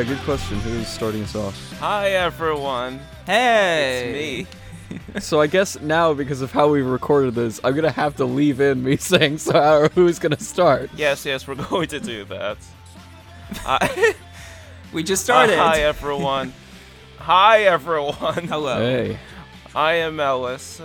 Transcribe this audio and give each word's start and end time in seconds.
Yeah, 0.00 0.06
good 0.06 0.18
question. 0.20 0.58
Who's 0.60 0.88
starting 0.88 1.22
us 1.24 1.34
off? 1.34 1.72
Hi 1.78 2.12
everyone, 2.12 3.00
Hey, 3.26 4.46
it's 4.88 4.98
me. 4.98 5.00
So 5.20 5.42
I 5.42 5.46
guess 5.46 5.78
now, 5.78 6.14
because 6.14 6.40
of 6.40 6.52
how 6.52 6.68
we 6.70 6.80
recorded 6.80 7.34
this, 7.34 7.60
I'm 7.62 7.74
gonna 7.74 7.90
have 7.90 8.16
to 8.16 8.24
leave 8.24 8.62
in 8.62 8.82
me 8.82 8.96
saying 8.96 9.36
so. 9.36 9.52
How, 9.52 9.88
who's 9.88 10.18
gonna 10.18 10.40
start? 10.40 10.88
Yes, 10.96 11.26
yes, 11.26 11.46
we're 11.46 11.54
going 11.68 11.88
to 11.88 12.00
do 12.00 12.24
that. 12.24 12.56
I- 13.66 14.14
We 14.94 15.02
just 15.02 15.22
started. 15.22 15.58
Uh, 15.58 15.64
hi 15.68 15.80
everyone. 15.82 16.54
hi 17.18 17.64
everyone. 17.64 18.46
Hello. 18.48 18.78
Hey, 18.80 19.18
I 19.74 19.92
am 19.96 20.18
Ellis. 20.18 20.80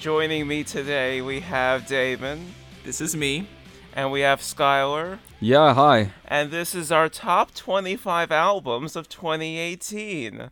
Joining 0.00 0.48
me 0.48 0.64
today 0.64 1.22
we 1.22 1.38
have 1.38 1.86
Damon 1.86 2.52
This 2.84 3.00
is 3.00 3.14
me. 3.14 3.46
and 3.94 4.10
we 4.10 4.22
have 4.22 4.40
Skylar. 4.40 5.18
Yeah, 5.42 5.72
hi. 5.72 6.12
And 6.26 6.50
this 6.50 6.74
is 6.74 6.92
our 6.92 7.08
top 7.08 7.54
25 7.54 8.30
albums 8.30 8.94
of 8.94 9.08
2018. 9.08 10.50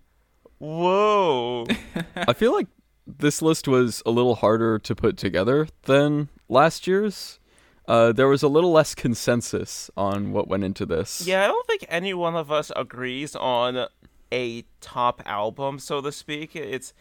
Whoa. 0.56 1.66
I 2.16 2.32
feel 2.32 2.54
like 2.54 2.68
this 3.06 3.42
list 3.42 3.68
was 3.68 4.02
a 4.06 4.10
little 4.10 4.36
harder 4.36 4.78
to 4.78 4.94
put 4.94 5.18
together 5.18 5.68
than 5.82 6.30
last 6.48 6.86
year's. 6.86 7.38
Uh, 7.86 8.12
there 8.12 8.28
was 8.28 8.42
a 8.42 8.48
little 8.48 8.72
less 8.72 8.94
consensus 8.94 9.90
on 9.94 10.32
what 10.32 10.48
went 10.48 10.64
into 10.64 10.86
this. 10.86 11.26
Yeah, 11.26 11.44
I 11.44 11.48
don't 11.48 11.66
think 11.66 11.84
any 11.90 12.14
one 12.14 12.34
of 12.34 12.50
us 12.50 12.72
agrees 12.74 13.36
on 13.36 13.88
a 14.32 14.64
top 14.80 15.20
album, 15.26 15.78
so 15.78 16.00
to 16.00 16.12
speak. 16.12 16.56
It's 16.56 16.94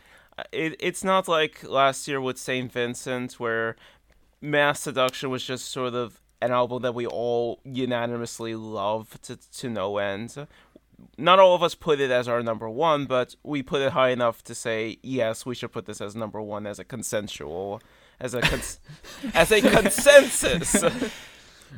it, 0.52 0.76
it's 0.82 1.06
not 1.06 1.30
like 1.30 1.64
last 1.64 2.06
year 2.08 2.20
with 2.20 2.38
Saint 2.38 2.72
Vincent, 2.72 3.40
where 3.40 3.78
Masseduction 4.44 5.30
was 5.30 5.44
just 5.44 5.72
sort 5.72 5.94
of 5.94 6.22
an 6.42 6.52
album 6.52 6.82
that 6.84 6.94
we 6.94 7.06
all 7.06 7.60
unanimously 7.64 8.56
love 8.56 9.20
to 9.24 9.38
to 9.60 9.70
no 9.70 9.98
end. 9.98 10.48
Not 11.18 11.38
all 11.40 11.54
of 11.54 11.62
us 11.62 11.76
put 11.76 12.00
it 12.00 12.10
as 12.10 12.28
our 12.28 12.42
number 12.42 12.68
one, 12.70 13.06
but 13.06 13.36
we 13.44 13.62
put 13.62 13.82
it 13.82 13.92
high 13.92 14.10
enough 14.10 14.44
to 14.46 14.56
say 14.56 14.98
yes, 15.04 15.46
we 15.46 15.54
should 15.56 15.72
put 15.72 15.86
this 15.86 16.02
as 16.02 16.16
number 16.16 16.42
one 16.42 16.66
as 16.66 16.80
a 16.80 16.84
consensual, 16.84 17.82
as 18.20 18.34
a 18.34 18.42
cons- 18.42 18.80
as 19.34 19.52
a 19.52 19.62
consensus. 19.62 20.74
It 20.84 21.04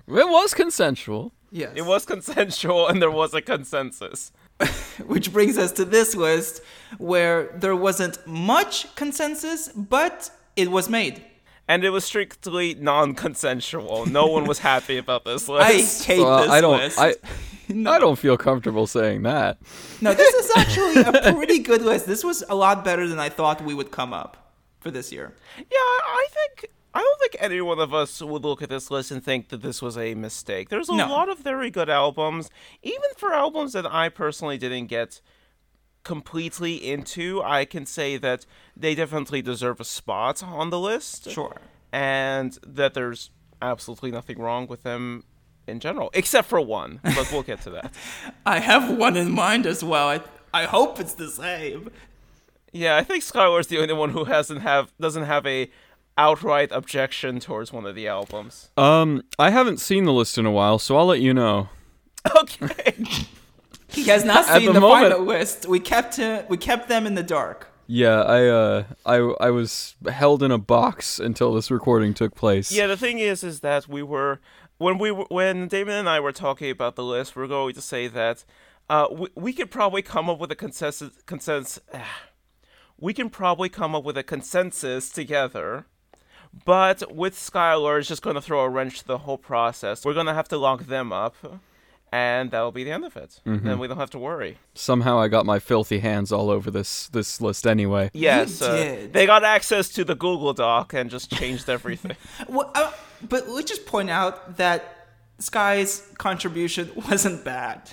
was 0.07 0.53
consensual. 0.53 1.33
Yes. 1.51 1.71
It 1.75 1.85
was 1.85 2.05
consensual, 2.05 2.87
and 2.87 3.01
there 3.01 3.11
was 3.11 3.33
a 3.33 3.41
consensus. 3.41 4.31
Which 5.05 5.33
brings 5.33 5.57
us 5.57 5.71
to 5.73 5.85
this 5.85 6.15
list 6.15 6.61
where 6.97 7.45
there 7.55 7.75
wasn't 7.75 8.25
much 8.27 8.93
consensus, 8.95 9.69
but 9.69 10.29
it 10.55 10.69
was 10.69 10.89
made. 10.89 11.23
And 11.69 11.83
it 11.85 11.91
was 11.91 12.03
strictly 12.03 12.73
non-consensual. 12.73 14.07
No 14.07 14.25
one 14.25 14.45
was 14.45 14.59
happy 14.59 14.97
about 14.97 15.23
this 15.23 15.47
list. 15.47 15.65
I 15.69 15.73
list. 15.73 16.03
hate 16.05 16.19
Well, 16.19 16.41
this 16.41 16.49
I 16.49 16.61
don't. 16.61 16.77
list. 16.79 16.99
I 16.99 17.15
No. 17.69 17.91
I 17.91 17.99
don't 17.99 18.17
feel 18.17 18.35
comfortable 18.35 18.87
saying 18.87 19.21
that. 19.21 19.59
No, 20.01 20.13
this 20.15 20.33
is 20.33 20.51
actually 20.57 20.95
a 21.03 21.33
pretty 21.33 21.59
good 21.59 21.83
list. 21.83 22.07
This 22.07 22.23
was 22.23 22.43
a 22.49 22.55
lot 22.55 22.83
better 22.83 23.07
than 23.07 23.19
I 23.19 23.29
thought 23.29 23.63
we 23.63 23.75
would 23.75 23.91
come 23.91 24.11
up 24.13 24.51
for 24.79 24.89
this 24.89 25.11
year. 25.11 25.33
yeah, 25.57 25.65
I 25.71 26.25
think 26.31 26.71
I 26.95 27.01
don't 27.01 27.19
think 27.19 27.35
any 27.39 27.61
one 27.61 27.77
of 27.77 27.93
us 27.93 28.19
would 28.19 28.43
look 28.43 28.63
at 28.63 28.69
this 28.69 28.89
list 28.89 29.11
and 29.11 29.23
think 29.23 29.49
that 29.49 29.61
this 29.61 29.79
was 29.79 29.95
a 29.95 30.15
mistake. 30.15 30.69
There's 30.69 30.89
a 30.89 30.95
No. 30.95 31.07
lot 31.07 31.29
of 31.29 31.37
very 31.37 31.69
good 31.69 31.87
albums, 31.91 32.49
even 32.81 33.09
for 33.15 33.31
albums 33.31 33.73
that 33.73 33.85
I 33.85 34.09
personally 34.09 34.57
didn't 34.57 34.87
get 34.87 35.21
completely 36.03 36.75
into. 36.75 37.41
I 37.43 37.65
can 37.65 37.85
say 37.85 38.17
that 38.17 38.45
they 38.75 38.95
definitely 38.95 39.41
deserve 39.41 39.79
a 39.79 39.85
spot 39.85 40.41
on 40.43 40.69
the 40.69 40.79
list. 40.79 41.29
Sure. 41.31 41.57
and 41.91 42.57
that 42.65 42.93
there's 42.93 43.31
absolutely 43.61 44.11
nothing 44.11 44.39
wrong 44.39 44.67
with 44.67 44.83
them 44.83 45.23
in 45.67 45.79
general, 45.79 46.09
except 46.13 46.47
for 46.47 46.61
one. 46.61 46.99
But 47.03 47.29
we'll 47.31 47.43
get 47.43 47.61
to 47.61 47.69
that. 47.71 47.93
I 48.45 48.59
have 48.59 48.95
one 48.97 49.17
in 49.17 49.31
mind 49.31 49.65
as 49.65 49.83
well. 49.83 50.07
I, 50.07 50.21
I 50.53 50.63
hope 50.65 50.99
it's 50.99 51.13
the 51.13 51.29
same. 51.29 51.89
Yeah, 52.71 52.95
I 52.97 53.03
think 53.03 53.23
Skylar's 53.23 53.67
the 53.67 53.79
only 53.79 53.93
one 53.93 54.11
who 54.11 54.25
hasn't 54.25 54.61
have 54.61 54.93
doesn't 54.99 55.23
have 55.23 55.45
a 55.45 55.69
outright 56.17 56.71
objection 56.71 57.39
towards 57.39 57.71
one 57.73 57.85
of 57.85 57.95
the 57.95 58.07
albums. 58.07 58.69
Um, 58.77 59.23
I 59.39 59.49
haven't 59.49 59.79
seen 59.79 60.03
the 60.05 60.13
list 60.13 60.37
in 60.37 60.45
a 60.45 60.51
while, 60.51 60.77
so 60.79 60.95
I'll 60.97 61.05
let 61.07 61.21
you 61.21 61.33
know. 61.33 61.69
Okay. 62.37 62.93
He 63.89 64.03
has 64.05 64.23
not 64.23 64.45
seen 64.45 64.65
the 64.65 64.73
the, 64.73 64.79
moment- 64.79 65.13
final 65.13 65.25
list. 65.25 65.67
We 65.67 65.79
kept 65.79 66.15
him, 66.17 66.45
we 66.47 66.57
kept 66.57 66.87
them 66.87 67.05
in 67.05 67.15
the 67.15 67.23
dark. 67.23 67.67
Yeah, 67.87 68.21
I 68.21 68.47
uh, 68.47 68.83
I 69.05 69.15
I 69.39 69.49
was 69.49 69.95
held 70.07 70.43
in 70.43 70.51
a 70.51 70.59
box 70.59 71.17
until 71.17 71.53
this 71.55 71.71
recording 71.71 72.13
took 72.13 72.35
place. 72.35 72.71
yeah, 72.71 72.85
the 72.85 72.95
thing 72.95 73.17
is, 73.17 73.43
is 73.43 73.61
that 73.61 73.87
we 73.87 74.03
were 74.03 74.39
when 74.77 74.99
we 74.99 75.09
were, 75.09 75.25
when 75.29 75.67
Damon 75.67 75.95
and 75.95 76.09
I 76.09 76.19
were 76.19 76.31
talking 76.31 76.69
about 76.69 76.95
the 76.95 77.03
list, 77.03 77.35
we 77.35 77.43
are 77.43 77.47
going 77.47 77.73
to 77.73 77.81
say 77.81 78.07
that 78.07 78.45
uh, 78.89 79.07
we, 79.11 79.27
we 79.35 79.53
could 79.53 79.71
probably 79.71 80.03
come 80.03 80.29
up 80.29 80.39
with 80.39 80.51
a 80.51 80.55
consensus 80.55 81.13
consensus. 81.25 81.79
we 82.99 83.13
can 83.13 83.29
probably 83.29 83.69
come 83.69 83.95
up 83.95 84.03
with 84.03 84.17
a 84.17 84.23
consensus 84.23 85.09
together. 85.09 85.85
But 86.65 87.15
with 87.15 87.35
Skylar, 87.35 87.99
it's 87.99 88.07
just 88.07 88.21
going 88.23 88.35
to 88.35 88.41
throw 88.41 88.61
a 88.61 88.69
wrench 88.69 88.99
to 88.99 89.07
the 89.07 89.19
whole 89.19 89.37
process. 89.37 90.03
We're 90.03 90.15
going 90.15 90.25
to 90.25 90.33
have 90.33 90.47
to 90.49 90.57
lock 90.57 90.85
them 90.87 91.13
up, 91.13 91.35
and 92.11 92.51
that'll 92.51 92.71
be 92.71 92.83
the 92.83 92.91
end 92.91 93.05
of 93.05 93.15
it. 93.17 93.39
Then 93.45 93.79
we 93.79 93.87
don't 93.87 93.97
have 93.97 94.09
to 94.11 94.19
worry. 94.19 94.57
Somehow 94.73 95.19
I 95.19 95.27
got 95.27 95.45
my 95.45 95.59
filthy 95.59 95.99
hands 95.99 96.31
all 96.31 96.49
over 96.49 96.71
this 96.71 97.07
this 97.09 97.41
list 97.41 97.67
anyway. 97.67 98.09
Yes, 98.13 98.61
uh, 98.61 98.75
did. 98.75 99.13
they 99.13 99.25
got 99.25 99.43
access 99.43 99.89
to 99.89 100.03
the 100.03 100.15
Google 100.15 100.53
Doc 100.53 100.93
and 100.93 101.09
just 101.09 101.31
changed 101.31 101.69
everything. 101.77 102.15
Well, 102.47 102.71
uh, 102.75 102.91
but 103.27 103.47
let's 103.49 103.69
just 103.69 103.85
point 103.85 104.09
out 104.09 104.57
that 104.57 105.07
Sky's 105.39 106.07
contribution 106.17 106.91
wasn't 107.09 107.43
bad. 107.45 107.89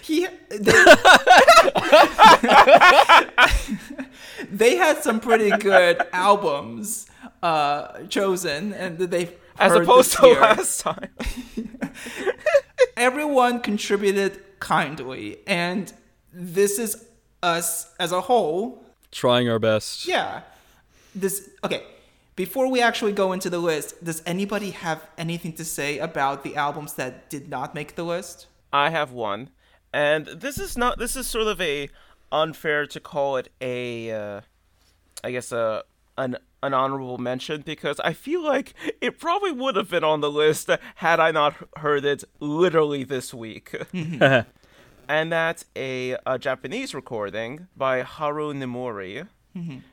He 0.00 0.26
they, 0.48 0.58
they 4.50 4.76
had 4.76 5.02
some 5.02 5.20
pretty 5.20 5.50
good 5.50 6.00
albums 6.12 7.06
uh, 7.42 8.02
chosen, 8.08 8.72
and 8.72 8.98
they've 8.98 9.32
As 9.58 9.72
opposed 9.72 10.12
to 10.18 10.26
year. 10.28 10.40
last 10.40 10.80
time. 10.80 11.10
Everyone 12.96 13.60
contributed 13.60 14.42
kindly, 14.60 15.38
and 15.46 15.92
this 16.32 16.78
is 16.78 17.06
us 17.42 17.94
as 17.98 18.12
a 18.12 18.22
whole 18.22 18.86
Trying 19.16 19.48
our 19.48 19.58
best. 19.58 20.06
Yeah. 20.06 20.42
This 21.14 21.48
okay. 21.64 21.82
Before 22.34 22.70
we 22.70 22.82
actually 22.82 23.12
go 23.12 23.32
into 23.32 23.48
the 23.48 23.58
list, 23.58 24.04
does 24.04 24.22
anybody 24.26 24.72
have 24.72 25.08
anything 25.16 25.54
to 25.54 25.64
say 25.64 25.98
about 25.98 26.44
the 26.44 26.54
albums 26.54 26.92
that 26.94 27.30
did 27.30 27.48
not 27.48 27.74
make 27.74 27.94
the 27.94 28.04
list? 28.04 28.46
I 28.74 28.90
have 28.90 29.12
one, 29.12 29.48
and 29.90 30.26
this 30.26 30.58
is 30.58 30.76
not. 30.76 30.98
This 30.98 31.16
is 31.16 31.26
sort 31.26 31.46
of 31.46 31.62
a 31.62 31.88
unfair 32.30 32.86
to 32.88 33.00
call 33.00 33.38
it 33.38 33.48
a, 33.62 34.10
uh, 34.10 34.40
I 35.24 35.30
guess 35.30 35.50
a 35.50 35.84
an 36.18 36.36
an 36.62 36.74
honorable 36.74 37.18
mention 37.18 37.60
because 37.62 38.00
I 38.00 38.12
feel 38.12 38.42
like 38.42 38.74
it 39.00 39.18
probably 39.18 39.52
would 39.52 39.76
have 39.76 39.90
been 39.90 40.02
on 40.02 40.20
the 40.20 40.30
list 40.30 40.68
had 40.96 41.20
I 41.20 41.30
not 41.30 41.54
heard 41.76 42.04
it 42.04 42.24
literally 42.40 43.04
this 43.04 43.32
week. 43.32 43.76
and 45.08 45.30
that's 45.32 45.64
a, 45.76 46.16
a 46.26 46.38
Japanese 46.38 46.94
recording 46.94 47.68
by 47.76 48.02
Haru 48.02 48.52
Nemuri 48.52 49.28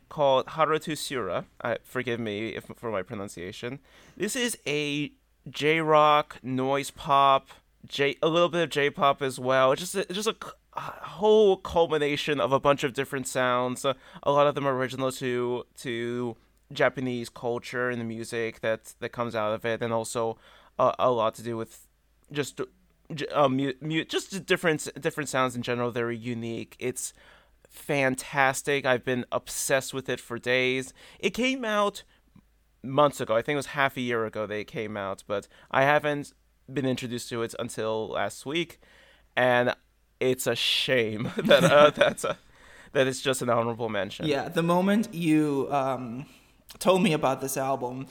called 0.09 0.47
Haru 0.47 0.79
to 0.79 0.91
Shura. 0.91 1.45
Uh, 1.61 1.75
forgive 1.83 2.19
me 2.19 2.49
if, 2.49 2.65
for 2.75 2.91
my 2.91 3.01
pronunciation. 3.01 3.79
This 4.17 4.35
is 4.35 4.57
a 4.67 5.11
J 5.49 5.79
rock, 5.79 6.37
noise 6.43 6.91
pop, 6.91 7.49
J 7.87 8.15
a 8.21 8.27
little 8.29 8.49
bit 8.49 8.63
of 8.63 8.69
J 8.69 8.89
pop 8.89 9.21
as 9.21 9.39
well. 9.39 9.75
Just 9.75 9.95
a, 9.95 10.05
just 10.05 10.27
a, 10.27 10.33
c- 10.43 10.49
a 10.49 10.62
whole 10.75 11.57
culmination 11.57 12.39
of 12.39 12.51
a 12.51 12.59
bunch 12.59 12.83
of 12.83 12.93
different 12.93 13.27
sounds. 13.27 13.85
Uh, 13.85 13.93
a 14.23 14.31
lot 14.31 14.47
of 14.47 14.55
them 14.55 14.67
are 14.67 14.75
original 14.75 15.11
to 15.13 15.65
to 15.79 16.35
Japanese 16.71 17.29
culture 17.29 17.89
and 17.89 17.99
the 17.99 18.05
music 18.05 18.61
that 18.61 18.95
that 18.99 19.09
comes 19.09 19.35
out 19.35 19.53
of 19.53 19.65
it, 19.65 19.81
and 19.81 19.93
also 19.93 20.37
uh, 20.79 20.93
a 20.99 21.11
lot 21.11 21.35
to 21.35 21.43
do 21.43 21.57
with 21.57 21.87
just 22.31 22.59
uh, 22.59 23.49
just 24.07 24.45
different 24.45 24.89
different 24.99 25.29
sounds 25.29 25.55
in 25.55 25.61
general. 25.61 25.91
They're 25.91 26.11
unique. 26.11 26.75
It's 26.79 27.13
fantastic. 27.69 28.85
I've 28.85 29.05
been 29.05 29.25
obsessed 29.31 29.93
with 29.93 30.09
it 30.09 30.19
for 30.19 30.37
days. 30.37 30.93
It 31.19 31.31
came 31.31 31.65
out 31.65 32.03
months 32.83 33.21
ago. 33.21 33.35
I 33.35 33.41
think 33.41 33.53
it 33.53 33.57
was 33.57 33.67
half 33.67 33.97
a 33.97 34.01
year 34.01 34.25
ago 34.25 34.45
they 34.45 34.63
came 34.63 34.97
out, 34.97 35.23
but 35.27 35.47
I 35.71 35.83
haven't 35.83 36.33
been 36.71 36.85
introduced 36.85 37.29
to 37.29 37.41
it 37.41 37.55
until 37.59 38.09
last 38.09 38.45
week, 38.45 38.79
and 39.35 39.75
it's 40.31 40.47
a 40.47 40.55
shame 40.55 41.31
that 41.37 41.63
uh, 41.63 41.89
that's 41.95 42.23
a 42.23 42.37
that 42.93 43.07
it's 43.07 43.21
just 43.21 43.41
an 43.41 43.49
honorable 43.49 43.89
mention. 43.89 44.25
Yeah, 44.27 44.49
the 44.49 44.63
moment 44.63 45.13
you 45.13 45.67
um, 45.71 46.25
told 46.79 47.01
me 47.01 47.13
about 47.13 47.41
this 47.41 47.57
album, 47.57 48.07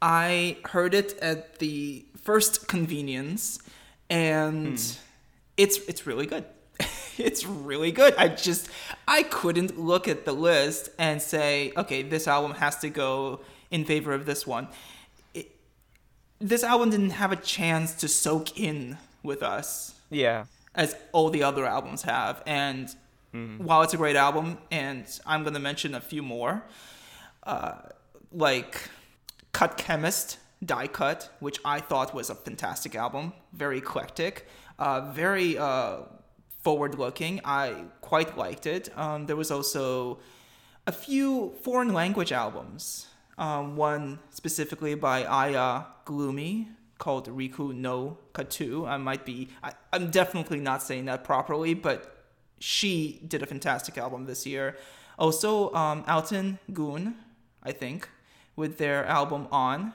I 0.00 0.56
heard 0.64 0.94
it 0.94 1.18
at 1.18 1.58
the 1.58 2.04
first 2.22 2.68
convenience, 2.68 3.58
and 4.08 4.74
it's 5.56 5.78
it's 5.88 6.06
really 6.06 6.26
good. 6.26 6.44
it's 7.18 7.44
really 7.44 7.92
good. 7.92 8.14
I 8.16 8.28
just 8.28 8.68
I 9.06 9.24
couldn't 9.24 9.78
look 9.78 10.08
at 10.08 10.24
the 10.24 10.32
list 10.32 10.90
and 10.98 11.20
say, 11.20 11.72
okay, 11.76 12.02
this 12.02 12.26
album 12.26 12.52
has 12.52 12.76
to 12.78 12.88
go 12.88 13.40
in 13.70 13.84
favor 13.84 14.12
of 14.12 14.26
this 14.26 14.46
one. 14.46 14.68
this 16.38 16.64
album 16.64 16.90
didn't 16.90 17.10
have 17.10 17.32
a 17.32 17.36
chance 17.36 17.94
to 17.94 18.08
soak 18.08 18.58
in 18.58 18.96
with 19.22 19.42
us. 19.42 19.94
Yeah. 20.08 20.44
As 20.74 20.96
all 21.12 21.30
the 21.30 21.42
other 21.42 21.64
albums 21.66 22.02
have. 22.02 22.42
And 22.46 22.94
while 23.58 23.82
it's 23.82 23.94
a 23.94 23.96
great 23.96 24.16
album, 24.16 24.58
and 24.70 25.06
I'm 25.26 25.42
going 25.42 25.54
to 25.54 25.60
mention 25.60 25.94
a 25.94 26.00
few 26.00 26.22
more, 26.22 26.64
uh, 27.44 27.74
like 28.32 28.88
Cut 29.52 29.76
Chemist, 29.76 30.38
Die 30.64 30.86
Cut, 30.88 31.30
which 31.40 31.58
I 31.64 31.80
thought 31.80 32.14
was 32.14 32.28
a 32.30 32.34
fantastic 32.34 32.94
album, 32.94 33.32
very 33.52 33.78
eclectic, 33.78 34.46
uh, 34.78 35.12
very 35.12 35.56
uh, 35.56 36.00
forward 36.62 36.98
looking. 36.98 37.40
I 37.44 37.84
quite 38.00 38.36
liked 38.36 38.66
it. 38.66 38.96
Um, 38.98 39.26
there 39.26 39.36
was 39.36 39.50
also 39.50 40.18
a 40.86 40.92
few 40.92 41.54
foreign 41.62 41.92
language 41.92 42.32
albums. 42.32 43.06
Um, 43.38 43.76
one 43.76 44.18
specifically 44.30 44.94
by 44.94 45.24
Aya 45.24 45.84
Gloomy 46.04 46.68
called 47.00 47.28
Riku 47.28 47.74
no 47.74 48.18
Katu. 48.32 48.86
I 48.86 48.96
might 48.96 49.24
be, 49.24 49.48
I, 49.64 49.72
I'm 49.92 50.10
definitely 50.12 50.60
not 50.60 50.82
saying 50.82 51.06
that 51.06 51.24
properly, 51.24 51.74
but 51.74 52.26
she 52.60 53.20
did 53.26 53.42
a 53.42 53.46
fantastic 53.46 53.98
album 53.98 54.26
this 54.26 54.46
year. 54.46 54.76
Also, 55.18 55.74
um, 55.74 56.04
Altın 56.04 56.58
Gün, 56.72 57.14
I 57.64 57.72
think, 57.72 58.08
with 58.54 58.78
their 58.78 59.04
album 59.06 59.48
On, 59.50 59.92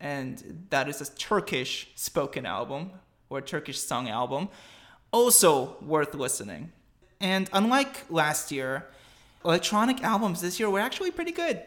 and 0.00 0.66
that 0.70 0.88
is 0.88 1.00
a 1.00 1.14
Turkish 1.14 1.88
spoken 1.94 2.44
album 2.44 2.90
or 3.30 3.40
Turkish 3.40 3.78
sung 3.78 4.08
album. 4.08 4.48
Also 5.12 5.76
worth 5.82 6.14
listening. 6.14 6.72
And 7.20 7.48
unlike 7.52 8.04
last 8.10 8.50
year, 8.50 8.86
electronic 9.44 10.02
albums 10.02 10.40
this 10.40 10.58
year 10.58 10.68
were 10.68 10.80
actually 10.80 11.10
pretty 11.10 11.32
good. 11.32 11.62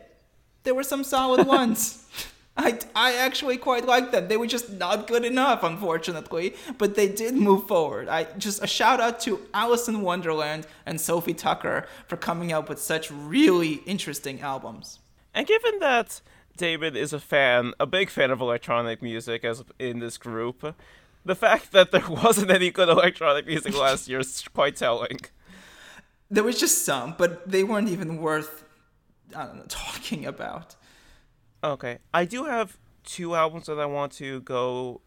There 0.63 0.75
were 0.75 0.83
some 0.83 1.03
solid 1.03 1.47
ones. 1.47 2.05
I, 2.59 2.77
I 2.93 3.15
actually 3.15 3.55
quite 3.55 3.85
liked 3.85 4.11
them. 4.11 4.27
They 4.27 4.35
were 4.35 4.45
just 4.45 4.69
not 4.69 5.07
good 5.07 5.23
enough, 5.23 5.63
unfortunately, 5.63 6.55
but 6.77 6.95
they 6.95 7.07
did 7.07 7.33
move 7.33 7.67
forward. 7.69 8.09
I 8.09 8.25
just 8.37 8.61
a 8.61 8.67
shout 8.67 8.99
out 8.99 9.21
to 9.21 9.39
Alice 9.53 9.87
in 9.87 10.01
Wonderland 10.01 10.67
and 10.85 10.99
Sophie 10.99 11.33
Tucker 11.33 11.87
for 12.05 12.17
coming 12.17 12.51
up 12.51 12.67
with 12.67 12.81
such 12.81 13.09
really 13.09 13.75
interesting 13.85 14.41
albums. 14.41 14.99
And 15.33 15.47
given 15.47 15.79
that 15.79 16.19
David 16.57 16.97
is 16.97 17.13
a 17.13 17.19
fan, 17.19 17.73
a 17.79 17.85
big 17.85 18.09
fan 18.09 18.29
of 18.29 18.41
electronic 18.41 19.01
music 19.01 19.45
as 19.45 19.63
in 19.79 19.99
this 19.99 20.17
group, 20.17 20.75
the 21.23 21.35
fact 21.35 21.71
that 21.71 21.91
there 21.91 22.03
wasn't 22.09 22.51
any 22.51 22.71
good 22.71 22.89
electronic 22.89 23.47
music 23.47 23.73
last 23.73 24.09
year 24.09 24.19
is 24.19 24.43
quite 24.53 24.75
telling. 24.75 25.19
There 26.29 26.43
was 26.43 26.59
just 26.59 26.83
some, 26.83 27.15
but 27.17 27.49
they 27.49 27.63
weren't 27.63 27.87
even 27.87 28.17
worth 28.17 28.65
I 29.33 29.45
don't 29.45 29.57
know, 29.57 29.65
talking 29.69 30.25
about. 30.25 30.75
Okay, 31.63 31.99
I 32.13 32.25
do 32.25 32.45
have 32.45 32.77
two 33.03 33.35
albums 33.35 33.65
that 33.65 33.79
I 33.79 33.85
want 33.85 34.11
to 34.13 34.41
go 34.41 35.01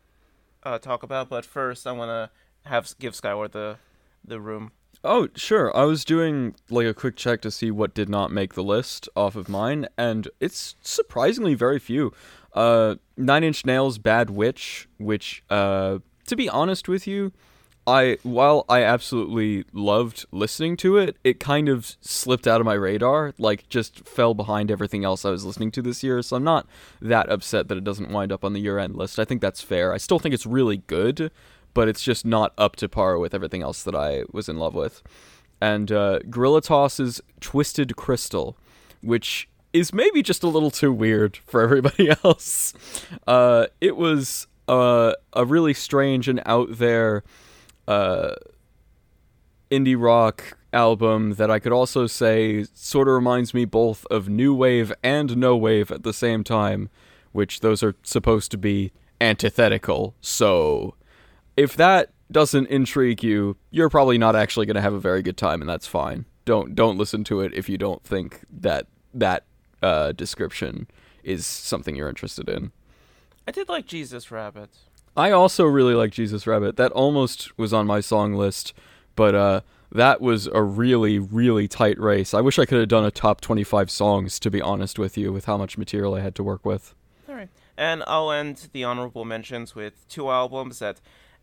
uh, 0.62 0.78
talk 0.78 1.02
about, 1.02 1.28
but 1.28 1.44
first 1.44 1.86
I 1.86 1.92
want 1.92 2.10
to 2.10 2.68
have 2.68 2.94
give 2.98 3.14
Skyward 3.14 3.52
the 3.52 3.78
the 4.24 4.40
room. 4.40 4.72
Oh, 5.04 5.28
sure. 5.34 5.76
I 5.76 5.84
was 5.84 6.04
doing 6.04 6.54
like 6.70 6.86
a 6.86 6.94
quick 6.94 7.16
check 7.16 7.40
to 7.42 7.50
see 7.50 7.70
what 7.70 7.94
did 7.94 8.08
not 8.08 8.30
make 8.30 8.54
the 8.54 8.62
list 8.62 9.08
off 9.16 9.34
of 9.34 9.48
mine, 9.48 9.88
and 9.96 10.28
it's 10.38 10.76
surprisingly 10.82 11.54
very 11.54 11.78
few. 11.78 12.12
Uh, 12.52 12.96
Nine 13.16 13.44
Inch 13.44 13.64
Nails' 13.64 13.98
"Bad 13.98 14.30
Witch," 14.30 14.88
which, 14.98 15.42
uh, 15.50 15.98
to 16.26 16.36
be 16.36 16.48
honest 16.48 16.86
with 16.88 17.06
you, 17.06 17.32
I 17.86 18.18
while 18.22 18.64
I 18.68 18.82
absolutely 18.82 19.64
loved 19.72 20.24
listening 20.30 20.76
to 20.78 20.98
it, 20.98 21.16
it 21.24 21.40
kind 21.40 21.68
of 21.68 21.96
slipped 22.00 22.46
out 22.46 22.60
of 22.60 22.64
my 22.64 22.74
radar, 22.74 23.34
like 23.38 23.68
just 23.68 24.06
fell 24.06 24.34
behind 24.34 24.70
everything 24.70 25.04
else 25.04 25.24
I 25.24 25.30
was 25.30 25.44
listening 25.44 25.72
to 25.72 25.82
this 25.82 26.02
year. 26.02 26.22
So 26.22 26.36
I'm 26.36 26.44
not 26.44 26.66
that 27.00 27.28
upset 27.28 27.68
that 27.68 27.78
it 27.78 27.84
doesn't 27.84 28.10
wind 28.10 28.30
up 28.30 28.44
on 28.44 28.52
the 28.52 28.60
year-end 28.60 28.94
list. 28.94 29.18
I 29.18 29.24
think 29.24 29.40
that's 29.40 29.62
fair. 29.62 29.92
I 29.92 29.96
still 29.96 30.20
think 30.20 30.32
it's 30.32 30.46
really 30.46 30.78
good, 30.86 31.32
but 31.74 31.88
it's 31.88 32.02
just 32.02 32.24
not 32.24 32.52
up 32.56 32.76
to 32.76 32.88
par 32.88 33.18
with 33.18 33.34
everything 33.34 33.62
else 33.62 33.82
that 33.82 33.96
I 33.96 34.24
was 34.32 34.48
in 34.48 34.58
love 34.58 34.74
with. 34.74 35.02
And 35.60 35.90
uh, 35.90 36.20
Guerilla 36.30 36.62
Toss's 36.62 37.20
"Twisted 37.40 37.96
Crystal," 37.96 38.56
which 39.00 39.48
is 39.72 39.92
maybe 39.92 40.22
just 40.22 40.44
a 40.44 40.48
little 40.48 40.70
too 40.70 40.92
weird 40.92 41.38
for 41.46 41.62
everybody 41.62 42.10
else. 42.24 42.74
Uh, 43.26 43.66
it 43.80 43.96
was 43.96 44.46
uh, 44.68 45.14
a 45.32 45.44
really 45.44 45.74
strange 45.74 46.28
and 46.28 46.40
out 46.46 46.78
there 46.78 47.24
uh, 47.88 48.34
indie 49.70 50.00
rock 50.00 50.56
album 50.72 51.34
that 51.34 51.50
I 51.50 51.58
could 51.58 51.72
also 51.72 52.06
say 52.06 52.64
sort 52.74 53.08
of 53.08 53.14
reminds 53.14 53.52
me 53.52 53.64
both 53.64 54.06
of 54.06 54.28
new 54.28 54.54
wave 54.54 54.92
and 55.02 55.36
no 55.36 55.56
wave 55.56 55.90
at 55.90 56.02
the 56.02 56.12
same 56.12 56.44
time, 56.44 56.88
which 57.32 57.60
those 57.60 57.82
are 57.82 57.94
supposed 58.02 58.50
to 58.52 58.58
be 58.58 58.92
antithetical. 59.20 60.14
So 60.20 60.94
if 61.56 61.76
that 61.76 62.10
doesn't 62.30 62.68
intrigue 62.68 63.22
you, 63.22 63.56
you're 63.70 63.90
probably 63.90 64.18
not 64.18 64.34
actually 64.34 64.66
going 64.66 64.76
to 64.76 64.80
have 64.80 64.94
a 64.94 65.00
very 65.00 65.22
good 65.22 65.36
time 65.36 65.60
and 65.60 65.68
that's 65.68 65.86
fine. 65.86 66.24
Don't 66.44 66.74
don't 66.74 66.98
listen 66.98 67.22
to 67.24 67.40
it 67.40 67.54
if 67.54 67.68
you 67.68 67.78
don't 67.78 68.02
think 68.02 68.40
that 68.50 68.86
that 69.14 69.44
uh, 69.82 70.12
description 70.12 70.88
is 71.22 71.46
something 71.46 71.94
you're 71.94 72.08
interested 72.08 72.48
in. 72.48 72.72
I 73.46 73.52
did 73.52 73.68
like 73.68 73.86
Jesus 73.86 74.30
Rabbit. 74.30 74.70
I 75.16 75.30
also 75.30 75.64
really 75.64 75.94
like 75.94 76.10
Jesus 76.10 76.46
Rabbit. 76.46 76.76
That 76.76 76.92
almost 76.92 77.58
was 77.58 77.72
on 77.72 77.86
my 77.86 78.00
song 78.00 78.34
list, 78.34 78.72
but 79.14 79.34
uh, 79.34 79.60
that 79.90 80.20
was 80.22 80.46
a 80.46 80.62
really, 80.62 81.18
really 81.18 81.68
tight 81.68 81.98
race. 82.00 82.32
I 82.32 82.40
wish 82.40 82.58
I 82.58 82.64
could 82.64 82.78
have 82.78 82.88
done 82.88 83.04
a 83.04 83.10
top 83.10 83.42
25 83.42 83.90
songs, 83.90 84.40
to 84.40 84.50
be 84.50 84.62
honest 84.62 84.98
with 84.98 85.18
you, 85.18 85.32
with 85.32 85.44
how 85.44 85.58
much 85.58 85.76
material 85.76 86.14
I 86.14 86.20
had 86.20 86.34
to 86.36 86.42
work 86.42 86.64
with. 86.64 86.94
All 87.28 87.34
right, 87.34 87.50
and 87.76 88.02
I'll 88.06 88.30
end 88.30 88.68
the 88.72 88.84
honorable 88.84 89.26
mentions 89.26 89.74
with 89.74 90.08
two 90.08 90.30
albums 90.30 90.78
that 90.78 91.00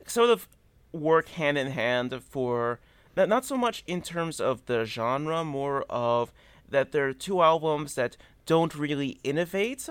sort 0.07 0.31
of 0.31 0.47
work 0.91 1.29
hand 1.29 1.57
in 1.57 1.71
hand 1.71 2.19
for 2.27 2.79
not 3.15 3.45
so 3.45 3.57
much 3.57 3.83
in 3.85 4.01
terms 4.01 4.39
of 4.39 4.65
the 4.65 4.85
genre, 4.85 5.43
more 5.43 5.83
of 5.89 6.31
that 6.67 6.91
they're 6.91 7.13
two 7.13 7.41
albums 7.41 7.95
that 7.95 8.15
don't 8.45 8.73
really 8.75 9.19
innovate, 9.23 9.87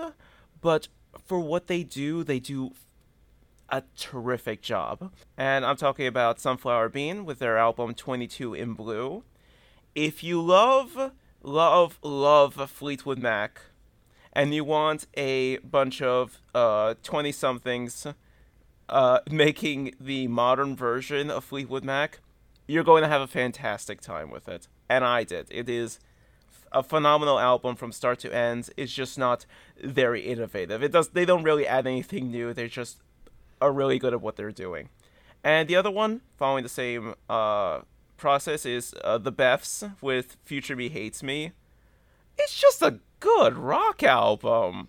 but 0.61 0.87
for 1.25 1.39
what 1.39 1.67
they 1.67 1.83
do, 1.83 2.23
they 2.23 2.39
do 2.39 2.73
a 3.71 3.83
terrific 3.97 4.61
job. 4.61 5.11
And 5.37 5.65
I'm 5.65 5.77
talking 5.77 6.07
about 6.07 6.39
Sunflower 6.39 6.89
Bean 6.89 7.25
with 7.25 7.39
their 7.39 7.57
album 7.57 7.93
22 7.93 8.53
in 8.53 8.73
Blue. 8.73 9.23
If 9.95 10.23
you 10.23 10.41
love, 10.41 11.11
love, 11.41 11.99
love 12.03 12.53
Fleetwood 12.69 13.19
Mac, 13.19 13.61
and 14.33 14.53
you 14.53 14.63
want 14.63 15.07
a 15.15 15.57
bunch 15.57 16.01
of 16.01 16.41
20 16.53 17.29
uh, 17.29 17.31
somethings 17.31 18.07
uh, 18.89 19.19
making 19.29 19.95
the 19.99 20.27
modern 20.27 20.75
version 20.75 21.29
of 21.29 21.43
Fleetwood 21.43 21.83
Mac, 21.83 22.19
you're 22.67 22.83
going 22.83 23.03
to 23.03 23.09
have 23.09 23.21
a 23.21 23.27
fantastic 23.27 24.01
time 24.01 24.29
with 24.29 24.47
it. 24.47 24.67
And 24.89 25.03
I 25.03 25.23
did. 25.23 25.47
It 25.49 25.69
is 25.69 25.99
a 26.71 26.83
phenomenal 26.83 27.39
album 27.39 27.75
from 27.75 27.91
start 27.91 28.19
to 28.19 28.33
end. 28.33 28.69
It's 28.77 28.93
just 28.93 29.17
not 29.17 29.45
very 29.83 30.21
innovative. 30.21 30.83
It 30.83 30.91
does 30.91 31.09
they 31.09 31.25
don't 31.25 31.43
really 31.43 31.67
add 31.67 31.87
anything 31.87 32.31
new. 32.31 32.53
They're 32.53 32.67
just 32.67 32.99
are 33.61 33.71
really 33.71 33.99
good 33.99 34.13
at 34.13 34.21
what 34.21 34.35
they're 34.35 34.51
doing. 34.51 34.89
And 35.43 35.67
the 35.67 35.75
other 35.75 35.91
one, 35.91 36.21
following 36.37 36.63
the 36.63 36.69
same 36.69 37.15
uh, 37.29 37.81
process, 38.17 38.65
is 38.65 38.93
uh, 39.03 39.17
the 39.17 39.31
Beths 39.31 39.95
with 40.01 40.37
Future 40.43 40.75
Me 40.75 40.89
Hates 40.89 41.23
Me. 41.23 41.51
It's 42.37 42.59
just 42.59 42.81
a 42.81 42.99
good 43.19 43.57
rock 43.57 44.03
album. 44.03 44.87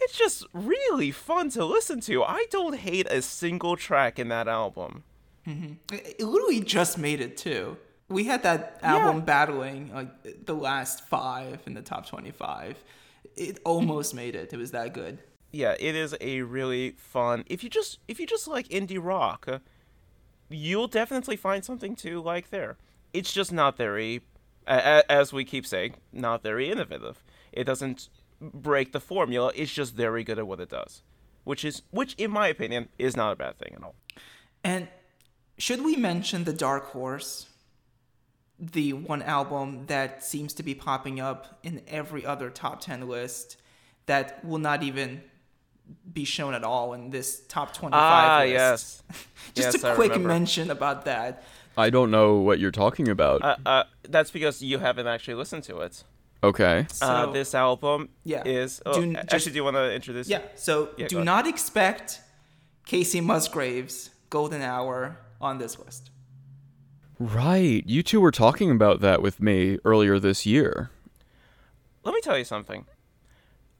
It's 0.00 0.16
just 0.16 0.46
really 0.52 1.10
fun 1.10 1.50
to 1.50 1.64
listen 1.64 2.00
to. 2.00 2.22
I 2.22 2.46
don't 2.50 2.76
hate 2.76 3.06
a 3.10 3.20
single 3.20 3.76
track 3.76 4.18
in 4.18 4.28
that 4.28 4.48
album. 4.48 5.04
Mm-hmm. 5.46 5.94
It 5.94 6.20
literally 6.20 6.60
just 6.60 6.98
made 6.98 7.20
it 7.20 7.36
too. 7.36 7.76
We 8.08 8.24
had 8.24 8.42
that 8.42 8.78
album 8.82 9.18
yeah. 9.18 9.24
battling 9.24 9.92
like 9.94 10.46
the 10.46 10.54
last 10.54 11.06
five 11.08 11.60
in 11.66 11.74
the 11.74 11.82
top 11.82 12.08
twenty-five. 12.08 12.76
It 13.36 13.60
almost 13.64 14.14
made 14.14 14.34
it. 14.34 14.52
It 14.52 14.56
was 14.56 14.72
that 14.72 14.94
good 14.94 15.18
yeah, 15.52 15.74
it 15.78 15.94
is 15.94 16.16
a 16.20 16.42
really 16.42 16.92
fun. 16.92 17.44
If 17.46 17.64
you 17.64 17.70
just 17.70 17.98
if 18.06 18.20
you 18.20 18.26
just 18.26 18.46
like 18.46 18.68
indie 18.68 18.98
rock, 19.00 19.48
you'll 20.48 20.88
definitely 20.88 21.36
find 21.36 21.64
something 21.64 21.96
to 21.96 22.20
like 22.20 22.50
there. 22.50 22.76
It's 23.12 23.32
just 23.32 23.52
not 23.52 23.76
very, 23.76 24.22
as 24.66 25.32
we 25.32 25.44
keep 25.44 25.66
saying, 25.66 25.96
not 26.12 26.42
very 26.42 26.70
innovative. 26.70 27.24
It 27.52 27.64
doesn't 27.64 28.08
break 28.40 28.92
the 28.92 29.00
formula. 29.00 29.52
It's 29.54 29.72
just 29.72 29.94
very 29.94 30.22
good 30.22 30.38
at 30.38 30.46
what 30.46 30.60
it 30.60 30.68
does, 30.68 31.02
which 31.44 31.64
is 31.64 31.82
which, 31.90 32.14
in 32.14 32.30
my 32.30 32.48
opinion, 32.48 32.88
is 32.98 33.16
not 33.16 33.32
a 33.32 33.36
bad 33.36 33.58
thing 33.58 33.72
at 33.74 33.82
all. 33.82 33.96
And 34.62 34.88
should 35.58 35.82
we 35.82 35.96
mention 35.96 36.44
the 36.44 36.52
Dark 36.52 36.86
Horse? 36.86 37.46
The 38.58 38.92
one 38.92 39.22
album 39.22 39.86
that 39.86 40.22
seems 40.22 40.52
to 40.54 40.62
be 40.62 40.74
popping 40.74 41.18
up 41.18 41.58
in 41.62 41.80
every 41.88 42.26
other 42.26 42.50
top 42.50 42.82
10 42.82 43.08
list 43.08 43.56
that 44.04 44.44
will 44.44 44.58
not 44.58 44.82
even 44.82 45.22
be 46.12 46.24
shown 46.24 46.54
at 46.54 46.64
all 46.64 46.94
in 46.94 47.10
this 47.10 47.40
top 47.48 47.74
25 47.74 48.00
ah, 48.00 48.38
list. 48.40 48.52
yes. 48.52 49.02
Just 49.54 49.74
yes, 49.74 49.84
a 49.84 49.94
quick 49.94 50.20
mention 50.20 50.70
about 50.70 51.04
that. 51.06 51.42
I 51.76 51.90
don't 51.90 52.10
know 52.10 52.36
what 52.36 52.58
you're 52.58 52.70
talking 52.70 53.08
about. 53.08 53.42
Uh, 53.42 53.56
uh, 53.64 53.84
that's 54.08 54.30
because 54.30 54.62
you 54.62 54.78
haven't 54.78 55.06
actually 55.06 55.34
listened 55.34 55.64
to 55.64 55.78
it. 55.80 56.04
Okay. 56.42 56.80
Uh, 56.80 56.92
so, 56.92 57.06
uh, 57.06 57.26
this 57.32 57.54
album 57.54 58.08
yeah. 58.24 58.42
is. 58.44 58.80
Oh, 58.86 59.00
do, 59.00 59.14
actually, 59.16 59.28
just, 59.28 59.46
do 59.46 59.52
you 59.52 59.64
want 59.64 59.76
to 59.76 59.92
introduce? 59.92 60.28
Yeah. 60.28 60.42
So 60.54 60.90
yeah, 60.96 61.06
do 61.06 61.22
not 61.22 61.46
expect 61.46 62.20
Kacey 62.86 63.22
Musgraves' 63.22 64.10
Golden 64.30 64.62
Hour 64.62 65.18
on 65.40 65.58
this 65.58 65.78
list. 65.78 66.10
Right. 67.18 67.82
You 67.86 68.02
two 68.02 68.20
were 68.20 68.30
talking 68.30 68.70
about 68.70 69.00
that 69.00 69.20
with 69.20 69.40
me 69.40 69.78
earlier 69.84 70.18
this 70.18 70.46
year. 70.46 70.90
Let 72.02 72.14
me 72.14 72.20
tell 72.22 72.38
you 72.38 72.44
something. 72.44 72.86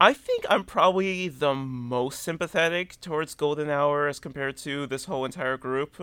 I 0.00 0.12
think 0.14 0.46
I'm 0.48 0.64
probably 0.64 1.28
the 1.28 1.54
most 1.54 2.22
sympathetic 2.22 2.98
towards 3.00 3.34
Golden 3.34 3.68
Hour 3.68 4.08
as 4.08 4.18
compared 4.18 4.56
to 4.58 4.86
this 4.86 5.04
whole 5.04 5.24
entire 5.26 5.56
group. 5.58 6.00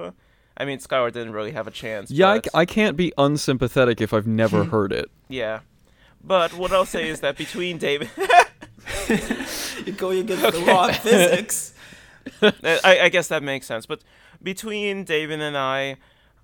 I 0.55 0.65
mean, 0.65 0.79
Skyward 0.79 1.13
didn't 1.13 1.33
really 1.33 1.51
have 1.51 1.67
a 1.67 1.71
chance. 1.71 2.11
Yeah, 2.11 2.29
I, 2.29 2.37
but, 2.37 2.45
c- 2.45 2.51
I 2.53 2.65
can't 2.65 2.95
be 2.97 3.11
unsympathetic 3.17 3.99
if 4.01 4.13
I've 4.13 4.27
never 4.27 4.63
heard 4.75 4.91
it. 4.91 5.09
yeah. 5.27 5.61
But 6.23 6.53
what 6.57 6.71
I'll 6.73 6.85
say 6.85 7.07
is 7.09 7.21
that 7.21 7.37
between 7.37 7.77
David, 7.77 8.09
You're 9.85 9.95
going 9.95 10.19
against 10.19 10.51
the 10.51 10.59
law 10.65 10.89
of 10.89 10.97
physics. 10.97 11.73
I, 12.41 12.99
I 13.03 13.09
guess 13.09 13.27
that 13.29 13.43
makes 13.43 13.65
sense. 13.65 13.85
But 13.85 14.01
between 14.41 15.03
Damon 15.05 15.41
and 15.41 15.57
I, 15.57 15.97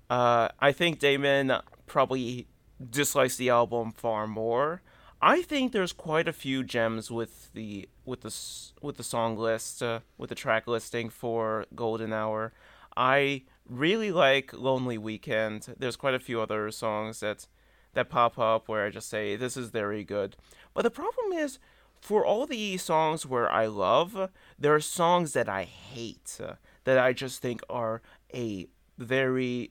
uh, 0.08 0.48
I 0.60 0.72
think 0.72 1.00
Damon 1.00 1.52
probably 1.86 2.46
dislikes 2.90 3.36
the 3.36 3.50
album 3.50 3.92
far 3.92 4.26
more. 4.26 4.80
I 5.26 5.40
think 5.40 5.72
there's 5.72 5.94
quite 5.94 6.28
a 6.28 6.34
few 6.34 6.62
gems 6.62 7.10
with 7.10 7.50
the 7.54 7.88
with 8.04 8.20
the 8.20 8.34
with 8.82 8.98
the 8.98 9.02
song 9.02 9.38
list, 9.38 9.82
uh, 9.82 10.00
with 10.18 10.28
the 10.28 10.34
track 10.34 10.66
listing 10.66 11.08
for 11.08 11.64
Golden 11.74 12.12
Hour. 12.12 12.52
I 12.94 13.44
really 13.66 14.12
like 14.12 14.52
Lonely 14.52 14.98
Weekend. 14.98 15.74
There's 15.78 15.96
quite 15.96 16.12
a 16.12 16.18
few 16.18 16.42
other 16.42 16.70
songs 16.70 17.20
that 17.20 17.46
that 17.94 18.10
pop 18.10 18.38
up 18.38 18.68
where 18.68 18.84
I 18.84 18.90
just 18.90 19.08
say 19.08 19.34
this 19.34 19.56
is 19.56 19.70
very 19.70 20.04
good. 20.04 20.36
But 20.74 20.82
the 20.82 20.90
problem 20.90 21.32
is 21.32 21.58
for 22.02 22.26
all 22.26 22.44
the 22.44 22.76
songs 22.76 23.24
where 23.24 23.50
I 23.50 23.64
love, 23.64 24.28
there 24.58 24.74
are 24.74 24.80
songs 24.80 25.32
that 25.32 25.48
I 25.48 25.62
hate 25.62 26.38
uh, 26.38 26.56
that 26.84 26.98
I 26.98 27.14
just 27.14 27.40
think 27.40 27.62
are 27.70 28.02
a 28.34 28.66
very 28.98 29.70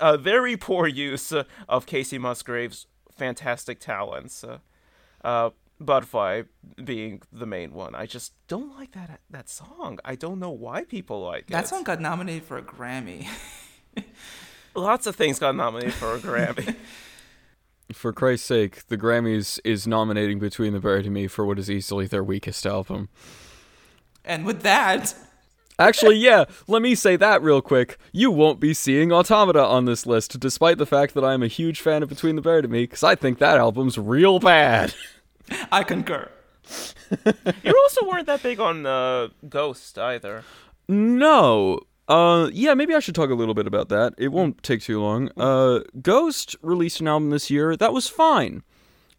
a 0.00 0.16
very 0.16 0.56
poor 0.56 0.86
use 0.86 1.32
of 1.68 1.84
Kacey 1.84 2.18
Musgrave's 2.18 2.86
fantastic 3.14 3.78
talents. 3.78 4.42
Uh, 4.42 4.60
uh, 5.24 5.50
Butterfly 5.78 6.42
being 6.82 7.20
the 7.32 7.44
main 7.46 7.72
one. 7.74 7.94
I 7.94 8.06
just 8.06 8.32
don't 8.48 8.76
like 8.78 8.92
that 8.92 9.20
that 9.30 9.48
song. 9.48 9.98
I 10.04 10.14
don't 10.14 10.38
know 10.38 10.50
why 10.50 10.84
people 10.84 11.20
like 11.22 11.48
That 11.48 11.64
it. 11.64 11.68
song 11.68 11.82
got 11.82 12.00
nominated 12.00 12.44
for 12.44 12.56
a 12.56 12.62
Grammy. 12.62 13.26
Lots 14.74 15.06
of 15.06 15.16
things 15.16 15.38
got 15.38 15.54
nominated 15.56 15.94
for 15.94 16.14
a 16.14 16.18
Grammy. 16.18 16.76
For 17.92 18.12
Christ's 18.12 18.48
sake, 18.48 18.88
the 18.88 18.98
Grammys 18.98 19.60
is 19.64 19.86
nominating 19.86 20.40
Between 20.40 20.72
the 20.72 20.80
Buried 20.80 21.04
and 21.04 21.14
Me 21.14 21.28
for 21.28 21.46
what 21.46 21.56
is 21.56 21.70
easily 21.70 22.08
their 22.08 22.24
weakest 22.24 22.66
album. 22.66 23.08
And 24.24 24.44
with 24.44 24.62
that, 24.62 25.14
Actually, 25.78 26.16
yeah, 26.16 26.44
let 26.66 26.80
me 26.80 26.94
say 26.94 27.16
that 27.16 27.42
real 27.42 27.60
quick. 27.60 27.98
You 28.12 28.30
won't 28.30 28.60
be 28.60 28.72
seeing 28.72 29.12
Automata 29.12 29.62
on 29.62 29.84
this 29.84 30.06
list, 30.06 30.40
despite 30.40 30.78
the 30.78 30.86
fact 30.86 31.14
that 31.14 31.24
I'm 31.24 31.42
a 31.42 31.48
huge 31.48 31.80
fan 31.80 32.02
of 32.02 32.08
Between 32.08 32.36
the 32.36 32.42
Buried 32.42 32.64
and 32.64 32.72
Me, 32.72 32.84
because 32.84 33.02
I 33.02 33.14
think 33.14 33.38
that 33.38 33.58
album's 33.58 33.98
real 33.98 34.38
bad. 34.38 34.94
I 35.70 35.82
concur. 35.82 36.30
you 37.62 37.82
also 37.82 38.08
weren't 38.08 38.26
that 38.26 38.42
big 38.42 38.58
on 38.58 38.86
uh, 38.86 39.28
Ghost 39.48 39.98
either. 39.98 40.44
No. 40.88 41.80
Uh, 42.08 42.48
yeah, 42.52 42.74
maybe 42.74 42.94
I 42.94 43.00
should 43.00 43.14
talk 43.14 43.30
a 43.30 43.34
little 43.34 43.54
bit 43.54 43.66
about 43.66 43.88
that. 43.88 44.14
It 44.16 44.28
won't 44.28 44.62
take 44.62 44.80
too 44.80 45.00
long. 45.00 45.30
Uh, 45.36 45.80
Ghost 46.00 46.56
released 46.62 47.00
an 47.00 47.08
album 47.08 47.30
this 47.30 47.50
year 47.50 47.76
that 47.76 47.92
was 47.92 48.08
fine. 48.08 48.62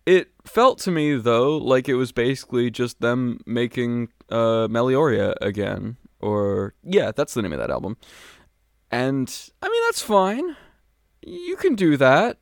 It 0.06 0.30
felt 0.46 0.80
to 0.80 0.92
me 0.92 1.16
though 1.16 1.58
like 1.58 1.90
it 1.90 1.96
was 1.96 2.14
basically 2.14 2.72
just 2.72 3.02
them 3.02 3.42
making 3.46 4.08
uh 4.30 4.70
Meliora 4.70 5.36
again, 5.42 5.98
or 6.27 6.74
yeah, 6.84 7.12
that's 7.12 7.34
the 7.34 7.41
name 7.41 7.53
of 7.53 7.60
that 7.60 7.72
album. 7.72 7.98
And 8.91 9.34
I 9.62 9.69
mean 9.69 9.81
that's 9.88 10.01
fine. 10.01 10.55
You 11.22 11.55
can 11.57 11.75
do 11.75 11.98
that. 11.98 12.38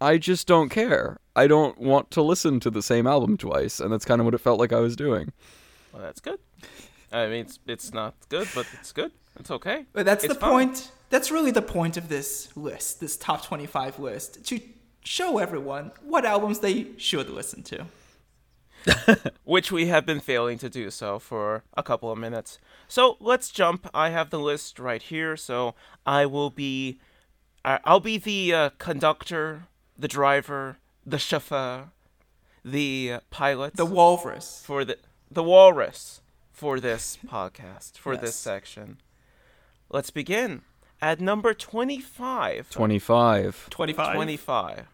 I 0.00 0.18
just 0.18 0.46
don't 0.46 0.68
care. 0.68 1.18
I 1.36 1.46
don't 1.46 1.78
want 1.78 2.10
to 2.12 2.22
listen 2.22 2.60
to 2.60 2.70
the 2.70 2.82
same 2.82 3.06
album 3.06 3.36
twice, 3.36 3.80
and 3.80 3.92
that's 3.92 4.04
kind 4.04 4.20
of 4.20 4.24
what 4.24 4.34
it 4.34 4.38
felt 4.38 4.58
like 4.58 4.72
I 4.72 4.80
was 4.80 4.96
doing. 4.96 5.32
Well, 5.92 6.02
that's 6.02 6.20
good. 6.20 6.38
I 7.12 7.26
mean, 7.26 7.40
it's 7.46 7.58
it's 7.66 7.92
not 7.92 8.14
good, 8.28 8.48
but 8.54 8.66
it's 8.80 8.92
good. 8.92 9.12
It's 9.38 9.50
okay. 9.50 9.84
But 9.92 10.04
that's 10.06 10.24
It's 10.24 10.34
the 10.34 10.40
fine. 10.40 10.68
point. 10.68 10.90
That's 11.10 11.30
really 11.30 11.50
the 11.50 11.62
point 11.62 11.96
of 11.96 12.08
this 12.08 12.54
list, 12.56 13.00
this 13.00 13.16
top 13.18 13.44
25 13.44 13.98
list, 13.98 14.44
to 14.46 14.60
show 15.04 15.38
everyone 15.38 15.92
what 16.02 16.24
albums 16.24 16.60
they 16.60 16.86
should 16.96 17.28
listen 17.28 17.62
to. 17.64 17.84
which 19.44 19.70
we 19.72 19.86
have 19.86 20.04
been 20.06 20.20
failing 20.20 20.58
to 20.58 20.68
do 20.70 20.90
so 20.90 21.18
for 21.18 21.64
a 21.76 21.82
couple 21.82 22.10
of 22.10 22.18
minutes. 22.18 22.58
So 22.88 23.16
let's 23.20 23.50
jump. 23.50 23.88
I 23.94 24.10
have 24.10 24.30
the 24.30 24.38
list 24.40 24.78
right 24.78 25.02
here, 25.02 25.36
so 25.36 25.74
I 26.06 26.26
will 26.26 26.50
be, 26.50 26.98
I- 27.64 27.80
I'll 27.84 28.00
be 28.00 28.18
the 28.18 28.54
uh, 28.54 28.70
conductor, 28.78 29.64
the 29.98 30.08
driver, 30.08 30.78
the 31.06 31.18
chauffeur, 31.18 31.90
the 32.64 33.12
uh, 33.14 33.20
pilot, 33.30 33.76
The 33.76 33.86
Walrus. 33.86 34.62
for 34.64 34.84
the 34.84 34.98
the 35.30 35.42
walrus 35.42 36.20
for 36.52 36.78
this 36.78 37.18
podcast 37.26 37.98
for 37.98 38.16
this 38.16 38.34
section. 38.36 38.98
Let's 39.90 40.10
begin 40.10 40.62
at 41.00 41.20
number 41.20 41.54
twenty-five. 41.54 42.70
25. 42.70 43.68
25. 43.70 44.14
25. 44.14 44.86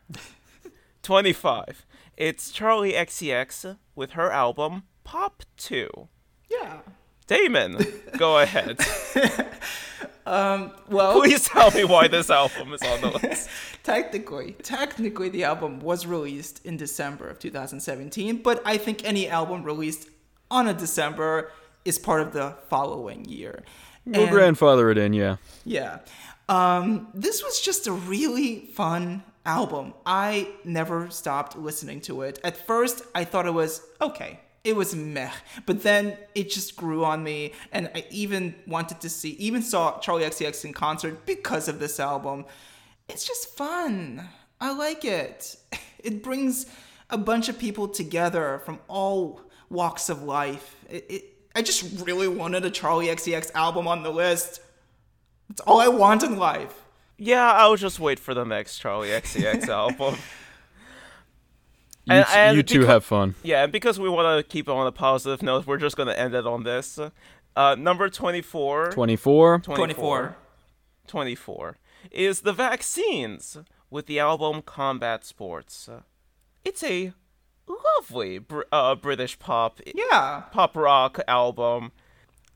25. 1.02 1.86
It's 2.18 2.50
Charli 2.50 2.94
XCX 2.94 3.76
with 3.94 4.10
her 4.12 4.32
album 4.32 4.82
Pop 5.04 5.44
2. 5.56 6.08
Yeah. 6.50 6.80
Damon, 7.28 7.78
go 8.16 8.38
ahead. 8.40 8.80
Well, 10.26 10.74
Please 11.20 11.48
tell 11.48 11.70
me 11.70 11.84
why 11.84 12.06
this 12.06 12.28
album 12.42 12.74
is 12.74 12.82
on 12.82 13.00
the 13.00 13.18
list. 13.22 13.48
technically, 13.82 14.52
technically 14.62 15.30
the 15.30 15.44
album 15.44 15.80
was 15.80 16.04
released 16.06 16.62
in 16.66 16.76
December 16.76 17.28
of 17.30 17.38
2017, 17.38 18.42
but 18.42 18.60
I 18.66 18.76
think 18.76 19.06
any 19.06 19.26
album 19.26 19.62
released 19.62 20.06
on 20.50 20.68
a 20.68 20.74
December 20.74 21.50
is 21.86 21.98
part 21.98 22.20
of 22.20 22.34
the 22.34 22.56
following 22.68 23.24
year. 23.24 23.62
We'll 24.04 24.24
And- 24.24 24.30
grandfather 24.30 24.90
it 24.90 24.98
in, 24.98 25.14
yeah. 25.14 25.36
Yeah. 25.64 26.00
Um, 26.50 27.08
this 27.14 27.42
was 27.42 27.58
just 27.62 27.86
a 27.86 27.92
really 27.92 28.66
fun 28.74 29.22
album. 29.48 29.94
I 30.04 30.48
never 30.62 31.10
stopped 31.10 31.56
listening 31.56 32.02
to 32.02 32.22
it. 32.22 32.38
At 32.44 32.56
first, 32.56 33.02
I 33.14 33.24
thought 33.24 33.46
it 33.46 33.54
was 33.54 33.82
okay. 34.00 34.40
It 34.62 34.76
was 34.76 34.94
meh. 34.94 35.32
But 35.64 35.82
then 35.82 36.18
it 36.34 36.50
just 36.50 36.76
grew 36.76 37.04
on 37.04 37.24
me, 37.24 37.52
and 37.72 37.90
I 37.94 38.04
even 38.10 38.54
wanted 38.66 39.00
to 39.00 39.08
see, 39.08 39.30
even 39.30 39.62
saw 39.62 39.98
Charli 40.00 40.26
XCX 40.26 40.66
in 40.66 40.74
concert 40.74 41.24
because 41.24 41.66
of 41.66 41.80
this 41.80 41.98
album. 41.98 42.44
It's 43.08 43.26
just 43.26 43.56
fun. 43.56 44.28
I 44.60 44.72
like 44.72 45.04
it. 45.04 45.56
It 46.04 46.22
brings 46.22 46.66
a 47.10 47.18
bunch 47.18 47.48
of 47.48 47.58
people 47.58 47.88
together 47.88 48.62
from 48.64 48.78
all 48.86 49.40
walks 49.68 50.08
of 50.08 50.22
life. 50.22 50.76
It, 50.88 51.06
it, 51.08 51.24
I 51.56 51.62
just 51.62 52.06
really 52.06 52.28
wanted 52.28 52.64
a 52.64 52.70
Charli 52.70 53.08
XCX 53.08 53.52
album 53.52 53.88
on 53.88 54.04
the 54.04 54.10
list. 54.10 54.60
That's 55.48 55.60
all 55.62 55.80
I 55.80 55.88
want 55.88 56.22
in 56.22 56.38
life. 56.38 56.84
Yeah, 57.18 57.52
I'll 57.52 57.76
just 57.76 57.98
wait 57.98 58.18
for 58.18 58.32
the 58.32 58.44
next 58.44 58.80
Charli 58.82 59.08
XCX 59.20 59.68
album. 59.68 60.14
You, 62.04 62.14
And- 62.14 62.26
t- 62.26 62.32
and 62.34 62.56
you 62.56 62.62
two 62.62 62.80
becau- 62.80 62.86
have 62.86 63.04
fun. 63.04 63.34
Yeah, 63.42 63.64
and 63.64 63.72
because 63.72 63.98
we 64.00 64.08
want 64.08 64.38
to 64.44 64.48
keep 64.48 64.68
it 64.68 64.72
on 64.72 64.86
a 64.86 64.92
positive 64.92 65.42
note, 65.42 65.66
we're 65.66 65.76
just 65.78 65.96
going 65.96 66.06
to 66.08 66.18
end 66.18 66.34
it 66.34 66.46
on 66.46 66.62
this. 66.62 66.98
Uh, 67.56 67.74
number 67.76 68.08
24. 68.08 68.92
24. 68.92 69.58
24. 69.60 70.36
24 71.06 71.76
is 72.12 72.42
the 72.42 72.52
vaccines 72.52 73.56
with 73.90 74.06
the 74.06 74.18
album 74.20 74.62
Combat 74.62 75.24
Sports. 75.24 75.88
It's 76.64 76.82
a 76.84 77.12
lovely 77.66 78.38
br- 78.38 78.62
uh, 78.70 78.94
British 78.94 79.38
pop 79.38 79.80
Yeah. 79.94 80.42
pop 80.52 80.76
rock 80.76 81.18
album. 81.26 81.92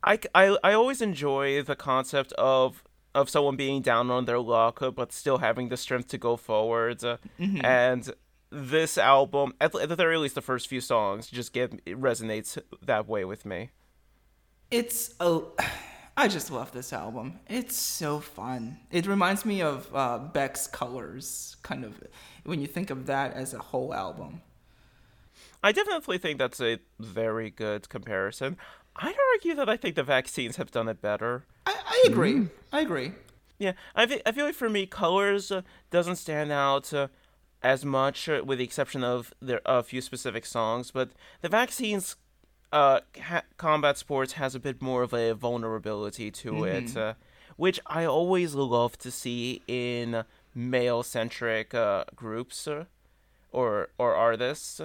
I, 0.03 0.19
I, 0.33 0.57
I 0.63 0.73
always 0.73 1.01
enjoy 1.01 1.61
the 1.63 1.75
concept 1.75 2.31
of 2.33 2.83
of 3.15 3.29
someone 3.29 3.55
being 3.55 3.81
down 3.81 4.09
on 4.09 4.25
their 4.25 4.39
luck 4.39 4.81
uh, 4.81 4.91
but 4.91 5.11
still 5.11 5.37
having 5.39 5.69
the 5.69 5.77
strength 5.77 6.07
to 6.09 6.17
go 6.17 6.35
forward. 6.37 7.03
uh, 7.03 7.17
And 7.63 8.11
this 8.49 8.97
album, 8.97 9.53
at, 9.59 9.73
at 9.75 9.89
the 9.89 9.95
very 9.95 10.17
least, 10.17 10.35
the 10.35 10.41
first 10.41 10.67
few 10.67 10.81
songs 10.81 11.27
just 11.27 11.53
get 11.53 11.73
it 11.85 11.99
resonates 11.99 12.57
that 12.85 13.07
way 13.07 13.25
with 13.25 13.45
me. 13.45 13.69
It's 14.71 15.13
a. 15.19 15.41
I 16.15 16.27
just 16.27 16.51
love 16.51 16.71
this 16.73 16.93
album. 16.93 17.39
It's 17.47 17.75
so 17.75 18.19
fun. 18.19 18.77
It 18.91 19.07
reminds 19.07 19.45
me 19.45 19.63
of 19.63 19.89
uh, 19.95 20.19
Beck's 20.19 20.67
Colors, 20.67 21.55
kind 21.63 21.83
of, 21.83 22.03
when 22.43 22.61
you 22.61 22.67
think 22.67 22.91
of 22.91 23.07
that 23.07 23.33
as 23.33 23.55
a 23.55 23.57
whole 23.57 23.95
album. 23.95 24.43
I 25.63 25.71
definitely 25.71 26.19
think 26.19 26.37
that's 26.37 26.61
a 26.61 26.77
very 26.99 27.49
good 27.49 27.89
comparison. 27.89 28.57
I'd 28.95 29.15
argue 29.33 29.55
that 29.55 29.69
I 29.69 29.77
think 29.77 29.95
the 29.95 30.03
vaccines 30.03 30.57
have 30.57 30.71
done 30.71 30.87
it 30.87 31.01
better. 31.01 31.45
I, 31.65 31.75
I 31.85 32.03
agree. 32.07 32.47
I 32.71 32.81
agree. 32.81 33.13
Yeah, 33.57 33.73
I, 33.95 34.05
fe- 34.05 34.21
I 34.25 34.31
feel 34.31 34.45
like 34.45 34.55
for 34.55 34.69
me, 34.69 34.85
Colors 34.85 35.51
uh, 35.51 35.61
doesn't 35.89 36.17
stand 36.17 36.51
out 36.51 36.93
uh, 36.93 37.07
as 37.61 37.85
much, 37.85 38.27
uh, 38.29 38.41
with 38.45 38.57
the 38.59 38.63
exception 38.63 39.03
of 39.03 39.33
there 39.41 39.61
a 39.65 39.81
few 39.83 40.01
specific 40.01 40.45
songs. 40.45 40.91
But 40.91 41.11
the 41.41 41.49
vaccines, 41.49 42.15
uh, 42.71 43.01
ha- 43.21 43.43
combat 43.57 43.97
sports 43.97 44.33
has 44.33 44.53
a 44.55 44.59
bit 44.59 44.81
more 44.81 45.03
of 45.03 45.13
a 45.13 45.33
vulnerability 45.33 46.29
to 46.31 46.63
it, 46.65 46.97
uh, 46.97 47.13
which 47.57 47.79
I 47.85 48.05
always 48.05 48.53
love 48.55 48.97
to 48.99 49.11
see 49.11 49.61
in 49.67 50.23
male 50.55 51.03
centric 51.03 51.73
uh, 51.73 52.03
groups 52.15 52.67
uh, 52.67 52.85
or 53.51 53.89
or 53.97 54.13
artists 54.15 54.81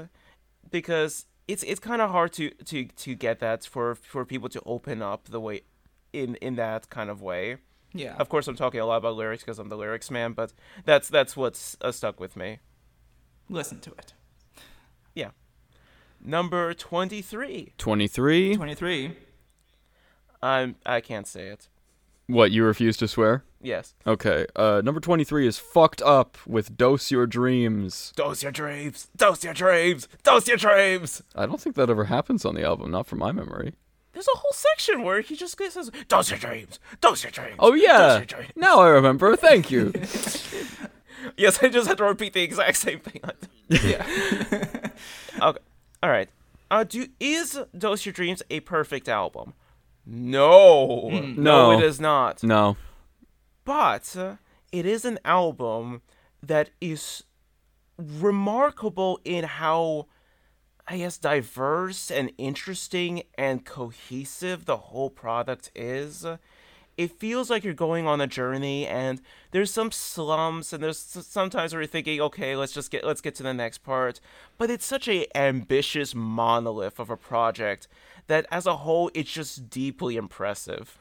because 0.70 1.26
it's 1.48 1.62
it's 1.62 1.80
kind 1.80 2.00
of 2.00 2.10
hard 2.10 2.32
to, 2.34 2.50
to 2.50 2.84
to 2.84 3.14
get 3.14 3.40
that 3.40 3.64
for 3.64 3.94
for 3.94 4.24
people 4.24 4.48
to 4.50 4.60
open 4.64 5.02
up 5.02 5.24
the 5.28 5.40
way 5.40 5.62
in 6.12 6.36
in 6.36 6.56
that 6.56 6.90
kind 6.90 7.10
of 7.10 7.20
way. 7.22 7.56
Yeah. 7.94 8.14
Of 8.18 8.28
course, 8.28 8.46
I'm 8.46 8.54
talking 8.54 8.80
a 8.80 8.86
lot 8.86 8.98
about 8.98 9.16
lyrics 9.16 9.42
because 9.42 9.58
I'm 9.58 9.70
the 9.70 9.76
lyrics 9.76 10.10
man, 10.10 10.34
but 10.34 10.52
that's 10.84 11.08
that's 11.08 11.36
what's 11.36 11.76
uh, 11.80 11.90
stuck 11.90 12.20
with 12.20 12.36
me. 12.36 12.58
Listen 13.48 13.80
to 13.80 13.90
it. 13.92 14.12
Yeah. 15.14 15.30
Number 16.20 16.74
23. 16.74 17.72
23. 17.78 18.56
23. 18.56 19.16
I'm 20.42 20.76
I 20.84 21.00
can't 21.00 21.26
say 21.26 21.48
it. 21.48 21.68
What, 22.26 22.50
you 22.50 22.62
refuse 22.62 22.98
to 22.98 23.08
swear? 23.08 23.42
Yes. 23.60 23.94
Okay. 24.06 24.46
Uh, 24.54 24.80
number 24.84 25.00
23 25.00 25.46
is 25.46 25.58
Fucked 25.58 26.00
Up 26.02 26.38
with 26.46 26.76
Dose 26.76 27.10
Your 27.10 27.26
Dreams. 27.26 28.12
Dose 28.14 28.42
your 28.42 28.52
dreams. 28.52 29.08
Dose 29.16 29.42
your 29.42 29.54
dreams. 29.54 30.08
Dose 30.22 30.46
your 30.46 30.56
dreams. 30.56 31.22
I 31.34 31.46
don't 31.46 31.60
think 31.60 31.74
that 31.76 31.90
ever 31.90 32.04
happens 32.04 32.44
on 32.44 32.54
the 32.54 32.62
album, 32.64 32.90
not 32.90 33.06
from 33.06 33.18
my 33.18 33.32
memory. 33.32 33.74
There's 34.12 34.28
a 34.28 34.38
whole 34.38 34.52
section 34.52 35.02
where 35.02 35.20
he 35.20 35.36
just 35.36 35.56
says, 35.70 35.90
"Dose 36.08 36.30
your 36.30 36.38
dreams. 36.38 36.80
Dose 37.00 37.22
your 37.22 37.30
dreams." 37.30 37.56
Oh, 37.58 37.74
yeah. 37.74 38.24
dreams." 38.24 38.50
Now 38.56 38.80
I 38.80 38.88
remember. 38.88 39.36
Thank 39.36 39.70
you. 39.70 39.92
Yes, 41.36 41.62
I 41.62 41.68
just 41.68 41.86
had 41.88 41.98
to 41.98 42.04
repeat 42.04 42.32
the 42.32 42.42
exact 42.42 42.76
same 42.76 43.00
thing. 43.00 43.20
Yeah. 43.68 44.06
okay. 45.42 45.58
All 46.02 46.08
right. 46.10 46.30
Uh, 46.70 46.84
do 46.84 47.06
is 47.20 47.60
Dose 47.76 48.06
Your 48.06 48.14
Dreams 48.14 48.42
a 48.48 48.60
perfect 48.60 49.10
album? 49.10 49.52
No. 50.06 51.10
Mm. 51.12 51.36
No. 51.36 51.72
it 51.72 51.84
is 51.84 52.00
not. 52.00 52.42
no. 52.42 52.78
But 53.68 54.16
it 54.72 54.86
is 54.86 55.04
an 55.04 55.18
album 55.26 56.00
that 56.42 56.70
is 56.80 57.24
remarkable 57.98 59.20
in 59.26 59.44
how, 59.44 60.06
I 60.86 60.96
guess, 60.96 61.18
diverse 61.18 62.10
and 62.10 62.32
interesting 62.38 63.24
and 63.36 63.66
cohesive 63.66 64.64
the 64.64 64.78
whole 64.78 65.10
product 65.10 65.70
is. 65.74 66.24
It 66.96 67.20
feels 67.20 67.50
like 67.50 67.62
you're 67.62 67.74
going 67.74 68.06
on 68.06 68.22
a 68.22 68.26
journey, 68.26 68.86
and 68.86 69.20
there's 69.50 69.70
some 69.70 69.92
slumps, 69.92 70.72
and 70.72 70.82
there's 70.82 70.98
sometimes 70.98 71.74
where 71.74 71.82
you're 71.82 71.88
thinking, 71.88 72.22
okay, 72.22 72.56
let's 72.56 72.72
just 72.72 72.90
get 72.90 73.04
let's 73.04 73.20
get 73.20 73.34
to 73.34 73.42
the 73.42 73.52
next 73.52 73.78
part. 73.84 74.18
But 74.56 74.70
it's 74.70 74.86
such 74.86 75.08
a 75.08 75.26
ambitious 75.36 76.14
monolith 76.14 76.98
of 76.98 77.10
a 77.10 77.18
project 77.18 77.86
that, 78.28 78.46
as 78.50 78.64
a 78.64 78.78
whole, 78.78 79.10
it's 79.12 79.30
just 79.30 79.68
deeply 79.68 80.16
impressive. 80.16 80.98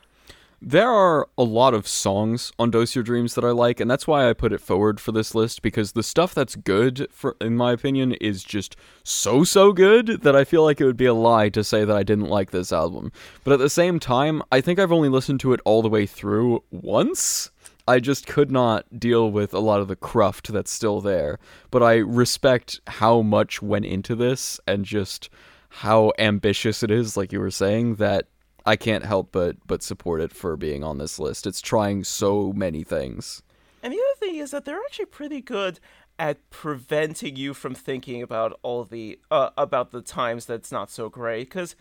There 0.60 0.90
are 0.90 1.30
a 1.38 1.44
lot 1.44 1.76
of 1.76 1.88
songs 1.88 2.52
on 2.58 2.72
Dose 2.72 2.96
Your 2.96 3.04
Dreams 3.04 3.36
that 3.36 3.46
I 3.46 3.52
like, 3.52 3.80
and 3.80 3.90
that's 3.90 4.08
why 4.08 4.28
I 4.28 4.34
put 4.34 4.52
it 4.52 4.60
forward 4.60 5.00
for 5.00 5.12
this 5.12 5.36
list 5.36 5.62
because 5.62 5.92
the 5.92 6.02
stuff 6.02 6.34
that's 6.34 6.56
good, 6.56 7.08
for, 7.12 7.38
in 7.40 7.56
my 7.56 7.74
opinion, 7.74 8.14
is 8.14 8.44
just 8.44 8.76
so, 9.04 9.44
so 9.44 9.72
good 9.72 10.24
that 10.24 10.36
I 10.36 10.44
feel 10.44 10.64
like 10.64 10.82
it 10.82 10.86
would 10.86 10.98
be 10.98 11.06
a 11.06 11.14
lie 11.14 11.50
to 11.50 11.64
say 11.64 11.86
that 11.86 11.96
I 11.96 12.02
didn't 12.02 12.30
like 12.30 12.50
this 12.50 12.74
album. 12.74 13.12
But 13.44 13.54
at 13.54 13.60
the 13.60 13.70
same 13.70 14.00
time, 14.00 14.42
I 14.52 14.60
think 14.62 14.80
I've 14.80 14.92
only 14.92 15.10
listened 15.10 15.42
to 15.42 15.54
it 15.54 15.62
all 15.64 15.84
the 15.84 15.90
way 15.90 16.08
through 16.08 16.64
once. 16.72 17.52
I 17.88 18.00
just 18.00 18.26
could 18.26 18.50
not 18.50 19.00
deal 19.00 19.30
with 19.30 19.54
a 19.54 19.60
lot 19.60 19.80
of 19.80 19.88
the 19.88 19.96
cruft 19.96 20.52
that's 20.52 20.72
still 20.72 21.02
there. 21.02 21.38
But 21.70 21.84
I 21.84 21.98
respect 21.98 22.82
how 22.88 23.22
much 23.22 23.62
went 23.62 23.86
into 23.86 24.16
this 24.16 24.60
and 24.66 24.86
just 24.86 25.30
how 25.70 26.14
ambitious 26.18 26.82
it 26.82 26.90
is, 26.90 27.16
like 27.16 27.32
you 27.32 27.40
were 27.40 27.52
saying, 27.52 27.96
that 27.98 28.26
I 28.68 28.76
can't 28.76 29.06
help 29.06 29.32
but 29.32 29.56
but 29.66 29.82
support 29.82 30.20
it 30.20 30.34
for 30.34 30.58
being 30.58 30.84
on 30.84 30.98
this 30.98 31.18
list. 31.18 31.48
It's 31.48 31.62
trying 31.62 32.04
so 32.04 32.52
many 32.52 32.84
things. 32.84 33.42
And 33.82 33.94
the 33.94 33.98
other 33.98 34.20
thing 34.20 34.36
is 34.36 34.52
that 34.52 34.66
they're 34.66 34.82
actually 34.82 35.06
pretty 35.06 35.40
good 35.40 35.80
at 36.20 36.50
preventing 36.50 37.38
you 37.38 37.54
from 37.54 37.74
thinking 37.74 38.22
about 38.22 38.60
all 38.64 38.84
the 38.84 39.20
uh, 39.32 39.52
about 39.58 39.92
the 39.92 40.02
times 40.02 40.46
that's 40.46 40.70
not 40.70 40.92
so 40.92 41.08
great 41.08 41.46
because 41.50 41.78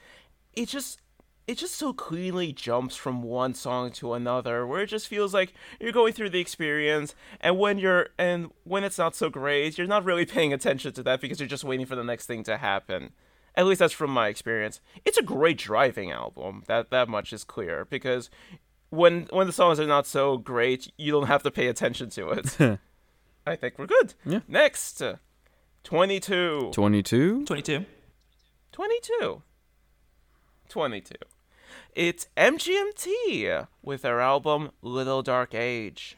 it 0.52 0.68
just 0.68 1.02
it 1.48 1.58
just 1.58 1.74
so 1.74 1.92
cleanly 1.92 2.52
jumps 2.52 2.94
from 2.94 3.20
one 3.20 3.54
song 3.54 3.90
to 3.90 4.12
another 4.12 4.64
where 4.64 4.82
it 4.82 4.86
just 4.86 5.08
feels 5.08 5.34
like 5.34 5.54
you're 5.80 5.90
going 5.90 6.12
through 6.12 6.30
the 6.30 6.40
experience 6.40 7.16
and 7.40 7.58
when 7.58 7.78
you're 7.78 8.10
and 8.16 8.50
when 8.62 8.84
it's 8.84 8.98
not 8.98 9.16
so 9.16 9.28
great 9.28 9.76
you're 9.76 9.86
not 9.88 10.04
really 10.04 10.26
paying 10.26 10.52
attention 10.52 10.92
to 10.92 11.02
that 11.02 11.20
because 11.20 11.40
you're 11.40 11.48
just 11.48 11.64
waiting 11.64 11.86
for 11.86 11.96
the 11.96 12.04
next 12.04 12.26
thing 12.26 12.44
to 12.44 12.56
happen 12.56 13.10
at 13.56 13.66
least 13.66 13.78
that's 13.78 13.92
from 13.92 14.10
my 14.10 14.28
experience 14.28 14.80
it's 15.04 15.18
a 15.18 15.22
great 15.22 15.58
driving 15.58 16.10
album 16.10 16.62
that 16.66 16.90
that 16.90 17.08
much 17.08 17.32
is 17.32 17.44
clear 17.44 17.86
because 17.86 18.30
when 18.90 19.28
when 19.30 19.46
the 19.46 19.52
songs 19.52 19.80
are 19.80 19.86
not 19.86 20.06
so 20.06 20.38
great, 20.38 20.92
you 20.96 21.12
don't 21.12 21.26
have 21.26 21.42
to 21.42 21.50
pay 21.50 21.68
attention 21.68 22.10
to 22.10 22.30
it. 22.30 22.58
I 23.46 23.56
think 23.56 23.78
we're 23.78 23.86
good. 23.86 24.14
Yeah. 24.24 24.40
Next, 24.48 25.00
uh, 25.00 25.16
22. 25.84 26.70
22? 26.72 27.44
22. 27.44 27.84
22. 28.72 29.42
22. 30.68 31.14
It's 31.94 32.26
MGMT 32.36 33.66
with 33.82 34.02
their 34.02 34.20
album 34.20 34.72
Little 34.82 35.22
Dark 35.22 35.54
Age. 35.54 36.16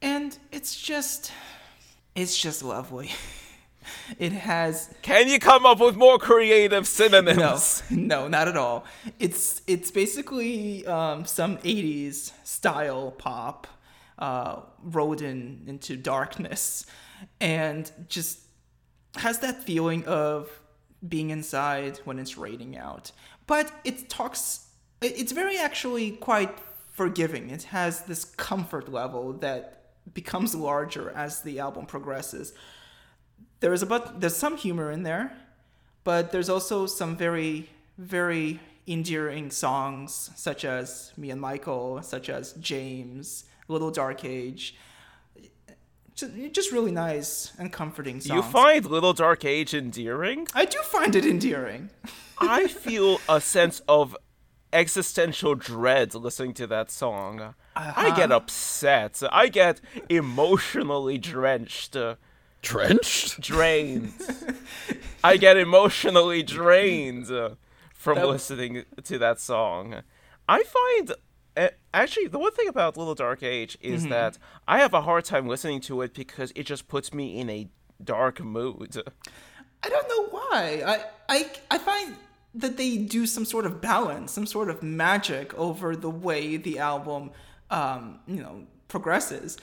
And 0.00 0.38
it's 0.50 0.80
just 0.80 1.32
it's 2.14 2.38
just 2.38 2.62
lovely. 2.62 3.10
It 4.18 4.32
has 4.32 4.90
Can 5.02 5.28
you 5.28 5.38
come 5.38 5.66
up 5.66 5.80
with 5.80 5.96
more 5.96 6.18
creative 6.18 6.86
synonyms? 6.86 7.82
no, 7.90 8.28
not 8.36 8.48
at 8.48 8.56
all. 8.56 8.84
It's 9.18 9.62
it's 9.66 9.90
basically 9.90 10.86
um, 10.86 11.24
some 11.24 11.58
'80s 11.58 12.32
style 12.44 13.10
pop 13.12 13.66
uh, 14.18 14.60
rolled 14.82 15.22
in 15.22 15.64
into 15.66 15.96
darkness, 15.96 16.86
and 17.40 17.90
just 18.08 18.40
has 19.16 19.38
that 19.40 19.62
feeling 19.62 20.04
of 20.06 20.60
being 21.06 21.30
inside 21.30 21.98
when 22.04 22.18
it's 22.18 22.38
raining 22.38 22.76
out. 22.76 23.12
But 23.46 23.72
it 23.84 24.08
talks. 24.08 24.68
It's 25.00 25.32
very 25.32 25.58
actually 25.58 26.12
quite 26.12 26.56
forgiving. 26.92 27.50
It 27.50 27.64
has 27.64 28.02
this 28.02 28.24
comfort 28.24 28.92
level 28.92 29.32
that 29.34 29.82
becomes 30.14 30.54
larger 30.54 31.10
as 31.10 31.42
the 31.42 31.58
album 31.58 31.86
progresses 31.86 32.52
there 33.62 33.72
is 33.72 33.82
a 33.82 33.86
but 33.86 34.20
there's 34.20 34.36
some 34.36 34.56
humor 34.56 34.90
in 34.90 35.04
there, 35.04 35.32
but 36.04 36.32
there's 36.32 36.50
also 36.50 36.86
some 36.86 37.16
very 37.16 37.70
very 37.96 38.60
endearing 38.86 39.50
songs 39.50 40.30
such 40.34 40.64
as 40.64 41.12
Me 41.16 41.30
and 41.30 41.40
Michael, 41.40 42.02
such 42.02 42.28
as 42.28 42.52
James, 42.54 43.44
Little 43.68 43.90
Dark 43.90 44.24
Age. 44.24 44.74
Just, 46.14 46.32
just 46.52 46.72
really 46.72 46.90
nice 46.90 47.52
and 47.58 47.72
comforting 47.72 48.20
songs. 48.20 48.36
You 48.36 48.42
find 48.42 48.84
Little 48.84 49.14
Dark 49.14 49.44
Age 49.44 49.72
endearing? 49.72 50.48
I 50.54 50.66
do 50.66 50.78
find 50.82 51.14
it 51.14 51.24
endearing. 51.24 51.88
I 52.38 52.66
feel 52.66 53.20
a 53.28 53.40
sense 53.40 53.80
of 53.88 54.16
existential 54.72 55.54
dread 55.54 56.14
listening 56.14 56.54
to 56.54 56.66
that 56.66 56.90
song. 56.90 57.54
I 57.76 57.88
uh-huh. 57.88 58.16
get 58.16 58.32
upset. 58.32 59.22
I 59.30 59.48
get 59.48 59.80
emotionally 60.08 61.16
drenched. 61.16 61.96
Drenched? 62.62 63.40
drained. 63.52 64.12
I 65.22 65.36
get 65.36 65.56
emotionally 65.56 66.42
drained 66.42 67.30
uh, 67.30 67.50
from 67.94 68.16
That- 68.16 68.28
listening 68.28 68.84
to 69.04 69.18
that 69.18 69.40
song. 69.40 70.02
I 70.48 70.62
find 70.62 71.12
uh, 71.56 71.68
actually 71.92 72.28
the 72.28 72.38
one 72.38 72.52
thing 72.52 72.68
about 72.68 72.96
Little 72.96 73.14
Dark 73.14 73.42
Age 73.42 73.76
is 73.80 74.06
that 74.08 74.38
I 74.66 74.78
have 74.78 74.94
a 74.94 75.02
hard 75.02 75.24
time 75.24 75.46
listening 75.46 75.80
to 75.82 76.02
it 76.02 76.14
because 76.14 76.52
it 76.56 76.64
just 76.64 76.88
puts 76.88 77.12
me 77.12 77.38
in 77.38 77.48
a 77.50 77.68
dark 78.02 78.40
mood. 78.40 79.00
I 79.82 79.88
don't 79.88 80.08
know 80.08 80.26
why. 80.38 80.82
I, 80.86 81.04
I, 81.28 81.50
I 81.70 81.78
find 81.78 82.16
that 82.54 82.76
they 82.76 82.96
do 82.98 83.26
some 83.26 83.44
sort 83.44 83.66
of 83.66 83.80
balance, 83.80 84.32
some 84.32 84.46
sort 84.46 84.68
of 84.68 84.82
magic 84.82 85.54
over 85.54 85.96
the 85.96 86.10
way 86.10 86.56
the 86.56 86.78
album, 86.78 87.30
um, 87.70 88.20
you 88.26 88.42
know, 88.42 88.66
progresses. 88.88 89.56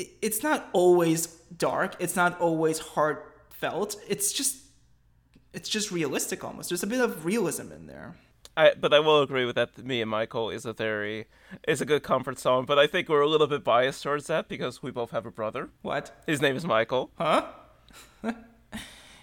It, 0.00 0.10
it's 0.22 0.42
not 0.42 0.68
always 0.72 1.26
dark. 1.56 1.96
It's 1.98 2.16
not 2.16 2.40
always 2.40 2.78
heartfelt. 2.78 3.96
It's 4.08 4.32
just, 4.32 4.56
it's 5.52 5.68
just 5.68 5.90
realistic 5.90 6.44
almost. 6.44 6.70
There's 6.70 6.82
a 6.82 6.86
bit 6.86 7.00
of 7.00 7.24
realism 7.24 7.72
in 7.72 7.86
there. 7.86 8.16
I, 8.56 8.72
but 8.78 8.92
I 8.92 9.00
will 9.00 9.22
agree 9.22 9.44
with 9.44 9.54
that. 9.56 9.78
Me 9.78 10.00
and 10.02 10.10
Michael 10.10 10.50
is 10.50 10.66
a 10.66 10.72
very 10.72 11.26
is 11.68 11.80
a 11.80 11.86
good 11.86 12.02
comfort 12.02 12.38
song, 12.38 12.64
but 12.66 12.78
I 12.78 12.86
think 12.86 13.08
we're 13.08 13.20
a 13.20 13.28
little 13.28 13.46
bit 13.46 13.64
biased 13.64 14.02
towards 14.02 14.26
that 14.26 14.48
because 14.48 14.82
we 14.82 14.90
both 14.90 15.12
have 15.12 15.24
a 15.24 15.30
brother. 15.30 15.70
What? 15.82 16.10
His 16.26 16.40
name 16.42 16.56
is 16.56 16.64
Michael. 16.66 17.10
Huh? 17.16 17.46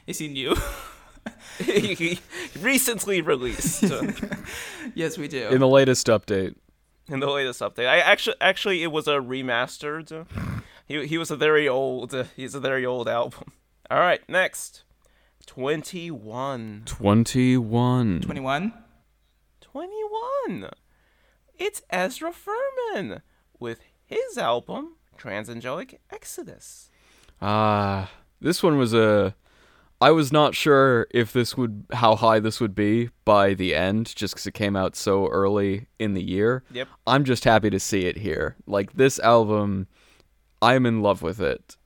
Is 0.07 0.19
he 0.19 0.29
new? 0.29 0.55
he 1.59 2.19
recently 2.61 3.21
released 3.21 3.83
yes, 4.95 5.17
we 5.17 5.27
do. 5.27 5.49
In 5.49 5.59
the 5.59 5.67
latest 5.67 6.07
update. 6.07 6.55
in 7.09 7.19
the 7.19 7.29
latest 7.29 7.59
update. 7.59 7.87
I 7.87 7.99
actually 7.99 8.37
actually 8.39 8.83
it 8.83 8.91
was 8.91 9.07
a 9.07 9.15
remastered. 9.17 10.25
Uh, 10.89 10.93
He 11.01 11.07
he 11.07 11.17
was 11.17 11.31
a 11.31 11.35
very 11.35 11.67
old. 11.67 12.13
uh, 12.13 12.25
He's 12.35 12.55
a 12.55 12.59
very 12.59 12.85
old 12.85 13.07
album. 13.07 13.51
All 13.91 13.99
right, 13.99 14.21
next. 14.29 14.83
21. 15.45 16.83
21. 16.85 18.21
21. 18.21 18.73
21. 19.61 20.69
It's 21.57 21.81
Ezra 21.89 22.31
Furman 22.33 23.21
with 23.59 23.79
his 24.05 24.37
album 24.37 24.95
Transangelic 25.17 25.95
Exodus. 26.11 26.89
Ah, 27.41 28.11
this 28.41 28.61
one 28.61 28.77
was 28.77 28.93
a. 28.93 29.35
I 29.99 30.11
was 30.11 30.31
not 30.31 30.53
sure 30.53 31.07
if 31.11 31.33
this 31.33 31.57
would 31.57 31.85
how 31.91 32.15
high 32.15 32.39
this 32.39 32.59
would 32.59 32.75
be 32.75 33.09
by 33.25 33.53
the 33.55 33.73
end, 33.73 34.13
just 34.15 34.35
because 34.35 34.45
it 34.45 34.53
came 34.53 34.75
out 34.75 34.95
so 34.95 35.27
early 35.29 35.87
in 35.97 36.13
the 36.13 36.21
year. 36.23 36.63
Yep. 36.71 36.87
I'm 37.07 37.23
just 37.23 37.45
happy 37.45 37.69
to 37.71 37.79
see 37.79 38.05
it 38.05 38.17
here. 38.17 38.57
Like 38.67 38.93
this 38.93 39.17
album, 39.19 39.87
I'm 40.61 40.85
in 40.85 41.01
love 41.01 41.21
with 41.21 41.39
it. 41.39 41.77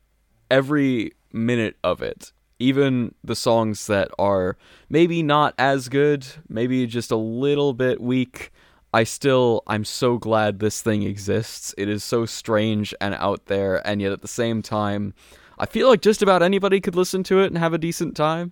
Every 0.50 1.12
minute 1.32 1.78
of 1.84 2.02
it. 2.02 2.32
Even 2.60 3.16
the 3.24 3.36
songs 3.36 3.88
that 3.88 4.10
are 4.20 4.58
maybe 4.90 5.24
not 5.24 5.56
as 5.58 5.90
good, 5.90 6.26
maybe 6.48 6.86
just 6.86 7.10
a 7.10 7.16
little 7.16 7.74
bit 7.74 8.00
weak, 8.00 8.52
I 8.94 9.04
still 9.04 9.64
I'm 9.68 9.86
so 9.86 10.18
glad 10.18 10.60
this 10.60 10.82
thing 10.82 11.04
exists. 11.04 11.74
It 11.78 11.90
is 11.90 12.04
so 12.04 12.26
strange 12.26 12.94
and 13.02 13.16
out 13.16 13.48
there 13.48 13.86
and 13.88 14.02
yet 14.02 14.12
at 14.12 14.22
the 14.22 14.28
same 14.28 14.62
time 14.62 15.14
I 15.62 15.68
feel 15.68 15.88
like 15.88 16.02
just 16.02 16.24
about 16.24 16.42
anybody 16.42 16.82
could 16.82 16.96
listen 16.96 17.22
to 17.26 17.40
it 17.42 17.46
and 17.48 17.58
have 17.60 17.74
a 17.74 17.78
decent 17.78 18.16
time. 18.16 18.52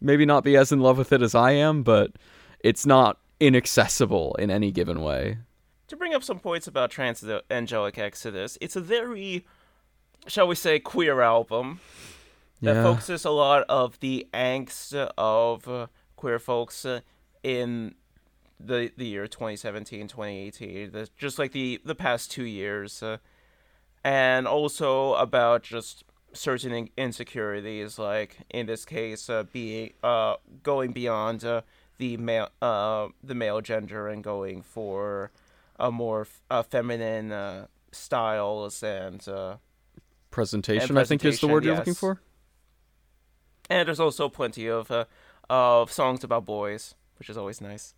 Maybe 0.00 0.26
not 0.26 0.42
be 0.42 0.56
as 0.56 0.72
in 0.72 0.80
love 0.80 0.98
with 0.98 1.12
it 1.12 1.22
as 1.22 1.34
I 1.34 1.52
am, 1.52 1.84
but 1.84 2.12
it's 2.58 2.84
not 2.84 3.18
inaccessible 3.38 4.34
in 4.40 4.50
any 4.50 4.72
given 4.72 5.00
way. 5.00 5.38
To 5.86 5.96
bring 5.96 6.14
up 6.14 6.24
some 6.24 6.40
points 6.40 6.66
about 6.66 6.90
Transangelic 6.90 7.96
Exodus, 7.96 8.58
it's 8.60 8.74
a 8.74 8.80
very, 8.80 9.46
shall 10.28 10.46
we 10.46 10.54
say, 10.54 10.78
queer 10.78 11.20
album 11.20 11.80
that 12.62 12.74
Yeah. 12.76 12.82
focuses 12.82 13.24
a 13.24 13.30
lot 13.30 13.64
of 13.68 13.98
the 14.00 14.26
angst 14.32 14.94
of 15.16 15.66
uh, 15.68 15.86
queer 16.16 16.38
folks 16.38 16.84
uh, 16.84 17.00
in 17.42 17.94
the 18.60 18.90
the 18.96 19.06
year 19.06 19.28
2017 19.28 20.08
2018 20.08 20.90
the, 20.90 21.08
just 21.16 21.38
like 21.38 21.52
the 21.52 21.80
the 21.84 21.94
past 21.94 22.32
two 22.32 22.42
years 22.42 23.02
uh, 23.04 23.18
and 24.02 24.48
also 24.48 25.14
about 25.14 25.62
just 25.62 26.02
certain 26.32 26.72
in- 26.72 26.90
insecurities 26.96 28.00
like 28.00 28.38
in 28.50 28.66
this 28.66 28.84
case 28.84 29.30
uh, 29.30 29.44
being 29.52 29.92
uh 30.02 30.34
going 30.64 30.90
beyond 30.90 31.44
uh, 31.44 31.60
the 31.98 32.16
male 32.16 32.48
uh 32.60 33.06
the 33.22 33.34
male 33.34 33.60
gender 33.60 34.08
and 34.08 34.24
going 34.24 34.60
for 34.60 35.30
a 35.78 35.92
more 35.92 36.22
f- 36.22 36.42
uh, 36.50 36.62
feminine 36.64 37.30
uh, 37.30 37.66
styles 37.92 38.82
and 38.82 39.28
uh 40.30 40.34
Presentation, 40.34 40.96
I 40.98 41.04
think 41.04 41.24
is 41.24 41.40
the 41.40 41.46
word 41.48 41.62
presentation, 41.62 41.66
you're 41.66 41.76
looking 41.76 41.94
for. 41.94 42.20
and 43.70 43.86
there's 43.88 44.00
also 44.00 44.28
plenty 44.28 44.66
of 44.68 44.90
uh, 44.90 45.04
of 45.50 45.90
songs 45.92 46.24
about 46.24 46.44
boys 46.44 46.94
which 47.18 47.30
is 47.30 47.36
always 47.36 47.60
nice 47.60 47.94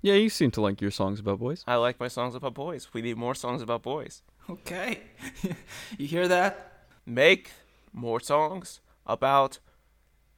Yeah, 0.00 0.14
you 0.14 0.28
seem 0.28 0.50
to 0.52 0.60
like 0.60 0.80
your 0.80 0.90
songs 0.90 1.20
about 1.20 1.38
boys. 1.38 1.62
I 1.66 1.76
like 1.76 2.00
my 2.00 2.08
songs 2.08 2.34
about 2.34 2.54
boys. 2.54 2.88
We 2.92 3.02
need 3.02 3.16
more 3.16 3.34
songs 3.34 3.62
about 3.62 3.82
boys. 3.82 4.22
Okay. 4.50 5.00
you 5.98 6.06
hear 6.08 6.26
that? 6.26 6.54
Make 7.06 7.50
more 7.92 8.18
songs 8.20 8.80
about 9.06 9.60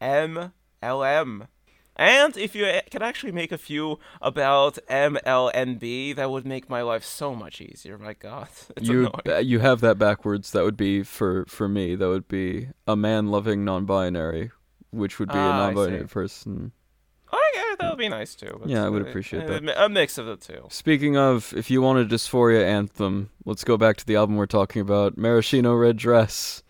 MLM. 0.01 1.49
And 1.97 2.37
if 2.37 2.55
you 2.57 2.67
can 2.91 3.03
actually 3.03 3.33
make 3.33 3.53
a 3.53 3.59
few 3.59 3.99
about 4.21 4.79
MLNB, 4.91 6.17
that 6.17 6.31
would 6.31 6.47
make 6.47 6.69
my 6.69 6.83
life 6.83 7.05
so 7.05 7.35
much 7.35 7.61
easier. 7.61 7.99
My 7.99 8.15
God, 8.15 8.49
you 8.81 9.11
annoying. 9.25 9.47
you 9.47 9.61
have 9.61 9.81
that 9.81 9.99
backwards. 9.99 10.51
That 10.53 10.65
would 10.65 10.77
be 10.77 11.03
for 11.03 11.45
for 11.47 11.69
me. 11.69 11.95
That 11.95 12.09
would 12.09 12.29
be 12.29 12.69
a 12.87 12.97
man 12.97 13.29
loving 13.31 13.65
non-binary, 13.65 14.51
which 14.91 15.19
would 15.19 15.29
be 15.29 15.39
a 15.39 15.41
Ah, 15.41 15.55
I 15.55 15.67
non-binary 15.67 16.07
person. 16.09 16.73
Oh, 17.33 17.51
yeah, 17.57 17.75
that 17.81 17.91
would 17.91 17.99
be 17.99 18.09
nice 18.09 18.35
too. 18.35 18.57
but, 18.61 18.69
Yeah, 18.69 18.85
I 18.85 18.89
would 18.89 19.03
appreciate 19.03 19.47
that. 19.49 19.85
A 19.85 19.89
mix 19.89 20.19
of 20.19 20.27
the 20.27 20.37
two. 20.37 20.67
Speaking 20.71 21.17
of, 21.17 21.53
if 21.57 21.71
you 21.71 21.81
want 21.83 21.99
a 22.01 22.05
dysphoria 22.05 22.63
anthem, 22.65 23.31
let's 23.45 23.65
go 23.65 23.77
back 23.77 23.97
to 23.99 24.07
the 24.07 24.15
album 24.17 24.37
we're 24.37 24.47
talking 24.47 24.81
about, 24.83 25.17
Maraschino 25.17 25.75
Red 25.75 25.97
Dress. 25.97 26.63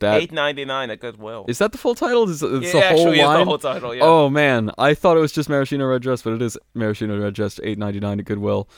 That 0.00 0.20
Eight 0.20 0.30
ninety 0.32 0.64
nine 0.64 0.90
at 0.90 1.00
Goodwill. 1.00 1.44
is 1.48 1.58
that 1.58 1.72
the 1.72 1.78
full 1.78 1.94
title? 1.96 2.28
Is 2.28 2.40
it's 2.42 2.52
yeah, 2.52 2.58
the 2.58 2.80
whole 2.80 2.82
actually, 2.82 3.18
is 3.20 3.26
line? 3.26 3.38
the 3.40 3.44
whole 3.46 3.58
title. 3.58 3.94
Yeah. 3.94 4.04
Oh 4.04 4.30
man, 4.30 4.70
I 4.78 4.94
thought 4.94 5.16
it 5.16 5.20
was 5.20 5.32
just 5.32 5.48
Maraschino 5.48 5.86
Red 5.86 6.02
Dress, 6.02 6.22
but 6.22 6.34
it 6.34 6.42
is 6.42 6.56
Maraschino 6.74 7.20
Red 7.20 7.34
Dress, 7.34 7.58
eight 7.64 7.78
ninety 7.78 7.98
nine 7.98 8.20
at 8.20 8.24
Goodwill. 8.26 8.68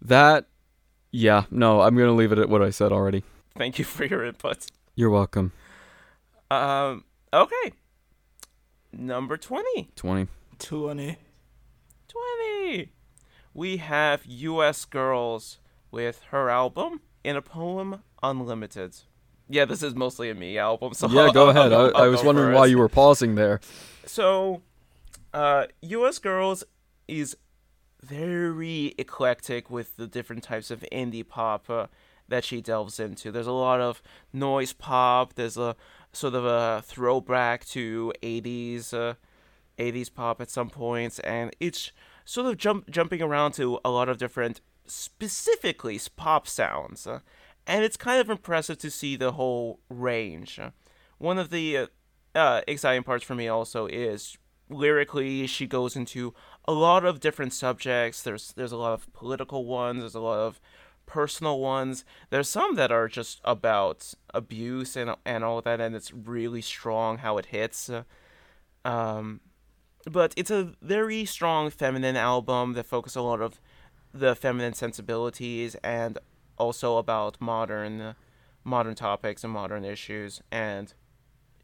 That, 0.00 0.46
yeah, 1.10 1.44
no, 1.50 1.80
I'm 1.80 1.96
gonna 1.96 2.12
leave 2.12 2.30
it 2.30 2.38
at 2.38 2.48
what 2.48 2.62
I 2.62 2.70
said 2.70 2.92
already. 2.92 3.24
Thank 3.56 3.80
you 3.80 3.84
for 3.84 4.04
your 4.04 4.24
input. 4.24 4.66
You're 4.94 5.10
welcome. 5.10 5.52
Um. 6.50 7.04
Okay. 7.32 7.72
Number 8.92 9.36
twenty. 9.36 9.90
Twenty. 9.96 10.28
20. 10.58 11.16
20. 12.08 12.92
We 13.54 13.76
have 13.76 14.26
US 14.26 14.84
Girls 14.84 15.58
with 15.90 16.22
her 16.30 16.50
album 16.50 17.00
In 17.22 17.36
a 17.36 17.42
Poem 17.42 18.02
Unlimited. 18.22 18.96
Yeah, 19.48 19.64
this 19.64 19.82
is 19.82 19.94
mostly 19.94 20.30
a 20.30 20.34
me 20.34 20.58
album. 20.58 20.92
So 20.94 21.08
Yeah, 21.08 21.22
I'll- 21.22 21.32
go 21.32 21.44
I'll- 21.44 21.50
ahead. 21.50 21.72
I'll- 21.72 21.96
I, 21.96 22.04
I 22.04 22.08
was 22.08 22.22
wondering 22.22 22.54
why 22.54 22.66
you 22.66 22.78
were 22.78 22.88
pausing 22.88 23.34
there. 23.34 23.60
So, 24.04 24.62
uh, 25.34 25.66
US 25.82 26.18
Girls 26.18 26.64
is 27.06 27.36
very 28.02 28.94
eclectic 28.98 29.70
with 29.70 29.96
the 29.96 30.06
different 30.06 30.42
types 30.44 30.70
of 30.70 30.84
indie 30.92 31.26
pop 31.26 31.68
uh, 31.68 31.86
that 32.28 32.44
she 32.44 32.60
delves 32.60 33.00
into. 33.00 33.32
There's 33.32 33.46
a 33.46 33.52
lot 33.52 33.80
of 33.80 34.02
noise 34.32 34.72
pop. 34.72 35.34
There's 35.34 35.56
a 35.56 35.74
sort 36.12 36.34
of 36.34 36.44
a 36.44 36.82
throwback 36.86 37.64
to 37.66 38.12
80s, 38.22 38.92
uh, 38.94 39.14
80s 39.78 40.12
pop 40.14 40.40
at 40.40 40.50
some 40.50 40.70
points, 40.70 41.18
and 41.20 41.54
it's 41.60 41.90
sort 42.24 42.46
of 42.46 42.56
jump 42.56 42.88
jumping 42.90 43.22
around 43.22 43.52
to 43.52 43.78
a 43.84 43.90
lot 43.90 44.08
of 44.08 44.18
different, 44.18 44.60
specifically 44.86 46.00
pop 46.16 46.46
sounds. 46.46 47.06
And 47.68 47.84
it's 47.84 47.98
kind 47.98 48.20
of 48.20 48.30
impressive 48.30 48.78
to 48.78 48.90
see 48.90 49.14
the 49.14 49.32
whole 49.32 49.78
range. 49.90 50.58
One 51.18 51.38
of 51.38 51.50
the 51.50 51.76
uh, 51.76 51.86
uh, 52.34 52.62
exciting 52.66 53.02
parts 53.02 53.24
for 53.24 53.34
me 53.34 53.46
also 53.46 53.86
is 53.86 54.38
lyrically 54.70 55.46
she 55.46 55.66
goes 55.66 55.96
into 55.96 56.34
a 56.66 56.72
lot 56.72 57.04
of 57.04 57.20
different 57.20 57.52
subjects. 57.52 58.22
There's 58.22 58.52
there's 58.52 58.72
a 58.72 58.76
lot 58.76 58.94
of 58.94 59.12
political 59.12 59.66
ones. 59.66 60.00
There's 60.00 60.14
a 60.14 60.20
lot 60.20 60.38
of 60.38 60.60
personal 61.06 61.58
ones. 61.60 62.04
There's 62.30 62.48
some 62.48 62.74
that 62.76 62.90
are 62.90 63.06
just 63.06 63.40
about 63.44 64.14
abuse 64.32 64.96
and 64.96 65.14
and 65.26 65.44
all 65.44 65.60
that, 65.62 65.80
and 65.80 65.94
it's 65.94 66.12
really 66.12 66.62
strong 66.62 67.18
how 67.18 67.36
it 67.36 67.46
hits. 67.46 67.90
Um, 68.84 69.40
but 70.10 70.32
it's 70.36 70.50
a 70.50 70.72
very 70.80 71.26
strong 71.26 71.68
feminine 71.70 72.16
album 72.16 72.72
that 72.74 72.86
focuses 72.86 73.16
a 73.16 73.22
lot 73.22 73.42
of 73.42 73.60
the 74.14 74.34
feminine 74.34 74.72
sensibilities 74.72 75.74
and 75.84 76.18
also 76.58 76.96
about 76.98 77.40
modern 77.40 78.14
modern 78.64 78.94
topics 78.94 79.44
and 79.44 79.52
modern 79.52 79.84
issues 79.84 80.42
and 80.50 80.92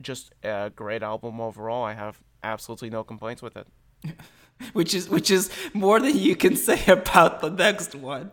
just 0.01 0.33
a 0.43 0.71
great 0.75 1.03
album 1.03 1.41
overall. 1.41 1.85
I 1.85 1.95
have 1.95 2.21
absolutely 2.43 2.91
no 2.91 3.05
complaints 3.05 3.43
with 3.43 3.57
it. 3.57 3.67
Which 4.73 4.95
is 4.95 5.09
which 5.09 5.33
is 5.33 5.51
more 5.73 5.99
than 5.99 6.17
you 6.17 6.37
can 6.37 6.55
say 6.55 6.81
about 6.87 7.41
the 7.41 7.51
next 7.51 7.97
one. 7.97 8.31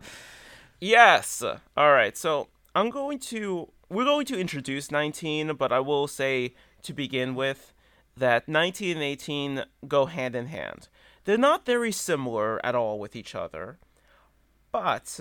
Yes. 0.79 1.41
All 1.41 1.91
right. 1.91 2.15
So 2.15 2.47
I'm 2.75 2.91
going 2.91 3.17
to 3.31 3.71
we're 3.89 4.05
going 4.05 4.27
to 4.27 4.39
introduce 4.39 4.91
19, 4.91 5.55
but 5.55 5.71
I 5.71 5.79
will 5.79 6.07
say 6.07 6.53
to 6.83 6.93
begin 6.93 7.33
with 7.33 7.73
that 8.15 8.47
19 8.47 8.97
and 8.97 9.03
18 9.03 9.63
go 9.87 10.05
hand 10.05 10.35
in 10.35 10.45
hand. 10.45 10.89
They're 11.25 11.37
not 11.37 11.65
very 11.65 11.91
similar 11.91 12.63
at 12.63 12.75
all 12.75 12.99
with 12.99 13.15
each 13.15 13.33
other, 13.33 13.79
but 14.71 15.19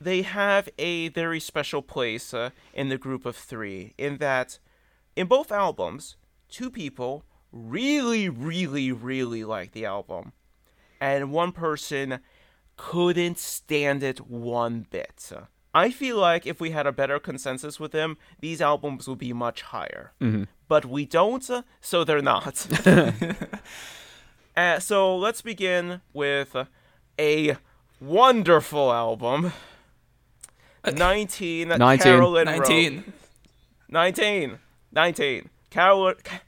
they 0.00 0.22
have 0.22 0.68
a 0.78 1.08
very 1.08 1.40
special 1.40 1.82
place 1.82 2.32
uh, 2.32 2.50
in 2.72 2.88
the 2.88 2.98
group 2.98 3.26
of 3.26 3.36
three. 3.36 3.94
In 3.98 4.18
that, 4.18 4.58
in 5.16 5.26
both 5.26 5.50
albums, 5.50 6.16
two 6.48 6.70
people 6.70 7.24
really, 7.52 8.28
really, 8.28 8.92
really 8.92 9.44
like 9.44 9.72
the 9.72 9.84
album, 9.84 10.32
and 11.00 11.32
one 11.32 11.52
person 11.52 12.20
couldn't 12.76 13.38
stand 13.38 14.02
it 14.02 14.28
one 14.28 14.86
bit. 14.90 15.30
I 15.74 15.90
feel 15.90 16.16
like 16.16 16.46
if 16.46 16.60
we 16.60 16.70
had 16.70 16.86
a 16.86 16.92
better 16.92 17.18
consensus 17.18 17.78
with 17.78 17.92
them, 17.92 18.16
these 18.40 18.60
albums 18.60 19.06
would 19.06 19.18
be 19.18 19.32
much 19.32 19.62
higher. 19.62 20.12
But 20.66 20.86
we 20.86 21.04
don't, 21.04 21.48
uh, 21.50 21.62
so 21.80 22.04
they're 22.04 22.22
not. 22.22 22.66
uh, 24.56 24.78
so 24.78 25.16
let's 25.16 25.42
begin 25.42 26.00
with 26.12 26.56
a 27.18 27.56
wonderful 28.00 28.92
album. 28.92 29.52
19, 30.92 31.68
19. 31.68 31.98
Carolyn 31.98 32.46
Ro- 32.48 32.52
19. 32.58 33.12
19. 33.88 34.58
19. 34.92 35.48
Carol- 35.70 36.14
Ca- 36.22 36.40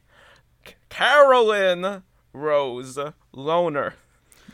Caroline 0.88 2.03
Rose 2.33 2.99
Loner. 3.33 3.95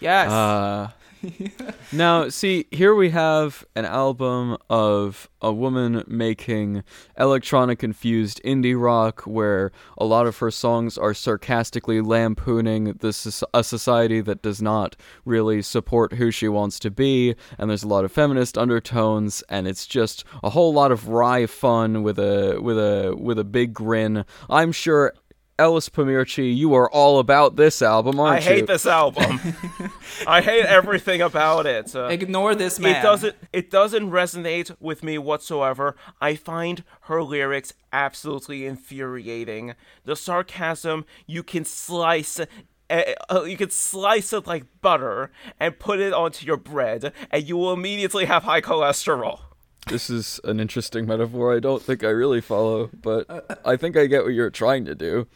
Yes. 0.01 0.31
Uh, 0.31 0.91
Now, 1.93 2.29
see, 2.29 2.67
here 2.71 2.95
we 2.95 3.11
have 3.11 3.65
an 3.77 3.85
album 3.85 4.57
of 4.69 5.31
a 5.41 5.53
woman 5.53 6.03
making 6.09 6.83
electronic 7.17 7.85
infused 7.85 8.41
indie 8.45 8.81
rock 8.81 9.23
where 9.23 9.71
a 9.97 10.05
lot 10.05 10.27
of 10.27 10.39
her 10.39 10.51
songs 10.51 10.99
are 10.99 11.15
sarcastically 11.15 12.01
lampooning 12.01 12.95
the 13.01 13.13
soc- 13.13 13.49
a 13.55 13.63
society 13.63 14.21
that 14.21 14.43
does 14.43 14.61
not 14.61 14.97
really 15.25 15.63
support 15.63 16.15
who 16.15 16.31
she 16.33 16.49
wants 16.49 16.81
to 16.81 16.91
be, 16.91 17.37
and 17.57 17.71
there's 17.71 17.85
a 17.85 17.89
lot 17.89 18.05
of 18.05 18.11
feminist 18.11 18.59
undertones, 18.59 19.45
and 19.49 19.69
it's 19.69 19.87
just 19.87 20.25
a 20.43 20.51
whole 20.51 20.73
lot 20.73 20.91
of 20.91 21.09
wry 21.09 21.47
fun 21.47 22.03
with 22.03 22.19
a 22.19 22.59
with 22.61 22.79
a 22.79 23.15
with 23.17 23.39
a 23.39 23.45
big 23.45 23.73
grin. 23.73 24.25
I'm 24.51 24.73
sure 24.73 25.15
Ellis 25.59 25.89
Pamirchi, 25.89 26.55
you 26.55 26.75
are 26.75 26.91
all 26.91 27.19
about 27.19 27.57
this 27.57 27.81
album, 27.81 28.21
aren't 28.21 28.45
you? 28.45 28.51
I 28.51 28.53
hate 28.53 28.61
you? 28.61 28.67
this 28.67 28.85
album. 28.87 29.41
I 30.27 30.43
hate 30.43 30.67
everything 30.67 31.23
about 31.23 31.65
it. 31.65 31.97
Uh, 31.97 32.07
Ignore 32.07 32.55
this 32.55 32.79
man. 32.79 32.97
it 32.97 33.03
doesn't 33.03 33.37
it 33.55 33.71
doesn't 33.71 34.11
resonate 34.11 34.77
with 34.81 35.03
me 35.03 35.17
whatsoever. 35.17 35.97
I 36.21 36.35
find 36.35 36.85
her 37.03 37.23
lyrics 37.23 37.73
absolutely 37.91 38.67
infuriating. 38.67 39.75
The 40.05 40.15
sarcasm 40.15 41.07
you 41.27 41.43
can 41.43 41.65
slice 41.65 42.39
uh, 42.39 43.03
uh, 43.31 43.45
you 43.45 43.57
can 43.57 43.71
slice 43.71 44.35
it 44.35 44.47
like 44.47 44.65
butter 44.83 45.31
and 45.59 45.79
put 45.79 46.01
it 46.01 46.13
onto 46.13 46.47
your 46.47 46.59
bread 46.59 47.13
and 47.31 47.49
you 47.49 47.57
will 47.57 47.73
immediately 47.73 48.27
have 48.27 48.43
high 48.43 48.61
cholesterol. 48.61 49.41
This 49.87 50.11
is 50.11 50.41
an 50.43 50.59
interesting 50.59 51.07
metaphor. 51.07 51.55
I 51.55 51.61
don't 51.61 51.81
think 51.81 52.03
I 52.03 52.09
really 52.09 52.41
follow, 52.41 52.91
but 53.03 53.61
I 53.65 53.77
think 53.77 53.97
I 53.97 54.07
get 54.07 54.25
what 54.25 54.35
you're 54.35 54.51
trying 54.51 54.85
to 54.87 54.95
do. 54.95 55.27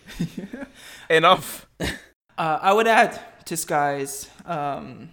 Enough. 1.11 1.67
Uh, 2.39 2.59
I 2.63 2.73
would 2.73 2.87
add 2.87 3.21
to 3.45 3.55
Sky's 3.55 4.27
um, 4.47 5.11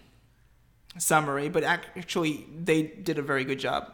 summary, 0.97 1.49
but 1.49 1.61
actually, 1.65 2.47
they 2.57 2.83
did 2.83 3.19
a 3.19 3.21
very 3.21 3.43
good 3.43 3.59
job 3.59 3.91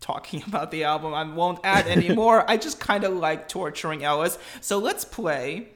talking 0.00 0.42
about 0.46 0.70
the 0.70 0.84
album. 0.84 1.12
I 1.12 1.24
won't 1.24 1.58
add 1.64 1.86
anymore. 1.86 2.50
I 2.50 2.56
just 2.56 2.80
kind 2.80 3.04
of 3.04 3.12
like 3.12 3.46
torturing 3.46 4.02
Ellis. 4.04 4.38
So 4.62 4.78
let's 4.78 5.04
play. 5.04 5.68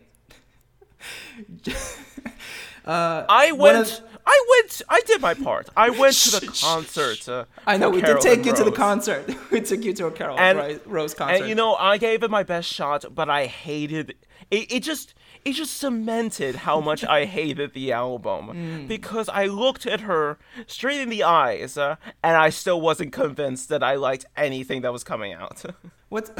I 2.86 3.52
went 3.52 3.76
of- 3.76 4.00
I 4.26 4.44
went 4.50 4.82
I 4.88 5.00
did 5.06 5.20
my 5.20 5.34
part. 5.34 5.68
I 5.76 5.90
went 5.90 6.14
to 6.16 6.40
the 6.40 6.46
concert. 6.62 7.28
Uh, 7.28 7.44
I 7.66 7.76
know 7.76 7.90
we 7.90 8.00
Carol 8.00 8.20
did 8.20 8.36
take 8.36 8.46
you 8.46 8.54
to 8.54 8.64
the 8.64 8.72
concert. 8.72 9.28
we 9.50 9.60
took 9.60 9.84
you 9.84 9.92
to 9.94 10.06
a 10.06 10.10
Carol 10.10 10.38
And- 10.38 10.80
Rose 10.86 11.14
concert. 11.14 11.40
And 11.40 11.48
you 11.48 11.54
know, 11.54 11.74
I 11.74 11.98
gave 11.98 12.22
it 12.22 12.30
my 12.30 12.42
best 12.42 12.68
shot, 12.72 13.04
but 13.14 13.28
I 13.30 13.46
hated 13.46 14.10
it. 14.10 14.70
It 14.72 14.80
just 14.82 15.14
it 15.44 15.52
just 15.52 15.76
cemented 15.78 16.54
how 16.56 16.80
much 16.80 17.02
I 17.04 17.24
hated 17.38 17.72
the 17.72 17.92
album 17.92 18.48
Mm. 18.48 18.88
because 18.88 19.28
I 19.28 19.46
looked 19.46 19.86
at 19.86 20.00
her 20.02 20.38
straight 20.66 21.00
in 21.00 21.08
the 21.08 21.22
eyes, 21.22 21.78
uh, 21.78 21.96
and 22.22 22.36
I 22.36 22.50
still 22.50 22.80
wasn't 22.80 23.12
convinced 23.12 23.68
that 23.68 23.82
I 23.82 23.94
liked 23.94 24.26
anything 24.36 24.82
that 24.82 24.92
was 24.92 25.04
coming 25.04 25.32
out. 25.32 25.62
what 26.08 26.30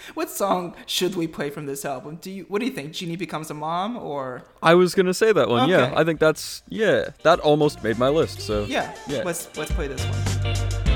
what 0.14 0.30
song 0.30 0.74
should 0.86 1.14
we 1.14 1.26
play 1.26 1.50
from 1.50 1.66
this 1.66 1.84
album? 1.84 2.18
Do 2.20 2.30
you 2.30 2.44
what 2.48 2.60
do 2.60 2.66
you 2.66 2.72
think? 2.72 2.92
Jeannie 2.92 3.16
becomes 3.16 3.50
a 3.50 3.54
mom 3.54 3.96
or 3.96 4.42
I 4.62 4.74
was 4.74 4.94
gonna 4.94 5.14
say 5.14 5.32
that 5.32 5.48
one. 5.48 5.68
Yeah, 5.68 5.92
I 5.96 6.04
think 6.04 6.20
that's 6.20 6.62
yeah. 6.68 7.10
That 7.22 7.40
almost 7.40 7.82
made 7.82 7.98
my 7.98 8.08
list. 8.08 8.40
So 8.40 8.64
yeah? 8.64 8.94
Yeah. 9.08 9.22
Let's 9.24 9.48
let's 9.56 9.72
play 9.72 9.88
this 9.88 10.04
one. 10.04 10.89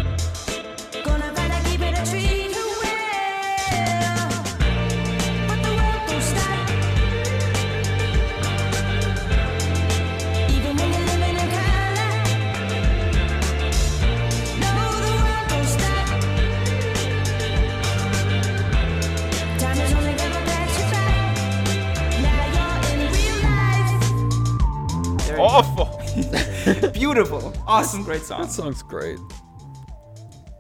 Awful. 25.55 26.91
Beautiful, 26.91 27.55
awesome, 27.67 28.03
great 28.03 28.23
song. 28.23 28.43
that 28.43 28.51
song's 28.51 28.83
great. 28.83 29.19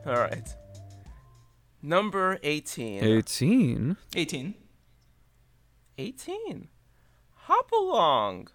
All 0.06 0.14
right. 0.14 0.46
Number 1.82 2.38
18. 2.42 3.02
Eighteen. 3.02 3.96
18. 4.14 4.54
18. 5.98 6.68
Hop 7.34 7.72
along 7.72 8.48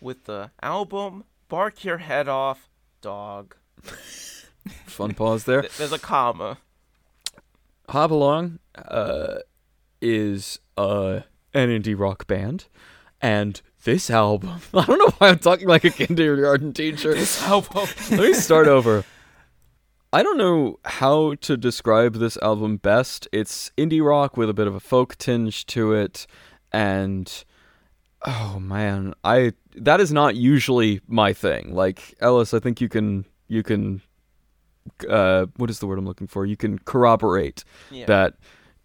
with 0.00 0.24
the 0.24 0.50
album 0.62 1.24
Bark 1.48 1.84
Your 1.84 1.98
Head 1.98 2.26
Off, 2.28 2.70
Dog. 3.02 3.54
Fun 4.86 5.12
pause 5.14 5.44
there. 5.44 5.60
Th- 5.62 5.76
There's 5.76 5.92
a 5.92 5.98
comma. 5.98 6.58
Hop 7.90 8.10
Along 8.10 8.58
uh, 8.76 9.38
is 10.00 10.58
uh, 10.78 11.20
an 11.52 11.68
indie 11.68 11.98
rock 11.98 12.26
band, 12.26 12.66
and 13.20 13.60
this 13.84 14.10
album. 14.10 14.60
I 14.74 14.84
don't 14.84 14.98
know 14.98 15.12
why 15.18 15.28
I'm 15.28 15.38
talking 15.38 15.68
like 15.68 15.84
a 15.84 15.90
kindergarten 15.90 16.72
teacher. 16.72 17.14
This 17.14 17.42
album. 17.42 17.86
Let 18.10 18.20
me 18.20 18.32
start 18.34 18.68
over. 18.68 19.04
I 20.12 20.22
don't 20.22 20.36
know 20.36 20.78
how 20.84 21.34
to 21.36 21.56
describe 21.56 22.16
this 22.16 22.36
album 22.38 22.76
best. 22.76 23.26
It's 23.32 23.72
indie 23.78 24.04
rock 24.04 24.36
with 24.36 24.50
a 24.50 24.54
bit 24.54 24.66
of 24.66 24.74
a 24.74 24.80
folk 24.80 25.16
tinge 25.16 25.64
to 25.66 25.94
it, 25.94 26.26
and 26.70 27.44
oh 28.26 28.58
man, 28.60 29.14
I 29.24 29.52
that 29.76 30.00
is 30.00 30.12
not 30.12 30.36
usually 30.36 31.00
my 31.06 31.32
thing. 31.32 31.74
Like 31.74 32.14
Ellis, 32.20 32.52
I 32.52 32.58
think 32.58 32.80
you 32.80 32.90
can 32.90 33.24
you 33.48 33.62
can 33.62 34.02
uh 35.08 35.46
what 35.56 35.70
is 35.70 35.78
the 35.78 35.86
word 35.86 35.98
I'm 35.98 36.04
looking 36.06 36.26
for? 36.26 36.44
You 36.44 36.56
can 36.58 36.78
corroborate 36.80 37.64
Yeah. 37.90 38.04
that 38.06 38.34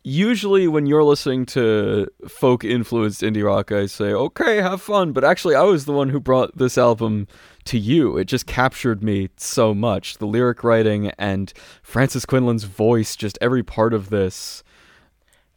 usually 0.07 0.69
when 0.69 0.85
you're 0.85 1.03
listening 1.03 1.45
to 1.45 2.07
folk 2.29 2.63
influenced 2.63 3.21
indie 3.21 3.43
rock 3.43 3.73
I 3.73 3.87
say, 3.87 4.13
"Okay, 4.13 4.61
have 4.61 4.81
fun." 4.81 5.11
But 5.11 5.25
actually 5.25 5.55
I 5.55 5.63
was 5.63 5.83
the 5.83 5.91
one 5.91 6.09
who 6.09 6.19
brought 6.19 6.57
this 6.57 6.77
album 6.77 7.27
to 7.65 7.77
you. 7.77 8.17
It 8.17 8.25
just 8.25 8.47
captured 8.47 9.03
me 9.03 9.29
so 9.35 9.73
much. 9.75 10.17
The 10.17 10.25
lyric 10.25 10.63
writing 10.63 11.11
and 11.17 11.51
Frances 11.83 12.25
Quinlan's 12.25 12.63
voice, 12.63 13.17
just 13.17 13.37
every 13.41 13.63
part 13.63 13.93
of 13.93 14.09
this. 14.09 14.63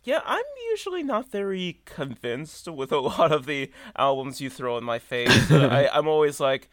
Yeah, 0.02 0.20
I'm 0.24 0.44
usually 0.70 1.04
not 1.04 1.30
very 1.30 1.80
convinced 1.84 2.66
with 2.66 2.90
a 2.90 2.98
lot 2.98 3.30
of 3.30 3.46
the 3.46 3.70
albums 3.96 4.40
you 4.40 4.50
throw 4.50 4.76
in 4.78 4.84
my 4.84 4.98
face. 4.98 5.50
I, 5.50 5.88
I'm 5.92 6.08
always 6.08 6.40
like, 6.40 6.68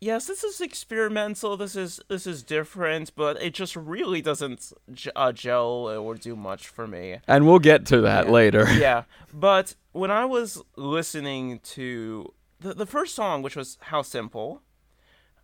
yes, 0.00 0.26
this 0.26 0.44
is 0.44 0.60
experimental. 0.60 1.56
This 1.56 1.76
is 1.76 2.00
this 2.08 2.26
is 2.26 2.42
different, 2.42 3.14
but 3.16 3.40
it 3.42 3.54
just 3.54 3.76
really 3.76 4.20
doesn't 4.22 4.72
j- 4.92 5.10
uh, 5.16 5.32
gel 5.32 5.88
or 5.88 6.14
do 6.14 6.34
much 6.36 6.68
for 6.68 6.86
me. 6.86 7.18
And 7.26 7.46
we'll 7.46 7.58
get 7.58 7.86
to 7.86 8.00
that 8.02 8.30
later. 8.30 8.66
yeah, 8.78 9.04
but 9.32 9.74
when 9.92 10.10
I 10.10 10.24
was 10.24 10.62
listening 10.76 11.60
to 11.74 12.32
the 12.60 12.74
the 12.74 12.86
first 12.86 13.14
song, 13.14 13.42
which 13.42 13.56
was 13.56 13.78
"How 13.82 14.02
Simple," 14.02 14.62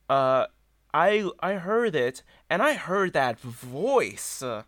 uh, 0.09 0.47
I 0.93 1.29
I 1.41 1.55
heard 1.55 1.95
it 1.97 2.23
and 2.51 2.63
I 2.63 2.75
heard 2.75 3.13
that 3.15 3.39
voice, 3.41 4.43
uh, 4.43 4.63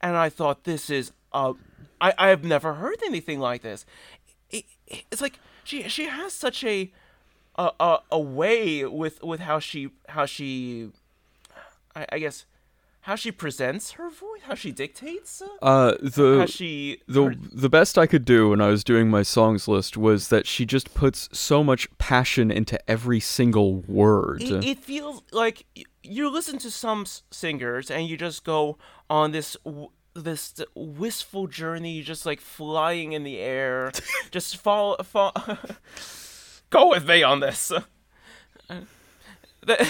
and 0.00 0.16
I 0.16 0.28
thought 0.28 0.64
this 0.64 0.90
is 0.90 1.12
uh, 1.32 1.54
I 2.00 2.12
I 2.18 2.28
have 2.28 2.44
never 2.44 2.74
heard 2.74 2.98
anything 3.06 3.40
like 3.40 3.62
this. 3.62 3.84
It, 4.50 4.64
it- 4.86 5.04
it's 5.12 5.22
like 5.22 5.38
she 5.64 5.88
she 5.88 6.06
has 6.06 6.32
such 6.32 6.64
a 6.64 6.90
a, 7.56 7.98
a, 8.10 8.18
way 8.18 8.84
with 8.84 9.22
with 9.22 9.40
how 9.40 9.58
she 9.58 9.90
how 10.08 10.26
she 10.26 10.90
I, 11.94 12.06
I 12.12 12.18
guess 12.18 12.46
how 13.02 13.14
she 13.16 13.32
presents 13.32 13.92
her 13.92 14.10
voice, 14.10 14.42
how 14.42 14.54
she 14.54 14.72
dictates, 14.72 15.42
uh, 15.42 15.64
Uh 15.64 15.96
the 16.02 16.38
how 16.40 16.46
she 16.46 17.00
the 17.08 17.24
her- 17.24 17.34
the 17.34 17.68
best 17.68 17.96
I 17.96 18.06
could 18.06 18.24
do 18.24 18.50
when 18.50 18.60
I 18.60 18.68
was 18.68 18.84
doing 18.84 19.08
my 19.08 19.22
songs 19.22 19.66
list 19.66 19.96
was 19.96 20.28
that 20.28 20.46
she 20.46 20.66
just 20.66 20.92
puts 20.94 21.28
so 21.32 21.64
much 21.64 21.88
passion 21.98 22.50
into 22.50 22.78
every 22.90 23.20
single 23.20 23.76
word. 23.82 24.42
It, 24.42 24.64
it 24.64 24.78
feels 24.78 25.22
like 25.32 25.66
you 26.02 26.28
listen 26.30 26.58
to 26.58 26.70
some 26.70 27.06
singers 27.30 27.90
and 27.90 28.06
you 28.06 28.16
just 28.16 28.44
go 28.44 28.76
on 29.08 29.32
this 29.32 29.56
this 30.14 30.54
wistful 30.74 31.46
journey, 31.46 32.02
just 32.02 32.26
like 32.26 32.40
flying 32.40 33.12
in 33.12 33.24
the 33.24 33.38
air, 33.38 33.92
just 34.30 34.56
fall 34.56 34.96
fall. 35.02 35.32
go 36.70 36.88
with 36.88 37.06
me 37.06 37.22
on 37.22 37.40
this. 37.40 37.72
The- 39.62 39.86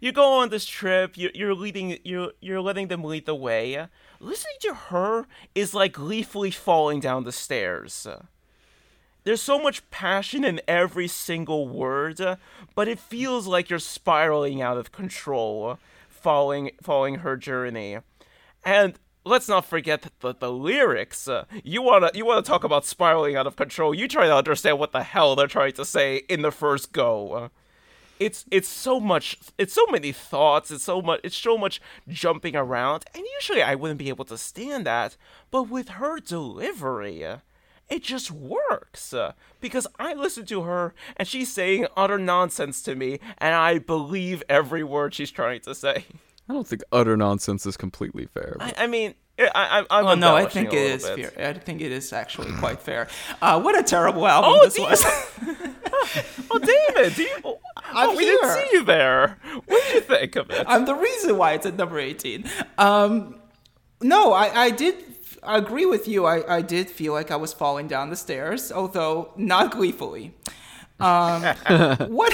you 0.00 0.10
go 0.12 0.32
on 0.40 0.48
this 0.48 0.64
trip. 0.64 1.16
You, 1.16 1.30
you're 1.34 1.54
leading. 1.54 1.98
You're 2.04 2.32
you're 2.40 2.60
letting 2.60 2.88
them 2.88 3.04
lead 3.04 3.26
the 3.26 3.34
way. 3.34 3.86
Listening 4.20 4.56
to 4.62 4.74
her 4.74 5.26
is 5.54 5.74
like 5.74 5.92
gleefully 5.92 6.50
falling 6.50 7.00
down 7.00 7.24
the 7.24 7.32
stairs. 7.32 8.06
There's 9.24 9.42
so 9.42 9.60
much 9.60 9.88
passion 9.90 10.44
in 10.44 10.60
every 10.66 11.06
single 11.06 11.68
word, 11.68 12.20
but 12.74 12.88
it 12.88 12.98
feels 12.98 13.46
like 13.46 13.70
you're 13.70 13.78
spiraling 13.78 14.60
out 14.60 14.78
of 14.78 14.90
control, 14.92 15.78
following 16.08 16.72
following 16.82 17.16
her 17.16 17.36
journey. 17.36 17.98
And 18.64 18.98
let's 19.24 19.48
not 19.48 19.64
forget 19.64 20.06
the, 20.20 20.34
the 20.34 20.52
lyrics. 20.52 21.28
Uh, 21.28 21.44
you 21.62 21.82
wanna 21.82 22.10
you 22.14 22.24
wanna 22.24 22.42
talk 22.42 22.64
about 22.64 22.84
spiraling 22.84 23.36
out 23.36 23.46
of 23.46 23.56
control? 23.56 23.94
You 23.94 24.08
try 24.08 24.26
to 24.26 24.36
understand 24.36 24.78
what 24.78 24.92
the 24.92 25.02
hell 25.02 25.36
they're 25.36 25.46
trying 25.46 25.72
to 25.74 25.84
say 25.84 26.22
in 26.28 26.42
the 26.42 26.50
first 26.50 26.92
go. 26.92 27.32
Uh, 27.32 27.48
it's 28.18 28.44
it's 28.50 28.68
so 28.68 29.00
much 29.00 29.36
it's 29.58 29.72
so 29.72 29.84
many 29.90 30.12
thoughts 30.12 30.70
it's 30.70 30.84
so 30.84 31.02
much 31.02 31.20
it's 31.24 31.36
so 31.36 31.58
much 31.58 31.80
jumping 32.08 32.54
around 32.54 33.04
and 33.14 33.24
usually 33.40 33.62
i 33.62 33.74
wouldn't 33.74 33.98
be 33.98 34.08
able 34.08 34.24
to 34.24 34.38
stand 34.38 34.86
that 34.86 35.16
but 35.50 35.64
with 35.64 35.88
her 35.88 36.20
delivery 36.20 37.24
it 37.88 38.02
just 38.02 38.30
works 38.30 39.12
uh, 39.12 39.32
because 39.60 39.88
i 39.98 40.14
listen 40.14 40.46
to 40.46 40.62
her 40.62 40.94
and 41.16 41.26
she's 41.26 41.52
saying 41.52 41.86
utter 41.96 42.18
nonsense 42.18 42.80
to 42.80 42.94
me 42.94 43.18
and 43.38 43.54
i 43.54 43.78
believe 43.78 44.42
every 44.48 44.84
word 44.84 45.12
she's 45.12 45.30
trying 45.30 45.60
to 45.60 45.74
say 45.74 46.04
I 46.48 46.52
don't 46.54 46.66
think 46.66 46.82
utter 46.92 47.16
nonsense 47.16 47.64
is 47.66 47.76
completely 47.76 48.26
fair. 48.26 48.56
but- 48.58 48.78
i, 48.78 48.84
I 48.84 48.86
mean 48.86 49.14
I, 49.38 49.84
I, 49.90 49.98
I'm 49.98 50.04
Well, 50.04 50.16
no, 50.16 50.36
I 50.36 50.44
think 50.46 50.72
a 50.72 50.76
it 50.76 50.80
little 50.80 50.96
is 50.96 51.04
bit. 51.26 51.34
fair. 51.34 51.48
I 51.48 51.52
think 51.54 51.80
it 51.80 51.90
is 51.90 52.12
actually 52.12 52.52
quite 52.58 52.80
fair. 52.80 53.08
Uh, 53.40 53.60
what 53.60 53.76
a 53.78 53.82
terrible 53.82 54.26
album 54.28 54.50
Oh, 54.54 54.64
this 54.64 54.74
do 54.74 54.82
was. 54.82 55.02
oh 56.50 56.58
david 56.58 57.14
do 57.14 57.22
you, 57.22 57.36
oh, 57.44 57.58
I'm 57.84 58.16
we 58.16 58.24
didn't 58.24 58.50
see 58.50 58.68
you 58.72 58.84
there 58.84 59.38
what 59.66 59.82
did 59.84 59.94
you 59.94 60.00
think 60.00 60.36
of 60.36 60.50
it 60.50 60.64
I'm 60.68 60.84
the 60.84 60.94
reason 60.94 61.36
why 61.38 61.52
it's 61.52 61.64
at 61.66 61.76
number 61.76 61.98
18. 61.98 62.44
Um, 62.78 63.40
no, 64.02 64.32
I, 64.32 64.64
I 64.64 64.70
did 64.70 64.96
agree 65.44 65.86
with 65.86 66.06
you. 66.08 66.24
I, 66.26 66.56
I 66.58 66.60
did 66.62 66.90
feel 66.90 67.12
like 67.12 67.30
I 67.30 67.36
was 67.36 67.52
falling 67.52 67.86
down 67.88 68.10
the 68.10 68.16
stairs, 68.16 68.70
although 68.72 69.32
not 69.36 69.70
gleefully. 69.72 70.34
Um, 71.00 71.42
what? 72.10 72.32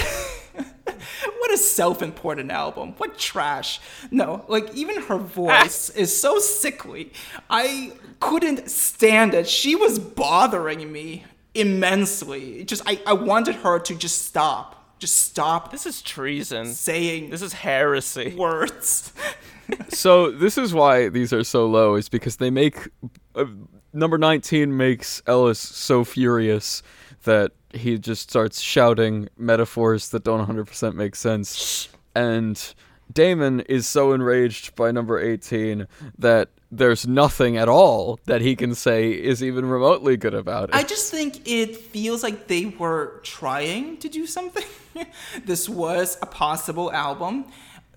what 1.39 1.51
a 1.51 1.57
self-important 1.57 2.51
album. 2.51 2.93
What 2.97 3.17
trash. 3.17 3.79
No, 4.11 4.45
like 4.47 4.73
even 4.75 5.01
her 5.03 5.17
voice 5.17 5.89
is 5.91 6.19
so 6.19 6.39
sickly. 6.39 7.13
I 7.49 7.93
couldn't 8.19 8.69
stand 8.69 9.33
it. 9.33 9.47
She 9.47 9.75
was 9.75 9.99
bothering 9.99 10.91
me 10.91 11.25
immensely. 11.53 12.63
Just 12.63 12.83
I, 12.85 13.01
I 13.05 13.13
wanted 13.13 13.55
her 13.55 13.79
to 13.79 13.95
just 13.95 14.25
stop. 14.25 14.75
Just 14.99 15.15
stop 15.15 15.71
this 15.71 15.85
is 15.85 16.01
treason 16.01 16.73
saying 16.73 17.29
this 17.29 17.41
is 17.41 17.53
heresy 17.53 18.35
words. 18.35 19.13
so 19.89 20.31
this 20.31 20.57
is 20.57 20.73
why 20.73 21.09
these 21.09 21.31
are 21.31 21.43
so 21.43 21.65
low 21.65 21.95
is 21.95 22.09
because 22.09 22.37
they 22.37 22.49
make 22.49 22.89
uh, 23.35 23.45
number 23.93 24.17
19 24.17 24.75
makes 24.75 25.21
ellis 25.25 25.59
so 25.59 26.03
furious 26.03 26.83
that 27.23 27.51
he 27.73 27.97
just 27.97 28.29
starts 28.29 28.59
shouting 28.61 29.29
metaphors 29.37 30.09
that 30.09 30.23
don't 30.23 30.47
100% 30.47 30.93
make 30.95 31.15
sense 31.15 31.89
and 32.15 32.73
damon 33.11 33.59
is 33.61 33.87
so 33.87 34.13
enraged 34.13 34.75
by 34.75 34.91
number 34.91 35.19
18 35.19 35.87
that 36.17 36.49
there's 36.71 37.07
nothing 37.07 37.57
at 37.57 37.67
all 37.67 38.19
that 38.25 38.41
he 38.41 38.55
can 38.55 38.75
say 38.75 39.11
is 39.11 39.43
even 39.43 39.65
remotely 39.65 40.15
good 40.17 40.33
about 40.33 40.69
it 40.69 40.75
I 40.75 40.83
just 40.83 41.11
think 41.11 41.47
it 41.47 41.75
feels 41.75 42.23
like 42.23 42.47
they 42.47 42.65
were 42.65 43.19
trying 43.23 43.97
to 43.97 44.09
do 44.09 44.25
something. 44.27 44.65
this 45.45 45.67
was 45.69 46.17
a 46.21 46.25
possible 46.25 46.91
album 46.91 47.45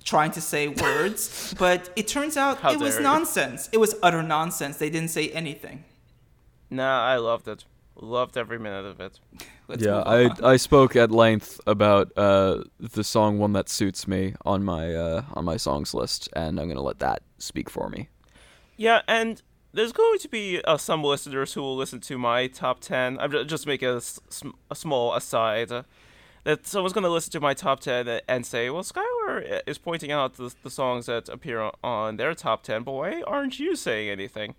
trying 0.05 0.31
to 0.33 0.41
say 0.41 0.69
words, 0.69 1.55
but 1.59 1.91
it 1.97 2.09
turns 2.09 2.37
out 2.37 2.59
How 2.59 2.73
it 2.73 2.81
was 2.81 2.95
dare 2.95 3.03
you. 3.03 3.09
nonsense. 3.09 3.69
It 3.73 3.79
was 3.79 3.95
utter 4.03 4.23
nonsense. 4.23 4.77
They 4.79 4.91
didn't 4.91 5.11
say 5.11 5.31
anything. 5.31 5.85
Nah, 6.71 7.03
I 7.05 7.17
loved 7.17 7.49
it. 7.49 7.65
Loved 7.97 8.37
every 8.37 8.59
minute 8.59 8.87
of 8.87 9.01
it. 9.01 9.21
Let's 9.69 9.83
yeah, 9.85 10.03
I. 10.05 10.31
I 10.43 10.57
spoke 10.57 10.97
at 10.97 11.11
length 11.11 11.61
about 11.67 12.11
uh, 12.17 12.65
the 12.81 13.05
song 13.05 13.39
"One 13.39 13.53
That 13.53 13.69
Suits 13.69 14.09
Me" 14.09 14.35
on 14.45 14.65
my 14.65 14.95
uh, 14.95 15.23
on 15.35 15.45
my 15.45 15.57
songs 15.57 15.93
list, 15.95 16.29
and 16.35 16.59
I'm 16.59 16.69
gonna 16.69 16.83
let 16.83 16.99
that 17.01 17.23
speak 17.39 17.69
for 17.71 17.89
me. 17.89 18.09
Yeah, 18.77 19.03
and 19.07 19.43
there's 19.73 19.93
going 19.93 20.19
to 20.21 20.29
be 20.29 20.61
uh, 20.65 20.77
some 20.79 21.05
listeners 21.05 21.53
who 21.53 21.61
will 21.63 21.77
listen 21.77 22.01
to 22.01 22.19
my 22.19 22.47
top 22.47 22.81
10. 22.81 23.19
I'm 23.19 23.31
ju- 23.31 23.45
just 23.45 23.67
making 23.67 23.89
a, 23.89 23.97
s- 23.97 24.21
a 24.71 24.75
small 24.75 25.15
aside. 25.15 25.71
That 26.45 26.67
someone's 26.67 26.93
going 26.93 27.05
to 27.05 27.11
listen 27.11 27.31
to 27.33 27.41
my 27.41 27.55
top 27.55 27.81
10 27.81 28.21
and 28.29 28.45
say, 28.45 28.69
well, 28.69 28.83
Skylar 28.83 29.61
is 29.67 29.79
pointing 29.79 30.11
out 30.11 30.35
the, 30.35 30.53
the 30.65 30.71
songs 30.71 31.07
that 31.07 31.29
appear 31.29 31.61
on, 31.61 31.73
on 31.85 32.17
their 32.17 32.35
top 32.35 32.65
10, 32.65 32.83
but 32.83 32.93
why 32.93 33.23
aren't 33.27 33.61
you 33.61 33.77
saying 33.77 34.09
anything? 34.11 34.57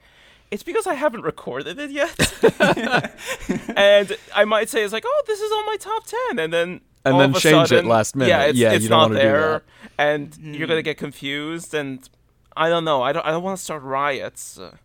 It's 0.53 0.61
because 0.61 0.85
I 0.85 0.93
haven't 0.93 1.23
recorded 1.23 1.79
it 1.79 1.89
yet. 1.89 2.15
and 3.75 4.15
I 4.35 4.45
might 4.45 4.69
say, 4.69 4.83
it's 4.83 4.93
like, 4.93 5.03
oh, 5.03 5.23
this 5.25 5.41
is 5.41 5.51
on 5.51 5.65
my 5.65 5.77
top 5.77 6.05
10. 6.05 6.37
And 6.37 6.53
then. 6.53 6.81
And 7.03 7.15
all 7.15 7.19
then 7.19 7.31
of 7.31 7.37
a 7.37 7.39
change 7.39 7.71
it 7.71 7.85
last 7.85 8.15
minute. 8.15 8.29
Yeah, 8.29 8.43
it's, 8.43 8.57
Yeah, 8.59 8.71
it's 8.73 8.83
you 8.83 8.89
don't 8.89 8.99
not 8.99 9.09
wanna 9.09 9.19
do 9.19 9.27
there, 9.27 9.51
that. 9.51 9.63
and 9.97 10.37
you're 10.37 10.67
gonna 10.67 10.83
get 10.83 10.97
confused, 10.99 11.73
and 11.73 12.07
I 12.55 12.69
don't 12.69 12.85
know. 12.85 13.01
I 13.01 13.11
don't. 13.11 13.25
I 13.25 13.31
don't 13.31 13.43
want 13.43 13.57
to 13.57 13.63
start 13.63 13.81
riots. 13.81 14.59
Uh, 14.59 14.77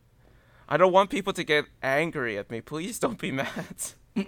I 0.71 0.79
don't 0.79 0.91
want 0.91 1.11
people 1.11 1.33
to 1.35 1.45
get 1.45 1.67
angry 1.83 2.37
at 2.39 2.51
me. 2.51 2.61
Please 2.61 2.99
don't 2.99 3.19
be 3.19 3.31
mad. 3.31 3.77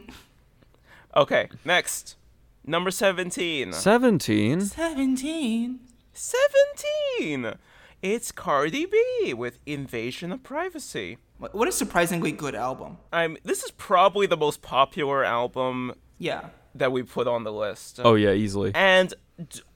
okay, 1.16 1.48
next. 1.64 2.16
Number 2.64 2.90
17. 2.92 3.72
Seventeen. 3.72 4.60
17. 4.60 5.80
17! 6.12 7.54
It's 8.02 8.30
Cardi 8.30 8.86
B 8.86 9.34
with 9.34 9.58
Invasion 9.66 10.32
of 10.32 10.42
Privacy. 10.42 11.18
What 11.40 11.54
what 11.54 11.68
a 11.68 11.72
surprisingly 11.72 12.32
good 12.32 12.54
album. 12.54 12.98
I'm 13.12 13.38
this 13.44 13.62
is 13.64 13.70
probably 13.72 14.26
the 14.26 14.36
most 14.36 14.60
popular 14.60 15.24
album 15.24 15.94
Yeah. 16.18 16.50
that 16.74 16.92
we 16.92 17.02
put 17.02 17.26
on 17.26 17.44
the 17.44 17.52
list. 17.52 17.98
Oh 18.04 18.14
yeah, 18.14 18.32
easily. 18.32 18.70
And 18.74 19.14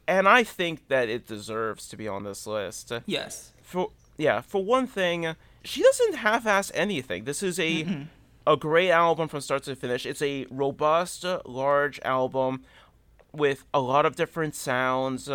and 0.07 0.29
I 0.29 0.45
think 0.45 0.89
that 0.89 1.09
it 1.09 1.27
deserves 1.27 1.89
to 1.89 1.97
be 1.97 2.07
on 2.07 2.25
this 2.25 2.47
list. 2.47 2.93
Yes. 3.07 3.53
for 3.63 3.91
yeah, 4.19 4.43
for 4.43 4.63
one 4.63 4.87
thing, 4.87 5.35
she 5.65 5.83
doesn't 5.83 6.17
half-ass 6.17 6.71
anything. 6.75 7.25
This 7.25 7.43
is 7.43 7.59
a 7.59 7.85
mm-hmm. 7.85 8.03
a 8.47 8.57
great 8.57 8.91
album 8.91 9.29
from 9.29 9.41
start 9.41 9.63
to 9.65 9.75
finish. 9.75 10.05
It's 10.05 10.23
a 10.23 10.47
robust, 10.51 11.25
large 11.47 11.99
album 12.05 12.63
with 13.33 13.65
a 13.73 13.81
lot 13.81 14.05
of 14.05 14.17
different 14.17 14.55
sounds. 14.55 15.31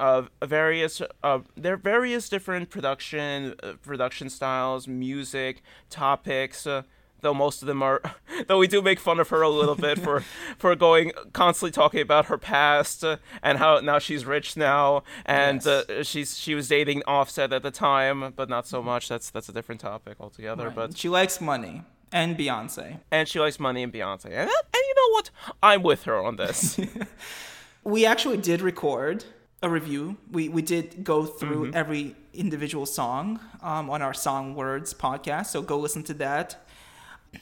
Uh, 0.00 0.22
of 0.42 0.48
various, 0.48 1.02
uh, 1.22 1.38
there 1.56 1.74
are 1.74 1.76
various 1.76 2.28
different 2.28 2.70
production 2.70 3.54
uh, 3.62 3.74
production 3.82 4.30
styles, 4.30 4.88
music, 4.88 5.62
topics. 5.90 6.66
Uh, 6.66 6.82
though 7.22 7.34
most 7.34 7.60
of 7.62 7.66
them 7.68 7.82
are, 7.82 8.00
though 8.48 8.56
we 8.56 8.66
do 8.66 8.80
make 8.80 8.98
fun 8.98 9.20
of 9.20 9.28
her 9.28 9.42
a 9.42 9.48
little 9.50 9.74
bit 9.74 9.98
for 9.98 10.20
for 10.58 10.74
going 10.74 11.12
constantly 11.34 11.70
talking 11.70 12.00
about 12.00 12.26
her 12.26 12.38
past 12.38 13.04
uh, 13.04 13.16
and 13.42 13.58
how 13.58 13.80
now 13.80 13.98
she's 13.98 14.24
rich 14.24 14.56
now 14.56 15.02
and 15.26 15.62
Yes. 15.64 15.66
uh, 15.90 16.02
she's 16.02 16.38
she 16.38 16.54
was 16.54 16.66
dating 16.68 17.02
Offset 17.06 17.52
at 17.52 17.62
the 17.62 17.70
time, 17.70 18.32
but 18.34 18.48
not 18.48 18.66
so 18.66 18.82
much. 18.82 19.06
That's 19.08 19.28
that's 19.30 19.50
a 19.50 19.52
different 19.52 19.82
topic 19.82 20.16
altogether. 20.18 20.68
Right. 20.68 20.74
But 20.76 20.96
she 20.96 21.10
likes 21.10 21.40
money 21.42 21.82
and 22.10 22.38
Beyonce. 22.38 23.00
and 23.10 23.28
she 23.28 23.38
likes 23.38 23.60
money 23.60 23.82
and 23.82 23.92
Beyonce, 23.92 24.26
and, 24.26 24.48
and 24.74 24.82
you 24.88 24.94
know 24.96 25.10
what? 25.12 25.30
I'm 25.62 25.82
with 25.82 26.04
her 26.04 26.16
on 26.16 26.36
this. 26.36 26.80
We 27.84 28.04
actually 28.04 28.36
did 28.36 28.60
record 28.60 29.24
a 29.62 29.68
review. 29.68 30.16
We 30.30 30.48
we 30.48 30.62
did 30.62 31.04
go 31.04 31.26
through 31.26 31.66
Mm-hmm. 31.66 31.76
every 31.76 32.16
individual 32.32 32.86
song 32.86 33.40
um, 33.62 33.90
on 33.90 34.02
our 34.02 34.14
Song 34.14 34.54
Words 34.54 34.94
podcast. 34.94 35.46
So 35.46 35.62
go 35.62 35.78
listen 35.78 36.02
to 36.04 36.14
that. 36.14 36.64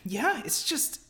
Yeah, 0.05 0.43
it's 0.45 0.65
just 0.65 1.01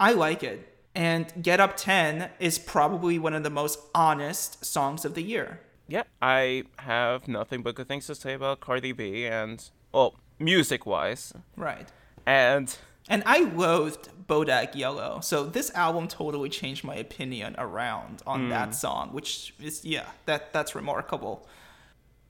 I 0.00 0.12
like 0.12 0.42
it. 0.42 0.74
And 0.94 1.32
Get 1.42 1.60
Up 1.60 1.76
10 1.76 2.30
is 2.40 2.58
probably 2.58 3.18
one 3.18 3.34
of 3.34 3.42
the 3.44 3.50
most 3.50 3.78
honest 3.94 4.64
songs 4.64 5.04
of 5.04 5.14
the 5.14 5.22
year. 5.22 5.60
yeah, 5.86 6.02
I 6.20 6.64
have 6.78 7.28
nothing 7.28 7.62
but 7.62 7.74
good 7.76 7.86
things 7.88 8.06
to 8.06 8.14
say 8.14 8.34
about 8.34 8.60
Cardi 8.60 8.92
B, 8.92 9.24
and 9.26 9.70
well, 9.92 10.16
music 10.38 10.84
wise, 10.86 11.32
Right. 11.56 11.88
and 12.26 12.76
And 13.08 13.22
I 13.26 13.38
loathed 13.40 14.08
Bodak 14.28 14.74
Yellow. 14.74 15.20
So 15.20 15.44
this 15.44 15.70
album 15.74 16.06
totally 16.06 16.48
changed 16.50 16.84
my 16.84 16.94
opinion 16.96 17.54
around 17.58 18.22
on 18.26 18.44
Hmm. 18.44 18.48
that 18.50 18.74
song, 18.74 19.08
which 19.12 19.54
is 19.60 19.84
yeah, 19.84 20.06
that 20.26 20.52
that's 20.52 20.74
remarkable. 20.74 21.48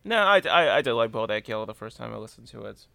No, 0.05 0.17
I, 0.23 0.41
I, 0.51 0.77
I 0.77 0.83
did 0.83 0.95
like 0.95 1.11
Bodak 1.11 1.49
Yellow 1.49 1.67
the 1.67 1.75
first 1.75 1.97
time 1.97 2.15
I 2.15 2.17
listened 2.17 2.47
to 2.49 2.63
it. 2.65 2.87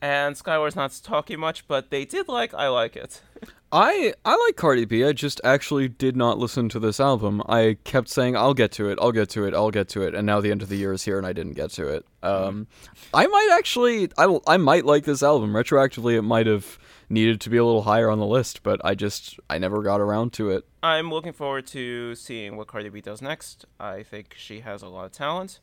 And 0.00 0.34
Skylar's 0.36 0.74
not 0.76 0.98
talking 1.02 1.38
much, 1.38 1.66
but 1.68 1.90
they 1.90 2.04
did 2.04 2.28
like 2.28 2.52
I 2.54 2.68
Like 2.68 2.96
It. 2.96 3.22
I 3.74 4.14
I 4.24 4.36
like 4.36 4.54
Cardi 4.54 4.84
B. 4.84 5.04
I 5.04 5.12
just 5.12 5.40
actually 5.42 5.88
did 5.88 6.16
not 6.16 6.38
listen 6.38 6.68
to 6.68 6.78
this 6.78 7.00
album. 7.00 7.42
I 7.48 7.76
kept 7.82 8.08
saying 8.08 8.36
I'll 8.36 8.54
get 8.54 8.70
to 8.72 8.88
it, 8.88 9.00
I'll 9.02 9.10
get 9.10 9.28
to 9.30 9.44
it, 9.46 9.52
I'll 9.52 9.72
get 9.72 9.88
to 9.90 10.02
it, 10.02 10.14
and 10.14 10.24
now 10.24 10.40
the 10.40 10.52
end 10.52 10.62
of 10.62 10.68
the 10.68 10.76
year 10.76 10.92
is 10.92 11.02
here 11.02 11.18
and 11.18 11.26
I 11.26 11.32
didn't 11.32 11.54
get 11.54 11.70
to 11.70 11.88
it. 11.88 12.06
Um, 12.22 12.68
I 13.12 13.26
might 13.26 13.48
actually 13.58 14.10
I 14.16 14.38
I 14.46 14.58
might 14.58 14.84
like 14.84 15.06
this 15.06 15.24
album. 15.24 15.52
Retroactively, 15.52 16.16
it 16.16 16.22
might 16.22 16.46
have 16.46 16.78
needed 17.08 17.40
to 17.40 17.50
be 17.50 17.56
a 17.56 17.64
little 17.64 17.82
higher 17.82 18.08
on 18.10 18.20
the 18.20 18.26
list, 18.26 18.62
but 18.62 18.80
I 18.84 18.94
just 18.94 19.40
I 19.50 19.58
never 19.58 19.82
got 19.82 20.00
around 20.00 20.32
to 20.34 20.50
it. 20.50 20.64
I'm 20.80 21.10
looking 21.10 21.32
forward 21.32 21.66
to 21.68 22.14
seeing 22.14 22.56
what 22.56 22.68
Cardi 22.68 22.90
B 22.90 23.00
does 23.00 23.20
next. 23.20 23.64
I 23.80 24.04
think 24.04 24.36
she 24.38 24.60
has 24.60 24.82
a 24.82 24.88
lot 24.88 25.06
of 25.06 25.10
talent. 25.10 25.58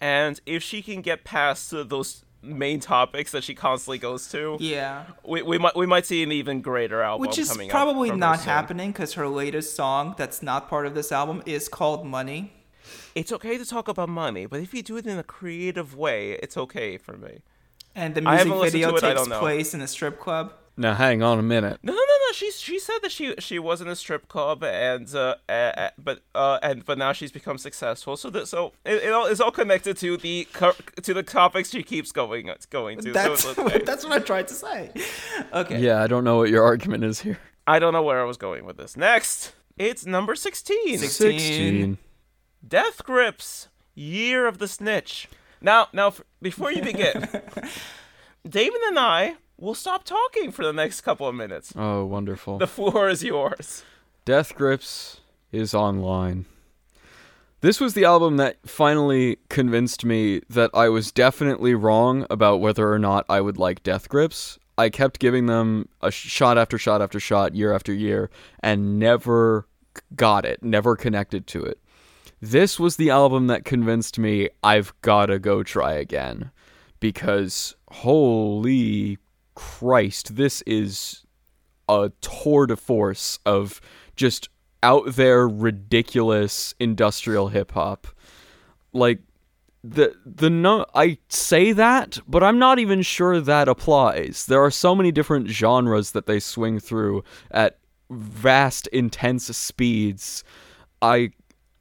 And 0.00 0.40
if 0.46 0.62
she 0.62 0.80
can 0.80 1.02
get 1.02 1.24
past 1.24 1.72
those 1.72 2.24
main 2.42 2.80
topics 2.80 3.32
that 3.32 3.44
she 3.44 3.54
constantly 3.54 3.98
goes 3.98 4.28
to, 4.28 4.56
Yeah. 4.60 5.04
we, 5.24 5.42
we 5.42 5.58
might 5.58 5.76
we 5.76 5.86
might 5.86 6.06
see 6.06 6.22
an 6.22 6.32
even 6.32 6.60
greater 6.60 7.02
album 7.02 7.26
Which 7.26 7.38
is 7.38 7.56
probably 7.68 8.10
not 8.10 8.40
happening 8.40 8.92
because 8.92 9.14
her 9.14 9.28
latest 9.28 9.74
song 9.74 10.14
that's 10.16 10.42
not 10.42 10.68
part 10.68 10.86
of 10.86 10.94
this 10.94 11.12
album 11.12 11.42
is 11.46 11.68
called 11.68 12.06
Money. 12.06 12.52
It's 13.14 13.32
okay 13.32 13.58
to 13.58 13.66
talk 13.66 13.88
about 13.88 14.08
money, 14.08 14.46
but 14.46 14.60
if 14.60 14.72
you 14.72 14.82
do 14.82 14.96
it 14.96 15.06
in 15.06 15.18
a 15.18 15.22
creative 15.22 15.96
way, 15.96 16.32
it's 16.42 16.56
okay 16.56 16.96
for 16.96 17.16
me. 17.16 17.42
And 17.94 18.14
the 18.14 18.22
music 18.22 18.52
video 18.72 18.94
it, 18.94 19.00
takes 19.00 19.26
place 19.26 19.74
in 19.74 19.80
a 19.80 19.88
strip 19.88 20.20
club. 20.20 20.52
Now 20.78 20.94
hang 20.94 21.24
on 21.24 21.40
a 21.40 21.42
minute. 21.42 21.80
No, 21.82 21.92
no, 21.92 21.98
no, 21.98 22.02
no. 22.02 22.32
She 22.32 22.52
she 22.52 22.78
said 22.78 22.98
that 23.02 23.10
she 23.10 23.34
she 23.40 23.58
was 23.58 23.80
in 23.80 23.88
a 23.88 23.96
strip 23.96 24.28
club 24.28 24.62
and 24.62 25.12
uh, 25.12 25.34
but 25.98 26.20
uh 26.36 26.60
and 26.62 26.84
but 26.84 26.96
now 26.96 27.12
she's 27.12 27.32
become 27.32 27.58
successful. 27.58 28.16
So 28.16 28.30
that 28.30 28.46
so 28.46 28.72
it, 28.84 29.02
it 29.02 29.12
all 29.12 29.26
is 29.26 29.40
all 29.40 29.50
connected 29.50 29.96
to 29.98 30.16
the 30.16 30.46
to 31.02 31.12
the 31.12 31.24
topics 31.24 31.70
she 31.70 31.82
keeps 31.82 32.12
going 32.12 32.48
going 32.70 33.00
to. 33.00 33.12
That's 33.12 33.42
so 33.42 33.54
okay. 33.58 33.82
that's 33.84 34.04
what 34.04 34.12
I 34.12 34.18
tried 34.20 34.46
to 34.48 34.54
say. 34.54 34.92
Okay. 35.52 35.80
Yeah, 35.80 36.00
I 36.00 36.06
don't 36.06 36.22
know 36.22 36.36
what 36.36 36.48
your 36.48 36.62
argument 36.62 37.02
is 37.02 37.20
here. 37.20 37.38
I 37.66 37.80
don't 37.80 37.92
know 37.92 38.02
where 38.02 38.20
I 38.20 38.24
was 38.24 38.36
going 38.36 38.64
with 38.64 38.76
this. 38.76 38.96
Next, 38.96 39.52
it's 39.76 40.06
number 40.06 40.36
sixteen. 40.36 40.98
Six- 40.98 41.14
16. 41.14 41.98
Death 42.66 43.04
Grips, 43.04 43.68
Year 43.94 44.46
of 44.46 44.58
the 44.58 44.68
Snitch. 44.68 45.28
Now, 45.60 45.88
now, 45.92 46.12
before 46.42 46.70
you 46.70 46.82
begin, 46.82 47.28
David 48.48 48.80
and 48.88 48.98
I 48.98 49.36
will 49.58 49.74
stop 49.74 50.04
talking 50.04 50.50
for 50.52 50.64
the 50.64 50.72
next 50.72 51.00
couple 51.02 51.26
of 51.26 51.34
minutes. 51.34 51.72
Oh, 51.76 52.04
wonderful. 52.04 52.58
The 52.58 52.66
floor 52.66 53.08
is 53.08 53.22
yours. 53.24 53.84
Death 54.24 54.54
Grips 54.54 55.20
is 55.52 55.74
online. 55.74 56.46
This 57.60 57.80
was 57.80 57.94
the 57.94 58.04
album 58.04 58.36
that 58.36 58.58
finally 58.64 59.38
convinced 59.48 60.04
me 60.04 60.42
that 60.48 60.70
I 60.72 60.88
was 60.88 61.10
definitely 61.10 61.74
wrong 61.74 62.24
about 62.30 62.60
whether 62.60 62.92
or 62.92 63.00
not 63.00 63.26
I 63.28 63.40
would 63.40 63.58
like 63.58 63.82
Death 63.82 64.08
Grips. 64.08 64.58
I 64.76 64.90
kept 64.90 65.18
giving 65.18 65.46
them 65.46 65.88
a 66.00 66.12
shot 66.12 66.56
after 66.56 66.78
shot 66.78 67.02
after 67.02 67.18
shot, 67.18 67.56
year 67.56 67.72
after 67.72 67.92
year, 67.92 68.30
and 68.60 68.96
never 68.96 69.66
got 70.14 70.44
it, 70.44 70.62
never 70.62 70.94
connected 70.94 71.48
to 71.48 71.64
it. 71.64 71.80
This 72.40 72.78
was 72.78 72.94
the 72.94 73.10
album 73.10 73.48
that 73.48 73.64
convinced 73.64 74.20
me 74.20 74.50
I've 74.62 74.92
gotta 75.02 75.40
go 75.40 75.64
try 75.64 75.94
again. 75.94 76.52
Because 77.00 77.74
holy 77.90 79.18
Christ, 79.58 80.36
this 80.36 80.62
is 80.68 81.24
a 81.88 82.12
tour 82.20 82.68
de 82.68 82.76
force 82.76 83.40
of 83.44 83.80
just 84.14 84.48
out 84.84 85.16
there 85.16 85.48
ridiculous 85.48 86.76
industrial 86.78 87.48
hip 87.48 87.72
hop. 87.72 88.06
Like 88.92 89.18
the 89.82 90.14
the 90.24 90.48
no 90.48 90.86
I 90.94 91.18
say 91.28 91.72
that, 91.72 92.20
but 92.28 92.44
I'm 92.44 92.60
not 92.60 92.78
even 92.78 93.02
sure 93.02 93.40
that 93.40 93.66
applies. 93.66 94.46
There 94.46 94.62
are 94.62 94.70
so 94.70 94.94
many 94.94 95.10
different 95.10 95.48
genres 95.48 96.12
that 96.12 96.26
they 96.26 96.38
swing 96.38 96.78
through 96.78 97.24
at 97.50 97.80
vast 98.10 98.86
intense 98.88 99.46
speeds. 99.56 100.44
I 101.02 101.32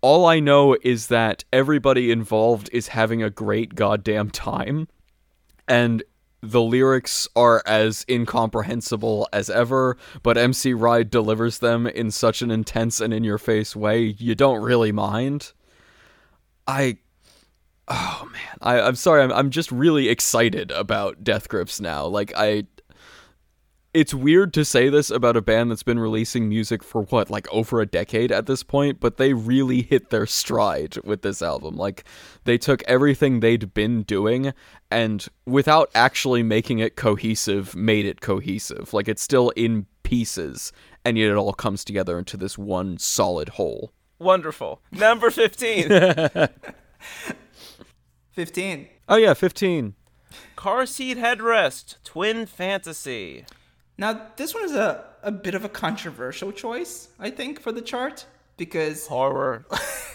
all 0.01 0.25
I 0.25 0.39
know 0.39 0.75
is 0.81 1.07
that 1.07 1.43
everybody 1.53 2.09
involved 2.09 2.71
is 2.73 2.87
having 2.87 3.21
a 3.21 3.29
great 3.29 3.75
goddamn 3.75 4.31
time 4.31 4.87
and 5.67 6.01
the 6.51 6.61
lyrics 6.61 7.27
are 7.35 7.61
as 7.65 8.05
incomprehensible 8.09 9.27
as 9.33 9.49
ever, 9.49 9.97
but 10.23 10.37
MC 10.37 10.73
Ride 10.73 11.09
delivers 11.09 11.59
them 11.59 11.87
in 11.87 12.11
such 12.11 12.41
an 12.41 12.51
intense 12.51 12.99
and 12.99 13.13
in 13.13 13.23
your 13.23 13.37
face 13.37 13.75
way, 13.75 14.15
you 14.17 14.35
don't 14.35 14.61
really 14.61 14.91
mind. 14.91 15.53
I. 16.67 16.97
Oh 17.89 18.27
man, 18.31 18.57
I, 18.61 18.81
I'm 18.81 18.95
sorry. 18.95 19.23
I'm 19.23 19.31
I'm 19.31 19.49
just 19.49 19.71
really 19.71 20.09
excited 20.09 20.71
about 20.71 21.23
Death 21.23 21.47
Grips 21.47 21.79
now. 21.79 22.05
Like 22.05 22.33
I, 22.35 22.65
it's 23.97 24.13
weird 24.13 24.53
to 24.53 24.63
say 24.63 24.89
this 24.89 25.09
about 25.09 25.35
a 25.35 25.41
band 25.41 25.71
that's 25.71 25.81
been 25.81 25.97
releasing 25.97 26.47
music 26.47 26.83
for 26.83 27.01
what, 27.05 27.31
like 27.31 27.51
over 27.51 27.81
a 27.81 27.85
decade 27.87 28.31
at 28.31 28.45
this 28.45 28.61
point, 28.61 28.99
but 28.99 29.17
they 29.17 29.33
really 29.33 29.81
hit 29.81 30.11
their 30.11 30.27
stride 30.27 30.97
with 31.03 31.23
this 31.23 31.41
album. 31.41 31.75
Like, 31.75 32.03
they 32.43 32.59
took 32.59 32.83
everything 32.83 33.39
they'd 33.39 33.73
been 33.73 34.03
doing 34.03 34.53
and 34.91 35.27
without 35.47 35.89
actually 35.95 36.43
making 36.43 36.77
it 36.77 36.95
cohesive, 36.95 37.75
made 37.75 38.05
it 38.05 38.21
cohesive. 38.21 38.93
Like, 38.93 39.07
it's 39.07 39.23
still 39.23 39.49
in 39.55 39.87
pieces, 40.03 40.71
and 41.03 41.17
yet 41.17 41.31
it 41.31 41.35
all 41.35 41.53
comes 41.53 41.83
together 41.83 42.19
into 42.19 42.37
this 42.37 42.55
one 42.55 42.99
solid 42.99 43.49
whole. 43.49 43.93
Wonderful. 44.19 44.79
Number 44.91 45.31
15. 45.31 45.89
15. 48.33 48.87
Oh, 49.09 49.15
yeah, 49.15 49.33
15. 49.33 49.95
Car 50.55 50.85
seat 50.85 51.17
headrest. 51.17 51.95
Twin 52.03 52.45
fantasy. 52.45 53.45
Now, 53.97 54.21
this 54.35 54.53
one 54.53 54.63
is 54.63 54.73
a, 54.73 55.03
a 55.23 55.31
bit 55.31 55.55
of 55.55 55.65
a 55.65 55.69
controversial 55.69 56.51
choice, 56.51 57.09
I 57.19 57.31
think, 57.31 57.59
for 57.59 57.71
the 57.71 57.81
chart 57.81 58.25
because 58.57 59.07
Horror. 59.07 59.65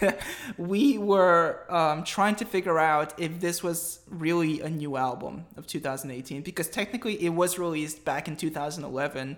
we 0.57 0.97
were 0.97 1.65
um, 1.69 2.03
trying 2.03 2.35
to 2.35 2.45
figure 2.45 2.77
out 2.77 3.17
if 3.17 3.39
this 3.39 3.63
was 3.63 4.01
really 4.09 4.61
a 4.61 4.69
new 4.69 4.97
album 4.97 5.45
of 5.55 5.65
2018 5.65 6.41
because 6.41 6.67
technically 6.67 7.21
it 7.23 7.29
was 7.29 7.57
released 7.57 8.03
back 8.03 8.27
in 8.27 8.35
2011 8.35 9.37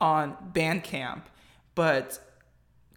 on 0.00 0.36
Bandcamp, 0.52 1.22
but 1.74 2.18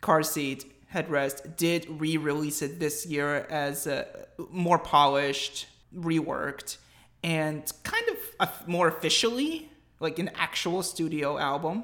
Car 0.01 0.23
Seat 0.23 0.73
Headrest 0.93 1.55
did 1.57 1.85
re-release 1.89 2.61
it 2.61 2.79
this 2.79 3.05
year 3.05 3.47
as 3.49 3.87
a 3.87 4.07
more 4.51 4.79
polished, 4.79 5.67
reworked, 5.95 6.77
and 7.23 7.71
kind 7.83 8.05
of 8.09 8.17
a, 8.39 8.69
more 8.69 8.87
officially 8.87 9.69
like 9.99 10.19
an 10.19 10.29
actual 10.35 10.83
studio 10.83 11.37
album. 11.37 11.83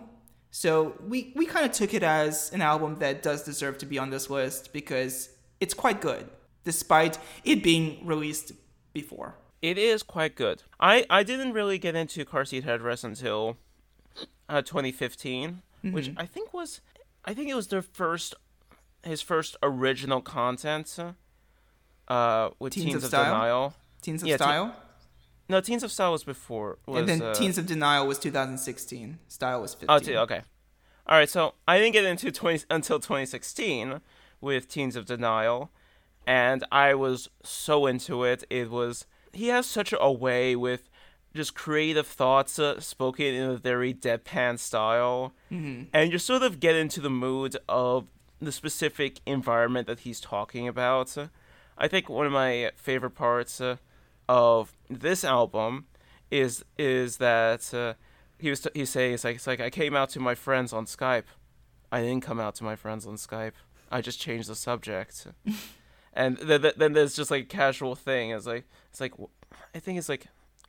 So 0.51 0.95
we 1.07 1.33
we 1.35 1.45
kind 1.45 1.65
of 1.65 1.71
took 1.71 1.93
it 1.93 2.03
as 2.03 2.51
an 2.53 2.61
album 2.61 2.99
that 2.99 3.23
does 3.23 3.43
deserve 3.43 3.77
to 3.79 3.85
be 3.85 3.97
on 3.97 4.09
this 4.11 4.29
list 4.29 4.71
because 4.73 5.29
it's 5.59 5.73
quite 5.73 5.99
good, 6.01 6.29
despite 6.63 7.17
it 7.43 7.63
being 7.63 8.05
released 8.05 8.51
before. 8.93 9.35
It 9.61 9.77
is 9.77 10.03
quite 10.03 10.35
good. 10.35 10.61
I, 10.79 11.05
I 11.09 11.23
didn't 11.23 11.53
really 11.53 11.79
get 11.79 11.95
into 11.95 12.25
car 12.25 12.43
seat 12.43 12.65
headrest 12.65 13.05
until 13.05 13.55
uh, 14.49 14.61
2015, 14.61 15.61
which 15.83 16.07
Mm-hmm. 16.09 16.19
I 16.19 16.25
think 16.25 16.53
was 16.53 16.81
I 17.25 17.33
think 17.33 17.49
it 17.49 17.55
was 17.55 17.67
their 17.69 17.81
first 17.81 18.35
his 19.03 19.21
first 19.21 19.55
original 19.63 20.21
content 20.21 20.97
uh 22.07 22.49
with 22.59 22.73
Teens 22.73 22.85
Teens, 22.85 23.03
of 23.05 23.13
of? 23.13 23.25
Denial. 23.25 23.73
Teens 24.01 24.21
of 24.21 24.27
Yeah, 24.27 24.37
te- 24.37 24.43
Style, 24.43 24.75
No, 25.53 25.61
Teens 25.61 25.83
of 25.83 25.91
Style 25.91 26.11
was 26.11 26.23
before 26.23 26.79
was 26.87 27.01
and 27.01 27.07
then 27.07 27.21
uh, 27.21 27.33
Teens 27.35 27.59
of 27.59 27.67
Denial 27.67 28.07
was 28.07 28.17
2016. 28.17 29.19
Style 29.27 29.61
was 29.61 29.75
15. 29.75 29.87
Oh, 29.89 29.99
t- 29.99 30.17
okay. 30.17 30.41
All 31.05 31.15
right, 31.15 31.29
so 31.29 31.53
I 31.67 31.77
didn't 31.77 31.93
get 31.93 32.05
into 32.05 32.31
20 32.41 32.65
until 32.71 32.99
2016 32.99 34.01
with 34.41 34.67
Teens 34.67 34.95
of 34.95 35.05
Denial, 35.05 35.69
and 36.25 36.63
I 36.71 36.95
was 36.95 37.29
so 37.43 37.85
into 37.85 38.23
it. 38.23 38.43
It 38.49 38.71
was 38.71 39.05
he 39.31 39.49
has 39.49 39.67
such 39.67 39.93
a 39.99 40.11
way 40.11 40.55
with 40.55 40.89
just 41.35 41.53
creative 41.53 42.07
thoughts 42.07 42.57
uh, 42.57 42.79
spoken 42.79 43.25
in 43.27 43.49
a 43.51 43.55
very 43.55 43.93
deadpan 43.93 44.57
style, 44.57 45.33
and 45.93 46.11
you 46.11 46.17
sort 46.17 46.41
of 46.41 46.59
get 46.59 46.75
into 46.75 46.99
the 46.99 47.09
mood 47.11 47.57
of 47.69 48.07
the 48.39 48.51
specific 48.51 49.19
environment 49.27 49.85
that 49.85 49.99
he's 49.99 50.19
talking 50.19 50.67
about. 50.67 51.15
I 51.77 51.87
think 51.87 52.09
one 52.09 52.25
of 52.25 52.31
my 52.31 52.71
favorite 52.75 53.11
parts 53.15 53.61
uh, 53.61 53.77
of 54.33 54.73
this 54.89 55.23
album 55.23 55.85
is 56.31 56.65
is 56.79 57.17
that 57.17 57.71
uh, 57.71 57.93
he 58.39 58.49
was 58.49 58.61
t- 58.61 58.71
he's 58.73 58.89
saying 58.89 59.13
it's 59.13 59.23
like 59.23 59.35
it's 59.35 59.45
like 59.45 59.61
I 59.61 59.69
came 59.69 59.95
out 59.95 60.09
to 60.09 60.19
my 60.19 60.33
friends 60.33 60.73
on 60.73 60.85
Skype. 60.85 61.25
I 61.91 62.01
didn't 62.01 62.23
come 62.23 62.39
out 62.39 62.55
to 62.55 62.63
my 62.63 62.75
friends 62.75 63.05
on 63.05 63.13
Skype. 63.15 63.51
I 63.91 64.01
just 64.01 64.19
changed 64.19 64.49
the 64.49 64.55
subject. 64.55 65.27
and 66.13 66.39
th- 66.39 66.63
th- 66.63 66.75
then 66.77 66.93
there's 66.93 67.15
just 67.15 67.29
like 67.29 67.43
a 67.43 67.45
casual 67.45 67.93
thing. 67.93 68.31
It's 68.31 68.47
like 68.47 68.65
it's 68.89 68.99
like 68.99 69.13
I 69.75 69.77
think 69.77 69.99
it's 69.99 70.09
like, 70.09 70.25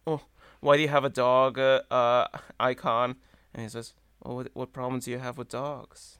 oh, 0.06 0.20
why 0.60 0.76
do 0.76 0.82
you 0.82 0.88
have 0.88 1.04
a 1.04 1.08
dog 1.08 1.58
uh, 1.58 1.80
uh, 1.90 2.26
icon? 2.60 3.16
And 3.54 3.62
he 3.62 3.68
says, 3.70 3.94
well, 4.22 4.36
what 4.36 4.48
what 4.52 4.72
problems 4.74 5.06
do 5.06 5.10
you 5.10 5.20
have 5.20 5.38
with 5.38 5.48
dogs? 5.48 6.18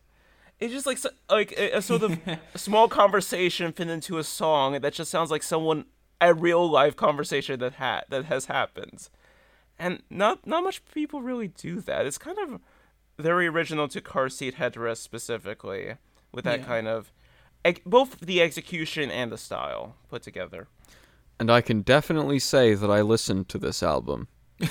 It's 0.61 0.73
just 0.73 0.87
like 0.87 0.97
so, 0.97 1.11
like 1.29 1.53
a, 1.59 1.77
a 1.77 1.83
sort 1.83 2.05
of 2.05 2.19
small 2.57 2.89
conversation 2.89 3.71
fit 3.73 3.91
into 3.91 4.17
a 4.17 4.25
song 4.25 4.81
that 4.81 4.95
just 4.95 5.11
sounds 5.11 5.31
like 5.31 5.43
someone 5.43 5.85
a 6.25 6.35
real 6.35 6.69
life 6.69 6.97
conversation 6.97 7.61
that 7.61 7.75
had 7.75 8.05
that 8.09 8.25
has 8.27 8.47
happened, 8.47 9.09
and 9.79 10.03
not 10.11 10.47
not 10.47 10.65
much 10.65 10.85
people 10.87 11.23
really 11.23 11.49
do 11.49 11.81
that. 11.81 12.07
It's 12.07 12.19
kind 12.19 12.39
of 12.39 12.61
very 13.19 13.47
original 13.47 13.89
to 13.89 14.01
car 14.01 14.29
seat 14.29 14.57
headrest 14.57 14.99
specifically, 14.99 15.97
with 16.33 16.45
that 16.45 16.61
Yeah. 16.61 16.67
kind 16.67 16.89
of 16.89 17.13
ex- 17.65 17.81
both 17.87 18.19
the 18.21 18.41
execution 18.43 19.11
and 19.11 19.31
the 19.31 19.39
style 19.39 19.97
put 20.09 20.23
together. 20.23 20.69
And 21.41 21.51
I 21.51 21.61
can 21.61 21.83
definitely 21.83 22.39
say 22.39 22.75
that 22.75 22.91
I 22.91 23.01
listened 23.03 23.49
to 23.51 23.59
this 23.59 23.83
album. 23.83 24.29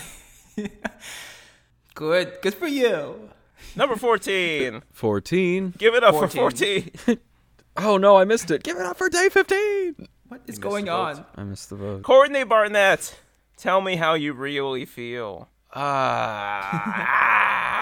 Good, 1.95 2.39
good 2.41 2.55
for 2.55 2.67
you. 2.67 3.29
Number 3.75 3.95
fourteen, 3.95 4.81
14. 4.93 5.75
give 5.77 5.93
it 5.93 6.03
up 6.03 6.15
14. 6.15 6.29
for 6.29 6.37
fourteen. 6.37 6.91
Oh 7.75 7.97
no, 7.97 8.17
I 8.17 8.23
missed 8.23 8.51
it. 8.51 8.61
Give 8.61 8.77
it 8.77 8.83
up 8.83 8.97
for 8.97 9.09
day 9.09 9.29
15. 9.29 10.07
What 10.33 10.41
is 10.47 10.57
going 10.57 10.89
on? 10.89 11.23
I 11.35 11.43
missed 11.43 11.69
the 11.69 11.75
vote. 11.75 12.01
Courtney 12.01 12.43
Barnett, 12.43 13.19
tell 13.55 13.81
me 13.81 13.97
how 13.97 14.15
you 14.15 14.33
really 14.33 14.83
feel. 14.83 15.47
Ah. 15.75 16.63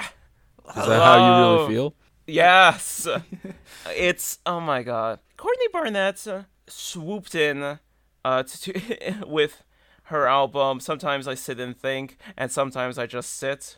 Is 0.68 0.76
that 0.76 1.02
how 1.02 1.16
you 1.16 1.60
really 1.60 1.74
feel? 1.74 1.95
Yes. 2.28 3.08
it's 3.95 4.39
oh 4.45 4.60
my 4.60 4.84
god. 4.84 5.20
Courtney 5.38 5.68
Barnett 5.72 6.28
swooped 6.68 7.36
in 7.36 7.80
uh 8.26 8.43
to, 8.43 8.74
to 8.74 9.24
with 9.28 9.64
her 10.04 10.28
album. 10.28 10.82
Sometimes 10.82 11.30
I 11.30 11.36
sit 11.36 11.58
and 11.58 11.74
think 11.74 12.18
and 12.36 12.52
sometimes 12.52 12.97
I 12.97 13.06
just 13.06 13.34
sit. 13.38 13.78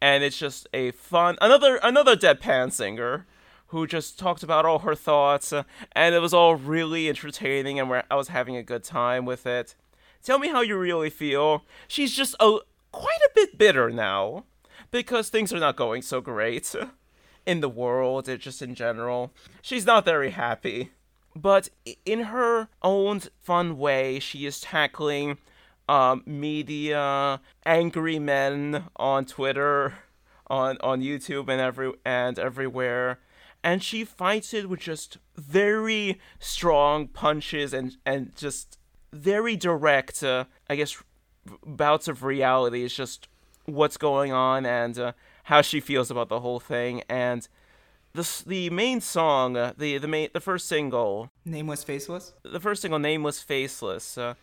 and 0.00 0.24
it's 0.24 0.38
just 0.38 0.66
a 0.74 0.90
fun 0.90 1.38
another 1.40 1.76
another 1.84 2.16
deadpan 2.16 2.72
singer 2.72 3.28
who 3.72 3.86
just 3.86 4.18
talked 4.18 4.42
about 4.42 4.66
all 4.66 4.80
her 4.80 4.94
thoughts, 4.94 5.52
and 5.92 6.14
it 6.14 6.20
was 6.20 6.34
all 6.34 6.54
really 6.56 7.08
entertaining, 7.08 7.80
and 7.80 8.02
I 8.10 8.14
was 8.14 8.28
having 8.28 8.54
a 8.54 8.62
good 8.62 8.84
time 8.84 9.24
with 9.24 9.46
it. 9.46 9.74
Tell 10.22 10.38
me 10.38 10.48
how 10.48 10.60
you 10.60 10.76
really 10.76 11.08
feel. 11.08 11.64
She's 11.88 12.12
just 12.12 12.36
a 12.38 12.58
quite 12.92 13.20
a 13.26 13.30
bit 13.34 13.56
bitter 13.56 13.88
now 13.88 14.44
because 14.90 15.30
things 15.30 15.54
are 15.54 15.58
not 15.58 15.76
going 15.76 16.02
so 16.02 16.20
great 16.20 16.74
in 17.46 17.60
the 17.60 17.68
world, 17.68 18.28
just 18.38 18.60
in 18.60 18.74
general. 18.74 19.32
She's 19.62 19.86
not 19.86 20.04
very 20.04 20.30
happy. 20.30 20.90
But 21.34 21.70
in 22.04 22.24
her 22.24 22.68
own 22.82 23.22
fun 23.40 23.78
way, 23.78 24.18
she 24.18 24.44
is 24.44 24.60
tackling 24.60 25.38
um, 25.88 26.22
media, 26.26 27.40
angry 27.64 28.18
men 28.18 28.84
on 28.96 29.24
Twitter, 29.24 29.94
on 30.46 30.76
on 30.82 31.00
YouTube, 31.00 31.48
and 31.48 31.58
every 31.58 31.92
and 32.04 32.38
everywhere, 32.38 33.18
and 33.64 33.82
she 33.82 34.04
fights 34.04 34.52
it 34.52 34.68
with 34.68 34.80
just 34.80 35.18
very 35.36 36.20
strong 36.38 37.08
punches 37.08 37.72
and 37.72 37.96
and 38.04 38.34
just 38.36 38.78
very 39.12 39.56
direct. 39.56 40.22
Uh, 40.22 40.44
I 40.68 40.76
guess 40.76 41.02
bouts 41.66 42.08
of 42.08 42.22
reality 42.22 42.82
is 42.82 42.94
just 42.94 43.28
what's 43.64 43.96
going 43.96 44.32
on 44.32 44.66
and 44.66 44.98
uh, 44.98 45.12
how 45.44 45.62
she 45.62 45.80
feels 45.80 46.10
about 46.10 46.28
the 46.28 46.40
whole 46.40 46.60
thing 46.60 47.02
and 47.08 47.48
the 48.14 48.42
the 48.46 48.70
main 48.70 49.00
song 49.00 49.56
uh, 49.56 49.72
the 49.76 49.98
the 49.98 50.08
main 50.08 50.28
the 50.32 50.40
first 50.40 50.68
single 50.68 51.30
Nameless, 51.44 51.82
faceless. 51.84 52.32
the 52.42 52.60
first 52.60 52.82
single 52.82 52.98
nameless 52.98 53.40
faceless 53.40 54.18
uh, 54.18 54.34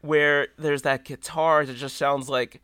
where 0.00 0.48
there's 0.56 0.82
that 0.82 1.04
guitar 1.04 1.64
that 1.66 1.74
just 1.74 1.96
sounds 1.96 2.28
like 2.28 2.62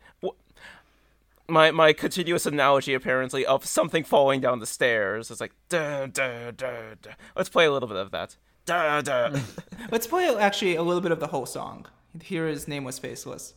my 1.49 1.71
my 1.71 1.93
continuous 1.93 2.45
analogy 2.45 2.93
apparently 2.93 3.45
of 3.45 3.65
something 3.65 4.03
falling 4.03 4.41
down 4.41 4.59
the 4.59 4.65
stairs 4.65 5.31
it's 5.31 5.39
like 5.39 5.53
da 5.69 6.05
da 6.05 6.51
da 6.51 6.95
da 7.01 7.11
let's 7.35 7.49
play 7.49 7.65
a 7.65 7.71
little 7.71 7.87
bit 7.87 7.97
of 7.97 8.11
that 8.11 8.35
da 8.65 9.01
da 9.01 9.31
Let's 9.91 10.05
play 10.05 10.27
actually 10.35 10.75
a 10.75 10.83
little 10.83 11.01
bit 11.01 11.11
of 11.11 11.19
the 11.19 11.27
whole 11.27 11.45
song. 11.45 11.85
Here 12.21 12.47
is 12.47 12.67
Nameless, 12.67 12.99
faceless. 12.99 13.53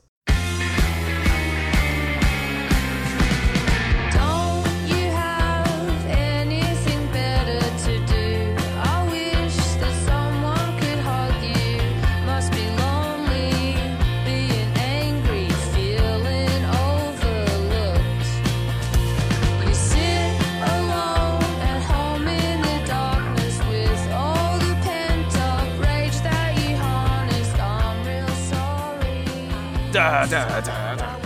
Da 30.01 30.25
da 30.27 30.61
da 30.61 30.95
da 30.95 31.17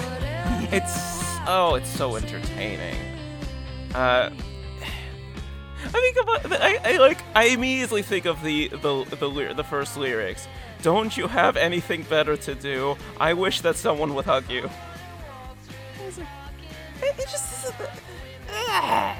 it's 0.72 0.96
oh 1.46 1.76
it's 1.76 1.88
so 1.88 2.16
entertaining 2.16 2.96
uh 3.94 4.30
I 5.86 6.00
think 6.00 6.16
about 6.22 6.60
I, 6.60 6.94
I 6.94 6.96
like 6.96 7.18
I 7.36 7.44
immediately 7.46 8.02
think 8.02 8.24
of 8.24 8.42
the 8.42 8.68
the 8.68 9.04
the 9.20 9.28
ly- 9.28 9.52
the 9.52 9.62
first 9.62 9.96
lyrics. 9.96 10.48
Don't 10.82 11.14
you 11.16 11.28
have 11.28 11.56
anything 11.56 12.02
better 12.04 12.36
to 12.38 12.54
do? 12.54 12.96
I 13.20 13.34
wish 13.34 13.60
that 13.60 13.76
someone 13.76 14.14
would 14.14 14.24
hug 14.24 14.50
you. 14.50 14.68
It, 17.02 17.18
it 17.18 17.28
just 17.28 17.72
ah. 18.50 19.16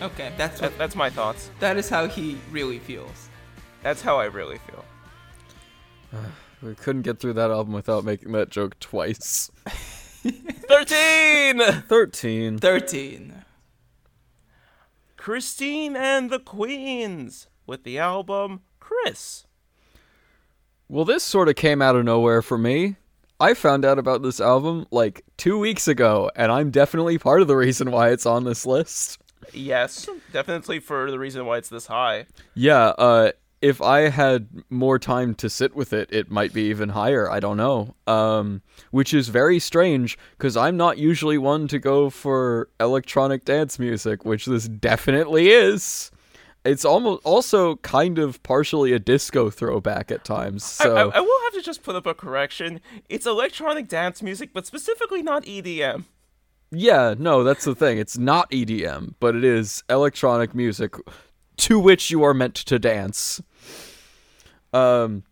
Okay, 0.00 0.32
that's 0.38 0.60
what 0.62 0.70
that, 0.70 0.78
that's 0.78 0.94
my 0.94 1.10
thoughts. 1.10 1.50
that 1.58 1.76
is 1.76 1.88
how 1.88 2.06
he 2.06 2.38
really 2.52 2.78
feels. 2.78 3.28
That's 3.82 4.02
how 4.02 4.18
I 4.18 4.26
really 4.26 4.58
feel. 4.68 4.84
We 6.62 6.74
couldn't 6.74 7.02
get 7.02 7.18
through 7.18 7.32
that 7.34 7.50
album 7.50 7.72
without 7.72 8.04
making 8.04 8.32
that 8.32 8.50
joke 8.50 8.78
twice. 8.78 9.50
Thirteen. 10.22 11.58
13. 11.58 12.58
Thirteen. 12.58 13.44
Christine 15.16 15.96
and 15.96 16.30
the 16.30 16.38
Queens 16.38 17.48
with 17.66 17.84
the 17.84 17.98
album 17.98 18.60
Chris. 18.80 19.46
Well, 20.88 21.04
this 21.04 21.22
sort 21.22 21.48
of 21.48 21.56
came 21.56 21.80
out 21.80 21.96
of 21.96 22.04
nowhere 22.04 22.42
for 22.42 22.58
me. 22.58 22.96
I 23.40 23.54
found 23.54 23.84
out 23.84 23.98
about 23.98 24.22
this 24.22 24.40
album 24.40 24.86
like 24.90 25.24
two 25.36 25.58
weeks 25.58 25.88
ago, 25.88 26.30
and 26.36 26.52
I'm 26.52 26.70
definitely 26.70 27.18
part 27.18 27.40
of 27.42 27.48
the 27.48 27.56
reason 27.56 27.90
why 27.90 28.10
it's 28.10 28.26
on 28.26 28.44
this 28.44 28.64
list. 28.66 29.18
Yes, 29.52 30.08
definitely 30.32 30.78
for 30.78 31.10
the 31.10 31.18
reason 31.18 31.44
why 31.44 31.58
it's 31.58 31.68
this 31.68 31.86
high. 31.86 32.26
Yeah, 32.54 32.92
uh, 32.98 33.32
if 33.62 33.80
I 33.80 34.08
had 34.10 34.48
more 34.68 34.98
time 34.98 35.34
to 35.36 35.48
sit 35.48 35.74
with 35.74 35.92
it, 35.92 36.08
it 36.12 36.30
might 36.30 36.52
be 36.52 36.62
even 36.64 36.90
higher. 36.90 37.30
I 37.30 37.40
don't 37.40 37.56
know. 37.56 37.94
Um, 38.06 38.60
which 38.90 39.14
is 39.14 39.28
very 39.28 39.58
strange 39.58 40.18
because 40.36 40.56
I'm 40.56 40.76
not 40.76 40.98
usually 40.98 41.38
one 41.38 41.68
to 41.68 41.78
go 41.78 42.10
for 42.10 42.68
electronic 42.80 43.44
dance 43.44 43.78
music, 43.78 44.24
which 44.24 44.44
this 44.46 44.68
definitely 44.68 45.48
is. 45.50 46.10
It's 46.64 46.84
almost 46.84 47.22
also 47.24 47.76
kind 47.76 48.18
of 48.18 48.40
partially 48.42 48.92
a 48.92 48.98
disco 48.98 49.48
throwback 49.50 50.10
at 50.12 50.24
times. 50.24 50.78
I- 50.80 50.84
So 50.84 50.96
I, 50.96 51.16
I 51.16 51.20
will 51.20 51.40
have 51.44 51.54
to 51.54 51.62
just 51.62 51.82
put 51.82 51.96
up 51.96 52.06
a 52.06 52.14
correction. 52.14 52.80
It's 53.08 53.26
electronic 53.26 53.88
dance 53.88 54.22
music, 54.22 54.50
but 54.52 54.66
specifically 54.66 55.22
not 55.22 55.44
EDM. 55.44 56.04
Yeah, 56.70 57.14
no, 57.18 57.44
that's 57.44 57.64
the 57.64 57.74
thing. 57.74 57.98
It's 57.98 58.16
not 58.16 58.50
EDM, 58.50 59.14
but 59.20 59.34
it 59.36 59.44
is 59.44 59.82
electronic 59.90 60.54
music 60.54 60.94
to 61.58 61.78
which 61.78 62.10
you 62.10 62.22
are 62.22 62.32
meant 62.32 62.54
to 62.54 62.78
dance. 62.78 63.42
Um 64.72 65.24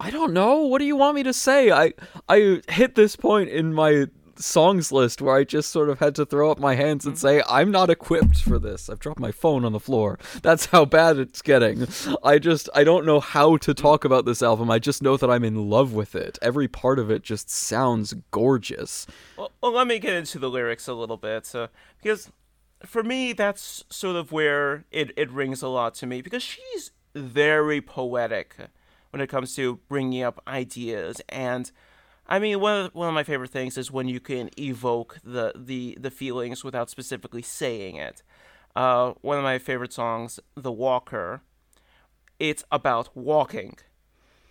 I 0.00 0.10
don't 0.10 0.32
know. 0.32 0.62
What 0.62 0.78
do 0.78 0.84
you 0.84 0.96
want 0.96 1.14
me 1.14 1.22
to 1.22 1.32
say? 1.32 1.70
I 1.70 1.92
I 2.28 2.60
hit 2.68 2.94
this 2.94 3.16
point 3.16 3.48
in 3.48 3.72
my 3.72 4.06
songs 4.34 4.90
list 4.90 5.22
where 5.22 5.36
I 5.36 5.44
just 5.44 5.70
sort 5.70 5.88
of 5.88 6.00
had 6.00 6.16
to 6.16 6.26
throw 6.26 6.50
up 6.50 6.58
my 6.58 6.74
hands 6.74 7.06
and 7.06 7.16
say 7.16 7.42
I'm 7.48 7.70
not 7.70 7.90
equipped 7.90 8.38
for 8.38 8.58
this. 8.58 8.88
I've 8.88 8.98
dropped 8.98 9.20
my 9.20 9.30
phone 9.30 9.64
on 9.64 9.72
the 9.72 9.78
floor. 9.78 10.18
That's 10.42 10.66
how 10.66 10.86
bad 10.86 11.18
it's 11.18 11.42
getting. 11.42 11.86
I 12.24 12.40
just 12.40 12.68
I 12.74 12.82
don't 12.82 13.06
know 13.06 13.20
how 13.20 13.58
to 13.58 13.74
talk 13.74 14.04
about 14.04 14.24
this 14.24 14.42
album. 14.42 14.70
I 14.70 14.80
just 14.80 15.02
know 15.02 15.16
that 15.16 15.30
I'm 15.30 15.44
in 15.44 15.70
love 15.70 15.92
with 15.92 16.16
it. 16.16 16.38
Every 16.42 16.66
part 16.66 16.98
of 16.98 17.10
it 17.10 17.22
just 17.22 17.50
sounds 17.50 18.14
gorgeous. 18.32 19.06
Well, 19.36 19.52
well 19.62 19.72
let 19.72 19.86
me 19.86 20.00
get 20.00 20.14
into 20.14 20.40
the 20.40 20.50
lyrics 20.50 20.88
a 20.88 20.94
little 20.94 21.18
bit, 21.18 21.54
uh, 21.54 21.68
because 22.02 22.32
for 22.84 23.04
me, 23.04 23.32
that's 23.32 23.84
sort 23.90 24.16
of 24.16 24.32
where 24.32 24.84
it, 24.90 25.12
it 25.16 25.30
rings 25.30 25.62
a 25.62 25.68
lot 25.68 25.94
to 25.96 26.06
me, 26.06 26.22
because 26.22 26.42
she's 26.42 26.90
very 27.14 27.80
poetic 27.80 28.56
when 29.10 29.20
it 29.20 29.28
comes 29.28 29.54
to 29.56 29.80
bringing 29.88 30.22
up 30.22 30.42
ideas 30.46 31.20
and. 31.28 31.70
I 32.24 32.38
mean, 32.38 32.60
one 32.60 32.86
of, 32.86 32.94
one 32.94 33.08
of 33.08 33.14
my 33.14 33.24
favorite 33.24 33.50
things 33.50 33.76
is 33.76 33.90
when 33.90 34.06
you 34.08 34.20
can 34.20 34.48
evoke 34.56 35.18
the, 35.24 35.52
the, 35.56 35.98
the 36.00 36.10
feelings 36.10 36.62
without 36.62 36.88
specifically 36.88 37.42
saying 37.42 37.96
it. 37.96 38.22
Uh, 38.76 39.12
one 39.20 39.36
of 39.36 39.44
my 39.44 39.58
favorite 39.58 39.92
songs, 39.92 40.38
The 40.54 40.72
Walker, 40.72 41.42
it's 42.38 42.64
about 42.70 43.14
walking. 43.16 43.76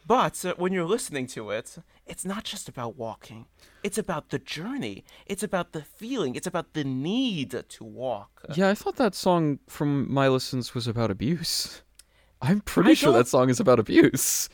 But 0.06 0.44
uh, 0.46 0.54
when 0.58 0.74
you're 0.74 0.86
listening 0.86 1.28
to 1.28 1.52
it, 1.52 1.78
it's 2.06 2.26
not 2.26 2.44
just 2.44 2.68
about 2.68 2.98
walking. 2.98 3.46
It's 3.84 3.98
about 3.98 4.30
the 4.30 4.40
journey. 4.40 5.04
It's 5.26 5.44
about 5.44 5.72
the 5.72 5.84
feeling. 5.84 6.36
It's 6.36 6.48
about 6.48 6.74
the 6.74 6.84
need 6.84 7.64
to 7.68 7.84
walk. 7.84 8.44
Yeah, 8.54 8.70
I 8.70 8.76
thought 8.76 8.98
that 8.98 9.16
song 9.16 9.60
from 9.68 10.12
my 10.12 10.28
listens 10.28 10.76
was 10.76 10.88
about 10.88 11.12
abuse. 11.12 11.82
I'm 12.42 12.62
pretty 12.62 12.92
I 12.92 12.94
sure 12.96 13.14
that 13.14 13.28
song 13.28 13.50
is 13.50 13.60
about 13.60 13.80
abuse. 13.80 14.50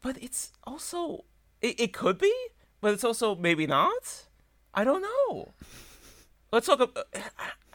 But 0.00 0.22
it's 0.22 0.52
also 0.64 1.24
it, 1.60 1.80
it 1.80 1.92
could 1.92 2.18
be, 2.18 2.32
but 2.80 2.92
it's 2.92 3.04
also 3.04 3.34
maybe 3.34 3.66
not. 3.66 4.26
I 4.72 4.84
don't 4.84 5.02
know. 5.02 5.52
Let's 6.52 6.66
talk 6.66 6.80
about 6.80 7.06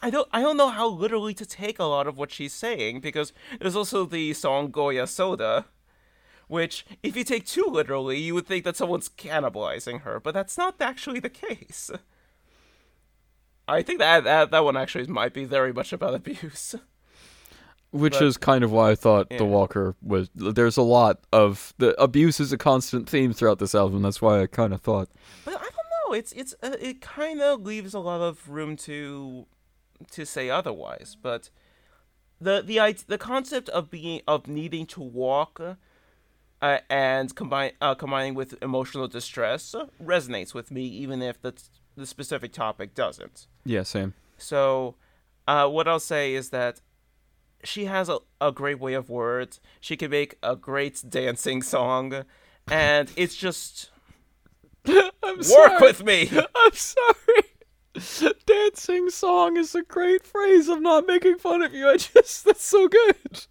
I 0.01 0.10
don't 0.10 0.28
I 0.32 0.41
don't 0.41 0.57
know 0.57 0.70
how 0.70 0.88
literally 0.88 1.34
to 1.34 1.45
take 1.45 1.80
a 1.80 1.84
lot 1.86 2.07
of 2.07 2.18
what 2.18 2.32
she's 2.32 2.53
saying 2.53 3.01
because 3.01 3.34
there's 3.60 3.76
also 3.76 4.05
the 4.05 4.34
song 4.34 4.72
Goya 4.72 5.07
Soda 5.07 5.66
which 6.47 6.86
if 7.03 7.16
you 7.16 7.24
take 7.24 7.45
too 7.45 7.66
literally 7.68 8.18
you 8.18 8.34
would 8.34 8.47
think 8.47 8.64
that 8.64 8.78
someone's 8.78 9.10
cannibalizing 9.10 10.01
her, 10.01 10.20
but 10.20 10.34
that's 10.34 10.57
not 10.57 10.82
actually 10.82 11.20
the 11.20 11.30
case. 11.30 11.91
I 13.68 13.84
think 13.84 13.99
that 13.99 14.24
that, 14.24 14.51
that 14.51 14.64
one 14.64 14.78
actually 14.78 15.05
might 15.07 15.34
be 15.34 15.45
very 15.45 15.72
much 15.74 15.93
about 15.93 16.16
abuse. 16.16 16.76
Which 17.91 18.13
But- 18.13 18.23
is 18.23 18.37
kind 18.37 18.63
of 18.63 18.71
why 18.71 18.91
I 18.91 18.95
thought 18.95 19.27
Yeah. 19.31 19.37
The 19.39 19.45
Walker 19.45 19.95
was. 20.01 20.29
There's 20.35 20.77
a 20.77 20.83
lot 20.83 21.21
of. 21.33 21.73
The 21.79 21.99
abuse 21.99 22.39
is 22.39 22.51
a 22.53 22.57
constant 22.57 23.09
theme 23.09 23.33
throughout 23.33 23.57
this 23.59 23.73
album. 23.73 24.03
That's 24.03 24.21
why 24.21 24.41
I 24.41 24.47
kind 24.47 24.73
of 24.73 24.81
thought. 24.81 25.09
But 25.45 25.55
I 25.55 25.63
don't 25.63 25.73
know. 26.09 26.13
It's 26.13 26.31
it's 26.33 26.53
uh, 26.61 26.75
it 26.79 27.01
kind 27.01 27.41
of 27.41 27.61
leaves 27.61 27.93
a 27.95 27.99
lot 27.99 28.21
of 28.21 28.47
room 28.47 28.75
to 28.77 29.47
to 30.11 30.25
say 30.25 30.49
otherwise. 30.51 31.17
But 31.19 31.49
the 32.39 32.61
the 32.61 32.77
the 33.07 33.17
concept 33.17 33.69
of 33.69 33.89
being 33.89 34.21
of 34.27 34.47
needing 34.47 34.85
to 34.87 35.01
walk 35.01 35.59
uh, 36.61 36.77
and 36.91 37.35
combine 37.35 37.71
uh, 37.81 37.95
combining 37.95 38.35
with 38.35 38.53
emotional 38.61 39.07
distress 39.07 39.73
resonates 39.99 40.53
with 40.53 40.69
me, 40.69 40.83
even 40.83 41.23
if 41.23 41.41
the 41.41 41.53
the 41.95 42.05
specific 42.05 42.53
topic 42.53 42.93
doesn't. 42.93 43.47
Yeah, 43.65 43.81
same. 43.81 44.13
So, 44.37 44.95
uh, 45.47 45.67
what 45.67 45.87
I'll 45.87 45.99
say 45.99 46.35
is 46.35 46.51
that 46.51 46.81
she 47.64 47.86
has 47.86 48.10
a, 48.10 48.20
a 48.39 48.51
great 48.51 48.80
way 48.80 48.93
of 48.93 49.10
words. 49.10 49.60
She 49.80 49.97
can 49.97 50.12
make 50.12 50.38
a 50.41 50.55
great 50.55 51.03
dancing 51.07 51.62
song, 51.62 52.24
and 52.70 53.12
it's 53.16 53.36
just 53.36 53.91
I'm 54.88 55.38
work 55.38 55.80
with 55.80 56.03
me. 56.03 56.30
I'm 56.55 56.74
sorry. 56.74 58.34
Dancing 58.45 59.10
song 59.10 59.57
is 59.57 59.76
a 59.76 59.82
great 59.82 60.24
phrase. 60.26 60.70
I'm 60.70 60.84
not 60.84 61.05
making 61.05 61.38
fun 61.38 61.62
of 61.62 61.74
you. 61.74 61.89
I 61.89 61.97
just 61.97 62.45
that's 62.45 62.64
so 62.64 62.88
good. 62.88 63.45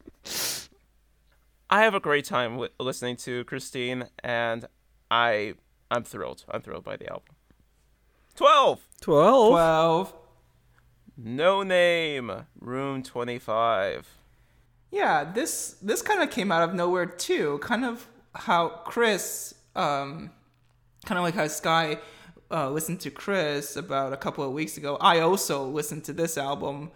I 1.70 1.82
have 1.82 1.94
a 1.94 2.00
great 2.00 2.24
time 2.24 2.52
wi- 2.52 2.70
listening 2.80 3.16
to 3.18 3.44
Christine, 3.44 4.08
and 4.22 4.66
I 5.10 5.54
I'm 5.90 6.04
thrilled. 6.04 6.44
I'm 6.48 6.62
thrilled 6.62 6.84
by 6.84 6.96
the 6.96 7.10
album. 7.10 7.34
Twelve. 8.36 8.86
Twelve. 9.00 9.50
12. 9.50 10.14
Noname. 11.20 12.46
Room 12.60 13.02
twenty 13.02 13.38
five. 13.38 14.06
Yeah, 14.90 15.24
this 15.24 15.76
this 15.82 16.02
kind 16.02 16.22
of 16.22 16.30
came 16.30 16.52
out 16.52 16.68
of 16.68 16.74
nowhere 16.74 17.06
too. 17.06 17.58
Kind 17.58 17.84
of 17.84 18.06
how 18.34 18.68
Chris, 18.84 19.54
um, 19.74 20.30
kind 21.04 21.18
of 21.18 21.24
like 21.24 21.34
how 21.34 21.48
Sky 21.48 21.98
uh, 22.50 22.70
listened 22.70 23.00
to 23.00 23.10
Chris 23.10 23.76
about 23.76 24.12
a 24.12 24.16
couple 24.16 24.44
of 24.44 24.52
weeks 24.52 24.76
ago. 24.76 24.96
I 25.00 25.20
also 25.20 25.64
listened 25.64 26.04
to 26.04 26.12
this 26.12 26.38
album 26.38 26.90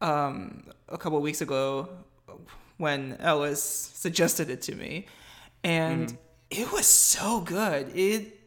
um, 0.00 0.64
a 0.88 0.98
couple 0.98 1.16
of 1.16 1.22
weeks 1.22 1.40
ago 1.40 1.88
when 2.78 3.16
Ellis 3.20 3.62
suggested 3.62 4.50
it 4.50 4.60
to 4.62 4.74
me, 4.74 5.06
and 5.62 6.16
it 6.50 6.72
was 6.72 6.86
so 6.86 7.40
good. 7.40 7.96
It 7.96 8.40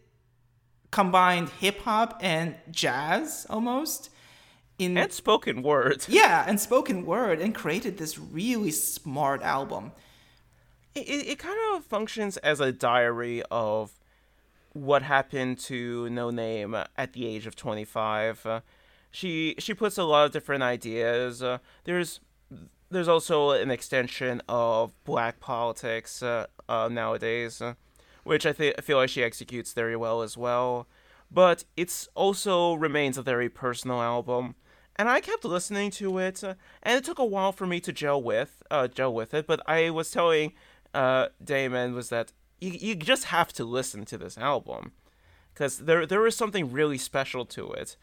combined 0.92 1.50
hip 1.50 1.82
hop 1.82 2.20
and 2.22 2.56
jazz 2.72 3.46
almost 3.50 4.10
in 4.78 4.98
And 4.98 5.12
spoken 5.12 5.62
word. 5.62 6.06
yeah, 6.10 6.44
and 6.48 6.60
spoken 6.60 7.06
word, 7.06 7.40
and 7.40 7.54
created 7.56 7.98
this 7.98 8.18
really 8.18 8.72
smart 8.72 9.42
album. 9.42 9.92
it, 10.94 11.08
it, 11.08 11.28
it 11.28 11.40
kind 11.40 11.58
of 11.74 11.86
functions 11.86 12.38
as 12.38 12.60
a 12.60 12.72
diary 12.72 13.42
of 13.52 13.92
what 14.74 15.04
happened 15.04 15.58
to 15.58 16.04
Noname 16.10 16.86
at 16.98 17.14
the 17.14 17.26
age 17.26 17.48
of 17.48 17.56
25. 17.56 18.46
Uh, 18.46 18.60
she 19.10 19.56
she 19.58 19.74
puts 19.74 19.98
a 19.98 20.04
lot 20.04 20.26
of 20.26 20.32
different 20.34 20.64
ideas. 20.64 21.42
Uh, 21.42 21.60
there's 21.86 22.20
there's 22.92 23.08
also 23.08 23.52
an 23.52 23.72
extension 23.72 24.42
of 24.50 24.92
black 25.06 25.40
politics 25.40 26.22
uh, 26.22 26.48
uh, 26.68 26.90
nowadays, 26.92 27.62
uh, 27.62 27.76
which 28.24 28.46
I 28.46 28.52
think 28.52 28.76
I 28.78 28.82
feel 28.82 28.98
like 28.98 29.10
she 29.10 29.24
executes 29.24 29.74
very 29.74 29.96
well 29.96 30.22
as 30.22 30.38
well. 30.38 30.88
But 31.32 31.64
it's 31.76 32.08
also 32.14 32.74
remains 32.74 33.18
a 33.18 33.24
very 33.24 33.50
personal 33.50 34.02
album, 34.02 34.56
and 34.98 35.10
I 35.10 35.20
kept 35.22 35.44
listening 35.46 35.92
to 35.92 36.18
it, 36.20 36.44
uh, 36.44 36.56
and 36.84 36.98
it 36.98 37.04
took 37.04 37.20
a 37.20 37.26
while 37.26 37.52
for 37.52 37.68
me 37.68 37.80
to 37.82 37.92
gel 37.92 38.22
with 38.22 38.64
uh, 38.72 38.88
gel 38.88 39.14
with 39.14 39.34
it. 39.34 39.48
But 39.48 39.62
I 39.68 39.90
was 39.90 40.12
telling 40.12 40.54
uh, 40.94 41.28
Damon 41.44 41.94
was 41.94 42.10
that 42.10 42.32
you 42.60 42.72
you 42.72 42.96
just 42.96 43.26
have 43.26 43.52
to 43.54 43.64
listen 43.64 44.06
to 44.06 44.18
this 44.18 44.38
album 44.38 44.94
because 45.54 45.80
there 45.80 46.06
there 46.06 46.26
is 46.26 46.36
something 46.36 46.72
really 46.72 46.98
special 46.98 47.46
to 47.46 47.72
it. 47.74 47.96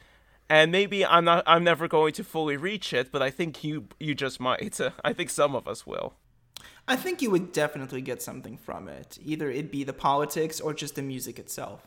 And 0.49 0.71
maybe 0.71 1.05
I'm 1.05 1.25
not 1.25 1.45
I'm 1.47 1.65
never 1.65 1.89
going 1.89 2.13
to 2.15 2.25
fully 2.25 2.57
reach 2.57 2.93
it, 2.93 3.11
but 3.11 3.23
I 3.23 3.31
think 3.31 3.65
you 3.65 3.89
you 3.99 4.15
just 4.15 4.41
might. 4.41 4.79
I 5.05 5.13
think 5.13 5.31
some 5.31 5.55
of 5.55 5.67
us 5.67 5.87
will. 5.87 6.15
I 6.87 6.97
think 6.97 7.23
you 7.23 7.31
would 7.31 7.53
definitely 7.53 8.03
get 8.03 8.23
something 8.23 8.57
from 8.57 8.89
it. 8.89 9.19
Either 9.23 9.51
it 9.51 9.71
be 9.71 9.85
the 9.85 9.93
politics 9.93 10.61
or 10.61 10.75
just 10.75 10.97
the 10.97 11.03
music 11.03 11.39
itself. 11.39 11.87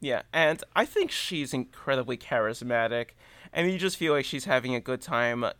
Yeah, 0.00 0.22
and 0.32 0.62
I 0.74 0.84
think 0.84 1.10
she's 1.10 1.54
incredibly 1.54 2.16
charismatic, 2.16 3.10
and 3.54 3.70
you 3.70 3.78
just 3.78 3.96
feel 3.96 4.12
like 4.12 4.24
she's 4.26 4.44
having 4.44 4.74
a 4.74 4.80
good 4.80 5.00
time 5.00 5.44
uh, 5.44 5.52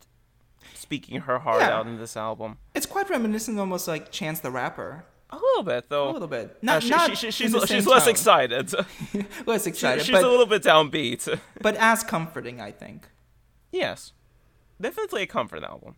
speaking 0.74 1.22
her 1.22 1.38
heart 1.38 1.61
Yeah. 1.62 1.76
out 1.78 1.86
in 1.86 1.97
this 1.99 2.16
album. 2.16 2.59
It's 2.74 2.86
quite 2.86 3.09
reminiscent, 3.09 3.59
almost 3.59 3.88
like 3.88 4.11
Chance 4.12 4.40
the 4.40 4.51
Rapper. 4.51 5.05
A 5.30 5.36
little 5.36 5.62
bit, 5.62 5.88
though. 5.88 6.11
A 6.11 6.12
little 6.12 6.28
bit. 6.28 6.51
Uh, 6.51 6.59
Not, 6.62 6.82
she- 6.82 6.90
not 6.90 7.11
she- 7.11 7.16
she- 7.16 7.30
she's 7.30 7.53
the 7.53 7.66
she's 7.66 7.86
less 7.95 8.07
excited. 8.07 8.72
Less 9.47 9.66
excited, 9.66 10.05
she's 10.05 10.12
but, 10.12 10.22
a 10.24 10.28
little 10.28 10.47
bit 10.47 10.62
downbeat. 10.62 11.40
but 11.61 11.74
as 11.76 12.05
comforting, 12.05 12.61
I 12.61 12.70
think. 12.70 13.09
yes, 13.72 14.12
definitely 14.80 15.22
a 15.22 15.26
comfort 15.26 15.64
album. 15.64 15.97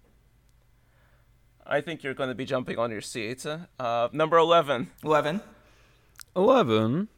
I 1.67 1.81
think 1.81 2.03
you're 2.05 2.15
going 2.15 2.29
to 2.29 2.35
be 2.35 2.45
jumping 2.45 2.79
on 2.79 2.91
your 2.93 3.01
seat. 3.01 3.45
Uh, 3.79 4.09
number 4.13 4.37
eleven. 4.39 4.91
11. 5.03 5.41
Eleven. 6.37 7.09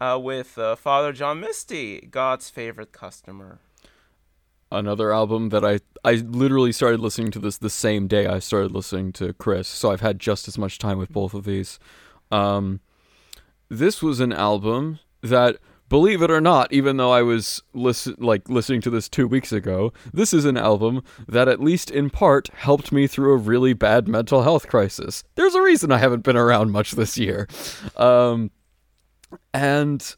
uh, 0.00 0.18
with 0.22 0.56
uh, 0.56 0.76
Father 0.76 1.12
John 1.12 1.40
Misty, 1.40 2.06
God's 2.10 2.48
favorite 2.48 2.92
customer. 2.92 3.58
Another 4.70 5.14
album 5.14 5.48
that 5.48 5.64
I 5.64 5.80
I 6.04 6.16
literally 6.16 6.72
started 6.72 7.00
listening 7.00 7.30
to 7.30 7.38
this 7.38 7.56
the 7.56 7.70
same 7.70 8.06
day 8.06 8.26
I 8.26 8.38
started 8.38 8.70
listening 8.70 9.12
to 9.14 9.32
Chris, 9.32 9.66
so 9.66 9.90
I've 9.90 10.02
had 10.02 10.18
just 10.18 10.46
as 10.46 10.58
much 10.58 10.78
time 10.78 10.98
with 10.98 11.10
both 11.10 11.32
of 11.32 11.44
these. 11.44 11.78
Um, 12.30 12.80
this 13.70 14.02
was 14.02 14.20
an 14.20 14.30
album 14.30 14.98
that, 15.22 15.56
believe 15.88 16.20
it 16.20 16.30
or 16.30 16.42
not, 16.42 16.70
even 16.70 16.98
though 16.98 17.10
I 17.10 17.22
was 17.22 17.62
listen 17.72 18.14
like 18.18 18.50
listening 18.50 18.82
to 18.82 18.90
this 18.90 19.08
two 19.08 19.26
weeks 19.26 19.52
ago, 19.52 19.90
this 20.12 20.34
is 20.34 20.44
an 20.44 20.58
album 20.58 21.02
that 21.26 21.48
at 21.48 21.60
least 21.60 21.90
in 21.90 22.10
part 22.10 22.48
helped 22.48 22.92
me 22.92 23.06
through 23.06 23.32
a 23.32 23.38
really 23.38 23.72
bad 23.72 24.06
mental 24.06 24.42
health 24.42 24.68
crisis. 24.68 25.24
There's 25.34 25.54
a 25.54 25.62
reason 25.62 25.90
I 25.90 25.98
haven't 25.98 26.24
been 26.24 26.36
around 26.36 26.72
much 26.72 26.92
this 26.92 27.16
year, 27.16 27.48
um, 27.96 28.50
and 29.54 30.14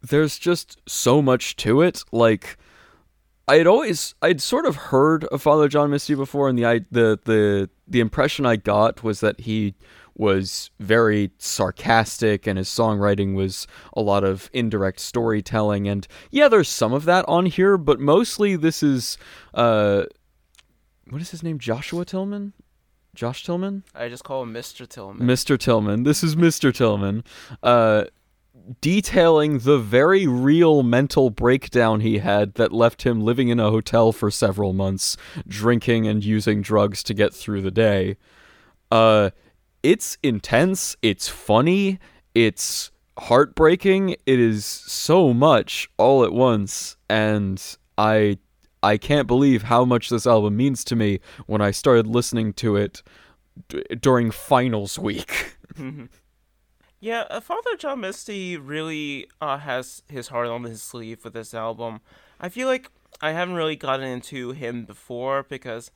there's 0.00 0.38
just 0.38 0.80
so 0.88 1.20
much 1.20 1.56
to 1.56 1.82
it, 1.82 2.04
like. 2.10 2.56
I 3.50 3.56
had 3.56 3.66
always 3.66 4.14
I'd 4.22 4.40
sort 4.40 4.64
of 4.64 4.76
heard 4.76 5.24
of 5.24 5.42
Father 5.42 5.66
John 5.66 5.90
Misty 5.90 6.14
before, 6.14 6.48
and 6.48 6.56
the 6.56 6.64
I, 6.66 6.78
the 6.92 7.18
the 7.24 7.68
the 7.88 7.98
impression 7.98 8.46
I 8.46 8.54
got 8.54 9.02
was 9.02 9.18
that 9.20 9.40
he 9.40 9.74
was 10.14 10.70
very 10.78 11.32
sarcastic, 11.36 12.46
and 12.46 12.58
his 12.58 12.68
songwriting 12.68 13.34
was 13.34 13.66
a 13.92 14.02
lot 14.02 14.22
of 14.22 14.50
indirect 14.52 15.00
storytelling. 15.00 15.88
And 15.88 16.06
yeah, 16.30 16.46
there's 16.46 16.68
some 16.68 16.92
of 16.92 17.06
that 17.06 17.24
on 17.26 17.46
here, 17.46 17.76
but 17.76 17.98
mostly 17.98 18.54
this 18.54 18.84
is 18.84 19.18
uh, 19.52 20.04
what 21.08 21.20
is 21.20 21.32
his 21.32 21.42
name? 21.42 21.58
Joshua 21.58 22.04
Tillman, 22.04 22.52
Josh 23.16 23.44
Tillman, 23.44 23.82
I 23.96 24.08
just 24.08 24.22
call 24.22 24.44
him 24.44 24.54
Mr. 24.54 24.88
Tillman. 24.88 25.26
Mr. 25.26 25.58
Tillman. 25.58 26.04
This 26.04 26.22
is 26.22 26.36
Mr. 26.36 26.72
Tillman. 26.72 27.24
Uh, 27.64 28.04
detailing 28.80 29.60
the 29.60 29.78
very 29.78 30.26
real 30.26 30.82
mental 30.82 31.30
breakdown 31.30 32.00
he 32.00 32.18
had 32.18 32.54
that 32.54 32.72
left 32.72 33.02
him 33.02 33.20
living 33.20 33.48
in 33.48 33.60
a 33.60 33.70
hotel 33.70 34.12
for 34.12 34.30
several 34.30 34.72
months, 34.72 35.16
drinking 35.46 36.06
and 36.06 36.24
using 36.24 36.62
drugs 36.62 37.02
to 37.04 37.14
get 37.14 37.34
through 37.34 37.62
the 37.62 37.70
day. 37.70 38.16
Uh, 38.90 39.30
it's 39.82 40.18
intense, 40.22 40.96
it's 41.02 41.28
funny, 41.28 41.98
it's 42.34 42.90
heartbreaking, 43.18 44.10
it 44.26 44.38
is 44.38 44.64
so 44.64 45.32
much 45.32 45.88
all 45.96 46.24
at 46.24 46.32
once, 46.32 46.96
and 47.08 47.76
I 47.96 48.38
I 48.82 48.96
can't 48.96 49.26
believe 49.26 49.64
how 49.64 49.84
much 49.84 50.08
this 50.08 50.26
album 50.26 50.56
means 50.56 50.84
to 50.84 50.96
me 50.96 51.20
when 51.46 51.60
I 51.60 51.70
started 51.70 52.06
listening 52.06 52.54
to 52.54 52.76
it 52.76 53.02
d- 53.68 53.84
during 54.00 54.30
finals 54.30 54.98
week. 54.98 55.56
Yeah, 57.00 57.24
uh, 57.30 57.40
Father 57.40 57.76
John 57.78 58.00
Misty 58.00 58.58
really 58.58 59.26
uh, 59.40 59.58
has 59.58 60.02
his 60.08 60.28
heart 60.28 60.48
on 60.48 60.64
his 60.64 60.82
sleeve 60.82 61.24
with 61.24 61.32
this 61.32 61.54
album. 61.54 62.00
I 62.38 62.50
feel 62.50 62.68
like 62.68 62.90
I 63.22 63.32
haven't 63.32 63.54
really 63.54 63.76
gotten 63.76 64.06
into 64.06 64.52
him 64.52 64.84
before 64.84 65.42
because 65.42 65.90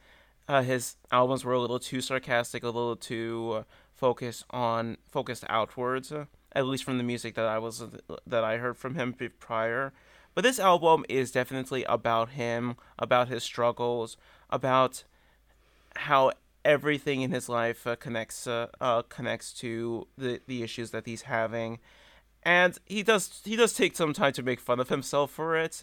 uh, 0.48 0.62
his 0.62 0.96
albums 1.12 1.44
were 1.44 1.52
a 1.52 1.60
little 1.60 1.78
too 1.78 2.00
sarcastic, 2.00 2.62
a 2.62 2.66
little 2.66 2.96
too 2.96 3.52
uh, 3.54 3.62
focused 3.94 4.44
on 4.48 4.96
focused 5.06 5.44
outwards. 5.50 6.10
Uh, 6.10 6.24
at 6.54 6.66
least 6.66 6.84
from 6.84 6.98
the 6.98 7.04
music 7.04 7.34
that 7.34 7.46
I 7.46 7.58
was 7.58 7.82
that 8.26 8.44
I 8.44 8.58
heard 8.58 8.76
from 8.76 8.94
him 8.94 9.14
prior. 9.40 9.92
But 10.34 10.42
this 10.42 10.58
album 10.58 11.04
is 11.08 11.30
definitely 11.30 11.84
about 11.84 12.30
him, 12.30 12.76
about 12.98 13.28
his 13.28 13.42
struggles, 13.42 14.16
about 14.50 15.04
how 15.96 16.32
everything 16.64 17.20
in 17.20 17.30
his 17.30 17.48
life 17.48 17.86
uh, 17.86 17.96
connects 17.96 18.46
uh, 18.46 18.68
uh, 18.80 19.02
connects 19.02 19.52
to 19.52 20.06
the 20.16 20.40
the 20.46 20.62
issues 20.62 20.90
that 20.90 21.06
he's 21.06 21.22
having, 21.22 21.78
and 22.42 22.78
he 22.86 23.02
does 23.02 23.42
he 23.44 23.56
does 23.56 23.72
take 23.72 23.96
some 23.96 24.12
time 24.12 24.32
to 24.32 24.42
make 24.42 24.60
fun 24.60 24.80
of 24.80 24.88
himself 24.88 25.30
for 25.30 25.56
it, 25.56 25.80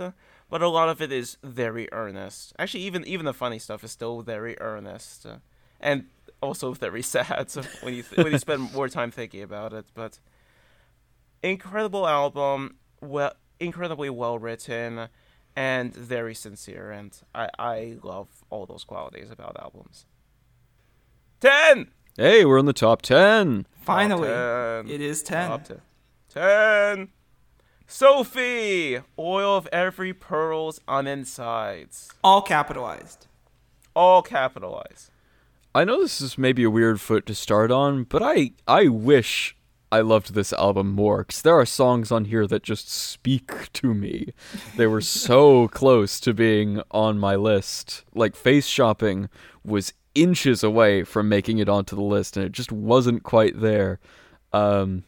but 0.49 0.61
a 0.61 0.67
lot 0.67 0.89
of 0.89 1.01
it 1.01 1.11
is 1.11 1.37
very 1.43 1.87
earnest. 1.91 2.53
Actually, 2.57 2.83
even 2.83 3.05
even 3.05 3.25
the 3.25 3.33
funny 3.33 3.59
stuff 3.59 3.83
is 3.83 3.91
still 3.91 4.21
very 4.21 4.59
earnest, 4.59 5.25
and 5.79 6.05
also 6.41 6.73
very 6.87 7.01
sad 7.01 7.51
when 7.81 7.93
you 7.93 8.03
th- 8.03 8.17
when 8.17 8.31
you 8.31 8.39
spend 8.39 8.73
more 8.73 8.89
time 8.89 9.11
thinking 9.11 9.43
about 9.43 9.73
it. 9.73 9.85
But 9.93 10.19
incredible 11.43 12.07
album, 12.07 12.77
well 13.01 13.33
incredibly 13.59 14.09
well 14.09 14.39
written. 14.39 15.09
And 15.53 15.93
very 15.93 16.33
sincere, 16.33 16.91
and 16.91 17.13
I, 17.35 17.49
I 17.59 17.97
love 18.03 18.29
all 18.49 18.65
those 18.65 18.85
qualities 18.85 19.29
about 19.29 19.57
albums. 19.59 20.05
10! 21.41 21.87
hey, 22.17 22.45
we're 22.45 22.57
in 22.59 22.65
the 22.65 22.73
top 22.73 23.01
10. 23.01 23.65
Finally, 23.81 24.27
Top 24.27 24.85
10. 24.85 24.89
it 24.93 25.01
is 25.01 25.23
10. 25.23 25.49
Top 25.49 25.63
10. 25.63 25.81
10. 26.29 27.09
Sophie, 27.87 28.99
oil 29.19 29.57
of 29.57 29.67
every 29.71 30.13
pearl's 30.13 30.79
un-insides, 30.87 32.09
All 32.23 32.41
capitalized. 32.41 33.27
all 33.95 34.21
capitalized. 34.21 35.09
I 35.75 35.83
know 35.83 35.99
this 36.01 36.21
is 36.21 36.37
maybe 36.37 36.63
a 36.63 36.69
weird 36.69 37.01
foot 37.01 37.25
to 37.25 37.35
start 37.35 37.71
on, 37.71 38.03
but 38.03 38.21
I 38.23 38.51
I 38.67 38.87
wish 38.87 39.57
I 39.91 39.99
loved 40.01 40.33
this 40.33 40.53
album 40.53 40.91
more 40.91 41.19
because 41.23 41.41
there 41.41 41.57
are 41.59 41.65
songs 41.65 42.11
on 42.11 42.25
here 42.25 42.45
that 42.47 42.63
just 42.63 42.89
speak 42.89 43.71
to 43.73 43.93
me. 43.93 44.27
They 44.77 44.87
were 44.87 45.01
so 45.01 45.67
close 45.79 46.19
to 46.21 46.33
being 46.33 46.81
on 46.91 47.19
my 47.19 47.35
list. 47.35 48.03
Like 48.13 48.35
Face 48.35 48.67
Shopping 48.67 49.27
was 49.65 49.91
inches 50.15 50.63
away 50.63 51.03
from 51.03 51.29
making 51.29 51.59
it 51.59 51.69
onto 51.69 51.95
the 51.95 52.01
list, 52.01 52.37
and 52.37 52.45
it 52.45 52.51
just 52.51 52.71
wasn't 52.71 53.23
quite 53.23 53.59
there. 53.59 53.99
Um, 54.53 55.03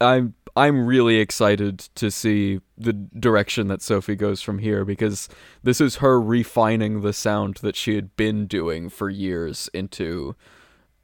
I'm 0.00 0.34
I'm 0.54 0.86
really 0.86 1.16
excited 1.16 1.78
to 1.94 2.10
see 2.10 2.60
the 2.76 2.92
direction 2.92 3.68
that 3.68 3.80
Sophie 3.80 4.16
goes 4.16 4.42
from 4.42 4.58
here 4.58 4.84
because 4.84 5.28
this 5.62 5.80
is 5.80 5.96
her 5.96 6.20
refining 6.20 7.00
the 7.00 7.12
sound 7.12 7.56
that 7.62 7.74
she 7.74 7.94
had 7.94 8.14
been 8.16 8.46
doing 8.46 8.90
for 8.90 9.08
years 9.08 9.70
into 9.72 10.36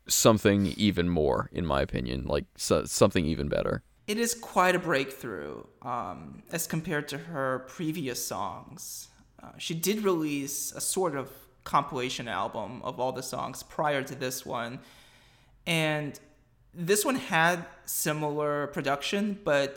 something 0.06 0.66
even 0.76 1.08
more, 1.08 1.48
in 1.52 1.64
my 1.64 1.80
opinion, 1.80 2.24
like 2.26 2.44
so, 2.56 2.84
something 2.84 3.24
even 3.24 3.48
better. 3.48 3.82
It 4.06 4.18
is 4.18 4.34
quite 4.34 4.74
a 4.74 4.78
breakthrough 4.78 5.64
um, 5.82 6.42
as 6.50 6.66
compared 6.66 7.08
to 7.08 7.18
her 7.18 7.66
previous 7.68 8.24
songs. 8.24 9.08
Uh, 9.42 9.52
she 9.58 9.74
did 9.74 10.02
release 10.02 10.72
a 10.72 10.80
sort 10.80 11.14
of 11.14 11.30
compilation 11.68 12.26
album 12.28 12.80
of 12.82 12.98
all 12.98 13.12
the 13.12 13.22
songs 13.22 13.62
prior 13.62 14.02
to 14.02 14.14
this 14.14 14.46
one, 14.46 14.80
and 15.66 16.18
this 16.74 17.04
one 17.04 17.16
had 17.16 17.64
similar 17.84 18.68
production, 18.68 19.38
but 19.44 19.70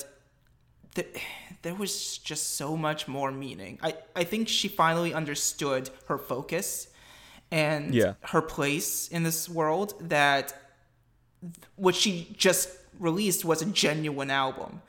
th- 0.95 1.17
there 1.63 1.75
was 1.75 2.17
just 2.19 2.55
so 2.55 2.77
much 2.77 3.07
more 3.07 3.31
meaning. 3.31 3.77
I, 3.83 3.95
I 4.15 4.23
think 4.23 4.47
she 4.47 4.67
finally 4.67 5.13
understood 5.13 5.89
her 6.07 6.17
focus 6.17 6.87
and 7.51 7.93
Yeah. 7.93 8.13
her 8.33 8.41
place 8.41 9.07
in 9.09 9.23
this 9.23 9.49
world 9.49 9.93
that 10.09 10.45
what 11.75 11.95
she 11.95 12.33
just 12.37 12.69
released 12.99 13.43
was 13.43 13.61
a 13.61 13.65
genuine 13.65 14.31
album. 14.31 14.81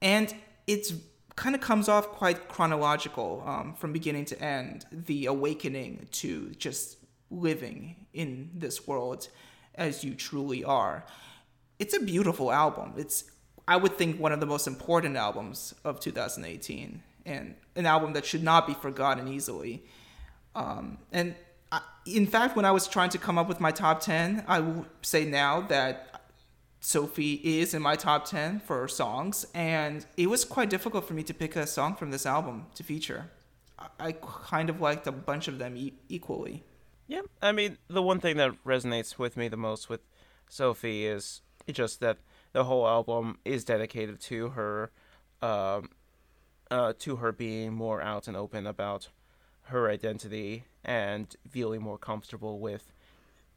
And 0.00 0.32
it's 0.66 0.92
kind 1.38 1.54
of 1.54 1.60
comes 1.60 1.88
off 1.88 2.08
quite 2.08 2.48
chronological 2.48 3.44
um, 3.46 3.72
from 3.74 3.92
beginning 3.92 4.24
to 4.24 4.42
end 4.42 4.84
the 4.90 5.26
awakening 5.26 6.08
to 6.10 6.50
just 6.58 6.98
living 7.30 8.06
in 8.12 8.50
this 8.52 8.88
world 8.88 9.28
as 9.76 10.02
you 10.02 10.14
truly 10.14 10.64
are. 10.64 11.06
It's 11.78 11.94
a 11.94 12.00
beautiful 12.00 12.50
album. 12.50 12.94
It's, 12.96 13.30
I 13.68 13.76
would 13.76 13.96
think, 13.96 14.18
one 14.18 14.32
of 14.32 14.40
the 14.40 14.46
most 14.46 14.66
important 14.66 15.16
albums 15.16 15.74
of 15.84 16.00
2018 16.00 17.02
and 17.24 17.54
an 17.76 17.86
album 17.86 18.14
that 18.14 18.26
should 18.26 18.42
not 18.42 18.66
be 18.66 18.74
forgotten 18.74 19.28
easily. 19.28 19.84
Um, 20.56 20.98
and 21.12 21.36
I, 21.70 21.82
in 22.04 22.26
fact, 22.26 22.56
when 22.56 22.64
I 22.64 22.72
was 22.72 22.88
trying 22.88 23.10
to 23.10 23.18
come 23.18 23.38
up 23.38 23.46
with 23.46 23.60
my 23.60 23.70
top 23.70 24.00
10, 24.00 24.44
I 24.48 24.58
will 24.58 24.86
say 25.02 25.24
now 25.24 25.60
that 25.68 26.17
Sophie 26.80 27.34
is 27.60 27.74
in 27.74 27.82
my 27.82 27.96
top 27.96 28.24
10 28.24 28.60
for 28.60 28.86
songs, 28.88 29.46
and 29.54 30.06
it 30.16 30.28
was 30.28 30.44
quite 30.44 30.70
difficult 30.70 31.06
for 31.06 31.14
me 31.14 31.22
to 31.24 31.34
pick 31.34 31.56
a 31.56 31.66
song 31.66 31.96
from 31.96 32.10
this 32.10 32.24
album 32.24 32.66
to 32.74 32.82
feature. 32.82 33.30
I, 34.00 34.12
kind 34.12 34.70
of 34.70 34.80
liked 34.80 35.06
a 35.06 35.12
bunch 35.12 35.46
of 35.48 35.58
them 35.58 35.76
e- 35.76 35.94
equally. 36.08 36.64
Yeah, 37.06 37.22
I 37.40 37.52
mean, 37.52 37.78
the 37.88 38.02
one 38.02 38.20
thing 38.20 38.36
that 38.36 38.52
resonates 38.64 39.18
with 39.18 39.36
me 39.36 39.48
the 39.48 39.56
most 39.56 39.88
with 39.88 40.00
Sophie 40.48 41.06
is 41.06 41.42
just 41.70 42.00
that 42.00 42.18
the 42.52 42.64
whole 42.64 42.86
album 42.86 43.38
is 43.44 43.64
dedicated 43.64 44.20
to 44.22 44.50
her, 44.50 44.90
um, 45.42 45.90
uh, 46.70 46.92
to 46.98 47.16
her 47.16 47.32
being 47.32 47.72
more 47.72 48.00
out 48.00 48.26
and 48.26 48.36
open 48.36 48.66
about 48.66 49.08
her 49.64 49.88
identity 49.90 50.64
and 50.84 51.36
feeling 51.48 51.82
more 51.82 51.98
comfortable 51.98 52.58
with, 52.58 52.92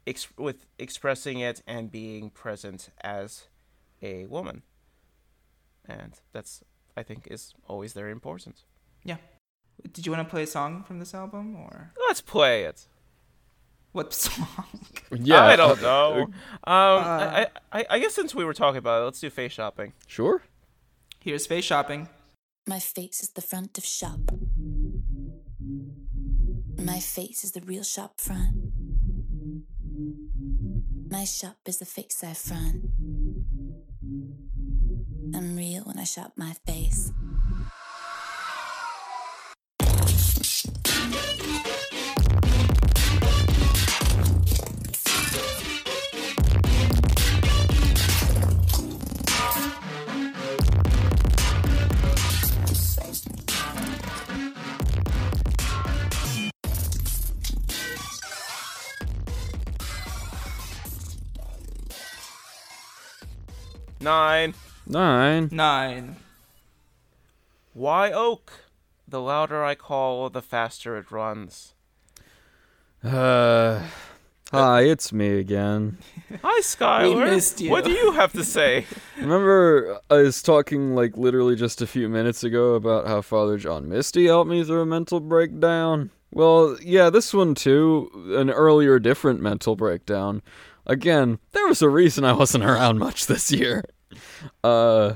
ex- 0.08 0.36
with 0.38 0.66
expressing 0.80 1.40
it 1.40 1.62
and 1.68 1.92
being 1.92 2.30
present 2.30 2.90
as 3.02 3.48
a 4.02 4.26
woman. 4.26 4.64
And 5.86 6.20
that's, 6.32 6.64
I 6.96 7.04
think, 7.04 7.28
is 7.30 7.54
always 7.68 7.94
very 7.94 8.12
important. 8.12 8.64
Yeah. 9.04 9.18
Did 9.92 10.06
you 10.06 10.12
want 10.12 10.26
to 10.28 10.30
play 10.30 10.44
a 10.44 10.48
song 10.48 10.84
from 10.84 11.00
this 11.00 11.14
album, 11.14 11.56
or 11.56 11.92
Let's 12.08 12.22
play 12.22 12.64
it. 12.64 12.86
what 13.94 14.14
song? 14.26 14.46
Yeah, 15.12 15.44
I 15.44 15.56
don't 15.56 15.82
know. 15.82 16.28
Um, 16.64 16.74
Uh, 17.04 17.44
I, 17.44 17.48
I, 17.72 17.86
I 17.90 18.00
guess 18.00 18.14
since 18.14 18.36
we 18.36 18.46
were 18.46 18.54
talking 18.54 18.78
about 18.78 19.02
it, 19.02 19.06
let's 19.06 19.20
do 19.20 19.30
face 19.30 19.54
shopping. 19.54 19.94
Sure. 20.08 20.44
Here's 21.20 21.46
Face 21.48 21.66
Shopping. 21.66 22.08
My 22.68 22.80
face 22.80 23.22
is 23.22 23.30
the 23.30 23.42
front 23.42 23.78
of 23.78 23.86
shop. 23.86 24.20
My 26.78 27.00
face 27.00 27.44
is 27.44 27.52
the 27.52 27.62
real 27.62 27.84
shop 27.84 28.20
front. 28.20 28.61
My 31.12 31.26
shop 31.26 31.58
is 31.66 31.80
the 31.80 31.86
face 31.86 32.24
I 32.24 32.34
front. 32.34 32.86
I'm 35.36 35.58
real 35.58 35.84
when 35.84 36.00
I 36.00 36.06
shop 36.06 36.32
my 36.38 36.54
face. 36.66 37.12
Nine. 64.02 64.56
Nine. 64.88 65.50
Nine. 65.52 66.16
Wye 67.76 68.12
Oak? 68.12 68.52
The 69.08 69.22
louder 69.22 69.64
I 69.64 69.76
call, 69.76 70.30
the 70.30 70.42
faster 70.42 70.98
it 70.98 71.12
runs. 71.12 71.76
Uh, 73.04 73.84
hi, 74.52 74.82
it's 74.82 75.14
me 75.14 75.38
again. 75.38 75.98
Hi, 76.44 76.62
Skylar. 76.62 77.30
missed 77.30 77.62
you. 77.62 77.70
What 77.70 77.84
do 77.84 77.92
you 77.92 78.12
have 78.14 78.32
to 78.34 78.44
say? 78.44 78.86
Remember, 79.18 80.00
I 80.10 80.18
was 80.18 80.42
talking 80.42 80.96
like 80.96 81.18
literally 81.18 81.56
just 81.56 81.82
a 81.82 81.88
few 81.88 82.10
minutes 82.10 82.44
ago 82.44 82.74
about 82.76 83.08
how 83.08 83.22
Father 83.22 83.58
John 83.58 83.88
Misty 83.90 84.26
helped 84.28 84.50
me 84.50 84.64
through 84.64 84.82
a 84.82 84.86
mental 84.86 85.20
breakdown. 85.20 86.10
Well, 86.32 86.78
yeah, 86.82 87.10
this 87.10 87.34
one 87.34 87.54
too, 87.56 88.10
an 88.38 88.50
earlier, 88.50 88.98
different 89.00 89.42
mental 89.42 89.76
breakdown. 89.76 90.42
Again, 90.86 91.40
there 91.52 91.68
was 91.68 91.82
a 91.82 91.90
reason 91.90 92.24
I 92.24 92.34
wasn't 92.34 92.64
around 92.64 92.98
much 92.98 93.28
this 93.28 93.52
year. 93.52 93.84
Uh, 94.64 95.16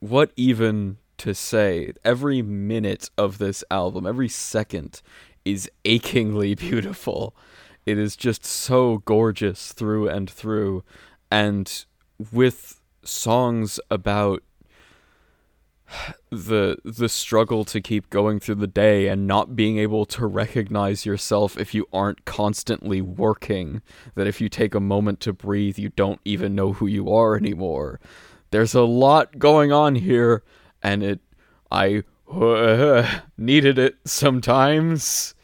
what 0.00 0.32
even 0.36 0.98
to 1.18 1.34
say? 1.34 1.92
Every 2.04 2.42
minute 2.42 3.10
of 3.16 3.38
this 3.38 3.62
album, 3.70 4.06
every 4.06 4.28
second, 4.28 5.02
is 5.44 5.70
achingly 5.84 6.54
beautiful. 6.56 7.34
It 7.86 7.98
is 7.98 8.16
just 8.16 8.44
so 8.44 8.98
gorgeous 8.98 9.72
through 9.72 10.08
and 10.08 10.28
through. 10.28 10.84
And 11.30 11.84
with 12.32 12.80
songs 13.04 13.80
about 13.90 14.42
the 16.30 16.76
the 16.84 17.08
struggle 17.08 17.64
to 17.64 17.80
keep 17.80 18.08
going 18.10 18.40
through 18.40 18.54
the 18.54 18.66
day 18.66 19.08
and 19.08 19.26
not 19.26 19.54
being 19.54 19.78
able 19.78 20.06
to 20.06 20.26
recognize 20.26 21.04
yourself 21.04 21.58
if 21.58 21.74
you 21.74 21.86
aren't 21.92 22.24
constantly 22.24 23.00
working 23.00 23.82
that 24.14 24.26
if 24.26 24.40
you 24.40 24.48
take 24.48 24.74
a 24.74 24.80
moment 24.80 25.20
to 25.20 25.32
breathe 25.32 25.78
you 25.78 25.90
don't 25.90 26.20
even 26.24 26.54
know 26.54 26.72
who 26.72 26.86
you 26.86 27.12
are 27.12 27.36
anymore. 27.36 28.00
There's 28.50 28.74
a 28.74 28.82
lot 28.82 29.38
going 29.38 29.72
on 29.72 29.94
here 29.96 30.42
and 30.82 31.02
it 31.02 31.20
i 31.70 32.02
needed 33.36 33.78
it 33.78 33.96
sometimes. 34.04 35.34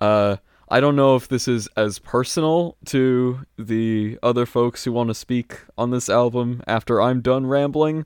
Uh 0.00 0.36
I 0.68 0.80
don't 0.80 0.96
know 0.96 1.14
if 1.14 1.28
this 1.28 1.46
is 1.46 1.68
as 1.76 2.00
personal 2.00 2.76
to 2.86 3.46
the 3.56 4.18
other 4.20 4.46
folks 4.46 4.84
who 4.84 4.90
want 4.92 5.08
to 5.08 5.14
speak 5.14 5.60
on 5.78 5.90
this 5.90 6.08
album 6.08 6.62
after 6.66 7.00
I'm 7.00 7.20
done 7.20 7.46
rambling, 7.46 8.04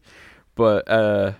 but 0.54 0.90
uh 0.90 1.32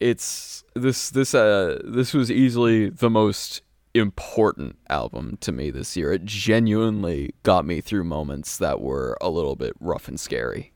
it's 0.00 0.64
this 0.74 1.10
this 1.10 1.34
uh 1.34 1.80
this 1.84 2.12
was 2.12 2.30
easily 2.30 2.90
the 2.90 3.10
most 3.10 3.62
important 3.94 4.76
album 4.90 5.38
to 5.40 5.52
me 5.52 5.70
this 5.70 5.96
year. 5.96 6.12
It 6.12 6.24
genuinely 6.24 7.34
got 7.42 7.64
me 7.64 7.80
through 7.80 8.04
moments 8.04 8.58
that 8.58 8.80
were 8.80 9.16
a 9.20 9.30
little 9.30 9.56
bit 9.56 9.72
rough 9.80 10.06
and 10.08 10.20
scary. 10.20 10.72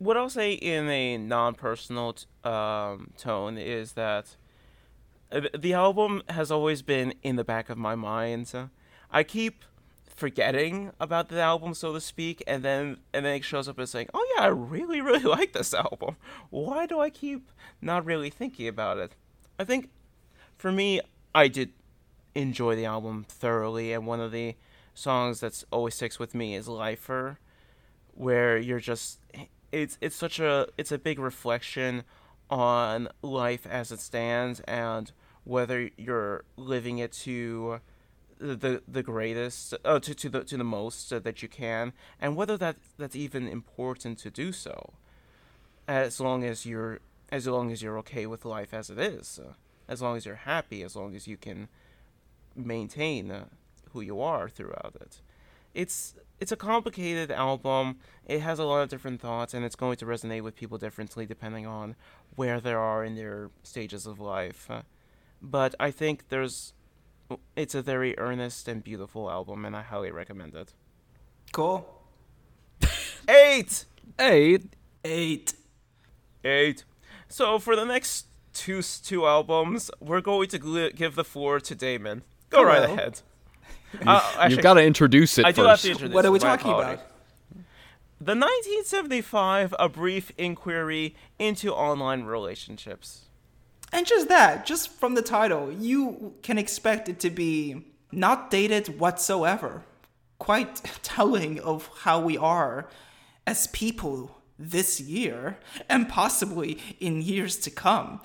what 0.00 0.16
I'll 0.16 0.30
say 0.30 0.54
in 0.54 0.88
a 0.88 1.18
non-personal 1.18 2.16
um, 2.42 3.10
tone 3.18 3.58
is 3.58 3.92
that 3.92 4.34
uh, 5.30 5.42
the 5.56 5.74
album 5.74 6.22
has 6.30 6.50
always 6.50 6.80
been 6.80 7.12
in 7.22 7.36
the 7.36 7.44
back 7.44 7.68
of 7.68 7.76
my 7.76 7.94
mind. 7.94 8.50
I 9.10 9.22
keep 9.22 9.62
forgetting 10.20 10.92
about 11.00 11.30
the 11.30 11.40
album, 11.40 11.72
so 11.72 11.94
to 11.94 12.00
speak, 12.00 12.44
and 12.46 12.62
then 12.62 12.98
and 13.14 13.24
then 13.24 13.36
it 13.36 13.44
shows 13.44 13.68
up 13.68 13.80
as 13.80 13.90
saying, 13.90 14.08
"Oh 14.12 14.34
yeah, 14.36 14.44
I 14.44 14.48
really 14.48 15.00
really 15.08 15.24
like 15.24 15.54
this 15.54 15.72
album. 15.72 16.16
Why 16.50 16.86
do 16.86 17.00
I 17.00 17.08
keep 17.10 17.50
not 17.80 18.04
really 18.04 18.30
thinking 18.30 18.68
about 18.68 18.98
it?" 18.98 19.16
I 19.58 19.64
think 19.64 19.88
for 20.58 20.70
me, 20.70 21.00
I 21.34 21.48
did 21.48 21.72
enjoy 22.34 22.76
the 22.76 22.84
album 22.84 23.24
thoroughly, 23.28 23.92
and 23.94 24.06
one 24.06 24.20
of 24.20 24.30
the 24.30 24.56
songs 24.94 25.40
that's 25.40 25.64
always 25.72 25.94
sticks 25.94 26.18
with 26.18 26.34
me 26.34 26.54
is 26.54 26.68
"Lifer," 26.68 27.38
where 28.12 28.58
you're 28.58 28.78
just 28.78 29.20
it's 29.72 29.96
it's 30.02 30.16
such 30.16 30.38
a 30.38 30.68
it's 30.76 30.92
a 30.92 30.98
big 30.98 31.18
reflection 31.18 32.04
on 32.50 33.08
life 33.22 33.66
as 33.66 33.90
it 33.90 34.00
stands 34.00 34.60
and 34.60 35.12
whether 35.44 35.88
you're 35.96 36.44
living 36.56 36.98
it 36.98 37.12
to 37.12 37.80
the 38.40 38.82
the 38.88 39.02
greatest 39.02 39.74
uh, 39.84 39.98
to 40.00 40.14
to 40.14 40.28
the 40.28 40.44
to 40.44 40.56
the 40.56 40.64
most 40.64 41.12
uh, 41.12 41.18
that 41.18 41.42
you 41.42 41.48
can 41.48 41.92
and 42.20 42.36
whether 42.36 42.56
that 42.56 42.76
that's 42.98 43.14
even 43.14 43.46
important 43.46 44.18
to 44.18 44.30
do 44.30 44.50
so 44.50 44.94
as 45.86 46.18
long 46.20 46.42
as 46.42 46.64
you're 46.64 47.00
as 47.30 47.46
long 47.46 47.70
as 47.70 47.82
you're 47.82 47.98
okay 47.98 48.26
with 48.26 48.44
life 48.44 48.72
as 48.72 48.88
it 48.88 48.98
is 48.98 49.38
uh, 49.38 49.52
as 49.88 50.00
long 50.00 50.16
as 50.16 50.24
you're 50.24 50.46
happy 50.46 50.82
as 50.82 50.96
long 50.96 51.14
as 51.14 51.28
you 51.28 51.36
can 51.36 51.68
maintain 52.56 53.30
uh, 53.30 53.44
who 53.92 54.00
you 54.00 54.20
are 54.20 54.48
throughout 54.48 54.96
it. 55.00 55.20
It's 55.74 56.14
it's 56.40 56.50
a 56.50 56.56
complicated 56.56 57.30
album. 57.30 57.98
It 58.26 58.40
has 58.40 58.58
a 58.58 58.64
lot 58.64 58.82
of 58.82 58.88
different 58.88 59.20
thoughts 59.20 59.54
and 59.54 59.64
it's 59.64 59.76
going 59.76 59.96
to 59.98 60.06
resonate 60.06 60.42
with 60.42 60.56
people 60.56 60.78
differently 60.78 61.26
depending 61.26 61.66
on 61.66 61.94
where 62.34 62.60
they 62.60 62.72
are 62.72 63.04
in 63.04 63.14
their 63.14 63.50
stages 63.62 64.06
of 64.06 64.18
life. 64.18 64.68
But 65.42 65.74
i 65.80 65.90
think 65.90 66.28
there's 66.28 66.74
it's 67.56 67.74
a 67.74 67.82
very 67.82 68.18
earnest 68.18 68.68
and 68.68 68.82
beautiful 68.84 69.30
album 69.30 69.64
and 69.64 69.76
i 69.76 69.82
highly 69.82 70.10
recommend 70.10 70.54
it 70.54 70.72
Cool. 71.52 71.86
eight 73.28 73.84
Hey, 74.18 74.58
Eight. 75.04 75.54
eight 76.44 76.84
so 77.28 77.58
for 77.58 77.74
the 77.76 77.84
next 77.84 78.26
two 78.52 78.82
two 78.82 79.26
albums 79.26 79.90
we're 80.00 80.20
going 80.20 80.48
to 80.48 80.58
gl- 80.58 80.94
give 80.94 81.14
the 81.14 81.24
floor 81.24 81.60
to 81.60 81.74
damon 81.74 82.22
go 82.50 82.62
right 82.62 82.82
Hello. 82.82 82.94
ahead 82.94 83.20
uh, 84.06 84.20
actually, 84.38 84.54
you've 84.54 84.62
got 84.62 84.74
to 84.74 84.82
introduce 84.84 85.38
it 85.38 85.44
I 85.46 85.52
do 85.52 85.62
first. 85.62 85.68
have 85.68 85.80
to 85.82 85.90
introduce 85.90 86.14
What 86.14 86.24
are 86.24 86.30
we 86.30 86.38
talking 86.38 86.70
apologies. 86.70 87.00
about? 87.00 87.06
The 88.20 88.34
1975 88.36 89.74
A 89.80 89.88
Brief 89.88 90.30
Inquiry 90.38 91.16
into 91.40 91.72
Online 91.72 92.22
Relationships. 92.22 93.22
And 93.92 94.06
just 94.06 94.28
that, 94.28 94.66
just 94.66 94.88
from 94.88 95.14
the 95.14 95.22
title, 95.22 95.72
you 95.72 96.34
can 96.42 96.58
expect 96.58 97.08
it 97.08 97.18
to 97.20 97.30
be 97.30 97.84
not 98.12 98.50
dated 98.50 99.00
whatsoever. 99.00 99.82
Quite 100.38 100.76
telling 101.02 101.58
of 101.60 101.90
how 102.02 102.20
we 102.20 102.36
are 102.36 102.88
as 103.46 103.66
people 103.68 104.40
this 104.58 105.00
year 105.00 105.58
and 105.88 106.08
possibly 106.08 106.78
in 107.00 107.22
years 107.22 107.56
to 107.56 107.70
come. 107.70 108.20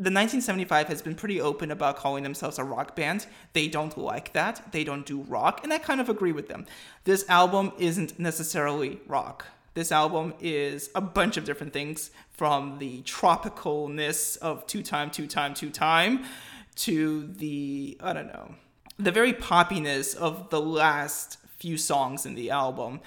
The 0.00 0.10
1975 0.10 0.86
has 0.88 1.02
been 1.02 1.16
pretty 1.16 1.40
open 1.40 1.72
about 1.72 1.96
calling 1.96 2.22
themselves 2.22 2.58
a 2.58 2.64
rock 2.64 2.94
band. 2.94 3.26
They 3.52 3.66
don't 3.66 3.98
like 3.98 4.32
that. 4.32 4.70
They 4.70 4.84
don't 4.84 5.04
do 5.04 5.22
rock, 5.22 5.60
and 5.64 5.72
I 5.72 5.78
kind 5.78 6.00
of 6.00 6.08
agree 6.08 6.30
with 6.30 6.46
them. 6.46 6.66
This 7.02 7.28
album 7.28 7.72
isn't 7.78 8.16
necessarily 8.16 9.00
rock. 9.08 9.46
This 9.74 9.90
album 9.90 10.34
is 10.38 10.88
a 10.94 11.00
bunch 11.00 11.36
of 11.36 11.44
different 11.44 11.72
things 11.72 12.12
from 12.38 12.78
the 12.78 13.02
tropicalness 13.02 14.38
of 14.38 14.64
two 14.68 14.80
time, 14.80 15.10
two 15.10 15.26
time, 15.26 15.52
two 15.54 15.70
time 15.70 16.24
to 16.76 17.26
the, 17.36 17.98
I 18.00 18.12
don't 18.12 18.28
know, 18.28 18.54
the 18.96 19.10
very 19.10 19.32
poppiness 19.32 20.14
of 20.14 20.48
the 20.50 20.60
last 20.60 21.38
few 21.58 21.76
songs 21.76 22.24
in 22.26 22.36
the 22.36 22.50
album. 22.50 23.00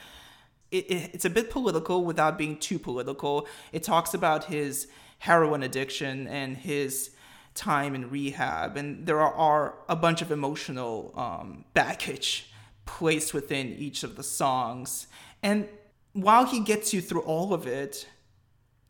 It, 0.70 0.92
it, 0.92 1.12
it's 1.14 1.24
a 1.24 1.30
bit 1.30 1.50
political 1.50 2.04
without 2.04 2.38
being 2.38 2.58
too 2.58 2.78
political. 2.78 3.48
It 3.72 3.84
talks 3.84 4.14
about 4.14 4.46
his 4.46 4.88
heroin 5.20 5.64
addiction 5.64 6.28
and 6.28 6.58
his 6.58 7.12
time 7.56 7.96
in 7.96 8.10
rehab, 8.10 8.76
and 8.76 9.06
there 9.06 9.22
are, 9.22 9.34
are 9.34 9.76
a 9.88 9.96
bunch 9.96 10.22
of 10.22 10.32
emotional 10.32 11.14
um, 11.16 11.64
baggage 11.74 12.52
placed 12.86 13.34
within 13.34 13.70
each 13.80 14.04
of 14.04 14.18
the 14.18 14.24
songs. 14.24 15.08
And 15.42 15.70
while 16.12 16.46
he 16.46 16.60
gets 16.60 16.94
you 16.94 17.00
through 17.00 17.22
all 17.22 17.54
of 17.54 17.66
it, 17.66 18.08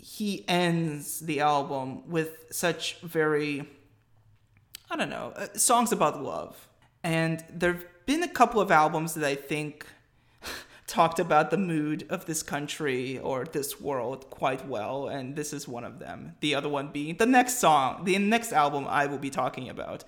he 0.02 0.43
ends 0.47 1.20
the 1.20 1.39
album 1.39 2.10
with 2.10 2.45
such 2.52 2.99
very 3.02 3.68
I 4.91 4.97
don't 4.97 5.10
know, 5.10 5.32
uh, 5.38 5.47
songs 5.54 5.93
about 5.93 6.22
love. 6.22 6.68
And 7.02 7.41
there've 7.49 7.86
been 8.06 8.24
a 8.24 8.28
couple 8.28 8.60
of 8.60 8.72
albums 8.72 9.14
that 9.14 9.24
I 9.24 9.36
think 9.36 9.86
talked 10.88 11.18
about 11.18 11.49
the 11.49 11.58
mood 11.58 12.06
of 12.10 12.26
this 12.26 12.43
country 12.43 13.18
or 13.18 13.45
this 13.45 13.80
world 13.80 14.30
quite 14.30 14.68
well, 14.68 15.08
and 15.08 15.34
this 15.34 15.54
is 15.54 15.66
one 15.66 15.86
of 15.86 15.99
them. 15.99 16.36
The 16.41 16.56
other 16.56 16.68
one 16.68 16.89
being 16.89 17.16
the 17.16 17.26
next 17.26 17.60
song, 17.60 18.04
the 18.04 18.18
next 18.18 18.52
album 18.52 18.86
I 18.86 19.06
will 19.06 19.18
be 19.18 19.30
talking 19.30 19.70
about. 19.70 20.04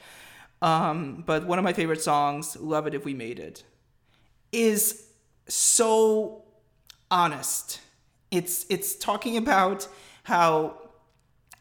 Um, 0.61 1.23
but 1.25 1.45
one 1.45 1.59
of 1.59 1.63
my 1.63 1.73
favorite 1.73 2.01
songs, 2.01 2.57
"Love 2.57 2.85
It 2.85 2.93
If 2.93 3.05
We 3.05 3.13
Made 3.13 3.39
It," 3.39 3.63
is 4.51 5.07
so 5.47 6.43
honest. 7.09 7.79
It's 8.33 8.65
it's 8.69 8.95
talking 8.95 9.37
about 9.37 9.87
how 10.23 10.77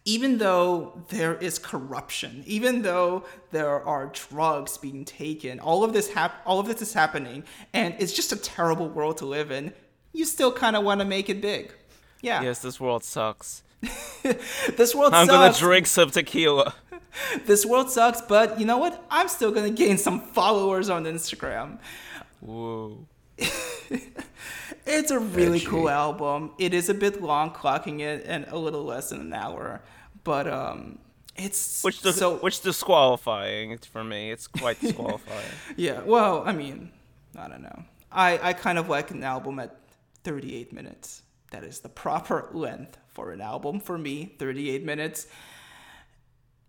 even 0.04 0.38
though 0.38 1.04
there 1.10 1.34
is 1.36 1.58
corruption, 1.58 2.42
even 2.46 2.82
though 2.82 3.24
there 3.52 3.84
are 3.86 4.06
drugs 4.12 4.76
being 4.78 5.04
taken, 5.04 5.60
all 5.60 5.84
of 5.84 5.92
this 5.92 6.08
hap- 6.12 6.42
all 6.46 6.58
of 6.58 6.66
this 6.66 6.80
is 6.82 6.92
happening, 6.94 7.44
and 7.72 7.94
it's 7.98 8.12
just 8.12 8.32
a 8.32 8.36
terrible 8.36 8.88
world 8.88 9.18
to 9.18 9.26
live 9.26 9.50
in. 9.52 9.72
You 10.12 10.24
still 10.24 10.50
kind 10.52 10.74
of 10.76 10.82
want 10.84 11.00
to 11.00 11.06
make 11.06 11.28
it 11.28 11.40
big. 11.40 11.72
Yeah, 12.20 12.42
Yes, 12.42 12.60
this 12.60 12.78
world 12.80 13.04
sucks. 13.04 13.62
this 14.76 14.94
world 14.94 15.12
I'm 15.12 15.26
sucks. 15.26 15.58
gonna 15.60 15.66
drink 15.68 15.86
some 15.86 16.10
tequila. 16.10 16.74
This 17.44 17.66
world 17.66 17.90
sucks, 17.90 18.22
but 18.22 18.58
you 18.58 18.64
know 18.64 18.78
what? 18.78 19.04
I'm 19.10 19.28
still 19.28 19.50
gonna 19.52 19.68
gain 19.84 19.98
some 19.98 20.18
followers 20.20 20.88
on 20.88 21.04
Instagram. 21.04 21.78
Whoa. 22.40 23.06
It's 24.86 25.10
a 25.10 25.18
really 25.18 25.60
cool 25.60 25.88
album. 25.88 26.52
It 26.58 26.74
is 26.74 26.88
a 26.88 26.94
bit 26.94 27.22
long, 27.22 27.50
clocking 27.52 28.00
it 28.00 28.24
in 28.26 28.44
a 28.44 28.56
little 28.58 28.84
less 28.84 29.10
than 29.10 29.20
an 29.20 29.32
hour, 29.32 29.82
but 30.24 30.46
um, 30.48 30.98
it's 31.36 31.82
Which 31.84 32.02
dis- 32.02 32.16
so 32.16 32.36
which 32.36 32.60
disqualifying 32.60 33.78
for 33.78 34.02
me. 34.04 34.30
It's 34.32 34.46
quite 34.46 34.80
disqualifying. 34.80 35.40
Yeah, 35.76 36.02
well, 36.02 36.42
I 36.44 36.52
mean, 36.52 36.90
I 37.38 37.48
don't 37.48 37.62
know. 37.62 37.84
I, 38.10 38.38
I 38.42 38.52
kind 38.52 38.78
of 38.78 38.88
like 38.88 39.10
an 39.10 39.22
album 39.22 39.58
at 39.58 39.78
38 40.24 40.72
minutes. 40.72 41.22
That 41.52 41.64
is 41.64 41.80
the 41.80 41.88
proper 41.88 42.48
length 42.52 42.98
for 43.08 43.32
an 43.32 43.40
album 43.40 43.80
for 43.80 43.96
me, 43.98 44.34
38 44.38 44.84
minutes. 44.84 45.26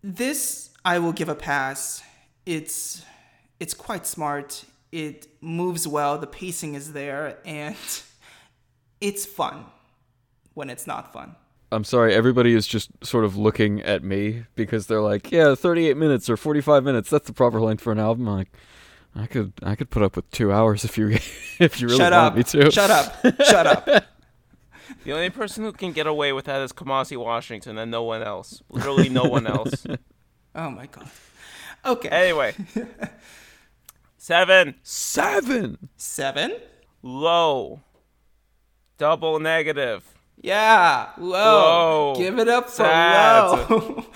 This 0.02 0.70
I 0.84 0.98
will 0.98 1.12
give 1.12 1.28
a 1.28 1.34
pass. 1.34 2.02
It's 2.46 3.02
it's 3.58 3.74
quite 3.74 4.06
smart. 4.06 4.64
It 4.94 5.26
moves 5.40 5.88
well, 5.88 6.18
the 6.18 6.28
pacing 6.28 6.74
is 6.74 6.92
there 6.92 7.38
and 7.44 7.74
it's 9.00 9.26
fun 9.26 9.64
when 10.54 10.70
it's 10.70 10.86
not 10.86 11.12
fun. 11.12 11.34
I'm 11.72 11.82
sorry, 11.82 12.14
everybody 12.14 12.54
is 12.54 12.64
just 12.64 12.90
sort 13.04 13.24
of 13.24 13.36
looking 13.36 13.82
at 13.82 14.04
me 14.04 14.44
because 14.54 14.86
they're 14.86 15.00
like, 15.02 15.32
"Yeah, 15.32 15.56
38 15.56 15.96
minutes 15.96 16.30
or 16.30 16.36
45 16.36 16.84
minutes. 16.84 17.10
That's 17.10 17.26
the 17.26 17.32
proper 17.32 17.60
length 17.60 17.82
for 17.82 17.90
an 17.90 17.98
album." 17.98 18.28
I'm 18.28 18.36
like, 18.36 18.52
I 19.16 19.26
could, 19.26 19.52
I 19.64 19.74
could 19.74 19.90
put 19.90 20.04
up 20.04 20.14
with 20.14 20.30
two 20.30 20.52
hours 20.52 20.84
if 20.84 20.96
you, 20.96 21.08
if 21.58 21.80
you 21.80 21.88
really 21.88 21.98
Shut 21.98 22.12
want 22.12 22.26
up. 22.26 22.36
me 22.36 22.44
to. 22.44 22.70
Shut 22.70 22.90
up. 22.92 23.16
Shut 23.44 23.66
up. 23.66 23.86
the 25.04 25.12
only 25.12 25.30
person 25.30 25.64
who 25.64 25.72
can 25.72 25.90
get 25.90 26.06
away 26.06 26.32
with 26.32 26.44
that 26.44 26.62
is 26.62 26.72
Kamasi 26.72 27.16
Washington 27.16 27.78
and 27.78 27.90
no 27.90 28.04
one 28.04 28.22
else. 28.22 28.62
Literally 28.68 29.08
no 29.08 29.24
one 29.24 29.48
else. 29.48 29.84
Oh 30.54 30.70
my 30.70 30.86
god. 30.86 31.10
Okay. 31.84 32.10
Anyway. 32.10 32.54
Seven. 34.24 34.76
Seven. 34.82 35.90
7. 35.98 36.56
Low. 37.02 37.82
Double 38.96 39.38
negative. 39.38 40.02
Yeah, 40.40 41.10
low. 41.18 42.12
Low. 42.12 42.14
Give 42.16 42.38
it 42.38 42.48
up 42.48 42.70
for 42.70 42.76
Sad. 42.76 43.68
low. 43.68 44.06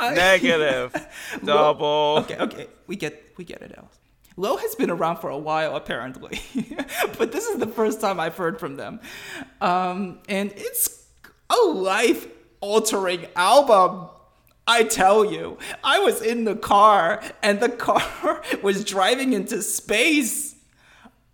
Negative. 0.00 0.92
Double. 1.44 2.16
Okay, 2.22 2.38
okay, 2.38 2.66
we 2.88 2.96
get 2.96 3.34
we 3.36 3.44
get 3.44 3.62
it 3.62 3.78
out. 3.78 3.92
Low 4.36 4.56
has 4.56 4.74
been 4.74 4.90
around 4.90 5.18
for 5.18 5.30
a 5.30 5.38
while, 5.38 5.76
apparently, 5.76 6.40
but 7.16 7.30
this 7.30 7.46
is 7.46 7.58
the 7.58 7.68
first 7.68 8.00
time 8.00 8.18
I've 8.18 8.36
heard 8.36 8.58
from 8.58 8.74
them, 8.74 8.98
um, 9.60 10.18
and 10.28 10.52
it's 10.56 11.06
a 11.48 11.68
life-altering 11.68 13.26
album. 13.36 14.08
I 14.66 14.84
tell 14.84 15.24
you, 15.24 15.58
I 15.82 15.98
was 15.98 16.22
in 16.22 16.44
the 16.44 16.54
car, 16.54 17.22
and 17.42 17.60
the 17.60 17.68
car 17.68 18.42
was 18.62 18.84
driving 18.84 19.32
into 19.32 19.62
space. 19.62 20.54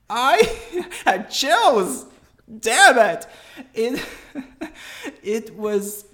I 0.08 0.86
had 1.04 1.30
chills. 1.30 2.06
Damn 2.60 2.98
it! 2.98 3.26
It 3.74 4.02
it 5.22 5.54
was 5.54 6.06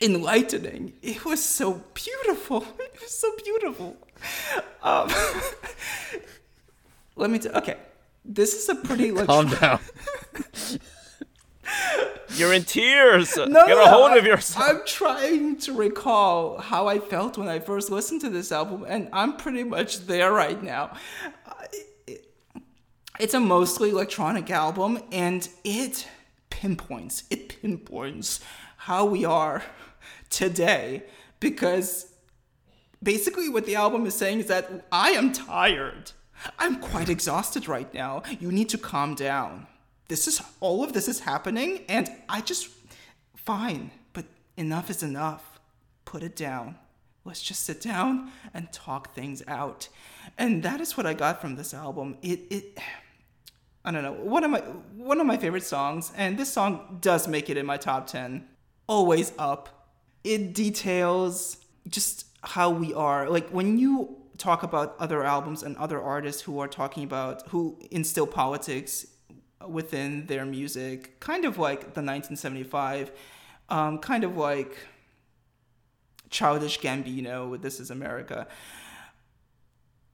enlightening. 0.00 0.94
It 1.02 1.24
was 1.26 1.44
so 1.44 1.82
beautiful. 1.92 2.62
It 2.78 3.00
was 3.00 3.10
so 3.10 3.30
beautiful. 3.44 3.96
Um, 4.82 5.10
let 7.16 7.28
me. 7.30 7.38
T- 7.38 7.50
okay, 7.50 7.76
this 8.24 8.54
is 8.54 8.68
a 8.70 8.74
pretty 8.74 9.10
like 9.10 9.26
Calm 9.26 9.50
down. 9.50 9.80
You're 12.36 12.52
in 12.52 12.64
tears. 12.64 13.36
No, 13.36 13.66
Get 13.66 13.78
a 13.78 13.88
hold 13.90 14.12
I- 14.12 14.16
of 14.18 14.24
yourself. 14.26 14.68
I'm 14.68 14.80
trying 14.86 15.56
to 15.58 15.72
recall 15.72 16.58
how 16.58 16.86
I 16.86 16.98
felt 16.98 17.38
when 17.38 17.48
I 17.48 17.58
first 17.58 17.90
listened 17.90 18.20
to 18.22 18.30
this 18.30 18.52
album, 18.52 18.84
and 18.86 19.08
I'm 19.12 19.36
pretty 19.36 19.64
much 19.64 20.06
there 20.06 20.32
right 20.32 20.62
now. 20.62 20.96
It's 23.18 23.34
a 23.34 23.40
mostly 23.40 23.90
electronic 23.90 24.50
album, 24.50 25.00
and 25.10 25.48
it 25.64 26.06
pinpoints, 26.50 27.24
it 27.30 27.48
pinpoints 27.60 28.40
how 28.76 29.04
we 29.04 29.24
are 29.24 29.62
today 30.30 31.02
because 31.40 32.06
basically 33.02 33.48
what 33.48 33.66
the 33.66 33.74
album 33.74 34.06
is 34.06 34.14
saying 34.14 34.40
is 34.40 34.46
that 34.46 34.86
I 34.92 35.10
am 35.10 35.32
tired. 35.32 36.12
I'm 36.58 36.76
quite 36.80 37.08
exhausted 37.08 37.66
right 37.66 37.92
now. 37.92 38.22
You 38.38 38.52
need 38.52 38.68
to 38.68 38.78
calm 38.78 39.14
down. 39.16 39.66
This 40.08 40.26
is 40.26 40.42
all 40.60 40.82
of 40.82 40.92
this 40.92 41.06
is 41.06 41.20
happening 41.20 41.84
and 41.88 42.10
I 42.28 42.40
just 42.40 42.68
fine, 43.36 43.90
but 44.12 44.24
enough 44.56 44.90
is 44.90 45.02
enough. 45.02 45.60
Put 46.04 46.22
it 46.22 46.34
down. 46.34 46.76
Let's 47.24 47.42
just 47.42 47.64
sit 47.64 47.82
down 47.82 48.30
and 48.54 48.72
talk 48.72 49.14
things 49.14 49.42
out. 49.46 49.88
And 50.38 50.62
that 50.62 50.80
is 50.80 50.96
what 50.96 51.04
I 51.04 51.12
got 51.12 51.42
from 51.42 51.56
this 51.56 51.74
album. 51.74 52.16
It 52.22 52.40
it 52.50 52.78
I 53.84 53.90
don't 53.90 54.02
know. 54.02 54.12
One 54.12 54.44
of 54.44 54.50
my 54.50 54.60
one 54.60 55.20
of 55.20 55.26
my 55.26 55.36
favorite 55.36 55.64
songs, 55.64 56.10
and 56.16 56.38
this 56.38 56.52
song 56.52 56.98
does 57.00 57.28
make 57.28 57.50
it 57.50 57.56
in 57.56 57.66
my 57.66 57.76
top 57.76 58.06
ten. 58.06 58.48
Always 58.86 59.32
up. 59.38 59.90
It 60.24 60.54
details 60.54 61.58
just 61.86 62.26
how 62.42 62.70
we 62.70 62.94
are. 62.94 63.28
Like 63.28 63.50
when 63.50 63.78
you 63.78 64.16
talk 64.38 64.62
about 64.62 64.96
other 64.98 65.22
albums 65.24 65.62
and 65.62 65.76
other 65.76 66.00
artists 66.00 66.42
who 66.42 66.58
are 66.60 66.68
talking 66.68 67.04
about 67.04 67.48
who 67.48 67.78
instill 67.90 68.26
politics 68.26 69.06
within 69.66 70.26
their 70.26 70.44
music, 70.44 71.18
kind 71.20 71.44
of 71.44 71.58
like 71.58 71.80
the 71.80 72.02
1975, 72.02 73.10
um, 73.68 73.98
kind 73.98 74.24
of 74.24 74.36
like 74.36 74.76
Childish 76.30 76.80
Gambino 76.80 77.48
with 77.48 77.62
This 77.62 77.80
Is 77.80 77.90
America 77.90 78.46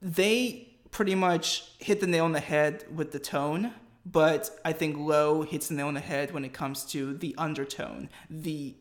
they 0.05 0.69
pretty 0.91 1.15
much 1.15 1.65
hit 1.79 2.01
the 2.01 2.07
nail 2.07 2.27
on 2.27 2.33
the 2.33 2.41
head 2.41 2.85
with 2.95 3.11
the 3.11 3.19
tone, 3.19 3.73
but 4.05 4.51
I 4.65 4.73
think 4.73 4.99
Low 4.99 5.43
hits 5.43 5.69
the 5.69 5.75
nail 5.75 5.89
on 5.89 5.95
the 5.95 6.01
head 6.01 6.33
when 6.33 6.45
it 6.45 6.53
comes 6.53 6.85
to 6.93 7.15
the 7.15 7.35
undertone. 7.39 8.11
The 8.29 8.77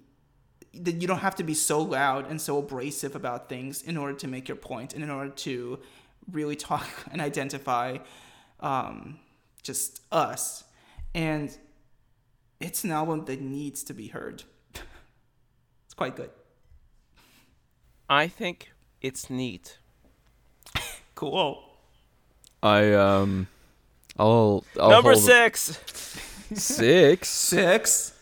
that 0.75 0.95
you 0.95 1.07
don't 1.07 1.19
have 1.19 1.35
to 1.35 1.43
be 1.43 1.53
so 1.53 1.79
loud 1.79 2.27
and 2.27 2.41
so 2.41 2.57
abrasive 2.57 3.15
about 3.15 3.47
things 3.47 3.83
in 3.83 3.95
order 3.95 4.15
to 4.15 4.27
make 4.27 4.47
your 4.47 4.57
point 4.57 4.95
and 4.95 5.03
in 5.03 5.11
order 5.11 5.29
to 5.29 5.77
really 6.31 6.55
talk 6.55 6.87
and 7.11 7.21
identify 7.21 7.97
um, 8.59 9.19
just 9.63 10.01
us. 10.11 10.63
And 11.15 11.55
it's 12.59 12.83
an 12.83 12.91
album 12.91 13.25
that 13.25 13.41
needs 13.41 13.83
to 13.85 13.93
be 13.93 14.07
heard. 14.07 14.43
it's 15.85 15.93
quite 15.95 16.15
good. 16.15 16.29
I 18.09 18.27
think 18.27 18.71
it's 19.01 19.29
neat. 19.29 19.77
Cool. 21.15 21.63
I 22.63 22.91
um, 22.93 23.47
I'll, 24.17 24.65
I'll 24.79 24.89
Number 24.89 25.11
hold- 25.11 25.23
six, 25.23 25.77
Six. 26.53 27.29
Six. 27.53 28.13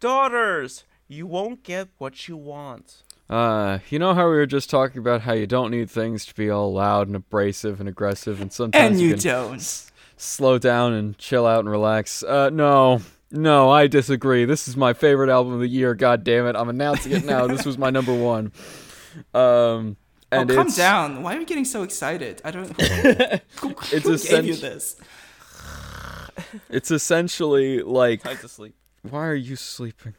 daughters. 0.00 0.84
You 1.06 1.26
won't 1.26 1.62
get 1.62 1.88
what 1.98 2.26
you 2.28 2.36
want. 2.36 3.02
Uh, 3.28 3.78
you 3.90 3.98
know 3.98 4.14
how 4.14 4.24
we 4.28 4.34
were 4.36 4.46
just 4.46 4.70
talking 4.70 4.98
about 4.98 5.20
how 5.20 5.32
you 5.34 5.46
don't 5.46 5.70
need 5.70 5.90
things 5.90 6.24
to 6.26 6.34
be 6.34 6.48
all 6.50 6.72
loud 6.72 7.06
and 7.08 7.14
abrasive 7.16 7.78
and 7.78 7.88
aggressive, 7.88 8.40
and 8.40 8.52
sometimes 8.52 8.92
And 8.92 9.00
you 9.00 9.10
can 9.14 9.22
don't. 9.22 9.90
Slow 10.22 10.58
down 10.58 10.92
and 10.92 11.18
chill 11.18 11.46
out 11.46 11.60
and 11.60 11.68
relax. 11.68 12.22
Uh, 12.22 12.50
no, 12.50 13.00
no, 13.30 13.70
I 13.70 13.86
disagree. 13.86 14.44
This 14.44 14.68
is 14.68 14.76
my 14.76 14.92
favorite 14.92 15.30
album 15.30 15.52
of 15.54 15.60
the 15.60 15.68
year. 15.68 15.94
God 15.94 16.24
damn 16.24 16.46
it, 16.46 16.56
I'm 16.56 16.68
announcing 16.68 17.12
it 17.12 17.24
now. 17.24 17.46
this 17.46 17.64
was 17.64 17.76
my 17.78 17.90
number 17.90 18.14
one. 18.14 18.52
Um, 19.34 19.96
and 20.30 20.50
oh, 20.50 20.54
calm 20.54 20.66
it's, 20.68 20.76
down. 20.76 21.22
Why 21.22 21.36
are 21.36 21.40
you 21.40 21.46
getting 21.46 21.64
so 21.66 21.82
excited? 21.82 22.40
I 22.44 22.50
don't. 22.50 22.80
Who, 22.80 23.68
who 23.68 23.74
It's 23.92 24.04
gave 24.06 24.14
essen- 24.14 24.44
you 24.46 24.54
this? 24.54 24.96
It's 26.70 26.90
essentially 26.90 27.82
like, 27.82 28.22
Time 28.22 28.38
to 28.38 28.48
sleep. 28.48 28.74
why 29.02 29.26
are 29.26 29.34
you 29.34 29.56
sleeping? 29.56 30.14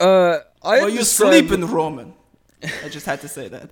uh, 0.00 0.38
I 0.62 0.78
Well, 0.78 0.88
you 0.88 0.98
describe- 1.00 1.32
sleep 1.34 1.52
in 1.52 1.66
Roman. 1.66 2.14
I 2.82 2.88
just 2.88 3.04
had 3.04 3.20
to 3.20 3.28
say 3.28 3.48
that. 3.48 3.70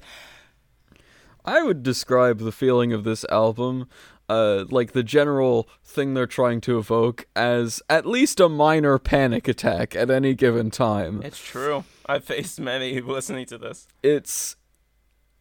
I 1.45 1.63
would 1.63 1.83
describe 1.83 2.39
the 2.39 2.53
feeling 2.53 2.93
of 2.93 3.05
this 3.05 3.25
album, 3.31 3.89
uh, 4.33 4.65
like 4.71 4.93
the 4.93 5.03
general 5.03 5.69
thing 5.85 6.15
they're 6.15 6.27
trying 6.27 6.63
to 6.63 6.79
evoke, 6.79 7.27
as 7.37 7.83
at 7.91 8.07
least 8.07 8.41
a 8.41 8.49
minor 8.49 8.99
panic 8.99 9.47
attack 9.47 9.95
at 9.95 10.11
any 10.11 10.33
given 10.35 10.71
time. 10.71 11.21
It's 11.23 11.39
true. 11.39 11.85
I've 12.07 12.25
faced 12.25 12.59
many 12.59 13.01
listening 13.03 13.45
to 13.47 13.59
this. 13.59 13.87
It's 14.03 14.57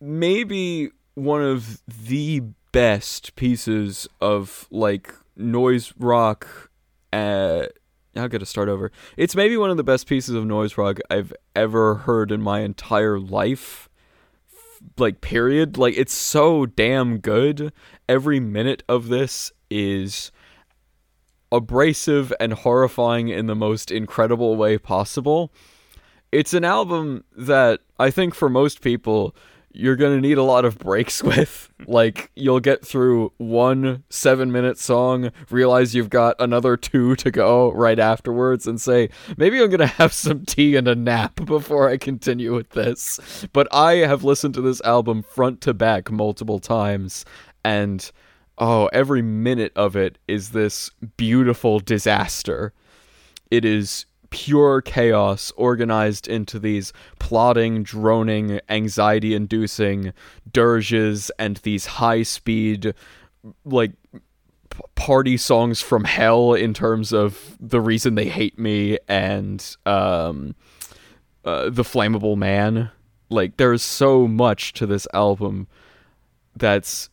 maybe 0.01 0.89
one 1.13 1.41
of 1.41 1.81
the 1.87 2.43
best 2.73 3.35
pieces 3.37 4.09
of 4.19 4.67
like 4.71 5.13
noise 5.37 5.93
rock. 5.97 6.69
Uh, 7.13 7.67
I'll 8.17 8.27
get 8.27 8.39
to 8.39 8.45
start 8.45 8.67
over. 8.67 8.91
It's 9.15 9.37
maybe 9.37 9.55
one 9.55 9.69
of 9.69 9.77
the 9.77 9.85
best 9.85 10.05
pieces 10.05 10.35
of 10.35 10.45
noise 10.45 10.77
rock 10.77 10.99
I've 11.09 11.31
ever 11.55 11.95
heard 11.95 12.29
in 12.29 12.41
my 12.41 12.59
entire 12.59 13.19
life. 13.19 13.87
Like, 14.97 15.21
period. 15.21 15.77
Like, 15.77 15.95
it's 15.97 16.13
so 16.13 16.65
damn 16.65 17.19
good. 17.19 17.73
Every 18.07 18.39
minute 18.39 18.83
of 18.87 19.07
this 19.07 19.51
is 19.69 20.31
abrasive 21.51 22.33
and 22.39 22.53
horrifying 22.53 23.29
in 23.29 23.47
the 23.47 23.55
most 23.55 23.91
incredible 23.91 24.55
way 24.55 24.77
possible. 24.77 25.51
It's 26.31 26.53
an 26.53 26.63
album 26.63 27.25
that 27.35 27.81
I 27.99 28.09
think 28.09 28.33
for 28.33 28.49
most 28.49 28.81
people 28.81 29.35
you're 29.73 29.95
going 29.95 30.15
to 30.15 30.21
need 30.21 30.37
a 30.37 30.43
lot 30.43 30.65
of 30.65 30.77
breaks 30.77 31.23
with. 31.23 31.69
Like 31.87 32.31
you'll 32.35 32.59
get 32.59 32.85
through 32.85 33.33
one 33.37 34.03
7-minute 34.09 34.77
song, 34.77 35.31
realize 35.49 35.95
you've 35.95 36.09
got 36.09 36.35
another 36.39 36.77
2 36.77 37.15
to 37.17 37.31
go 37.31 37.71
right 37.71 37.99
afterwards 37.99 38.67
and 38.67 38.79
say, 38.79 39.09
"Maybe 39.37 39.59
I'm 39.61 39.69
going 39.69 39.79
to 39.79 39.87
have 39.87 40.13
some 40.13 40.45
tea 40.45 40.75
and 40.75 40.87
a 40.87 40.95
nap 40.95 41.35
before 41.45 41.89
I 41.89 41.97
continue 41.97 42.55
with 42.55 42.69
this." 42.71 43.19
But 43.53 43.67
I 43.73 43.93
have 43.97 44.23
listened 44.23 44.53
to 44.55 44.61
this 44.61 44.81
album 44.81 45.23
front 45.23 45.61
to 45.61 45.73
back 45.73 46.11
multiple 46.11 46.59
times 46.59 47.25
and 47.63 48.11
oh, 48.57 48.87
every 48.93 49.21
minute 49.21 49.71
of 49.75 49.95
it 49.95 50.17
is 50.27 50.51
this 50.51 50.91
beautiful 51.17 51.79
disaster. 51.79 52.73
It 53.49 53.65
is 53.65 54.05
pure 54.31 54.81
chaos 54.81 55.53
organized 55.55 56.27
into 56.27 56.57
these 56.57 56.91
plodding, 57.19 57.83
droning, 57.83 58.59
anxiety 58.69 59.35
inducing 59.35 60.13
dirges 60.51 61.29
and 61.37 61.57
these 61.57 61.85
high 61.85 62.23
speed, 62.23 62.95
like, 63.63 63.91
party 64.95 65.37
songs 65.37 65.81
from 65.81 66.05
hell 66.05 66.53
in 66.53 66.73
terms 66.73 67.11
of 67.11 67.57
the 67.59 67.81
reason 67.81 68.15
they 68.15 68.29
hate 68.29 68.57
me 68.57 68.97
and 69.07 69.75
um, 69.85 70.55
uh, 71.45 71.69
the 71.69 71.83
flammable 71.83 72.37
man. 72.37 72.89
Like, 73.29 73.57
there's 73.57 73.83
so 73.83 74.27
much 74.27 74.73
to 74.73 74.85
this 74.85 75.07
album 75.13 75.67
that's 76.55 77.09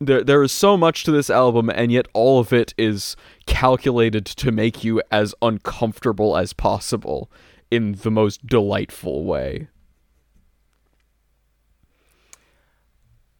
there 0.00 0.24
there 0.24 0.42
is 0.42 0.50
so 0.50 0.76
much 0.76 1.04
to 1.04 1.12
this 1.12 1.28
album 1.28 1.70
and 1.70 1.92
yet 1.92 2.06
all 2.14 2.40
of 2.40 2.52
it 2.52 2.72
is 2.78 3.16
calculated 3.46 4.24
to 4.24 4.50
make 4.50 4.82
you 4.82 5.02
as 5.10 5.34
uncomfortable 5.42 6.36
as 6.36 6.52
possible 6.52 7.30
in 7.70 7.92
the 7.92 8.10
most 8.10 8.46
delightful 8.46 9.24
way. 9.24 9.68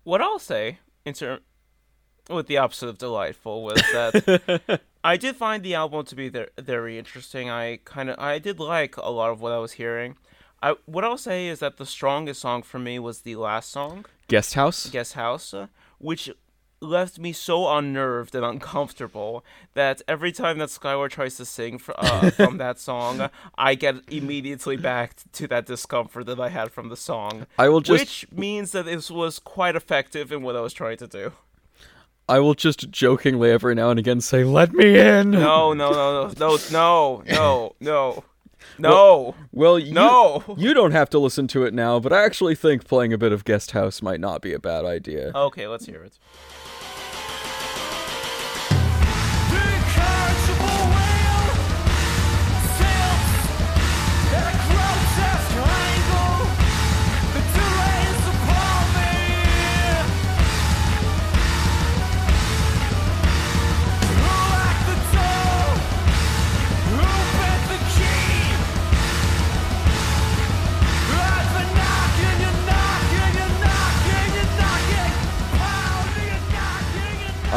What 0.05 0.21
I'll 0.21 0.39
say 0.39 0.79
in 1.05 1.15
term 1.15 1.41
with 2.29 2.47
the 2.47 2.59
opposite 2.59 2.89
of 2.89 2.99
delightful 2.99 3.63
was 3.65 3.81
that 3.93 4.81
I 5.05 5.17
did 5.17 5.37
find 5.37 5.63
the 5.63 5.75
album 5.75 6.05
to 6.05 6.15
be 6.15 6.29
ver- 6.29 6.51
very 6.59 6.99
interesting. 6.99 7.49
I 7.49 7.79
kind 7.85 8.11
of 8.11 8.19
I 8.19 8.39
did 8.39 8.61
like 8.61 8.97
a 8.99 9.11
lot 9.11 9.31
of 9.31 9.41
what 9.41 9.53
I 9.53 9.59
was 9.59 9.73
hearing. 9.73 10.17
I 10.63 10.77
what 10.85 11.05
I'll 11.05 11.17
say 11.17 11.49
is 11.49 11.61
that 11.61 11.79
the 11.79 11.87
strongest 11.87 12.43
song 12.43 12.63
for 12.63 12.79
me 12.79 12.99
was 12.99 13.23
the 13.23 13.37
last 13.37 13.71
song, 13.71 14.05
Guest 14.29 14.55
House? 14.55 14.91
Guest 14.91 15.15
House, 15.15 15.55
which 15.99 16.31
left 16.81 17.19
me 17.19 17.33
so 17.33 17.69
unnerved 17.69 18.35
and 18.35 18.45
uncomfortable 18.45 19.45
that 19.75 20.03
every 20.09 20.33
time 20.33 20.59
that 20.59 20.71
Skylar 20.71 21.11
tries 21.11 21.37
to 21.37 21.45
sing 21.45 21.79
fr- 21.79 21.93
uh, 21.97 22.31
from 22.31 22.59
that 22.59 22.79
song, 22.91 23.29
I 23.57 23.75
get 23.75 23.97
immediately 24.09 24.77
back 24.77 25.17
to 25.33 25.47
that 25.49 25.67
discomfort 25.67 26.27
that 26.27 26.41
I 26.41 26.49
had 26.49 26.73
from 26.73 26.89
the 26.89 26.97
song. 26.97 27.47
I 27.59 27.69
will 27.69 27.81
just 27.81 28.01
Which 28.01 28.27
means 28.33 28.73
that 28.73 28.87
this 28.87 29.11
was 29.11 29.39
quite 29.39 29.77
effective 29.77 30.33
in 30.33 30.43
what 30.43 30.57
I 30.57 30.61
was 30.61 30.73
trying 30.73 30.97
to 30.99 31.07
do. 31.07 31.33
I 32.29 32.39
will 32.39 32.55
just 32.55 32.91
jokingly 32.91 33.51
every 33.51 33.75
now 33.75 33.91
and 33.91 33.99
again 33.99 34.21
say, 34.21 34.45
"Let 34.45 34.73
me 34.73 34.97
in." 34.97 35.33
No, 35.33 35.73
no, 35.73 35.91
no, 35.91 36.29
no, 36.29 36.33
no, 36.39 36.59
no, 36.71 37.23
no, 37.27 37.75
no, 37.81 38.25
Well, 39.53 39.79
you, 39.79 39.93
no. 39.93 40.43
you 40.57 40.75
don't 40.75 40.93
have 40.93 41.11
to 41.11 41.19
listen 41.19 41.47
to 41.49 41.65
it 41.65 41.75
now, 41.75 42.01
but 42.01 42.13
I 42.13 42.25
actually 42.25 42.55
think 42.55 42.87
playing 42.87 43.13
a 43.13 43.19
bit 43.19 43.33
of 43.33 43.45
Guest 43.45 43.73
House 43.73 44.03
might 44.03 44.21
not 44.21 44.43
be 44.43 44.53
a 44.53 44.59
bad 44.59 44.85
idea. 44.85 45.33
Okay, 45.35 45.67
let's 45.67 45.87
hear 45.87 46.03
it. 46.03 46.19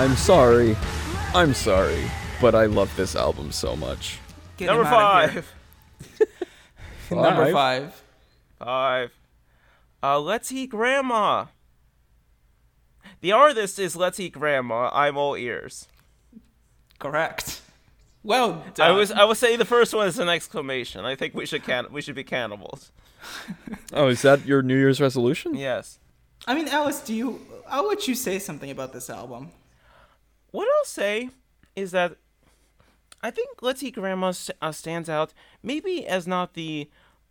I'm 0.04 0.18
sorry. 0.18 0.76
I'm 1.34 1.54
sorry. 1.54 2.04
But 2.42 2.56
I 2.56 2.66
love 2.66 2.94
this 2.98 3.16
album 3.16 3.54
so 3.54 3.74
much. 3.78 4.20
Get 4.58 4.66
Number 4.66 4.82
him 4.84 4.94
outta 4.94 5.32
here. 5.32 5.42
five. 5.44 6.30
Number 7.12 7.44
Five? 7.46 7.54
five. 7.54 8.04
Five. 8.60 9.12
Uh, 10.04 10.20
Let's 10.20 10.52
Eat 10.52 10.72
Grandma. 10.72 11.46
The 13.22 13.32
artist 13.32 13.80
is 13.80 13.96
Let's 13.96 14.20
Eat 14.20 14.34
Grandma. 14.34 14.90
I'm 14.94 15.16
all 15.16 15.36
ears. 15.38 15.88
Correct. 17.00 17.62
Well 18.24 18.62
done. 18.74 18.90
I 18.90 18.92
was 18.92 19.10
I 19.12 19.24
was 19.24 19.40
saying 19.40 19.60
the 19.60 19.66
first 19.66 19.94
one 19.94 20.08
is 20.08 20.20
an 20.20 20.28
exclamation. 20.28 21.06
I 21.06 21.16
think 21.16 21.34
we 21.34 21.46
should 21.46 21.64
can 21.64 21.86
we 21.92 22.02
should 22.02 22.16
be 22.16 22.24
cannibals. 22.26 22.92
Oh, 23.94 24.08
is 24.10 24.22
that 24.24 24.46
your 24.46 24.62
New 24.62 24.76
Year's 24.78 25.00
resolution? 25.00 25.56
Yes. 25.56 26.00
I 26.48 26.56
mean, 26.56 26.68
Alice, 26.68 27.00
do 27.00 27.14
you? 27.14 27.40
I'll 27.70 27.88
let 27.88 28.06
you 28.08 28.16
say 28.16 28.38
something 28.40 28.70
about 28.72 28.92
this 28.92 29.10
album. 29.10 29.52
What 30.54 30.68
I'll 30.78 30.86
say 30.86 31.32
is 31.76 31.90
that 31.94 32.18
I 33.24 33.32
think 33.32 33.62
Let's 33.64 33.82
Eat 33.82 33.96
Grandma 33.96 34.30
s- 34.30 34.52
uh, 34.62 34.72
stands 34.72 35.10
out 35.10 35.34
maybe 35.64 36.06
as 36.06 36.28
not 36.28 36.54
the 36.54 36.90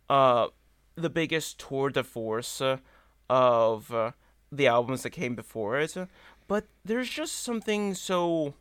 uh 0.09 0.47
the 0.95 1.09
biggest 1.09 1.57
tour 1.57 1.89
de 1.89 2.03
force 2.03 2.59
uh, 2.61 2.77
of 3.29 3.93
uh, 3.93 4.11
the 4.51 4.67
albums 4.67 5.03
that 5.03 5.09
came 5.11 5.35
before 5.35 5.79
it, 5.79 5.95
but 6.47 6.67
there's 6.85 7.09
just 7.09 7.33
something 7.43 7.95
so 7.95 8.53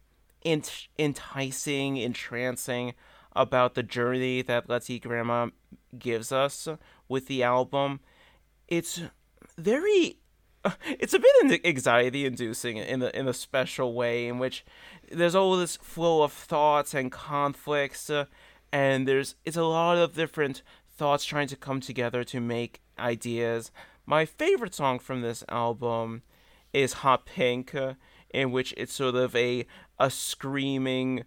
ent- 0.45 0.89
enticing, 0.99 1.99
entrancing 1.99 2.95
about 3.37 3.75
the 3.75 3.83
journey 3.83 4.41
that 4.43 4.69
Let's 4.71 4.89
Eat 4.89 5.03
Grandma 5.03 5.49
gives 5.99 6.33
us 6.33 6.69
with 7.09 7.27
the 7.27 7.43
album. 7.43 8.01
It's 8.69 9.03
very 9.59 10.17
it's 10.99 11.15
a 11.15 11.19
bit 11.19 11.65
anxiety 11.65 12.25
inducing 12.25 12.77
in 12.77 13.03
a 13.03 13.09
in 13.09 13.29
a 13.29 13.35
special 13.35 13.95
way 13.95 14.29
in 14.29 14.39
which 14.39 14.65
there's 15.11 15.35
all 15.35 15.57
this 15.57 15.77
flow 15.77 16.23
of 16.23 16.33
thoughts 16.33 16.95
and 16.95 17.11
conflicts 17.11 18.09
uh, 18.09 18.27
and 18.73 19.07
there's 19.07 19.35
it's 19.45 19.57
a 19.57 19.65
lot 19.65 19.99
of 19.99 20.15
different 20.15 20.63
thoughts 20.97 21.25
trying 21.25 21.49
to 21.49 21.57
come 21.57 21.81
together 21.81 22.23
to 22.25 22.41
make 22.41 22.81
ideas. 22.99 23.71
My 24.07 24.25
favorite 24.25 24.75
song 24.75 24.99
from 24.99 25.21
this 25.21 25.45
album 25.49 26.23
is 26.73 26.95
hot 26.95 27.27
pink 27.27 27.75
uh, 27.75 27.95
in 28.31 28.51
which 28.53 28.73
it's 28.77 28.95
sort 28.95 29.15
of 29.15 29.35
a 29.37 29.67
a 29.99 30.11
screaming 30.11 31.25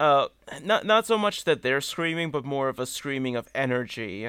uh 0.00 0.26
not 0.62 0.84
not 0.84 1.06
so 1.06 1.16
much 1.16 1.44
that 1.44 1.62
they're 1.62 1.80
screaming 1.80 2.30
but 2.30 2.44
more 2.44 2.68
of 2.68 2.78
a 2.78 2.86
screaming 2.86 3.36
of 3.36 3.48
energy 3.54 4.28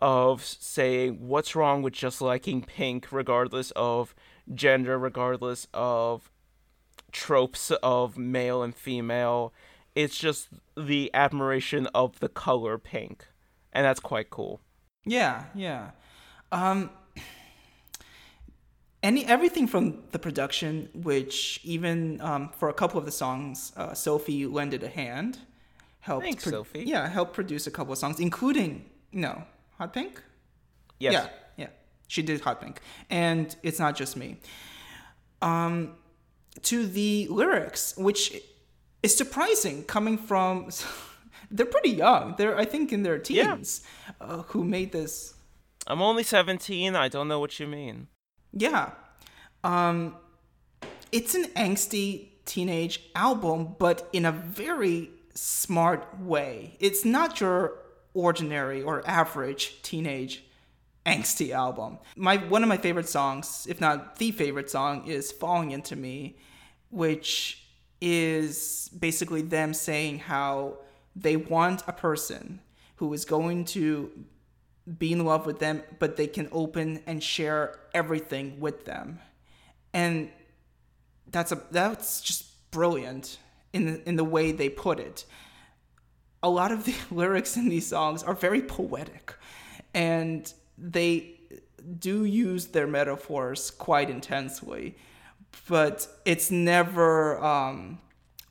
of 0.00 0.44
saying 0.44 1.26
what's 1.26 1.56
wrong 1.56 1.82
with 1.82 1.94
just 1.94 2.20
liking 2.20 2.62
pink 2.62 3.08
regardless 3.10 3.70
of 3.72 4.14
gender 4.54 4.98
regardless 4.98 5.66
of 5.72 6.30
tropes 7.12 7.70
of 7.82 8.18
male 8.18 8.62
and 8.62 8.74
female 8.74 9.52
it's 9.94 10.18
just 10.18 10.48
the 10.76 11.10
admiration 11.14 11.86
of 11.94 12.20
the 12.20 12.28
color 12.28 12.76
pink 12.76 13.26
and 13.72 13.84
that's 13.84 14.00
quite 14.00 14.30
cool 14.30 14.60
Yeah, 15.04 15.44
yeah. 15.54 15.90
Um, 16.52 16.90
any 19.02 19.24
everything 19.24 19.66
from 19.68 20.02
the 20.10 20.18
production, 20.18 20.88
which 20.94 21.60
even 21.62 22.20
um, 22.20 22.50
for 22.58 22.68
a 22.68 22.72
couple 22.72 22.98
of 22.98 23.04
the 23.04 23.12
songs, 23.12 23.72
uh, 23.76 23.94
Sophie 23.94 24.46
lended 24.46 24.82
a 24.82 24.88
hand, 24.88 25.38
helped. 26.00 26.24
Thanks, 26.24 26.44
Sophie. 26.44 26.84
Yeah, 26.86 27.08
helped 27.08 27.34
produce 27.34 27.66
a 27.66 27.70
couple 27.70 27.92
of 27.92 27.98
songs, 27.98 28.18
including 28.18 28.84
no 29.12 29.44
Hot 29.78 29.92
Pink. 29.92 30.22
yes 30.98 31.12
Yeah, 31.12 31.28
yeah. 31.56 31.68
She 32.08 32.22
did 32.22 32.40
Hot 32.42 32.60
Pink. 32.60 32.80
And 33.10 33.54
it's 33.62 33.78
not 33.78 33.96
just 33.96 34.16
me. 34.16 34.38
Um 35.42 35.94
to 36.62 36.86
the 36.86 37.28
lyrics, 37.30 37.94
which 37.96 38.22
is 39.02 39.14
surprising 39.16 39.84
coming 39.84 40.16
from 40.18 40.68
they're 41.50 41.66
pretty 41.66 41.90
young. 41.90 42.34
They're 42.38 42.56
I 42.58 42.64
think 42.64 42.92
in 42.92 43.02
their 43.02 43.20
Yeah. 43.28 43.54
teens 43.56 43.82
uh, 44.20 44.42
who 44.50 44.64
made 44.64 44.92
this 44.92 45.34
i'm 45.88 46.02
only 46.02 46.24
17 46.24 46.96
i 46.96 47.06
don't 47.08 47.28
know 47.28 47.38
what 47.38 47.60
you 47.60 47.66
mean 47.68 48.08
yeah. 48.52 48.90
Um 49.62 50.16
it's 51.12 51.34
an 51.36 51.44
angsty 51.54 52.30
teenage 52.44 53.00
album, 53.14 53.76
but 53.78 54.08
in 54.12 54.24
a 54.24 54.32
very 54.32 55.10
smart 55.34 56.02
way. 56.20 56.76
It's 56.80 57.04
not 57.04 57.40
your 57.40 57.58
ordinary 58.16 58.82
or 58.82 59.06
average 59.06 59.82
teenage 59.82 60.42
angsty 61.04 61.50
album. 61.52 61.98
My 62.16 62.38
one 62.38 62.62
of 62.62 62.68
my 62.68 62.78
favorite 62.78 63.08
songs, 63.08 63.66
if 63.68 63.80
not 63.80 64.16
the 64.16 64.32
favorite 64.32 64.70
song, 64.70 65.06
is 65.06 65.30
Falling 65.30 65.70
Into 65.70 65.94
Me, 65.94 66.36
which 66.90 67.62
is 68.00 68.90
basically 68.98 69.42
them 69.42 69.72
saying 69.72 70.18
how 70.18 70.78
they 71.14 71.36
want 71.36 71.82
a 71.86 71.92
person 71.92 72.60
who 72.96 73.12
is 73.12 73.24
going 73.24 73.64
to 73.64 74.10
be 74.98 75.12
in 75.12 75.24
love 75.24 75.46
with 75.46 75.58
them, 75.58 75.82
but 75.98 76.16
they 76.16 76.26
can 76.26 76.48
open 76.52 77.02
and 77.06 77.22
share 77.22 77.78
everything 77.92 78.60
with 78.60 78.84
them. 78.84 79.20
And 79.92 80.30
that's 81.30 81.52
a 81.52 81.60
that's 81.70 82.20
just 82.20 82.70
brilliant 82.70 83.38
in 83.72 84.02
in 84.06 84.16
the 84.16 84.24
way 84.24 84.52
they 84.52 84.68
put 84.68 84.98
it. 84.98 85.24
A 86.42 86.50
lot 86.50 86.72
of 86.72 86.84
the 86.84 86.94
lyrics 87.14 87.56
in 87.56 87.68
these 87.68 87.86
songs 87.86 88.22
are 88.22 88.34
very 88.34 88.62
poetic, 88.62 89.34
and 89.94 90.52
they 90.78 91.34
do 91.98 92.24
use 92.24 92.66
their 92.68 92.86
metaphors 92.86 93.70
quite 93.70 94.10
intensely, 94.10 94.96
but 95.68 96.08
it's 96.24 96.50
never 96.50 97.42
um, 97.44 97.98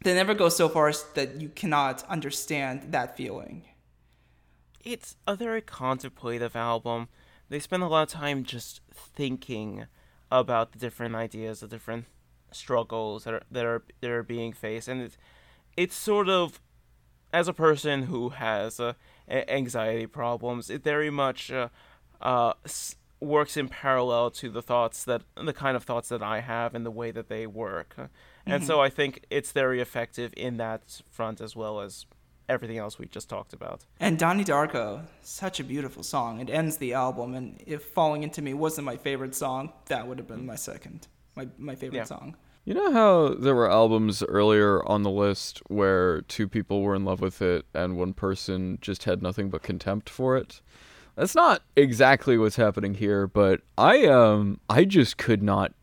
they 0.04 0.14
never 0.14 0.34
go 0.34 0.50
so 0.50 0.70
far 0.70 0.88
as 0.90 1.04
that 1.16 1.42
you 1.42 1.50
cannot 1.50 2.04
understand 2.10 2.92
that 2.92 3.18
feeling. 3.18 3.64
it's 4.84 5.16
a 5.28 5.36
very 5.36 5.62
contemplative 5.62 6.56
album. 6.56 7.08
They 7.50 7.60
spend 7.60 7.84
a 7.84 7.88
lot 7.88 8.04
of 8.04 8.10
time 8.10 8.44
just 8.44 8.82
thinking 8.94 9.88
about 10.32 10.72
the 10.72 10.80
different 10.80 11.16
ideas, 11.16 11.60
the 11.60 11.68
different 11.68 12.06
struggles 12.52 13.24
that 13.26 13.34
are 13.34 13.44
that 13.52 13.66
are 13.66 13.84
that 14.02 14.12
are 14.12 14.24
being 14.24 14.54
faced, 14.54 14.88
and 14.88 15.02
it's 15.02 15.18
it's 15.78 15.96
sort 15.96 16.30
of 16.30 16.62
as 17.40 17.48
a 17.48 17.54
person 17.54 18.04
who 18.04 18.30
has 18.30 18.80
uh, 18.80 18.94
anxiety 19.30 20.08
problems, 20.08 20.70
it 20.70 20.82
very 20.84 21.10
much 21.24 21.52
uh, 21.52 21.68
uh, 22.22 22.54
works 23.20 23.58
in 23.58 23.68
parallel 23.68 24.32
to 24.42 24.50
the 24.50 24.62
thoughts 24.62 25.04
that 25.04 25.22
the 25.52 25.54
kind 25.54 25.76
of 25.78 25.84
thoughts 25.84 26.08
that 26.10 26.24
I 26.24 26.38
have 26.40 26.70
and 26.76 26.86
the 26.86 26.96
way 27.02 27.12
that 27.12 27.28
they 27.28 27.46
work, 27.66 27.90
and 28.46 28.64
so 28.64 28.80
I 28.88 28.90
think 28.90 29.12
it's 29.30 29.52
very 29.52 29.80
effective 29.82 30.30
in 30.38 30.58
that 30.58 31.02
front 31.18 31.42
as 31.42 31.56
well 31.56 31.76
as 31.86 32.06
everything 32.48 32.78
else 32.78 33.00
we 33.00 33.06
just 33.08 33.28
talked 33.28 33.54
about. 33.54 33.80
And 34.00 34.20
Donnie 34.20 34.46
Darko, 34.46 35.02
such 35.22 35.60
a 35.60 35.64
beautiful 35.64 36.04
song. 36.04 36.40
It 36.40 36.50
ends 36.50 36.78
the 36.78 36.94
album, 36.94 37.34
and 37.38 37.48
if 37.66 37.82
Falling 37.98 38.22
Into 38.24 38.42
Me 38.42 38.54
wasn't 38.54 38.86
my 38.86 38.98
favorite 38.98 39.36
song, 39.36 39.74
that 39.88 40.08
would 40.08 40.18
have 40.20 40.28
been 40.28 40.46
my 40.46 40.56
second, 40.72 41.08
my, 41.36 41.48
my 41.58 41.76
favorite 41.76 42.00
Yeah. 42.00 42.16
song. 42.16 42.36
You 42.66 42.74
know 42.74 42.92
how 42.92 43.36
there 43.36 43.54
were 43.54 43.70
albums 43.70 44.24
earlier 44.24 44.84
on 44.90 45.04
the 45.04 45.12
list 45.12 45.62
where 45.68 46.22
two 46.22 46.48
people 46.48 46.82
were 46.82 46.96
in 46.96 47.06
love 47.06 47.22
with 47.22 47.40
it 47.40 47.64
and 47.76 47.96
one 47.96 48.14
person 48.14 48.80
just 48.82 49.04
had 49.04 49.22
nothing 49.22 49.52
but 49.52 49.62
contempt 49.62 50.10
for 50.10 50.36
it? 50.36 50.62
That's 51.16 51.36
not 51.36 51.62
exactly 51.76 52.40
what's 52.40 52.56
happening 52.56 52.96
here, 52.96 53.28
but 53.28 53.62
I 53.78 54.08
um 54.08 54.60
I 54.68 54.84
just 54.84 55.18
could 55.18 55.44
not 55.44 55.74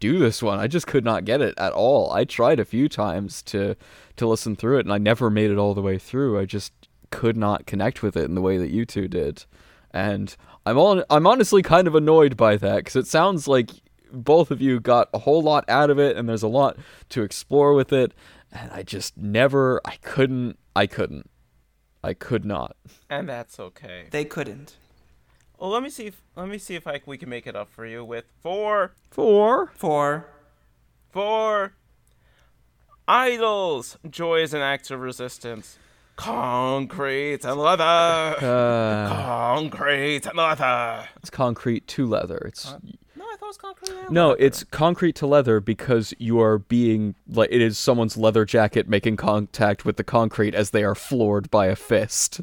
do 0.00 0.18
this 0.18 0.42
one. 0.42 0.58
I 0.58 0.66
just 0.66 0.88
could 0.88 1.04
not 1.04 1.24
get 1.24 1.40
it 1.40 1.54
at 1.56 1.72
all. 1.72 2.10
I 2.10 2.24
tried 2.24 2.58
a 2.58 2.64
few 2.64 2.88
times 2.88 3.40
to 3.44 3.76
to 4.16 4.26
listen 4.26 4.56
through 4.56 4.78
it 4.78 4.86
and 4.86 4.92
I 4.92 4.98
never 4.98 5.30
made 5.30 5.52
it 5.52 5.58
all 5.58 5.72
the 5.72 5.82
way 5.82 5.98
through. 5.98 6.40
I 6.40 6.46
just 6.46 6.72
could 7.10 7.36
not 7.36 7.66
connect 7.66 8.02
with 8.02 8.16
it 8.16 8.24
in 8.24 8.34
the 8.34 8.42
way 8.42 8.58
that 8.58 8.70
you 8.70 8.84
two 8.84 9.06
did. 9.06 9.44
And 9.92 10.34
I'm 10.66 10.78
on 10.78 11.04
I'm 11.10 11.28
honestly 11.28 11.62
kind 11.62 11.86
of 11.86 11.94
annoyed 11.94 12.36
by 12.36 12.56
that 12.56 12.86
cuz 12.86 12.96
it 12.96 13.06
sounds 13.06 13.46
like 13.46 13.70
both 14.14 14.50
of 14.50 14.60
you 14.60 14.80
got 14.80 15.08
a 15.12 15.18
whole 15.20 15.42
lot 15.42 15.64
out 15.68 15.90
of 15.90 15.98
it 15.98 16.16
and 16.16 16.28
there's 16.28 16.42
a 16.42 16.48
lot 16.48 16.76
to 17.10 17.22
explore 17.22 17.74
with 17.74 17.92
it 17.92 18.12
and 18.52 18.70
I 18.70 18.82
just 18.82 19.16
never 19.16 19.80
I 19.84 19.96
couldn't 20.02 20.58
I 20.76 20.86
couldn't. 20.86 21.30
I 22.02 22.12
could 22.14 22.44
not. 22.44 22.76
And 23.08 23.28
that's 23.28 23.58
okay. 23.58 24.08
They 24.10 24.24
couldn't. 24.26 24.76
Well, 25.58 25.70
let 25.70 25.82
me 25.82 25.88
see 25.88 26.06
if 26.06 26.20
let 26.36 26.48
me 26.48 26.58
see 26.58 26.74
if 26.74 26.86
I 26.86 27.00
we 27.06 27.16
can 27.16 27.28
make 27.30 27.46
it 27.46 27.56
up 27.56 27.70
for 27.70 27.86
you 27.86 28.04
with 28.04 28.26
four, 28.42 28.92
Four. 29.10 30.26
For. 31.10 31.72
IDLES, 33.08 33.96
joy 34.10 34.40
is 34.42 34.52
an 34.54 34.62
act 34.62 34.90
of 34.90 35.00
resistance. 35.00 35.78
Concrete 36.16 37.44
and 37.44 37.58
leather. 37.60 37.82
Uh, 38.40 39.08
Concrete 39.08 40.26
and 40.26 40.36
leather. 40.36 41.08
it's 41.16 41.30
concrete 41.30 41.86
to 41.88 42.06
leather. 42.06 42.38
It's 42.46 42.70
No, 42.70 42.76
I 42.76 42.80
thought 43.52 43.66
it 43.68 43.82
was 43.82 43.90
concrete. 43.90 44.04
And 44.06 44.10
No, 44.10 44.30
it's 44.32 44.64
concrete 44.64 45.14
to 45.16 45.26
leather 45.26 45.60
because 45.60 46.14
you 46.18 46.40
are 46.40 46.58
being 46.58 47.14
like 47.28 47.50
it 47.52 47.60
is 47.60 47.78
someone's 47.78 48.16
leather 48.16 48.44
jacket 48.44 48.88
making 48.88 49.16
contact 49.16 49.84
with 49.84 49.96
the 49.96 50.04
concrete 50.04 50.54
as 50.54 50.70
they 50.70 50.84
are 50.84 50.94
floored 50.94 51.50
by 51.50 51.66
a 51.66 51.76
fist. 51.76 52.40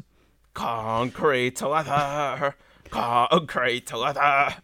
concrete 0.54 1.56
to 1.56 1.68
leather. 1.68 2.54
Concrete 2.90 3.86
to 3.86 3.98
leather. 3.98 4.54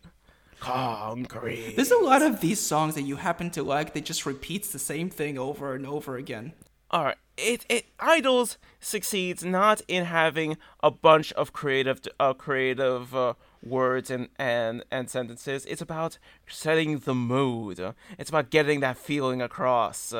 concrete. 0.61 1.75
There's 1.77 1.91
a 1.91 1.99
lot 1.99 2.23
of 2.23 2.41
these 2.41 2.61
songs 2.61 2.95
that 2.95 3.03
you 3.03 3.17
happen 3.17 3.51
to 3.51 3.63
like 3.63 3.95
that 3.95 4.05
just 4.05 4.27
repeats 4.27 4.71
the 4.71 4.79
same 4.79 5.09
thing 5.09 5.39
over 5.39 5.75
and 5.75 5.87
over 5.87 6.17
again. 6.17 6.53
All 6.91 7.05
right. 7.05 7.17
It 7.37 7.65
it 7.69 7.87
IDLES 7.99 8.57
succeeds 8.81 9.45
not 9.45 9.83
in 9.89 10.07
having 10.07 10.57
a 10.83 10.91
bunch 10.91 11.33
of 11.35 11.53
creative 11.53 12.01
uh, 12.19 12.33
creative 12.35 13.15
uh, 13.15 13.35
words 13.63 14.11
and, 14.11 14.29
and 14.39 14.85
and 14.91 15.11
sentences. 15.11 15.65
It's 15.67 15.83
about 15.83 16.19
setting 16.47 16.99
the 16.99 17.15
mood. 17.15 17.81
It's 18.19 18.31
about 18.31 18.51
getting 18.51 18.81
that 18.81 18.97
feeling 18.97 19.43
across. 19.43 20.15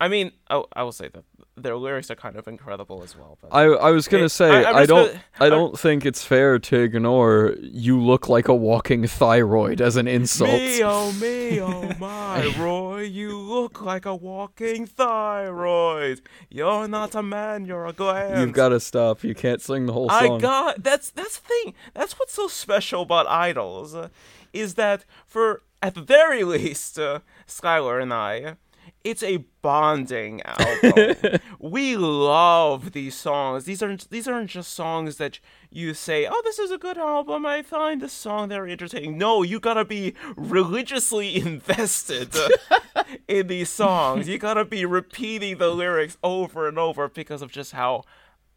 I 0.00 0.08
mean, 0.08 0.32
oh, 0.48 0.66
I 0.74 0.82
will 0.82 0.92
say 0.92 1.08
that 1.08 1.24
their 1.62 1.76
lyrics 1.76 2.10
are 2.10 2.14
kind 2.16 2.36
of 2.36 2.46
incredible 2.48 3.02
as 3.02 3.16
well. 3.16 3.38
But 3.40 3.48
I 3.54 3.64
I 3.64 3.90
was 3.90 4.08
gonna 4.08 4.24
Hey, 4.24 4.28
say 4.28 4.50
I- 4.50 4.80
I, 4.82 4.86
don't 4.86 5.06
gonna- 5.08 5.20
I 5.40 5.44
I'm- 5.44 5.50
don't 5.52 5.78
think 5.78 6.04
it's 6.06 6.24
fair 6.24 6.58
to 6.58 6.76
ignore 6.80 7.54
you 7.60 8.00
look 8.00 8.28
like 8.28 8.48
a 8.48 8.54
walking 8.54 9.06
thyroid 9.06 9.80
as 9.80 9.96
an 9.96 10.08
insult. 10.08 10.50
Me 10.50 10.82
oh 10.84 11.12
me 11.12 11.60
oh 11.60 11.90
my 11.98 12.54
Roy, 12.58 13.02
you 13.02 13.36
look 13.38 13.80
like 13.82 14.06
a 14.06 14.14
walking 14.14 14.86
thyroid. 14.86 16.20
You're 16.48 16.88
not 16.88 17.14
a 17.14 17.22
man, 17.22 17.64
you're 17.64 17.86
a 17.86 17.92
gland. 17.92 18.40
You've 18.40 18.52
got 18.52 18.70
to 18.70 18.80
stop. 18.80 19.22
You 19.24 19.34
can't 19.34 19.60
sing 19.60 19.86
the 19.86 19.92
whole 19.92 20.08
song. 20.08 20.36
I 20.36 20.38
got 20.38 20.82
that's 20.82 21.10
that's 21.10 21.38
the 21.38 21.48
thing. 21.48 21.74
That's 21.94 22.18
what's 22.18 22.34
so 22.34 22.48
special 22.48 23.02
about 23.02 23.26
IDLES, 23.26 23.94
uh, 23.94 24.08
is 24.52 24.74
that 24.74 25.04
for 25.26 25.62
at 25.82 25.94
the 25.94 26.02
very 26.02 26.44
least, 26.54 26.98
uh, 26.98 27.20
Skylar 27.46 28.00
and 28.02 28.12
I, 28.12 28.56
it's 29.04 29.22
a 29.22 29.44
bonding 29.62 30.42
album. 30.44 31.38
we 31.58 31.96
love 31.96 32.92
these 32.92 33.14
songs. 33.14 33.64
These 33.64 33.82
aren't 33.82 34.10
these 34.10 34.28
aren't 34.28 34.50
just 34.50 34.72
songs 34.72 35.16
that 35.16 35.38
you 35.70 35.94
say, 35.94 36.26
"Oh, 36.30 36.40
this 36.44 36.58
is 36.58 36.70
a 36.70 36.78
good 36.78 36.98
album. 36.98 37.46
I 37.46 37.62
find 37.62 38.00
this 38.00 38.12
song 38.12 38.48
very 38.48 38.72
entertaining." 38.72 39.16
No, 39.18 39.42
you 39.42 39.60
gotta 39.60 39.84
be 39.84 40.14
religiously 40.36 41.36
invested 41.40 42.34
in 43.28 43.46
these 43.46 43.70
songs. 43.70 44.28
You 44.28 44.38
gotta 44.38 44.64
be 44.64 44.84
repeating 44.84 45.58
the 45.58 45.70
lyrics 45.70 46.18
over 46.22 46.68
and 46.68 46.78
over 46.78 47.08
because 47.08 47.42
of 47.42 47.50
just 47.50 47.72
how 47.72 48.04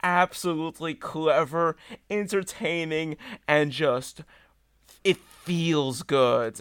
absolutely 0.04 0.94
clever, 0.94 1.78
entertaining, 2.10 3.16
and 3.48 3.72
just 3.72 4.22
it 5.04 5.18
feels 5.18 6.04
good. 6.04 6.60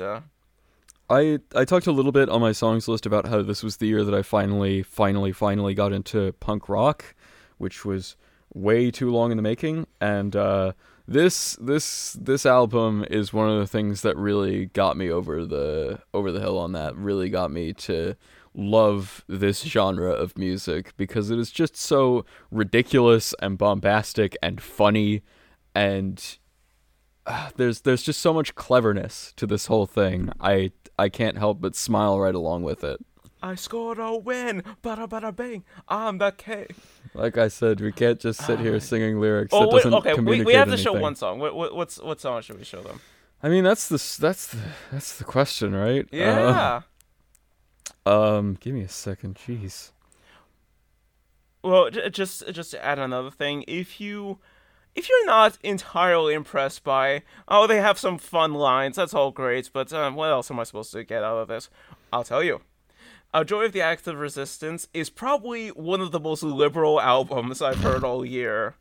I 1.13 1.39
I 1.55 1.65
talked 1.65 1.87
a 1.87 1.93
little 1.93 2.13
bit 2.13 2.29
on 2.31 2.41
my 2.41 2.53
songs 2.53 2.89
list 2.89 3.05
about 3.05 3.27
how 3.27 3.43
this 3.43 3.63
was 3.63 3.77
the 3.77 3.87
year 3.87 4.03
that 4.03 4.15
I 4.15 4.23
finally 4.23 4.83
finally 4.83 5.33
finally 5.33 5.75
got 5.75 5.93
into 5.93 6.33
punk 6.41 6.69
rock, 6.69 7.15
which 7.59 7.85
was 7.85 8.17
way 8.55 8.91
too 8.91 9.11
long 9.11 9.31
in 9.31 9.37
the 9.37 9.43
making. 9.43 9.87
And 10.01 10.35
uh 10.35 10.73
this 11.07 11.57
this 11.61 12.13
this 12.15 12.47
album 12.47 13.05
is 13.11 13.33
one 13.33 13.51
of 13.51 13.59
the 13.59 13.67
things 13.67 14.01
that 14.03 14.17
really 14.17 14.67
got 14.67 14.97
me 14.97 15.11
over 15.11 15.45
the 15.45 16.01
over 16.15 16.33
the 16.33 16.41
hill 16.41 16.59
on 16.59 16.73
that 16.73 16.97
really 16.97 17.29
got 17.29 17.51
me 17.51 17.73
to 17.75 18.15
love 18.55 19.25
this 19.29 19.63
genre 19.63 20.11
of 20.11 20.39
music 20.39 20.95
because 20.97 21.31
it 21.31 21.39
is 21.39 21.51
just 21.51 21.77
so 21.77 22.25
ridiculous 22.51 23.35
and 23.41 23.59
bombastic 23.59 24.37
and 24.43 24.63
funny 24.63 25.23
and 25.75 26.39
there's 27.57 27.81
there's 27.82 28.03
just 28.03 28.20
so 28.20 28.32
much 28.32 28.55
cleverness 28.55 29.32
to 29.36 29.47
this 29.47 29.66
whole 29.66 29.86
thing. 29.86 30.31
I 30.40 30.73
I 30.99 31.09
can't 31.09 31.39
help 31.39 31.61
but 31.61 31.74
smile 31.74 32.20
right 32.20 32.35
along 32.35 32.62
with 32.62 32.85
it. 32.85 33.05
I 33.44 33.57
scored 33.57 33.99
a 33.99 34.15
win, 34.15 34.62
bada 34.82 35.09
bada 35.09 35.35
bang. 35.35 35.65
I'm 35.89 36.19
the 36.19 36.31
king. 36.31 36.69
Like 37.12 37.36
I 37.36 37.49
said, 37.49 37.81
we 37.81 37.90
can't 37.90 38.20
just 38.20 38.40
sit 38.47 38.61
here 38.61 38.78
singing 38.78 39.20
lyrics 39.20 39.53
Oh 39.53 39.65
that 39.65 39.70
doesn't 39.70 39.94
okay. 39.94 40.11
We, 40.11 40.16
communicate 40.16 40.47
we 40.47 40.55
have 40.55 40.70
to 40.70 40.77
show 40.77 40.93
one 40.93 41.16
song. 41.16 41.40
What, 41.40 41.55
what 41.55 41.74
what's 41.74 41.99
what 41.99 42.20
song 42.20 42.40
should 42.43 42.59
we 42.59 42.65
show 42.65 42.82
them? 42.82 43.01
I 43.43 43.49
mean, 43.49 43.65
that's 43.65 43.89
the 43.89 43.97
that's 44.20 44.49
the, 44.49 44.59
that's 44.93 45.19
the 45.19 45.24
question, 45.24 45.74
right? 45.74 46.07
Yeah. 46.12 46.82
Uh, 48.07 48.09
um, 48.39 48.57
give 48.61 48.74
me 48.74 48.82
a 48.82 48.89
second. 48.89 49.35
Jeez. 49.35 49.90
Well, 51.65 51.90
j- 51.90 52.11
just 52.11 52.47
just 52.53 52.70
to 52.73 52.85
add 52.85 53.01
another 53.01 53.31
thing, 53.31 53.65
if 53.66 54.01
you 54.01 54.39
if 54.94 55.09
you're 55.09 55.27
not 55.27 55.59
entirely 55.62 56.35
impressed 56.35 56.85
by 56.85 57.23
oh 57.48 57.66
they 57.66 57.81
have 57.81 57.98
some 57.98 58.19
fun 58.19 58.55
lines, 58.55 58.97
that's 58.97 59.14
all 59.14 59.31
great, 59.31 59.70
but 59.73 59.93
um, 59.93 60.14
what 60.14 60.31
else 60.31 60.51
am 60.51 60.60
I 60.60 60.64
supposed 60.64 60.93
to 60.93 61.05
get 61.05 61.23
out 61.23 61.39
of 61.39 61.48
this? 61.48 61.70
I'll 62.12 62.24
tell 62.24 62.43
you. 62.43 62.60
A 63.35 63.47
Joy 63.47 63.64
of 63.64 63.73
the 63.73 63.81
Active 63.81 64.19
Resistance 64.19 64.89
is 64.93 65.09
probably 65.09 65.69
one 65.69 66.02
of 66.02 66.10
the 66.10 66.20
most 66.20 66.43
liberal 66.43 67.01
albums 67.01 67.62
I've 67.62 67.78
heard 67.78 68.05
all 68.05 68.27
year. 68.27 68.77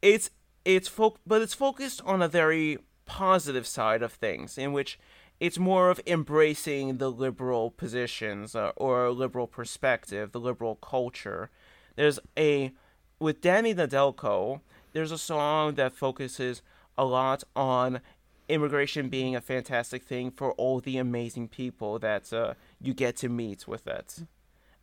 It's 0.00 0.30
it's 0.64 0.88
but 1.26 1.42
it's 1.42 1.54
focused 1.54 2.00
on 2.04 2.22
a 2.22 2.28
very 2.28 2.78
positive 3.06 3.66
side 3.66 4.02
of 4.02 4.12
things, 4.12 4.56
in 4.56 4.72
which 4.72 5.00
it's 5.40 5.58
more 5.58 5.90
of 5.90 6.00
embracing 6.06 6.98
the 6.98 7.10
liberal 7.10 7.70
positions 7.70 8.54
uh, 8.54 8.70
or 8.76 9.10
liberal 9.10 9.46
perspective, 9.46 10.30
the 10.30 10.40
liberal 10.40 10.76
culture. 10.76 11.50
There's 11.96 12.20
a 12.36 12.72
with 13.18 13.40
Danny 13.40 13.74
Nedelko, 13.74 14.60
there's 14.98 15.12
a 15.12 15.18
song 15.18 15.74
that 15.74 15.92
focuses 15.92 16.60
a 16.98 17.04
lot 17.04 17.44
on 17.54 18.00
immigration 18.48 19.08
being 19.08 19.36
a 19.36 19.40
fantastic 19.40 20.02
thing 20.02 20.28
for 20.32 20.50
all 20.54 20.80
the 20.80 20.98
amazing 20.98 21.46
people 21.46 22.00
that 22.00 22.32
uh, 22.32 22.54
you 22.80 22.92
get 22.92 23.14
to 23.14 23.28
meet 23.28 23.68
with 23.68 23.86
it. 23.86 24.24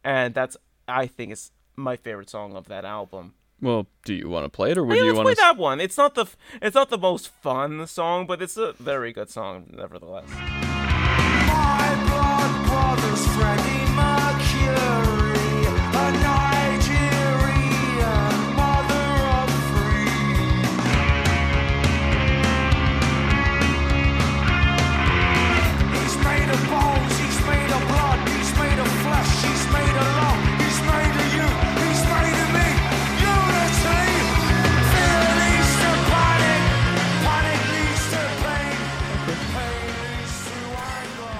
And 0.05 0.33
that's 0.33 0.55
I 0.87 1.07
think 1.07 1.33
is 1.33 1.51
my 1.75 1.97
favorite 1.97 2.29
song 2.29 2.55
of 2.55 2.69
that 2.69 2.85
album. 2.85 3.33
Well, 3.61 3.87
do 4.05 4.13
you 4.13 4.29
want 4.29 4.45
to 4.45 4.49
play 4.49 4.71
it, 4.71 4.77
or 4.77 4.85
would 4.85 4.97
Hey, 4.97 5.03
you 5.03 5.11
let's 5.11 5.21
play 5.21 5.33
that 5.33 5.57
one. 5.57 5.81
It's 5.81 5.97
not 5.97 6.15
the 6.15 6.27
it's 6.61 6.75
not 6.75 6.89
the 6.89 6.97
most 6.97 7.27
fun 7.27 7.85
song, 7.85 8.25
but 8.25 8.41
it's 8.41 8.55
a 8.55 8.71
very 8.73 9.11
good 9.11 9.29
song 9.29 9.65
nevertheless. 9.69 10.29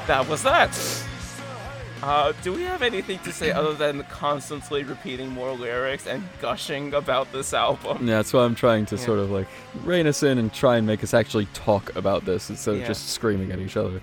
That 0.08 0.28
was 0.30 0.44
that. 0.44 0.78
Uh, 2.04 2.34
do 2.44 2.54
we 2.54 2.62
have 2.62 2.82
anything 2.84 3.18
to 3.20 3.32
say 3.32 3.52
other 3.52 3.74
than 3.74 4.04
constantly 4.04 4.84
repeating 4.84 5.30
more 5.30 5.54
lyrics 5.54 6.06
and 6.06 6.24
gushing 6.40 6.94
about 6.94 7.32
this 7.32 7.54
album? 7.54 8.08
Yeah, 8.08 8.18
that's 8.18 8.32
why 8.32 8.44
I'm 8.44 8.54
trying 8.54 8.86
to 8.88 8.98
sort 8.98 9.18
of 9.18 9.32
like 9.32 9.48
rein 9.84 10.06
us 10.06 10.22
in 10.22 10.38
and 10.38 10.54
try 10.54 10.78
and 10.78 10.86
make 10.86 11.04
us 11.04 11.14
actually 11.16 11.48
talk 11.54 11.96
about 11.96 12.26
this 12.26 12.50
instead 12.52 12.76
Yeah. 12.76 12.82
of 12.82 12.88
just 12.88 13.10
screaming 13.10 13.52
at 13.52 13.60
each 13.60 13.76
other. 13.78 14.00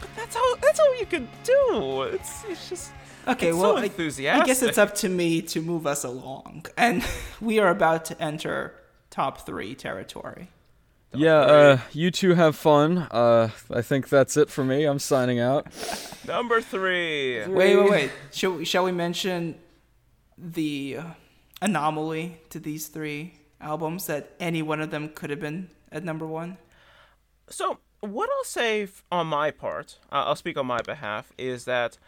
But 0.00 0.10
That's 0.14 0.36
how 0.36 0.54
that's 0.56 0.78
all 0.78 0.96
you 0.98 1.06
can 1.06 1.28
do. 1.42 2.02
It's 2.02 2.44
it's 2.48 2.68
just 2.68 2.92
Okay, 3.26 3.48
It's 3.48 3.56
so 3.56 3.62
well, 3.74 3.78
I- 3.78 3.84
I, 3.86 4.44
guess 4.44 4.62
it's 4.62 4.76
up 4.76 4.94
to 4.96 5.08
me 5.08 5.40
to 5.42 5.62
move 5.62 5.86
us 5.86 6.04
along, 6.04 6.66
and 6.76 7.02
we 7.40 7.58
are 7.58 7.70
about 7.70 8.04
to 8.06 8.22
enter 8.22 8.74
top 9.10 9.46
three 9.46 9.74
territory. 9.74 10.50
Yeah, 11.14 11.38
uh, 11.38 11.78
you 11.92 12.10
two 12.10 12.34
have 12.34 12.56
fun. 12.56 12.98
Uh, 13.10 13.50
I 13.70 13.82
think 13.82 14.08
that's 14.08 14.36
it 14.36 14.50
for 14.50 14.64
me. 14.64 14.84
I'm 14.84 14.98
signing 14.98 15.40
out. 15.40 15.66
number 16.26 16.60
three. 16.60 17.46
Wait, 17.46 17.76
wait, 17.76 17.90
wait. 17.90 18.10
Shall 18.32 18.52
we, 18.52 18.64
shall 18.64 18.84
we 18.84 18.92
mention 18.92 19.56
the 20.36 20.96
uh, 21.00 21.04
anomaly 21.62 22.38
to 22.50 22.58
these 22.58 22.88
three 22.88 23.34
albums 23.60 24.06
that 24.06 24.32
any 24.40 24.62
one 24.62 24.80
of 24.80 24.90
them 24.90 25.08
could 25.08 25.30
have 25.30 25.40
been 25.40 25.68
at 25.92 26.04
number 26.04 26.26
one? 26.26 26.58
So 27.48 27.78
what 28.00 28.28
I'll 28.36 28.44
say 28.44 28.84
f- 28.84 29.02
on 29.10 29.26
my 29.28 29.50
part, 29.50 29.98
uh, 30.12 30.24
I'll 30.26 30.36
speak 30.36 30.56
on 30.56 30.66
my 30.66 30.80
behalf, 30.82 31.32
is 31.38 31.64
that 31.64 31.98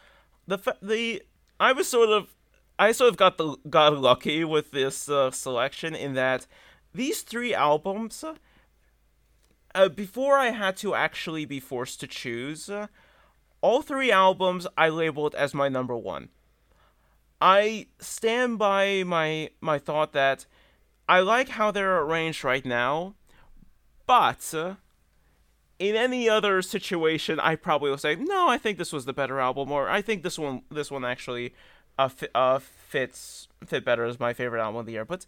the 0.47 0.59
fa- 0.59 0.77
the 0.83 1.23
I 1.59 1.73
was 1.73 1.89
sort 1.89 2.11
of 2.11 2.35
I 2.79 2.93
sort 2.93 3.11
of 3.11 3.17
got 3.17 3.39
the 3.39 3.57
got 3.69 3.97
lucky 3.97 4.45
with 4.45 4.71
this 4.71 5.09
uh, 5.09 5.31
selection 5.31 5.95
in 5.95 6.15
that 6.15 6.47
these 6.95 7.23
three 7.23 7.55
albums. 7.55 8.25
Uh, 9.77 9.91
before 9.91 10.39
I 10.39 10.53
had 10.53 10.79
to 10.79 10.95
actually 10.95 11.45
be 11.45 11.61
forced 11.61 12.01
to 12.01 12.07
choose, 12.07 12.71
all 13.61 13.83
three 13.83 14.11
albums 14.11 14.67
I 14.79 14.89
labeled 14.89 15.35
as 15.35 15.53
my 15.53 15.69
number 15.69 15.95
one. 15.95 16.31
I 17.43 17.89
stand 17.99 18.59
by 18.59 19.03
my 19.05 19.51
my 19.61 19.79
thought 19.79 20.15
that 20.15 20.47
I 21.07 21.21
like 21.21 21.51
how 21.51 21.71
they're 21.71 22.01
arranged 22.01 22.43
right 22.43 22.65
now, 22.65 23.17
but 24.07 24.55
uh, 24.55 24.77
in 25.79 25.95
any 25.95 26.27
other 26.27 26.63
situation, 26.63 27.39
I 27.39 27.55
probably 27.55 27.91
would 27.91 28.01
say 28.01 28.17
no. 28.17 28.49
I 28.49 28.57
think 28.57 28.79
this 28.79 28.95
was 28.95 29.05
the 29.05 29.13
better 29.13 29.41
album, 29.41 29.71
or 29.71 29.91
I 29.91 30.01
think 30.01 30.23
this 30.23 30.39
one 30.39 30.63
this 30.71 30.91
one 30.91 31.05
actually 31.05 31.53
uh, 31.99 32.09
fi- 32.09 32.29
uh 32.35 32.61
fits 32.61 33.49
fit 33.67 33.85
better 33.85 34.05
as 34.07 34.19
my 34.19 34.33
favorite 34.33 34.63
album 34.63 34.81
of 34.81 34.87
the 34.87 34.93
year. 34.93 35.05
But 35.05 35.27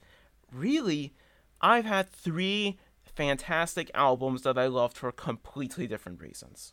really, 0.50 1.12
I've 1.60 1.84
had 1.84 2.08
three 2.08 2.78
fantastic 3.18 3.90
albums 3.94 4.42
that 4.42 4.56
I 4.56 4.68
loved 4.68 4.96
for 4.96 5.10
completely 5.10 5.88
different 5.88 6.22
reasons. 6.22 6.72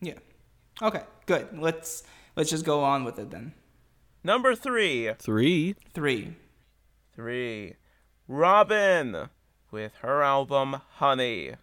Yeah. 0.00 0.18
Okay, 0.80 1.02
good. 1.26 1.48
Let's 1.52 2.02
let's 2.34 2.48
just 2.48 2.64
go 2.64 2.82
on 2.82 3.04
with 3.04 3.18
it 3.18 3.30
then. 3.30 3.52
Number 4.24 4.54
three, 4.54 5.12
Three. 5.18 5.74
Three. 5.92 6.36
three, 7.14 7.74
Robyn 8.26 9.28
with 9.70 9.92
her 10.00 10.22
album 10.22 10.80
Honey. 10.94 11.56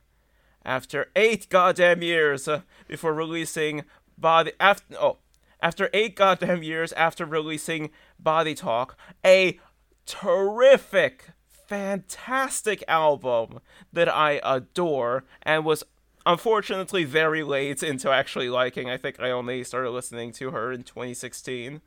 After 0.63 1.07
eight 1.15 1.49
goddamn 1.49 2.03
years 2.03 2.47
uh, 2.47 2.61
before 2.87 3.15
releasing 3.15 3.83
Body 4.15 4.51
after 4.59 4.95
oh 4.99 5.17
after 5.59 5.89
eight 5.91 6.15
goddamn 6.15 6.61
years 6.61 6.93
after 6.93 7.25
releasing 7.25 7.89
Body 8.19 8.53
Talk, 8.53 8.95
a 9.25 9.59
terrific, 10.05 11.31
fantastic 11.75 12.83
album 12.87 13.59
that 13.93 14.09
I 14.09 14.41
adore 14.43 15.23
and 15.43 15.63
was 15.65 15.83
unfortunately 16.25 17.03
very 17.05 17.43
late 17.43 17.81
into 17.81 18.09
actually 18.11 18.49
liking. 18.49 18.89
I 18.89 18.97
think 18.97 19.19
I 19.19 19.31
only 19.31 19.63
started 19.63 19.91
listening 19.91 20.31
to 20.33 20.51
her 20.51 20.71
in 20.71 20.83
2016. 20.83 21.81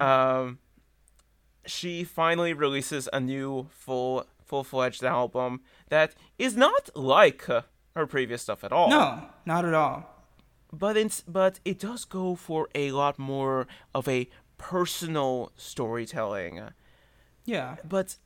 Um, 0.00 0.58
she 1.66 2.04
finally 2.04 2.52
releases 2.54 3.08
a 3.12 3.20
new 3.20 3.68
full 3.70 4.24
full-fledged 4.44 5.02
album 5.04 5.60
that 5.88 6.14
is 6.38 6.56
not 6.56 6.88
like 6.94 7.42
her 7.96 8.06
previous 8.06 8.42
stuff 8.42 8.62
at 8.62 8.72
all 8.72 8.88
No, 8.88 9.24
not 9.44 9.64
at 9.64 9.74
all. 9.74 9.98
but 10.72 10.96
it's 10.96 11.20
but 11.22 11.58
it 11.64 11.78
does 11.80 12.04
go 12.04 12.36
for 12.36 12.68
a 12.74 12.92
lot 12.92 13.18
more 13.18 13.66
of 13.92 14.06
a 14.08 14.28
personal 14.56 15.50
storytelling 15.56 16.54
Yeah. 17.44 17.76
but 17.84 18.16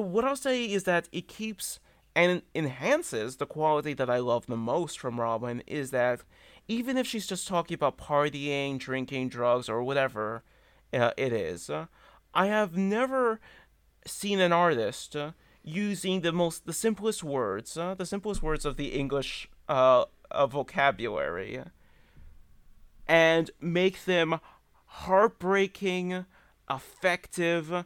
what 0.00 0.24
I'll 0.24 0.36
say 0.36 0.64
is 0.64 0.84
that 0.84 1.08
it 1.12 1.28
keeps 1.28 1.80
and 2.16 2.40
enhances 2.54 3.36
the 3.36 3.46
quality 3.46 3.92
that 3.92 4.08
I 4.08 4.18
love 4.18 4.46
the 4.46 4.56
most 4.56 4.98
from 4.98 5.20
Robyn 5.20 5.62
is 5.66 5.90
that 5.90 6.22
even 6.66 6.96
if 6.96 7.06
she's 7.06 7.26
just 7.26 7.46
talking 7.46 7.74
about 7.74 7.98
partying, 7.98 8.78
drinking, 8.78 9.28
drugs, 9.28 9.68
or 9.68 9.82
whatever 9.82 10.42
uh, 10.94 11.10
it 11.18 11.32
is, 11.32 11.68
uh, 11.68 11.86
I 12.32 12.46
have 12.46 12.76
never 12.76 13.38
seen 14.06 14.40
an 14.40 14.52
artist 14.52 15.14
uh, 15.14 15.32
using 15.62 16.22
the 16.22 16.32
most 16.32 16.64
the 16.64 16.72
simplest 16.72 17.22
words, 17.22 17.76
uh, 17.76 17.94
the 17.94 18.06
simplest 18.06 18.42
words 18.42 18.64
of 18.64 18.76
the 18.76 18.88
English 18.88 19.50
uh, 19.68 20.06
uh, 20.30 20.46
vocabulary, 20.46 21.62
and 23.06 23.50
make 23.60 24.06
them 24.06 24.40
heartbreaking, 24.86 26.24
effective, 26.70 27.84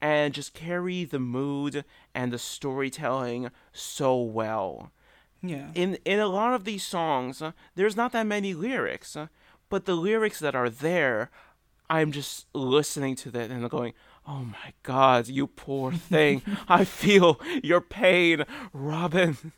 and 0.00 0.34
just 0.34 0.54
carry 0.54 1.04
the 1.04 1.18
mood 1.18 1.84
and 2.14 2.32
the 2.32 2.38
storytelling 2.38 3.50
so 3.72 4.20
well. 4.20 4.92
Yeah. 5.42 5.68
In 5.74 5.98
in 6.04 6.18
a 6.18 6.26
lot 6.26 6.54
of 6.54 6.64
these 6.64 6.84
songs, 6.84 7.42
there's 7.74 7.96
not 7.96 8.12
that 8.12 8.26
many 8.26 8.54
lyrics, 8.54 9.16
but 9.68 9.84
the 9.84 9.94
lyrics 9.94 10.38
that 10.40 10.54
are 10.54 10.68
there, 10.68 11.30
I'm 11.88 12.12
just 12.12 12.46
listening 12.54 13.16
to 13.16 13.30
that 13.30 13.50
and 13.50 13.68
going, 13.70 13.94
"Oh 14.26 14.44
my 14.44 14.74
God, 14.82 15.28
you 15.28 15.46
poor 15.46 15.92
thing! 16.12 16.42
I 16.68 16.84
feel 16.84 17.40
your 17.62 17.80
pain, 17.80 18.44
Robyn." 18.72 19.52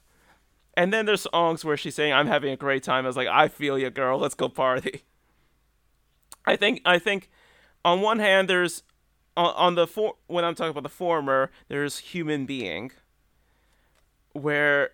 And 0.75 0.93
then 0.93 1.05
there's 1.05 1.27
songs 1.33 1.65
where 1.65 1.77
she's 1.77 1.97
saying, 1.97 2.13
"I'm 2.13 2.29
having 2.29 2.53
a 2.53 2.57
great 2.57 2.83
time." 2.83 3.05
I 3.05 3.09
was 3.09 3.17
like, 3.17 3.29
"I 3.29 3.49
feel 3.49 3.79
you, 3.79 3.91
girl. 3.91 4.19
Let's 4.19 4.35
go 4.35 4.49
party." 4.49 5.03
I 6.45 6.57
think 6.57 6.81
I 6.85 6.99
think 6.99 7.31
on 7.85 8.01
one 8.01 8.19
hand 8.19 8.49
there's 8.49 8.83
on, 9.37 9.55
on 9.57 9.75
the 9.75 9.87
for 9.87 10.15
when 10.27 10.45
I'm 10.45 10.55
talking 10.55 10.71
about 10.71 10.83
the 10.83 10.89
former 10.89 11.51
there's 11.69 11.99
human 11.99 12.47
being 12.47 12.93
where 14.33 14.91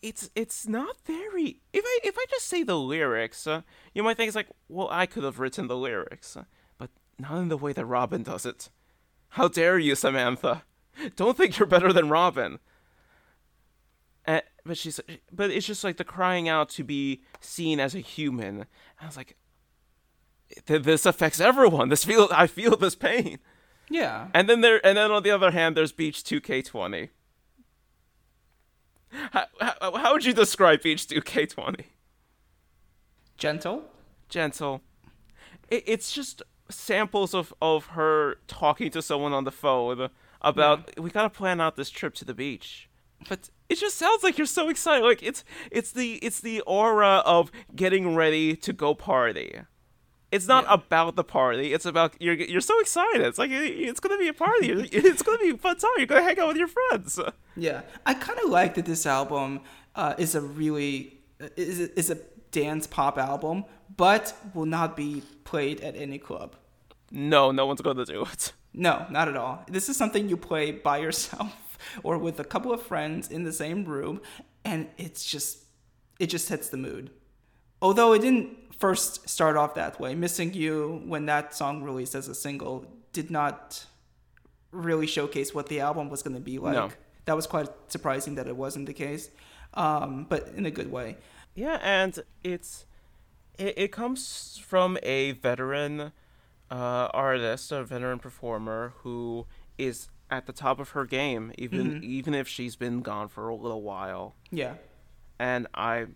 it's 0.00 0.30
it's 0.34 0.66
not 0.66 0.96
very 1.04 1.60
if 1.72 1.84
I 1.84 1.98
if 2.04 2.16
I 2.16 2.24
just 2.30 2.46
say 2.46 2.62
the 2.62 2.78
lyrics 2.78 3.46
uh, 3.46 3.62
you 3.94 4.02
might 4.02 4.16
think 4.16 4.28
it's 4.28 4.36
like 4.36 4.48
well 4.68 4.88
I 4.90 5.06
could 5.06 5.24
have 5.24 5.38
written 5.38 5.66
the 5.66 5.76
lyrics 5.76 6.36
but 6.78 6.90
not 7.18 7.38
in 7.38 7.48
the 7.48 7.56
way 7.56 7.72
that 7.72 7.86
Robyn 7.86 8.22
does 8.22 8.46
it. 8.46 8.70
How 9.30 9.48
dare 9.48 9.78
you 9.78 9.94
Samantha? 9.94 10.64
Don't 11.16 11.36
think 11.36 11.58
you're 11.58 11.66
better 11.66 11.92
than 11.92 12.10
Robyn. 12.10 12.58
Uh, 14.26 14.40
but 14.64 14.76
she's 14.76 15.00
but 15.32 15.50
it's 15.50 15.66
just 15.66 15.82
like 15.82 15.96
the 15.96 16.04
crying 16.04 16.48
out 16.48 16.68
to 16.70 16.84
be 16.84 17.22
seen 17.40 17.80
as 17.80 17.94
a 17.94 18.00
human. 18.00 18.66
I 19.00 19.06
was 19.06 19.16
like 19.16 19.36
this 20.66 21.06
affects 21.06 21.40
everyone. 21.40 21.88
This 21.88 22.04
feel 22.04 22.28
I 22.32 22.46
feel 22.46 22.76
this 22.76 22.94
pain. 22.94 23.38
Yeah. 23.88 24.28
And 24.32 24.48
then 24.48 24.60
there 24.60 24.84
and 24.84 24.96
then 24.96 25.10
on 25.10 25.22
the 25.22 25.30
other 25.30 25.50
hand, 25.50 25.76
there's 25.76 25.92
Beach 25.92 26.22
2K20. 26.22 27.10
How, 29.32 29.44
how, 29.60 29.96
how 29.96 30.12
would 30.12 30.24
you 30.24 30.32
describe 30.32 30.82
Beach 30.82 31.06
2K20? 31.06 31.84
Gentle. 33.36 33.84
Gentle. 34.28 34.80
It, 35.68 35.84
it's 35.86 36.12
just 36.12 36.42
samples 36.70 37.34
of 37.34 37.52
of 37.60 37.86
her 37.86 38.36
talking 38.46 38.90
to 38.90 39.02
someone 39.02 39.32
on 39.32 39.44
the 39.44 39.50
phone 39.50 40.08
about 40.40 40.98
we 40.98 41.10
gotta 41.10 41.30
plan 41.30 41.60
out 41.60 41.76
this 41.76 41.90
trip 41.90 42.14
to 42.14 42.24
the 42.24 42.34
beach. 42.34 42.88
But 43.28 43.50
it 43.68 43.78
just 43.78 43.96
sounds 43.96 44.22
like 44.22 44.38
you're 44.38 44.46
so 44.46 44.68
excited. 44.68 45.04
Like 45.04 45.22
it's 45.22 45.44
it's 45.70 45.92
the 45.92 46.14
it's 46.16 46.40
the 46.40 46.60
aura 46.62 47.22
of 47.24 47.52
getting 47.74 48.14
ready 48.14 48.56
to 48.56 48.72
go 48.72 48.94
party. 48.94 49.60
It's 50.32 50.48
not 50.48 50.64
Yeah. 50.64 50.74
about 50.74 51.14
the 51.16 51.24
party. 51.24 51.72
It's 51.74 51.84
about 51.86 52.14
you're 52.18 52.34
you're 52.34 52.60
so 52.72 52.80
excited. 52.80 53.20
It's 53.20 53.38
like 53.38 53.50
it's 53.52 54.00
gonna 54.00 54.18
be 54.18 54.28
a 54.28 54.34
party. 54.46 54.68
It's 55.10 55.22
gonna 55.22 55.38
be 55.38 55.50
a 55.50 55.56
fun 55.58 55.76
time. 55.76 55.90
You're 55.98 56.06
gonna 56.06 56.22
hang 56.28 56.38
out 56.40 56.48
with 56.48 56.56
your 56.56 56.68
friends. 56.78 57.20
Yeah, 57.56 57.82
I 58.06 58.14
kind 58.14 58.38
of 58.44 58.48
like 58.48 58.74
that 58.76 58.86
this 58.86 59.04
album 59.06 59.60
uh, 59.94 60.14
is 60.16 60.34
a 60.34 60.40
really 60.40 60.94
is 61.56 61.80
is 61.80 62.08
a 62.10 62.16
dance 62.50 62.86
pop 62.86 63.18
album, 63.18 63.64
but 63.96 64.34
will 64.54 64.70
not 64.78 64.96
be 64.96 65.22
played 65.44 65.80
at 65.82 65.94
any 65.96 66.18
club. 66.18 66.56
No, 67.10 67.52
no 67.52 67.66
one's 67.66 67.82
gonna 67.82 68.06
do 68.06 68.22
it. 68.32 68.52
No, 68.72 69.04
not 69.10 69.28
at 69.28 69.36
all. 69.36 69.64
This 69.68 69.88
is 69.90 69.96
something 69.98 70.30
you 70.30 70.38
play 70.38 70.72
by 70.72 70.96
yourself 71.06 71.76
or 72.02 72.16
with 72.16 72.40
a 72.40 72.44
couple 72.44 72.72
of 72.72 72.80
friends 72.80 73.28
in 73.30 73.44
the 73.44 73.52
same 73.52 73.84
room, 73.84 74.22
and 74.64 74.88
it's 74.96 75.22
just 75.32 75.64
it 76.18 76.28
just 76.32 76.46
sets 76.48 76.70
the 76.70 76.78
mood. 76.78 77.10
Although 77.82 78.14
it 78.14 78.20
didn't 78.22 78.48
first 78.82 79.28
start 79.28 79.56
off 79.56 79.74
that 79.82 80.00
way, 80.00 80.12
"Missing 80.14 80.54
You" 80.54 81.02
when 81.12 81.26
that 81.26 81.54
song 81.54 81.84
released 81.84 82.14
as 82.16 82.26
a 82.26 82.34
single 82.34 82.74
did 83.12 83.30
not 83.30 83.86
really 84.72 85.06
showcase 85.06 85.54
what 85.54 85.66
the 85.68 85.78
album 85.80 86.10
was 86.10 86.20
going 86.24 86.34
to 86.34 86.46
be 86.52 86.58
like. 86.58 86.74
No. 86.74 86.90
That 87.26 87.36
was 87.36 87.46
quite 87.46 87.68
surprising 87.86 88.34
that 88.34 88.48
it 88.48 88.56
wasn't 88.56 88.86
the 88.86 88.92
case, 89.06 89.30
um, 89.74 90.26
but 90.28 90.48
in 90.56 90.66
a 90.66 90.70
good 90.78 90.90
way. 90.90 91.16
Yeah, 91.54 91.78
and 91.80 92.12
it's 92.42 92.86
it, 93.56 93.74
it 93.84 93.92
comes 93.92 94.60
from 94.72 94.98
a 95.04 95.32
veteran 95.32 96.12
uh, 96.68 97.08
artist, 97.14 97.70
a 97.70 97.84
veteran 97.84 98.18
performer 98.18 98.94
who 99.02 99.46
is 99.78 100.08
at 100.28 100.46
the 100.46 100.52
top 100.52 100.80
of 100.80 100.88
her 100.90 101.04
game, 101.04 101.52
even 101.56 102.02
even 102.02 102.34
if 102.34 102.48
she's 102.48 102.74
been 102.74 103.00
gone 103.00 103.28
for 103.28 103.48
a 103.48 103.54
little 103.54 103.82
while. 103.82 104.34
Yeah. 104.50 104.74
And 105.38 105.68
I, 105.72 106.06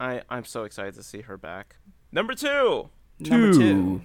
I 0.00 0.22
I'm 0.30 0.44
so 0.44 0.64
excited 0.64 0.94
to 0.94 1.02
see 1.02 1.22
her 1.22 1.36
back. 1.36 1.76
Number 2.10 2.34
two, 2.34 2.88
Number 3.20 3.52
two. 3.52 4.02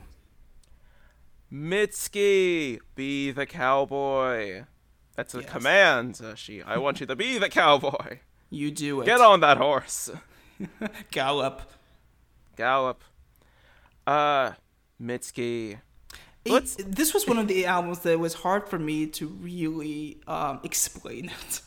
Mitski, 1.51 2.79
be 2.95 3.31
the 3.31 3.45
cowboy. 3.45 4.63
That's 5.15 5.35
a 5.35 5.41
Yes. 5.41 5.49
command. 5.51 6.19
Uh, 6.23 6.35
she, 6.35 6.61
I 6.63 6.77
want 6.77 6.99
you 6.99 7.05
to 7.05 7.15
be 7.15 7.37
the 7.37 7.49
cowboy. 7.49 8.19
You 8.49 8.71
do 8.71 9.01
it. 9.01 9.05
Get 9.05 9.21
on 9.21 9.39
that 9.41 9.57
horse. 9.57 10.09
Gallop. 11.11 11.61
Gallop. 12.55 13.03
Uh, 14.07 14.53
Mitski. 15.01 15.79
It, 16.45 16.75
this 16.95 17.13
was 17.13 17.25
one 17.27 17.37
of 17.37 17.47
the 17.47 17.65
albums 17.65 17.99
that 17.99 18.19
was 18.19 18.33
hard 18.33 18.67
for 18.67 18.77
me 18.77 19.07
to 19.07 19.27
really 19.27 20.21
um, 20.27 20.59
explain 20.63 21.31
it. 21.39 21.61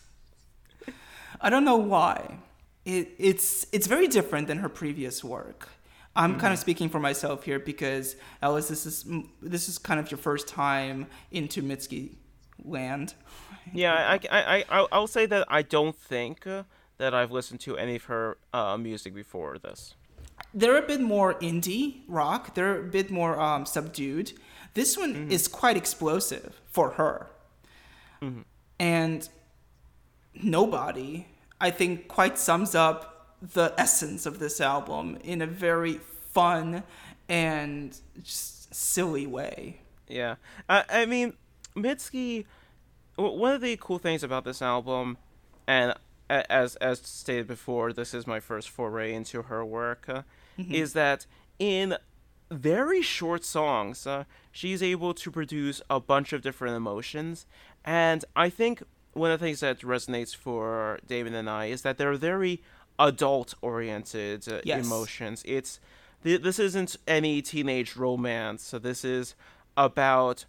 I 1.41 1.49
don't 1.49 1.65
know 1.65 1.77
why. 1.77 2.39
It, 2.85 3.11
it's 3.19 3.67
it's 3.73 3.87
very 3.87 4.07
different 4.07 4.49
than 4.49 4.59
her 4.59 4.69
previous 4.69 5.25
work. 5.25 5.69
I'm 6.17 6.31
kind 6.33 6.43
Mm-hmm. 6.45 6.53
of 6.53 6.59
speaking 6.59 6.89
for 6.89 6.99
myself 7.01 7.45
here 7.45 7.59
because 7.59 8.17
Alice, 8.43 8.69
this 8.69 8.87
is 8.87 9.05
this 9.43 9.69
is 9.69 9.79
kind 9.79 10.01
of 10.01 10.11
your 10.11 10.19
first 10.19 10.49
time 10.49 11.07
into 11.31 11.63
Mitski 11.63 12.17
land. 12.65 13.15
Yeah, 13.73 13.95
I, 13.95 14.15
I, 14.31 14.57
I, 14.59 14.65
I'll- 14.71 14.89
I'll 14.93 15.07
say 15.07 15.27
that 15.27 15.45
I 15.49 15.63
don't 15.63 15.97
think 15.97 16.47
uh, 16.47 16.63
that 16.99 17.13
I've 17.15 17.31
listened 17.33 17.61
to 17.61 17.77
any 17.77 17.97
of 17.97 18.05
her 18.05 18.39
uh, 18.55 18.77
music 18.79 19.15
before 19.15 19.59
this. 19.59 19.95
They're 20.55 20.79
a 20.79 20.87
bit 20.87 21.01
more 21.01 21.35
indie 21.35 22.01
rock. 22.09 22.55
They're 22.55 22.79
a 22.81 22.83
bit 22.85 23.11
more 23.11 23.39
um, 23.41 23.67
subdued. 23.67 24.33
This 24.75 24.97
one 24.97 25.15
Mm-hmm. 25.15 25.31
is 25.31 25.49
quite 25.49 25.77
explosive 25.77 26.61
for 26.67 26.91
her. 26.93 27.31
And 28.79 29.29
nobody, 30.43 31.27
I 31.61 31.71
think, 31.71 32.09
quite 32.09 32.39
sums 32.39 32.75
up 32.75 33.16
the 33.41 33.75
essence 33.79 34.27
of 34.27 34.39
this 34.39 34.61
album 34.61 35.19
in 35.23 35.43
a 35.43 35.47
very 35.47 36.01
fun 36.33 36.83
and 37.29 37.99
just 38.23 38.75
silly 38.75 39.27
way. 39.27 39.81
Yeah, 40.09 40.37
I, 40.69 40.85
I 40.89 41.07
mean, 41.07 41.35
Mitski. 41.75 42.45
One 43.17 43.55
of 43.55 43.63
the 43.63 43.79
cool 43.79 43.99
things 43.99 44.23
about 44.23 44.45
this 44.45 44.61
album, 44.61 45.17
and 45.67 45.95
as 46.29 46.77
as 46.77 46.99
stated 47.01 47.47
before, 47.47 47.93
this 47.93 48.13
is 48.13 48.27
my 48.27 48.41
first 48.41 48.69
foray 48.69 49.15
into 49.15 49.43
her 49.43 49.65
work. 49.65 50.05
Uh, 50.07 50.23
Is 50.59 50.93
that 50.93 51.27
in 51.59 51.97
very 52.51 53.03
short 53.03 53.45
songs, 53.45 54.07
uh, 54.07 54.25
she's 54.53 54.83
able 54.83 55.15
to 55.15 55.31
produce 55.31 55.81
a 55.89 55.99
bunch 55.99 56.33
of 56.33 56.43
different 56.43 56.77
emotions, 56.77 57.47
and 57.85 58.25
I 58.35 58.51
think 58.51 58.83
one 59.13 59.31
of 59.31 59.41
the 59.41 59.47
things 59.47 59.61
that 59.61 59.81
resonates 59.81 60.37
for 60.37 60.99
David 61.07 61.35
and 61.35 61.49
I 61.49 61.67
is 61.67 61.83
that 61.83 61.97
they're 61.97 62.15
very 62.15 62.63
adult-oriented 62.99 64.49
uh, 64.53 64.61
Yes. 64.65 64.85
emotions. 64.87 65.43
It's 65.45 65.81
th- 66.25 66.43
this 66.43 66.59
isn't 66.59 66.97
any 67.07 67.43
teenage 67.43 67.97
romance. 67.97 68.63
So 68.63 68.79
this 68.79 69.05
is 69.05 69.35
about 69.77 70.45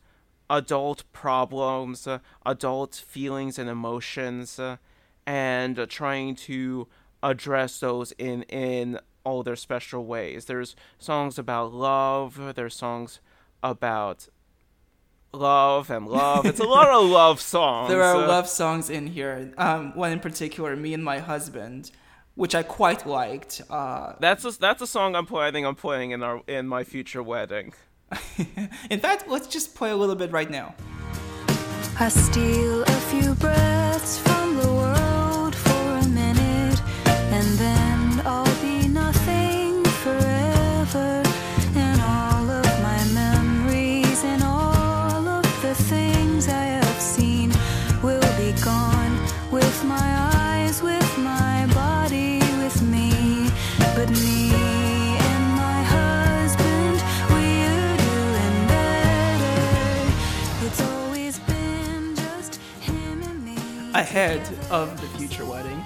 adult 0.49 1.03
problems, 1.11 2.07
uh, 2.07 2.19
adult 2.45 2.95
feelings 2.95 3.59
and 3.59 3.69
emotions, 3.69 4.59
uh, 4.59 4.77
and 5.25 5.77
uh, 5.77 5.85
trying 5.87 6.35
to 6.35 6.87
address 7.21 7.79
those 7.79 8.11
in 8.13 8.43
in 8.43 8.99
all 9.25 9.43
their 9.43 9.57
special 9.57 10.05
ways. 10.05 10.45
There's 10.45 10.75
songs 10.97 11.37
about 11.37 11.73
love. 11.73 12.53
There's 12.55 12.75
songs 12.75 13.19
about 13.61 14.29
love 15.33 15.89
and 15.89 16.07
love. 16.07 16.45
It's 16.45 16.59
a 16.61 16.63
lot 16.77 16.87
of 16.87 17.09
love 17.09 17.41
songs. 17.41 17.89
There 17.89 18.01
are 18.03 18.23
uh, 18.23 18.27
love 18.27 18.47
songs 18.47 18.89
in 18.89 19.07
here. 19.07 19.53
Um, 19.57 19.93
one 19.95 20.11
in 20.13 20.19
particular, 20.21 20.75
"Me 20.77 20.93
and 20.93 21.03
My 21.03 21.19
Husband," 21.19 21.91
which 22.37 22.53
I 22.53 22.61
quite 22.63 23.05
liked. 23.05 23.61
Uh, 23.69 24.13
That's 24.19 24.45
a, 24.45 24.51
that's 24.51 24.81
a 24.81 24.87
song 24.87 25.15
I'm 25.15 25.25
planning 25.25 25.65
on 25.65 25.73
playing 25.75 26.11
in 26.11 26.21
our 26.23 26.41
in 26.47 26.67
my 26.67 26.83
future 26.83 27.23
wedding. 27.23 27.73
in 28.89 28.99
fact, 28.99 29.27
let's 29.27 29.47
just 29.47 29.75
play 29.75 29.89
a 29.89 29.97
little 29.97 30.15
bit 30.15 30.31
right 30.31 30.49
now. 30.49 30.75
I 31.99 32.09
steal 32.09 32.83
a 32.83 32.99
few 33.09 33.33
breaths 33.33 34.19
from 34.19 34.57
the 34.57 34.67
world 34.67 35.16
Ahead 64.07 64.41
of 64.71 64.99
the 65.01 65.07
future 65.17 65.45
wedding. 65.45 65.83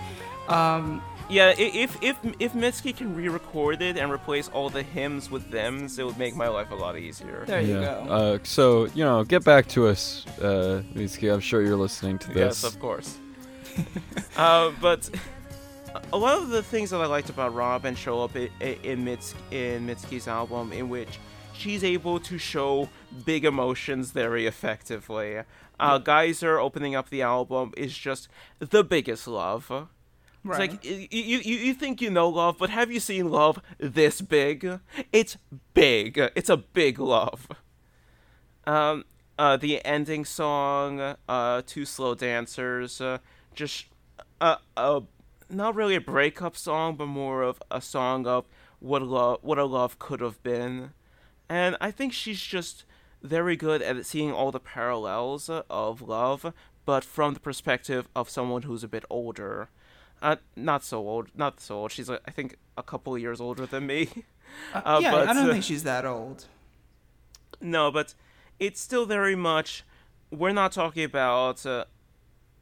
Um, 0.47 1.01
Yeah, 1.29 1.53
if 1.57 1.97
if 2.03 2.17
if 2.39 2.51
Mitski 2.53 2.95
can 2.95 3.15
re-record 3.15 3.81
it 3.81 3.95
and 3.97 4.11
replace 4.11 4.49
all 4.49 4.69
the 4.69 4.83
hymns 4.83 5.31
with 5.31 5.49
thems, 5.49 5.97
it 5.97 6.05
would 6.05 6.17
make 6.17 6.35
my 6.35 6.49
life 6.49 6.71
a 6.71 6.75
lot 6.75 6.97
easier. 6.97 7.45
there 7.47 7.61
you 7.61 7.75
yeah. 7.75 7.81
go. 7.81 8.13
Uh, 8.13 8.39
so 8.43 8.87
you 8.87 9.05
know, 9.05 9.23
get 9.23 9.45
back 9.45 9.67
to 9.69 9.87
us, 9.87 10.25
uh, 10.39 10.83
Mitski. 10.93 11.33
I'm 11.33 11.39
sure 11.39 11.61
you're 11.61 11.77
listening 11.77 12.19
to 12.19 12.27
this. 12.27 12.61
Yes, 12.61 12.63
of 12.65 12.79
course. 12.81 13.17
uh, 14.37 14.71
but 14.81 15.09
a 16.11 16.17
lot 16.17 16.37
of 16.37 16.49
the 16.49 16.61
things 16.61 16.89
that 16.89 16.99
I 16.99 17.05
liked 17.05 17.29
about 17.29 17.53
Robyn 17.53 17.95
show 17.95 18.21
up 18.21 18.35
in, 18.35 18.49
in, 18.83 19.05
Mits, 19.05 19.33
in 19.51 19.87
Mitski's 19.87 20.27
album, 20.27 20.73
in 20.73 20.89
which 20.89 21.19
she's 21.53 21.83
able 21.83 22.19
to 22.19 22.37
show 22.37 22.89
big 23.25 23.45
emotions 23.45 24.11
very 24.11 24.47
effectively. 24.47 25.41
Uh, 25.81 25.97
Geyser 25.97 26.59
opening 26.59 26.95
up 26.95 27.09
the 27.09 27.21
album 27.21 27.73
is 27.75 27.97
just 27.97 28.27
the 28.59 28.83
biggest 28.83 29.27
love. 29.27 29.69
It's 29.71 29.87
Right. 30.43 30.71
like 30.71 30.83
you, 30.85 31.07
you 31.11 31.37
you 31.59 31.73
think 31.73 32.01
you 32.01 32.09
know 32.09 32.27
love, 32.29 32.57
but 32.57 32.69
have 32.71 32.91
you 32.91 32.99
seen 32.99 33.29
love 33.29 33.61
this 33.77 34.21
big? 34.21 34.79
It's 35.13 35.37
big. 35.73 36.17
It's 36.35 36.49
a 36.49 36.57
big 36.57 36.97
love. 36.99 37.47
Um, 38.65 39.05
uh, 39.37 39.57
the 39.57 39.83
ending 39.85 40.25
song, 40.25 41.15
uh, 41.27 41.61
Two 41.65 41.85
Slow 41.85 42.15
Dancers, 42.15 43.01
uh, 43.01 43.17
just 43.55 43.85
uh, 44.39 44.57
uh, 44.77 45.01
not 45.49 45.75
really 45.75 45.95
a 45.95 46.01
breakup 46.01 46.55
song, 46.55 46.95
but 46.95 47.07
more 47.07 47.41
of 47.43 47.61
a 47.71 47.81
song 47.81 48.27
of 48.27 48.45
what 48.79 49.01
love, 49.01 49.39
what 49.41 49.57
a 49.57 49.65
love 49.65 49.99
could 49.99 50.21
have 50.21 50.41
been. 50.43 50.91
And 51.49 51.75
I 51.81 51.91
think 51.91 52.13
she's 52.13 52.41
just 52.41 52.83
very 53.21 53.55
good 53.55 53.81
at 53.81 54.05
seeing 54.05 54.31
all 54.31 54.51
the 54.51 54.59
parallels 54.59 55.49
uh, 55.49 55.63
of 55.69 56.01
love, 56.01 56.53
but 56.85 57.03
from 57.03 57.33
the 57.33 57.39
perspective 57.39 58.07
of 58.15 58.29
someone 58.29 58.63
who's 58.63 58.83
a 58.83 58.87
bit 58.87 59.05
older. 59.09 59.69
Uh, 60.21 60.35
not 60.55 60.83
so 60.83 60.99
old, 60.99 61.29
not 61.35 61.59
so 61.59 61.79
old. 61.79 61.91
She's, 61.91 62.09
I 62.09 62.17
think, 62.31 62.57
a 62.77 62.83
couple 62.83 63.15
of 63.15 63.21
years 63.21 63.41
older 63.41 63.65
than 63.65 63.87
me. 63.87 64.09
Uh, 64.73 64.99
yeah, 65.01 65.11
but, 65.11 65.27
I 65.27 65.33
don't 65.33 65.49
uh, 65.49 65.51
think 65.53 65.63
she's 65.71 65.83
that 65.83 66.05
old. 66.05 66.45
no, 67.59 67.91
but 67.91 68.13
it's 68.59 68.79
still 68.79 69.05
very 69.05 69.35
much. 69.35 69.83
We're 70.29 70.53
not 70.53 70.71
talking 70.71 71.03
about 71.03 71.65
uh, 71.65 71.85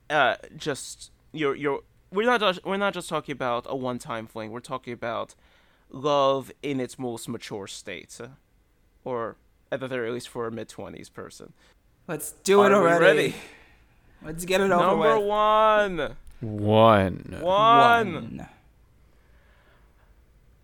uh, 0.09 0.35
just 0.55 1.11
your 1.33 1.55
your. 1.55 1.81
We're 2.11 2.25
not 2.25 2.39
just, 2.39 2.65
we're 2.65 2.77
not 2.77 2.93
just 2.93 3.09
talking 3.09 3.33
about 3.33 3.65
a 3.67 3.75
one 3.75 3.99
time 3.99 4.25
fling. 4.25 4.51
We're 4.51 4.61
talking 4.61 4.93
about 4.93 5.35
love 5.91 6.51
in 6.63 6.79
its 6.79 6.97
most 6.97 7.27
mature 7.27 7.67
state, 7.67 8.17
uh, 8.21 8.27
or 9.03 9.35
at 9.71 9.79
the 9.79 9.87
very 9.87 10.11
least 10.11 10.29
for 10.29 10.47
a 10.47 10.51
mid 10.51 10.69
twenties 10.69 11.09
person. 11.09 11.53
Let's 12.07 12.31
do 12.31 12.63
it 12.63 12.71
Are 12.71 12.81
we 12.83 12.89
already. 12.89 13.17
ready? 13.17 13.35
Let's 14.23 14.45
get 14.45 14.61
it 14.61 14.71
over 14.71 14.83
Number 14.85 15.17
with. 15.19 15.27
one, 15.27 16.15
One. 16.41 17.37
one. 17.41 18.47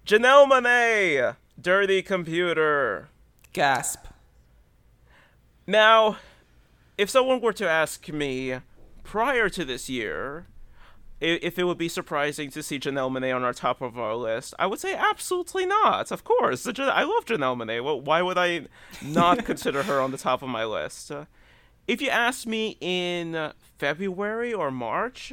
Janelle 0.05 0.47
Monáe, 0.49 1.35
Dirty 1.59 2.01
Computer. 2.01 3.07
Gasp. 3.53 4.05
Now, 5.65 6.17
if 6.97 7.09
someone 7.09 7.41
were 7.41 7.53
to 7.53 7.67
ask 7.67 8.07
me 8.09 8.59
prior 9.03 9.49
to 9.49 9.63
this 9.65 9.89
year 9.89 10.45
i- 10.47 10.54
if 11.25 11.57
it 11.59 11.63
would 11.65 11.77
be 11.77 11.89
surprising 11.89 12.49
to 12.51 12.63
see 12.63 12.79
Janelle 12.79 13.11
Monáe 13.11 13.35
on 13.35 13.43
our 13.43 13.53
top 13.53 13.81
of 13.81 13.97
our 13.97 14.15
list, 14.15 14.53
I 14.59 14.65
would 14.67 14.79
say 14.79 14.93
absolutely 14.95 15.65
not. 15.65 16.11
Of 16.11 16.23
course, 16.23 16.65
I 16.67 16.71
love 17.03 17.25
Janelle 17.25 17.57
Monáe. 17.57 17.83
Well, 17.83 17.99
why 17.99 18.21
would 18.21 18.37
I 18.37 18.67
not 19.01 19.45
consider 19.51 19.83
her 19.83 19.99
on 19.99 20.11
the 20.11 20.17
top 20.17 20.41
of 20.41 20.49
my 20.49 20.65
list? 20.65 21.11
Uh, 21.11 21.25
if 21.87 22.01
you 22.01 22.09
asked 22.09 22.47
me 22.47 22.77
in 22.81 23.51
February 23.77 24.53
or 24.53 24.71
March, 24.71 25.31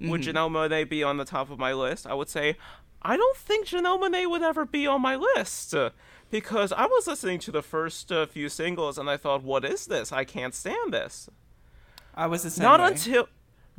would 0.00 0.22
Janelle 0.22 0.50
Monáe 0.50 0.88
be 0.88 1.02
on 1.02 1.16
the 1.18 1.24
top 1.24 1.50
of 1.50 1.58
my 1.58 1.72
list? 1.72 2.06
I 2.06 2.14
would 2.14 2.28
say 2.28 2.56
I 3.02 3.16
don't 3.16 3.36
think 3.36 3.66
Janelle 3.66 4.00
Monáe 4.00 4.30
would 4.30 4.42
ever 4.42 4.64
be 4.64 4.86
on 4.86 5.00
my 5.02 5.16
list. 5.16 5.74
uh, 5.74 5.90
because 6.30 6.72
I 6.72 6.86
was 6.86 7.06
listening 7.06 7.38
to 7.40 7.50
the 7.50 7.62
first 7.62 8.12
uh, 8.12 8.24
few 8.26 8.48
singles 8.48 8.98
and 8.98 9.10
I 9.10 9.16
thought, 9.16 9.42
what 9.42 9.64
is 9.64 9.86
this? 9.86 10.12
I 10.12 10.24
can't 10.24 10.54
stand 10.54 10.92
this. 10.94 11.28
I 12.14 12.26
was 12.26 12.42
the 12.44 12.50
same 12.50 12.62
Not 12.64 12.80
way. 12.80 12.86
until 12.88 13.28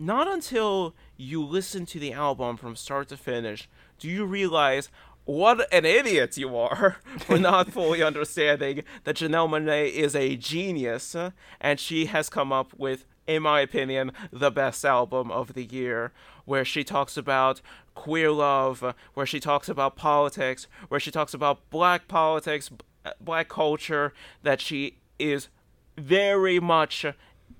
not 0.01 0.27
until 0.27 0.95
you 1.15 1.43
listen 1.43 1.85
to 1.85 1.99
the 1.99 2.11
album 2.11 2.57
from 2.57 2.75
start 2.75 3.07
to 3.07 3.15
finish 3.15 3.69
do 3.99 4.07
you 4.07 4.25
realize 4.25 4.89
what 5.25 5.71
an 5.71 5.85
idiot 5.85 6.35
you 6.37 6.57
are 6.57 6.97
for 7.19 7.37
not 7.37 7.71
fully 7.71 8.01
understanding 8.01 8.83
that 9.03 9.17
Janelle 9.17 9.47
Monáe 9.47 9.91
is 9.91 10.15
a 10.15 10.35
genius 10.35 11.15
and 11.59 11.79
she 11.79 12.07
has 12.07 12.29
come 12.29 12.51
up 12.51 12.73
with 12.77 13.05
in 13.27 13.43
my 13.43 13.61
opinion 13.61 14.11
the 14.31 14.49
best 14.49 14.83
album 14.83 15.29
of 15.29 15.53
the 15.53 15.65
year 15.65 16.11
where 16.45 16.65
she 16.65 16.83
talks 16.83 17.15
about 17.15 17.61
queer 17.93 18.31
love 18.31 18.95
where 19.13 19.27
she 19.27 19.39
talks 19.39 19.69
about 19.69 19.95
politics 19.95 20.65
where 20.87 20.99
she 20.99 21.11
talks 21.11 21.35
about 21.35 21.69
black 21.69 22.07
politics 22.07 22.71
black 23.19 23.47
culture 23.47 24.13
that 24.41 24.59
she 24.59 24.97
is 25.19 25.49
very 25.95 26.59
much 26.59 27.05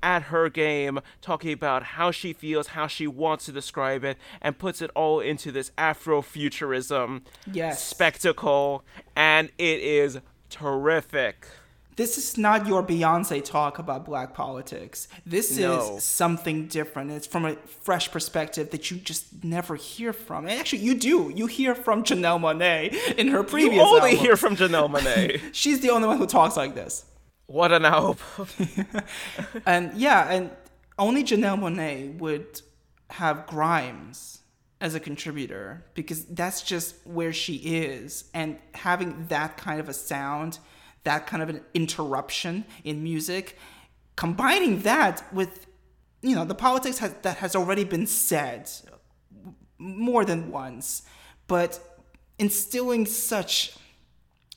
at 0.04 0.24
her 0.24 0.50
game, 0.50 1.00
talking 1.22 1.52
about 1.54 1.84
how 1.84 2.12
she 2.12 2.34
feels, 2.34 2.68
how 2.68 2.88
she 2.88 3.08
wants 3.08 3.46
to 3.46 3.52
describe 3.52 4.04
it, 4.04 4.18
and 4.42 4.58
puts 4.58 4.82
it 4.82 4.90
all 4.96 5.20
into 5.20 5.52
this 5.52 5.72
Afrofuturism 5.78 7.22
Yes. 7.52 7.86
spectacle, 7.86 8.84
and 9.16 9.50
it 9.58 9.80
is 9.80 10.20
terrific. 10.50 11.48
This 11.98 12.18
is 12.18 12.38
not 12.38 12.66
your 12.68 12.82
Beyonce 12.82 13.44
talk 13.44 13.78
about 13.78 14.06
black 14.06 14.34
politics. 14.34 15.08
This 15.26 15.56
No. 15.58 15.98
is 15.98 16.04
something 16.04 16.68
different. 16.68 17.12
It's 17.12 17.28
from 17.28 17.46
a 17.46 17.56
fresh 17.84 18.10
perspective 18.10 18.72
that 18.72 18.90
you 18.90 18.98
just 18.98 19.44
never 19.44 19.76
hear 19.76 20.14
from. 20.14 20.48
And 20.48 20.58
actually, 20.58 20.80
you 20.80 20.96
do. 20.96 21.32
You 21.36 21.48
hear 21.48 21.76
from 21.76 22.04
Janelle 22.04 22.40
Monáe 22.40 22.94
in 23.16 23.28
her 23.28 23.44
previous 23.44 23.76
You 23.76 23.82
only 23.82 24.12
album. 24.12 24.16
hear 24.26 24.38
from 24.38 24.56
Janelle 24.56 24.90
Monáe. 24.90 25.42
She's 25.52 25.82
the 25.82 25.90
only 25.90 26.08
one 26.08 26.18
who 26.18 26.26
talks 26.26 26.56
like 26.56 26.76
this. 26.76 27.04
What 27.52 27.74
an 27.74 27.84
album. 27.86 28.48
And 29.66 29.94
yeah, 29.98 30.32
and 30.32 30.52
only 30.98 31.24
Janelle 31.24 31.60
Monáe 31.60 32.18
would 32.20 32.62
have 33.10 33.46
Grimes 33.46 34.40
as 34.80 34.96
a 34.96 35.00
contributor 35.00 35.84
because 35.94 36.26
that's 36.26 36.62
just 36.62 36.96
where 37.06 37.34
she 37.34 37.56
is. 37.56 38.30
And 38.34 38.58
having 38.74 39.28
that 39.28 39.58
kind 39.58 39.80
of 39.82 39.90
a 39.90 39.94
sound, 39.94 40.60
that 41.04 41.28
kind 41.28 41.44
of 41.44 41.50
an 41.50 41.62
interruption 41.74 42.66
in 42.86 43.04
music, 43.04 43.58
combining 44.16 44.82
that 44.84 45.22
with, 45.34 45.68
you 46.22 46.36
know, 46.36 46.46
the 46.46 46.56
politics 46.56 47.00
has, 47.00 47.14
that 47.22 47.38
has 47.38 47.54
already 47.56 47.84
been 47.84 48.08
said 48.08 48.70
more 49.78 50.24
than 50.24 50.52
once, 50.52 51.04
but 51.48 52.00
instilling 52.40 53.06
such 53.06 53.76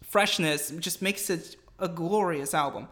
freshness 0.02 0.70
just 0.78 1.02
makes 1.02 1.28
it 1.28 1.56
a 1.78 1.88
glorious 1.88 2.54
album. 2.54 2.88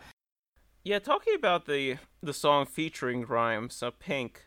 Yeah, 0.85 0.99
talking 0.99 1.35
about 1.35 1.67
the 1.67 1.99
the 2.23 2.33
song 2.33 2.67
featuring 2.67 3.23
Grimes, 3.23 3.83
Pink. 3.99 4.47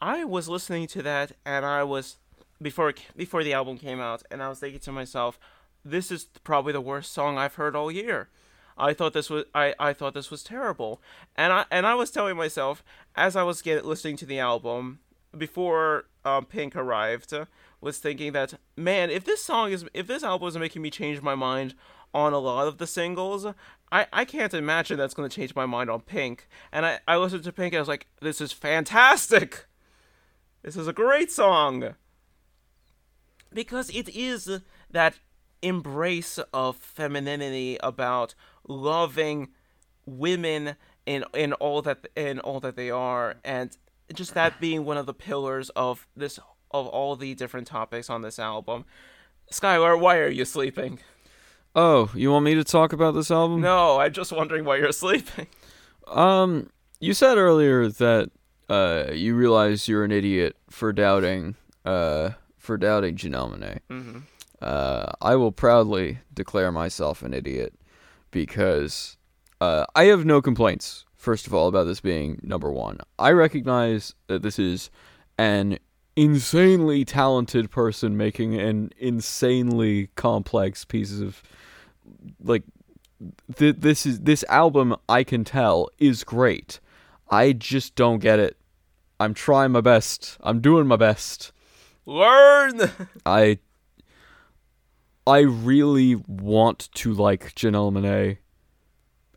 I 0.00 0.24
was 0.24 0.48
listening 0.48 0.86
to 0.88 1.02
that 1.02 1.32
and 1.44 1.64
I 1.64 1.82
was 1.82 2.16
before 2.60 2.92
before 3.16 3.44
the 3.44 3.52
album 3.52 3.78
came 3.78 4.00
out 4.00 4.22
and 4.30 4.42
I 4.42 4.48
was 4.48 4.60
thinking 4.60 4.80
to 4.80 4.92
myself, 4.92 5.38
this 5.84 6.10
is 6.10 6.24
probably 6.44 6.72
the 6.72 6.80
worst 6.80 7.12
song 7.12 7.38
I've 7.38 7.54
heard 7.54 7.76
all 7.76 7.90
year. 7.90 8.28
I 8.76 8.94
thought 8.94 9.12
this 9.12 9.30
was 9.30 9.44
I, 9.54 9.74
I 9.78 9.92
thought 9.92 10.14
this 10.14 10.30
was 10.30 10.42
terrible. 10.42 11.00
And 11.36 11.52
I 11.52 11.64
and 11.70 11.86
I 11.86 11.94
was 11.94 12.10
telling 12.10 12.36
myself 12.36 12.82
as 13.16 13.36
I 13.36 13.42
was 13.42 13.64
listening 13.64 14.16
to 14.16 14.26
the 14.26 14.38
album 14.38 15.00
before 15.36 16.06
um, 16.24 16.46
Pink 16.46 16.74
arrived 16.74 17.32
uh, 17.32 17.46
was 17.80 17.98
thinking 17.98 18.32
that 18.32 18.54
man, 18.76 19.10
if 19.10 19.24
this 19.24 19.44
song 19.44 19.72
is 19.72 19.84
if 19.94 20.06
this 20.06 20.22
album 20.22 20.48
is 20.48 20.58
making 20.58 20.82
me 20.82 20.90
change 20.90 21.22
my 21.22 21.34
mind 21.34 21.74
on 22.14 22.32
a 22.32 22.38
lot 22.38 22.66
of 22.66 22.78
the 22.78 22.86
singles, 22.86 23.46
I, 23.90 24.06
I 24.12 24.24
can't 24.24 24.54
imagine 24.54 24.98
that's 24.98 25.14
going 25.14 25.28
to 25.28 25.34
change 25.34 25.54
my 25.54 25.66
mind 25.66 25.90
on 25.90 26.00
Pink. 26.00 26.48
And 26.72 26.84
I, 26.84 27.00
I 27.06 27.16
listened 27.16 27.44
to 27.44 27.52
Pink 27.52 27.72
and 27.72 27.78
I 27.78 27.80
was 27.80 27.88
like, 27.88 28.06
this 28.20 28.40
is 28.40 28.52
fantastic. 28.52 29.66
This 30.62 30.76
is 30.76 30.88
a 30.88 30.92
great 30.92 31.30
song. 31.30 31.94
Because 33.52 33.88
it 33.90 34.08
is 34.08 34.60
that 34.90 35.18
embrace 35.62 36.38
of 36.52 36.76
femininity 36.76 37.78
about 37.82 38.34
loving 38.66 39.48
women 40.06 40.76
in 41.06 41.24
in 41.34 41.52
all 41.54 41.82
that 41.82 42.06
in 42.14 42.38
all 42.40 42.60
that 42.60 42.76
they 42.76 42.90
are 42.90 43.36
and 43.44 43.76
just 44.14 44.34
that 44.34 44.60
being 44.60 44.84
one 44.84 44.96
of 44.96 45.06
the 45.06 45.14
pillars 45.14 45.70
of 45.70 46.06
this 46.16 46.38
of 46.70 46.86
all 46.86 47.16
the 47.16 47.34
different 47.34 47.66
topics 47.66 48.10
on 48.10 48.22
this 48.22 48.38
album. 48.38 48.84
Skylar, 49.50 49.98
why 49.98 50.18
are 50.18 50.28
you 50.28 50.44
sleeping? 50.44 51.00
Oh, 51.74 52.10
you 52.14 52.30
want 52.32 52.44
me 52.44 52.54
to 52.54 52.64
talk 52.64 52.92
about 52.92 53.12
this 53.14 53.30
album? 53.30 53.60
No, 53.60 53.98
I'm 54.00 54.12
just 54.12 54.32
wondering 54.32 54.64
why 54.64 54.76
you're 54.78 54.92
sleeping. 55.04 55.46
Um, 56.06 56.70
you 57.00 57.14
said 57.14 57.38
earlier 57.38 57.88
that 57.88 58.30
uh 58.68 59.06
you 59.12 59.34
realize 59.34 59.88
you're 59.88 60.04
an 60.04 60.12
idiot 60.12 60.54
for 60.68 60.92
doubting 60.92 61.54
uh 61.86 62.30
for 62.56 62.76
doubting 62.76 63.16
Janelle. 63.16 63.78
Mhm. 63.90 64.22
Uh, 64.60 65.12
I 65.22 65.36
will 65.36 65.52
proudly 65.52 66.18
declare 66.34 66.72
myself 66.72 67.22
an 67.22 67.32
idiot 67.32 67.72
because 68.32 69.16
uh, 69.60 69.84
I 69.94 70.04
have 70.04 70.24
no 70.24 70.42
complaints. 70.42 71.04
First 71.14 71.46
of 71.46 71.54
all, 71.54 71.68
about 71.68 71.84
this 71.84 72.00
being 72.00 72.40
number 72.42 72.70
one, 72.72 72.98
I 73.20 73.30
recognize 73.30 74.14
that 74.26 74.42
this 74.42 74.58
is 74.58 74.90
an 75.38 75.78
insanely 76.16 77.04
talented 77.04 77.70
person 77.70 78.16
making 78.16 78.58
an 78.58 78.90
insanely 78.98 80.08
complex 80.16 80.84
piece 80.84 81.20
of 81.20 81.40
like 82.42 82.62
th- 83.56 83.76
this 83.78 84.06
is 84.06 84.20
this 84.20 84.44
album 84.48 84.96
I 85.08 85.24
can 85.24 85.44
tell 85.44 85.88
is 85.98 86.24
great. 86.24 86.80
I 87.30 87.52
just 87.52 87.94
don't 87.94 88.18
get 88.18 88.38
it. 88.38 88.56
I'm 89.20 89.34
trying 89.34 89.72
my 89.72 89.80
best. 89.80 90.38
I'm 90.40 90.60
doing 90.60 90.86
my 90.86 90.96
best. 90.96 91.52
Learn. 92.06 92.90
I 93.26 93.58
I 95.26 95.40
really 95.40 96.14
want 96.14 96.88
to 96.94 97.12
like 97.12 97.54
Janelle 97.54 97.92
Monáe 97.92 98.38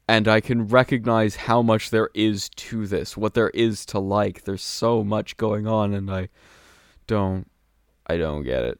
and 0.07 0.27
I 0.27 0.41
can 0.41 0.67
recognize 0.67 1.35
how 1.35 1.61
much 1.61 1.89
there 1.89 2.09
is 2.13 2.49
to 2.49 2.87
this, 2.87 3.17
what 3.17 3.33
there 3.33 3.49
is 3.49 3.85
to 3.87 3.99
like. 3.99 4.43
There's 4.43 4.63
so 4.63 5.03
much 5.03 5.37
going 5.37 5.67
on 5.67 5.93
and 5.93 6.11
I 6.11 6.29
don't 7.07 7.49
I 8.07 8.17
don't 8.17 8.43
get 8.43 8.63
it. 8.63 8.79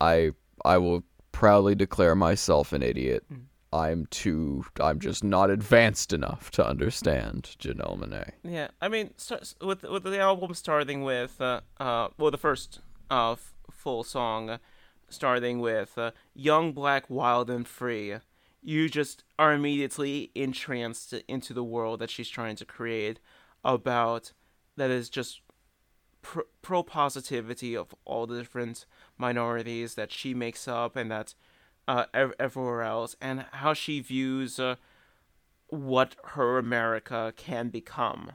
I 0.00 0.30
I 0.64 0.78
will 0.78 1.04
proudly 1.32 1.74
declare 1.74 2.14
myself 2.14 2.72
an 2.72 2.82
idiot. 2.82 3.24
I'm 3.72 4.06
too 4.06 4.64
I'm 4.80 4.98
just 4.98 5.22
not 5.22 5.48
advanced 5.48 6.12
enough 6.12 6.50
to 6.52 6.66
understand 6.66 7.54
Janelle 7.58 7.98
Monáe. 7.98 8.32
Yeah, 8.42 8.68
I 8.80 8.88
mean, 8.88 9.14
with 9.60 9.82
with 9.84 10.02
the 10.02 10.18
album 10.18 10.54
starting 10.54 11.02
with 11.02 11.40
uh, 11.40 11.60
uh 11.78 12.08
well 12.18 12.30
the 12.30 12.38
first 12.38 12.80
uh 13.10 13.32
f- 13.32 13.54
full 13.70 14.02
song, 14.02 14.58
starting 15.08 15.60
with 15.60 15.96
uh, 15.96 16.10
"Young, 16.34 16.72
Black, 16.72 17.08
Wild 17.08 17.48
and 17.48 17.66
Free," 17.66 18.16
you 18.60 18.88
just 18.88 19.22
are 19.38 19.52
immediately 19.52 20.32
entranced 20.34 21.12
into 21.28 21.54
the 21.54 21.64
world 21.64 22.00
that 22.00 22.10
she's 22.10 22.28
trying 22.28 22.56
to 22.56 22.64
create 22.64 23.20
about 23.64 24.32
that 24.76 24.90
is 24.90 25.08
just 25.08 25.42
pr- 26.22 26.40
pro 26.62 26.82
positivity 26.82 27.76
of 27.76 27.94
all 28.04 28.26
the 28.26 28.38
different 28.38 28.86
minorities 29.20 29.94
that 29.94 30.10
she 30.10 30.34
makes 30.34 30.66
up 30.66 30.96
and 30.96 31.10
that 31.10 31.34
uh 31.86 32.06
ev- 32.14 32.34
everywhere 32.40 32.82
else 32.82 33.14
and 33.20 33.44
how 33.52 33.74
she 33.74 34.00
views 34.00 34.58
uh, 34.58 34.76
what 35.68 36.16
her 36.24 36.58
America 36.58 37.32
can 37.36 37.68
become. 37.68 38.32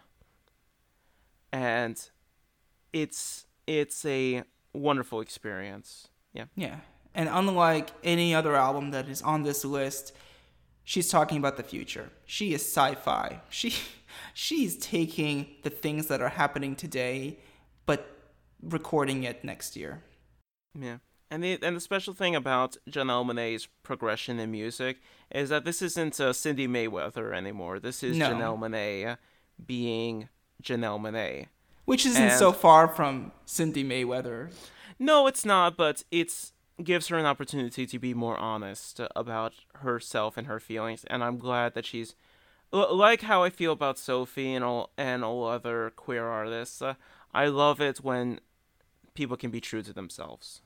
And 1.51 2.09
it's 2.93 3.45
it's 3.67 4.05
a 4.05 4.43
wonderful 4.73 5.21
experience. 5.21 6.07
Yeah. 6.33 6.45
Yeah. 6.55 6.79
And 7.13 7.29
unlike 7.29 7.91
any 8.03 8.35
other 8.35 8.55
album 8.55 8.91
that 8.91 9.07
is 9.07 9.21
on 9.21 9.43
this 9.43 9.63
list, 9.63 10.13
she's 10.83 11.09
talking 11.09 11.37
about 11.37 11.57
the 11.57 11.63
future. 11.63 12.09
She 12.25 12.53
is 12.53 12.61
sci-fi. 12.61 13.41
She 13.49 13.73
she's 14.33 14.77
taking 14.77 15.47
the 15.63 15.69
things 15.69 16.07
that 16.07 16.21
are 16.21 16.29
happening 16.29 16.75
today 16.75 17.39
but 17.85 18.31
recording 18.61 19.23
it 19.23 19.43
next 19.43 19.75
year. 19.75 20.01
Yeah. 20.79 20.97
And 21.31 21.43
the 21.43 21.57
and 21.61 21.75
the 21.75 21.81
special 21.81 22.13
thing 22.13 22.35
about 22.35 22.77
Janelle 22.89 23.25
Monae's 23.25 23.67
progression 23.83 24.39
in 24.39 24.51
music 24.51 24.97
is 25.31 25.49
that 25.49 25.65
this 25.65 25.81
isn't 25.81 26.19
uh, 26.19 26.31
Cindi 26.31 26.67
Mayweather 26.67 27.33
anymore. 27.35 27.79
This 27.79 28.03
is 28.03 28.15
No. 28.17 28.29
Janelle 28.29 28.59
Monae 28.59 29.17
being 29.65 30.29
Janelle 30.61 30.99
Monae. 30.99 31.47
Which 31.85 32.05
isn't 32.05 32.21
And- 32.21 32.39
so 32.39 32.51
far 32.51 32.87
from 32.87 33.31
Cindi 33.47 33.83
Mayweather. 33.85 34.51
No, 34.99 35.27
it's 35.27 35.43
not, 35.45 35.75
but 35.75 36.03
it's 36.11 36.53
gives 36.83 37.07
her 37.07 37.17
an 37.17 37.25
opportunity 37.25 37.85
to 37.85 37.99
be 37.99 38.13
more 38.13 38.37
honest 38.37 38.99
about 39.15 39.53
herself 39.75 40.35
and 40.37 40.45
her 40.47 40.59
feelings, 40.59 41.05
and 41.05 41.23
I'm 41.23 41.37
glad 41.37 41.73
that 41.73 41.85
she's 41.85 42.15
like 42.71 43.21
how 43.21 43.43
I 43.43 43.49
feel 43.49 43.71
about 43.71 43.97
Sophie 43.97 44.53
and 44.53 44.63
all 44.63 44.91
and 44.97 45.23
all 45.23 45.45
other 45.47 45.91
queer 45.95 46.25
artists. 46.25 46.81
Uh, 46.81 46.95
I 47.33 47.47
love 47.47 47.79
it 47.81 47.97
when 48.03 48.39
people 49.15 49.37
can 49.37 49.49
be 49.51 49.59
true 49.61 49.81
to 49.81 49.93
themselves, 49.93 50.61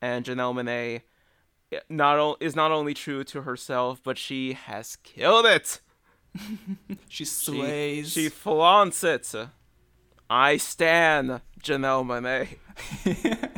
and 0.00 0.24
Janelle 0.24 0.54
Monae 0.54 1.02
eh, 1.72 1.80
not 1.88 2.18
o- 2.18 2.36
is 2.40 2.56
not 2.56 2.70
only 2.72 2.94
true 2.94 3.24
to 3.24 3.42
herself, 3.42 4.00
but 4.02 4.16
she 4.18 4.54
has 4.54 4.96
killed 4.96 5.46
it. 5.46 5.80
She 7.08 7.24
She, 7.24 7.24
slays. 7.24 8.12
she 8.12 8.28
flaunts 8.28 9.02
it. 9.02 9.34
I 10.30 10.56
stand 10.58 11.40
Janelle 11.60 12.04
Monae. 12.06 12.46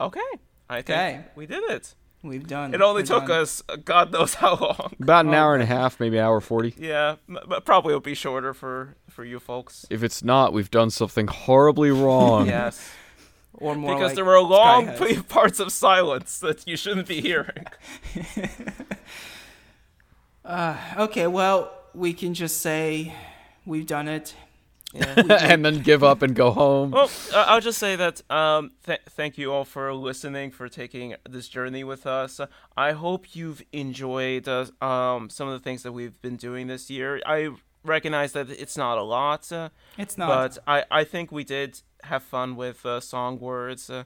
okay, 0.00 0.20
I 0.70 0.82
think 0.82 0.88
Okay. 0.90 1.24
we 1.34 1.46
did 1.46 1.64
it. 1.70 1.94
We've 2.22 2.46
done. 2.46 2.74
It 2.74 2.82
only 2.82 3.04
took 3.04 3.26
done. 3.28 3.42
us 3.42 3.62
uh, 3.68 3.76
God 3.76 4.12
knows 4.12 4.34
how 4.34 4.56
long. 4.56 4.94
About 5.00 5.26
an 5.26 5.34
hour 5.34 5.54
and 5.54 5.62
a 5.62 5.66
half, 5.66 6.00
maybe 6.00 6.18
hour 6.18 6.40
40. 6.40 6.74
Yeah, 6.76 7.16
but 7.28 7.64
probably 7.64 7.90
it'll 7.92 8.00
be 8.00 8.14
shorter 8.14 8.52
for 8.52 8.96
for 9.08 9.24
you 9.24 9.38
folks. 9.38 9.86
If 9.88 10.02
it's 10.02 10.24
not, 10.24 10.52
we've 10.52 10.70
done 10.70 10.90
something 10.90 11.28
horribly 11.28 11.90
wrong. 11.90 12.46
Yes, 12.58 12.90
or 13.54 13.74
more 13.74 13.94
because 13.94 14.10
like 14.10 14.16
there 14.16 14.24
were 14.24 14.40
long 14.40 14.92
parts 15.28 15.60
of 15.60 15.70
silence 15.72 16.40
that 16.40 16.66
you 16.66 16.76
shouldn't 16.76 17.06
be 17.06 17.20
hearing. 17.20 17.66
Okay, 20.96 21.26
well, 21.26 21.70
we 21.92 22.14
can 22.14 22.32
just 22.32 22.62
say 22.62 23.12
we've 23.66 23.86
done 23.86 24.08
it. 24.08 24.34
and 24.94 25.64
then 25.64 25.82
give 25.82 26.02
up 26.02 26.22
and 26.22 26.34
go 26.34 26.50
home. 26.50 26.90
Well, 26.92 27.10
uh, 27.34 27.44
I'll 27.48 27.60
just 27.60 27.78
say 27.78 27.96
that 27.96 28.22
um, 28.30 28.70
th- 28.86 29.00
thank 29.10 29.36
you 29.36 29.52
all 29.52 29.64
for 29.64 29.92
listening, 29.92 30.50
for 30.50 30.68
taking 30.68 31.14
this 31.28 31.48
journey 31.48 31.84
with 31.84 32.06
us. 32.06 32.40
I 32.76 32.92
hope 32.92 33.36
you've 33.36 33.62
enjoyed 33.72 34.48
uh, 34.48 34.66
um, 34.80 35.28
some 35.28 35.48
of 35.48 35.52
the 35.58 35.62
things 35.62 35.82
that 35.82 35.92
we've 35.92 36.20
been 36.22 36.36
doing 36.36 36.68
this 36.68 36.88
year. 36.88 37.20
I 37.26 37.50
recognize 37.84 38.32
that 38.32 38.50
it's 38.50 38.76
not 38.76 38.98
a 38.98 39.02
lot, 39.02 39.50
uh, 39.52 39.68
It's 39.98 40.16
not. 40.16 40.28
but 40.28 40.58
I, 40.66 40.84
I 40.90 41.04
think 41.04 41.30
we 41.30 41.44
did 41.44 41.80
have 42.04 42.22
fun 42.22 42.56
with 42.56 42.86
uh, 42.86 43.00
song 43.00 43.38
words. 43.38 43.90
Uh, 43.90 44.04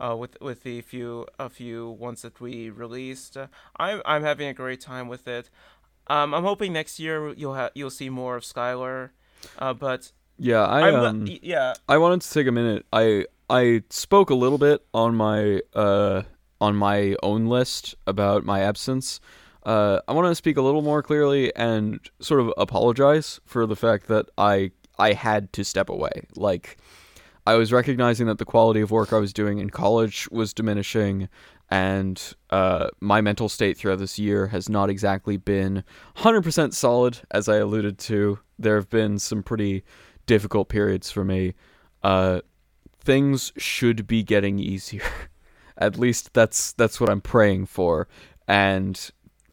uh, 0.00 0.16
with 0.16 0.40
with 0.40 0.62
the 0.62 0.80
few 0.80 1.26
a 1.38 1.50
few 1.50 1.88
ones 1.90 2.22
that 2.22 2.40
we 2.40 2.70
released, 2.70 3.36
uh, 3.36 3.46
I'm 3.76 4.00
I'm 4.04 4.22
having 4.22 4.48
a 4.48 4.54
great 4.54 4.80
time 4.80 5.06
with 5.06 5.28
it. 5.28 5.50
Um, 6.08 6.34
I'm 6.34 6.44
hoping 6.44 6.72
next 6.72 6.98
year 6.98 7.32
you'll 7.34 7.54
ha- 7.54 7.70
you'll 7.74 7.90
see 7.90 8.08
more 8.08 8.36
of 8.36 8.42
Skylar, 8.42 9.10
uh, 9.58 9.74
but 9.74 10.12
Yeah, 10.38 10.64
I 10.64 10.88
I'm, 10.88 10.94
um, 10.94 11.28
yeah 11.42 11.74
I 11.88 11.98
wanted 11.98 12.22
to 12.22 12.30
take 12.30 12.46
a 12.46 12.52
minute. 12.52 12.86
I 12.92 13.26
I 13.50 13.82
spoke 13.90 14.30
a 14.30 14.34
little 14.34 14.58
bit 14.58 14.84
on 14.94 15.14
my 15.14 15.60
uh 15.74 16.22
on 16.60 16.76
my 16.76 17.16
own 17.22 17.46
list 17.46 17.94
about 18.06 18.44
my 18.44 18.60
absence. 18.60 19.20
Uh, 19.64 20.00
I 20.08 20.12
want 20.12 20.28
to 20.28 20.34
speak 20.34 20.56
a 20.56 20.62
little 20.62 20.82
more 20.82 21.02
clearly 21.02 21.54
and 21.54 22.00
sort 22.20 22.40
of 22.40 22.52
apologize 22.56 23.40
for 23.44 23.66
the 23.66 23.76
fact 23.76 24.08
that 24.08 24.26
I 24.38 24.72
I 24.98 25.12
had 25.12 25.52
to 25.54 25.64
step 25.64 25.88
away. 25.88 26.26
Like, 26.36 26.78
I 27.46 27.54
was 27.54 27.72
recognizing 27.72 28.26
that 28.26 28.38
the 28.38 28.44
quality 28.44 28.80
of 28.80 28.90
work 28.90 29.12
I 29.12 29.18
was 29.18 29.32
doing 29.32 29.58
in 29.58 29.70
college 29.70 30.28
was 30.30 30.52
diminishing, 30.52 31.28
and 31.72 32.34
uh, 32.50 32.88
my 33.00 33.22
mental 33.22 33.48
state 33.48 33.78
throughout 33.78 33.98
this 33.98 34.18
year 34.18 34.48
has 34.48 34.68
not 34.68 34.90
exactly 34.90 35.38
been 35.38 35.84
100% 36.18 36.74
solid, 36.74 37.20
as 37.30 37.48
I 37.48 37.56
alluded 37.56 37.96
to. 38.00 38.38
There 38.58 38.74
have 38.76 38.90
been 38.90 39.18
some 39.18 39.42
pretty 39.42 39.82
difficult 40.26 40.68
periods 40.68 41.10
for 41.10 41.24
me. 41.24 41.54
Uh, 42.02 42.42
things 43.00 43.54
should 43.56 44.06
be 44.06 44.22
getting 44.22 44.58
easier. 44.58 45.02
At 45.78 45.96
least 45.98 46.34
that's 46.34 46.72
that's 46.72 47.00
what 47.00 47.08
I'm 47.08 47.22
praying 47.22 47.64
for. 47.66 48.06
And 48.46 49.10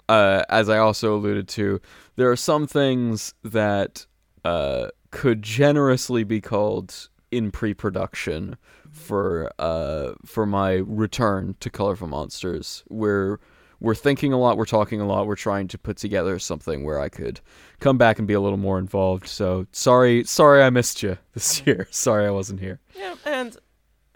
uh, 0.09 0.43
as 0.49 0.67
I 0.67 0.77
also 0.77 1.15
alluded 1.15 1.47
to, 1.49 1.79
there 2.17 2.29
are 2.29 2.35
some 2.35 2.67
things 2.67 3.33
that 3.45 4.05
uh, 4.43 4.89
could 5.11 5.41
generously 5.41 6.25
be 6.25 6.41
called 6.41 7.07
in 7.31 7.49
pre-production 7.49 8.57
for 8.99 9.51
uh, 9.59 10.13
for 10.26 10.45
my 10.45 10.73
return 10.73 11.55
to 11.59 11.69
Colorful 11.69 12.07
Monsters. 12.07 12.84
We're 12.89 13.39
we're 13.80 13.95
thinking 13.95 14.34
a 14.34 14.38
lot, 14.38 14.57
we're 14.57 14.65
talking 14.65 14.99
a 14.99 15.07
lot, 15.07 15.26
we're 15.26 15.35
trying 15.35 15.67
to 15.69 15.77
put 15.77 15.97
together 15.97 16.38
something 16.39 16.84
where 16.84 16.99
I 16.99 17.09
could 17.09 17.39
come 17.80 17.97
back 17.97 18.19
and 18.19 18.27
be 18.27 18.34
a 18.34 18.41
little 18.41 18.57
more 18.57 18.77
involved. 18.77 19.27
So 19.27 19.67
sorry, 19.71 20.23
sorry 20.26 20.61
I 20.61 20.69
missed 20.69 21.01
you 21.01 21.17
this 21.34 21.65
year. 21.65 21.88
Sorry 21.89 22.27
I 22.27 22.31
wasn't 22.31 22.59
here. 22.59 22.80
Yeah, 22.95 23.15
and 23.26 23.57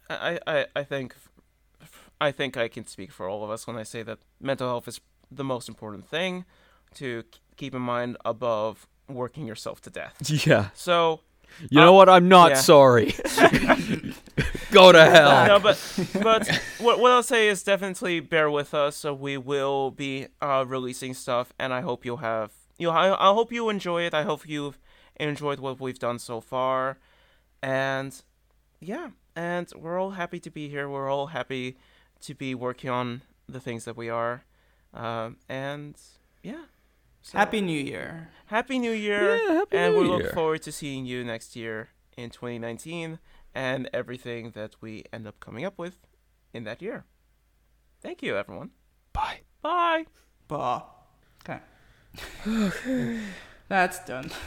I, 0.10 0.40
I, 0.46 0.66
I 0.76 0.84
think, 0.84 1.16
I 2.20 2.32
think 2.32 2.58
I 2.58 2.68
can 2.68 2.86
speak 2.86 3.12
for 3.12 3.30
all 3.30 3.44
of 3.44 3.50
us 3.50 3.66
when 3.66 3.78
I 3.78 3.84
say 3.84 4.04
that 4.04 4.20
mental 4.42 4.68
health 4.68 4.88
is 4.88 5.00
the 5.32 5.44
most 5.44 5.70
important 5.70 6.08
thing 6.08 6.46
to 6.96 7.24
keep 7.56 7.74
in 7.74 7.82
mind 7.82 8.18
above 8.26 8.88
working 9.08 9.48
yourself 9.48 9.82
to 9.82 9.90
death. 9.90 10.16
Yeah. 10.46 10.70
So, 10.74 11.22
You 11.62 11.80
know 11.80 11.90
Uh, 11.90 11.98
what? 11.98 12.10
I'm 12.10 12.28
not 12.28 12.52
yeah. 12.52 12.58
sorry. 12.58 13.14
Go 14.72 14.92
to 14.92 15.06
hell. 15.06 15.48
no, 15.48 15.60
but 15.60 15.78
but 16.22 16.48
what 16.80 17.00
what 17.00 17.12
I'll 17.12 17.24
say 17.24 17.48
is 17.48 17.64
definitely 17.64 18.20
bear 18.20 18.50
with 18.50 18.74
us. 18.74 18.96
So 18.96 19.14
we 19.14 19.38
will 19.38 19.92
be 19.92 20.28
uh, 20.42 20.66
releasing 20.68 21.14
stuff, 21.14 21.54
and 21.60 21.74
I 21.74 21.82
hope 21.82 22.06
you'll 22.06 22.18
have 22.18 22.52
you. 22.78 22.90
I, 22.90 23.14
I 23.30 23.34
hope 23.34 23.52
you 23.52 23.70
enjoy 23.70 24.04
it. 24.04 24.14
I 24.14 24.24
hope 24.24 24.48
you've 24.50 24.80
enjoyed 25.20 25.60
what 25.60 25.80
we've 25.80 26.00
done 26.00 26.18
so 26.20 26.42
far, 26.42 26.98
and 27.62 28.20
yeah, 28.80 29.10
and 29.36 29.72
we're 29.76 30.00
all 30.00 30.12
happy 30.12 30.40
to 30.40 30.50
be 30.50 30.70
here. 30.70 30.90
We're 30.90 31.10
all 31.10 31.28
happy 31.28 31.78
to 32.22 32.34
be 32.34 32.56
working 32.56 32.90
on 32.90 33.22
the 33.48 33.60
things 33.60 33.86
that 33.86 33.96
we 33.96 34.10
are, 34.10 34.44
um, 34.94 35.38
and 35.48 35.96
yeah. 36.42 36.64
So, 37.24 37.38
Happy 37.38 37.62
New 37.62 37.80
Year. 37.80 38.30
Happy 38.48 38.78
New 38.80 38.92
Year. 38.92 39.38
Yeah, 39.38 39.54
Happy 39.54 39.78
and 39.78 39.94
New 39.96 40.02
we 40.02 40.08
look 40.08 40.24
Year. 40.24 40.34
forward 40.34 40.62
to 40.64 40.72
seeing 40.74 41.06
you 41.06 41.24
next 41.24 41.56
year 41.56 41.90
in 42.18 42.30
2019 42.30 43.18
and 43.56 43.90
everything 43.94 44.52
that 44.52 44.76
we 44.82 45.06
end 45.14 45.26
up 45.26 45.40
coming 45.40 45.64
up 45.64 45.78
with 45.78 46.00
in 46.54 46.66
that 46.66 46.82
year. 46.82 47.06
Thank 48.02 48.22
you, 48.22 48.36
everyone. 48.38 48.72
Bye. 49.14 49.40
Bye. 49.62 50.06
Bah. 50.50 50.84
Okay. 51.48 51.60
That's 53.70 54.04
done. 54.06 54.30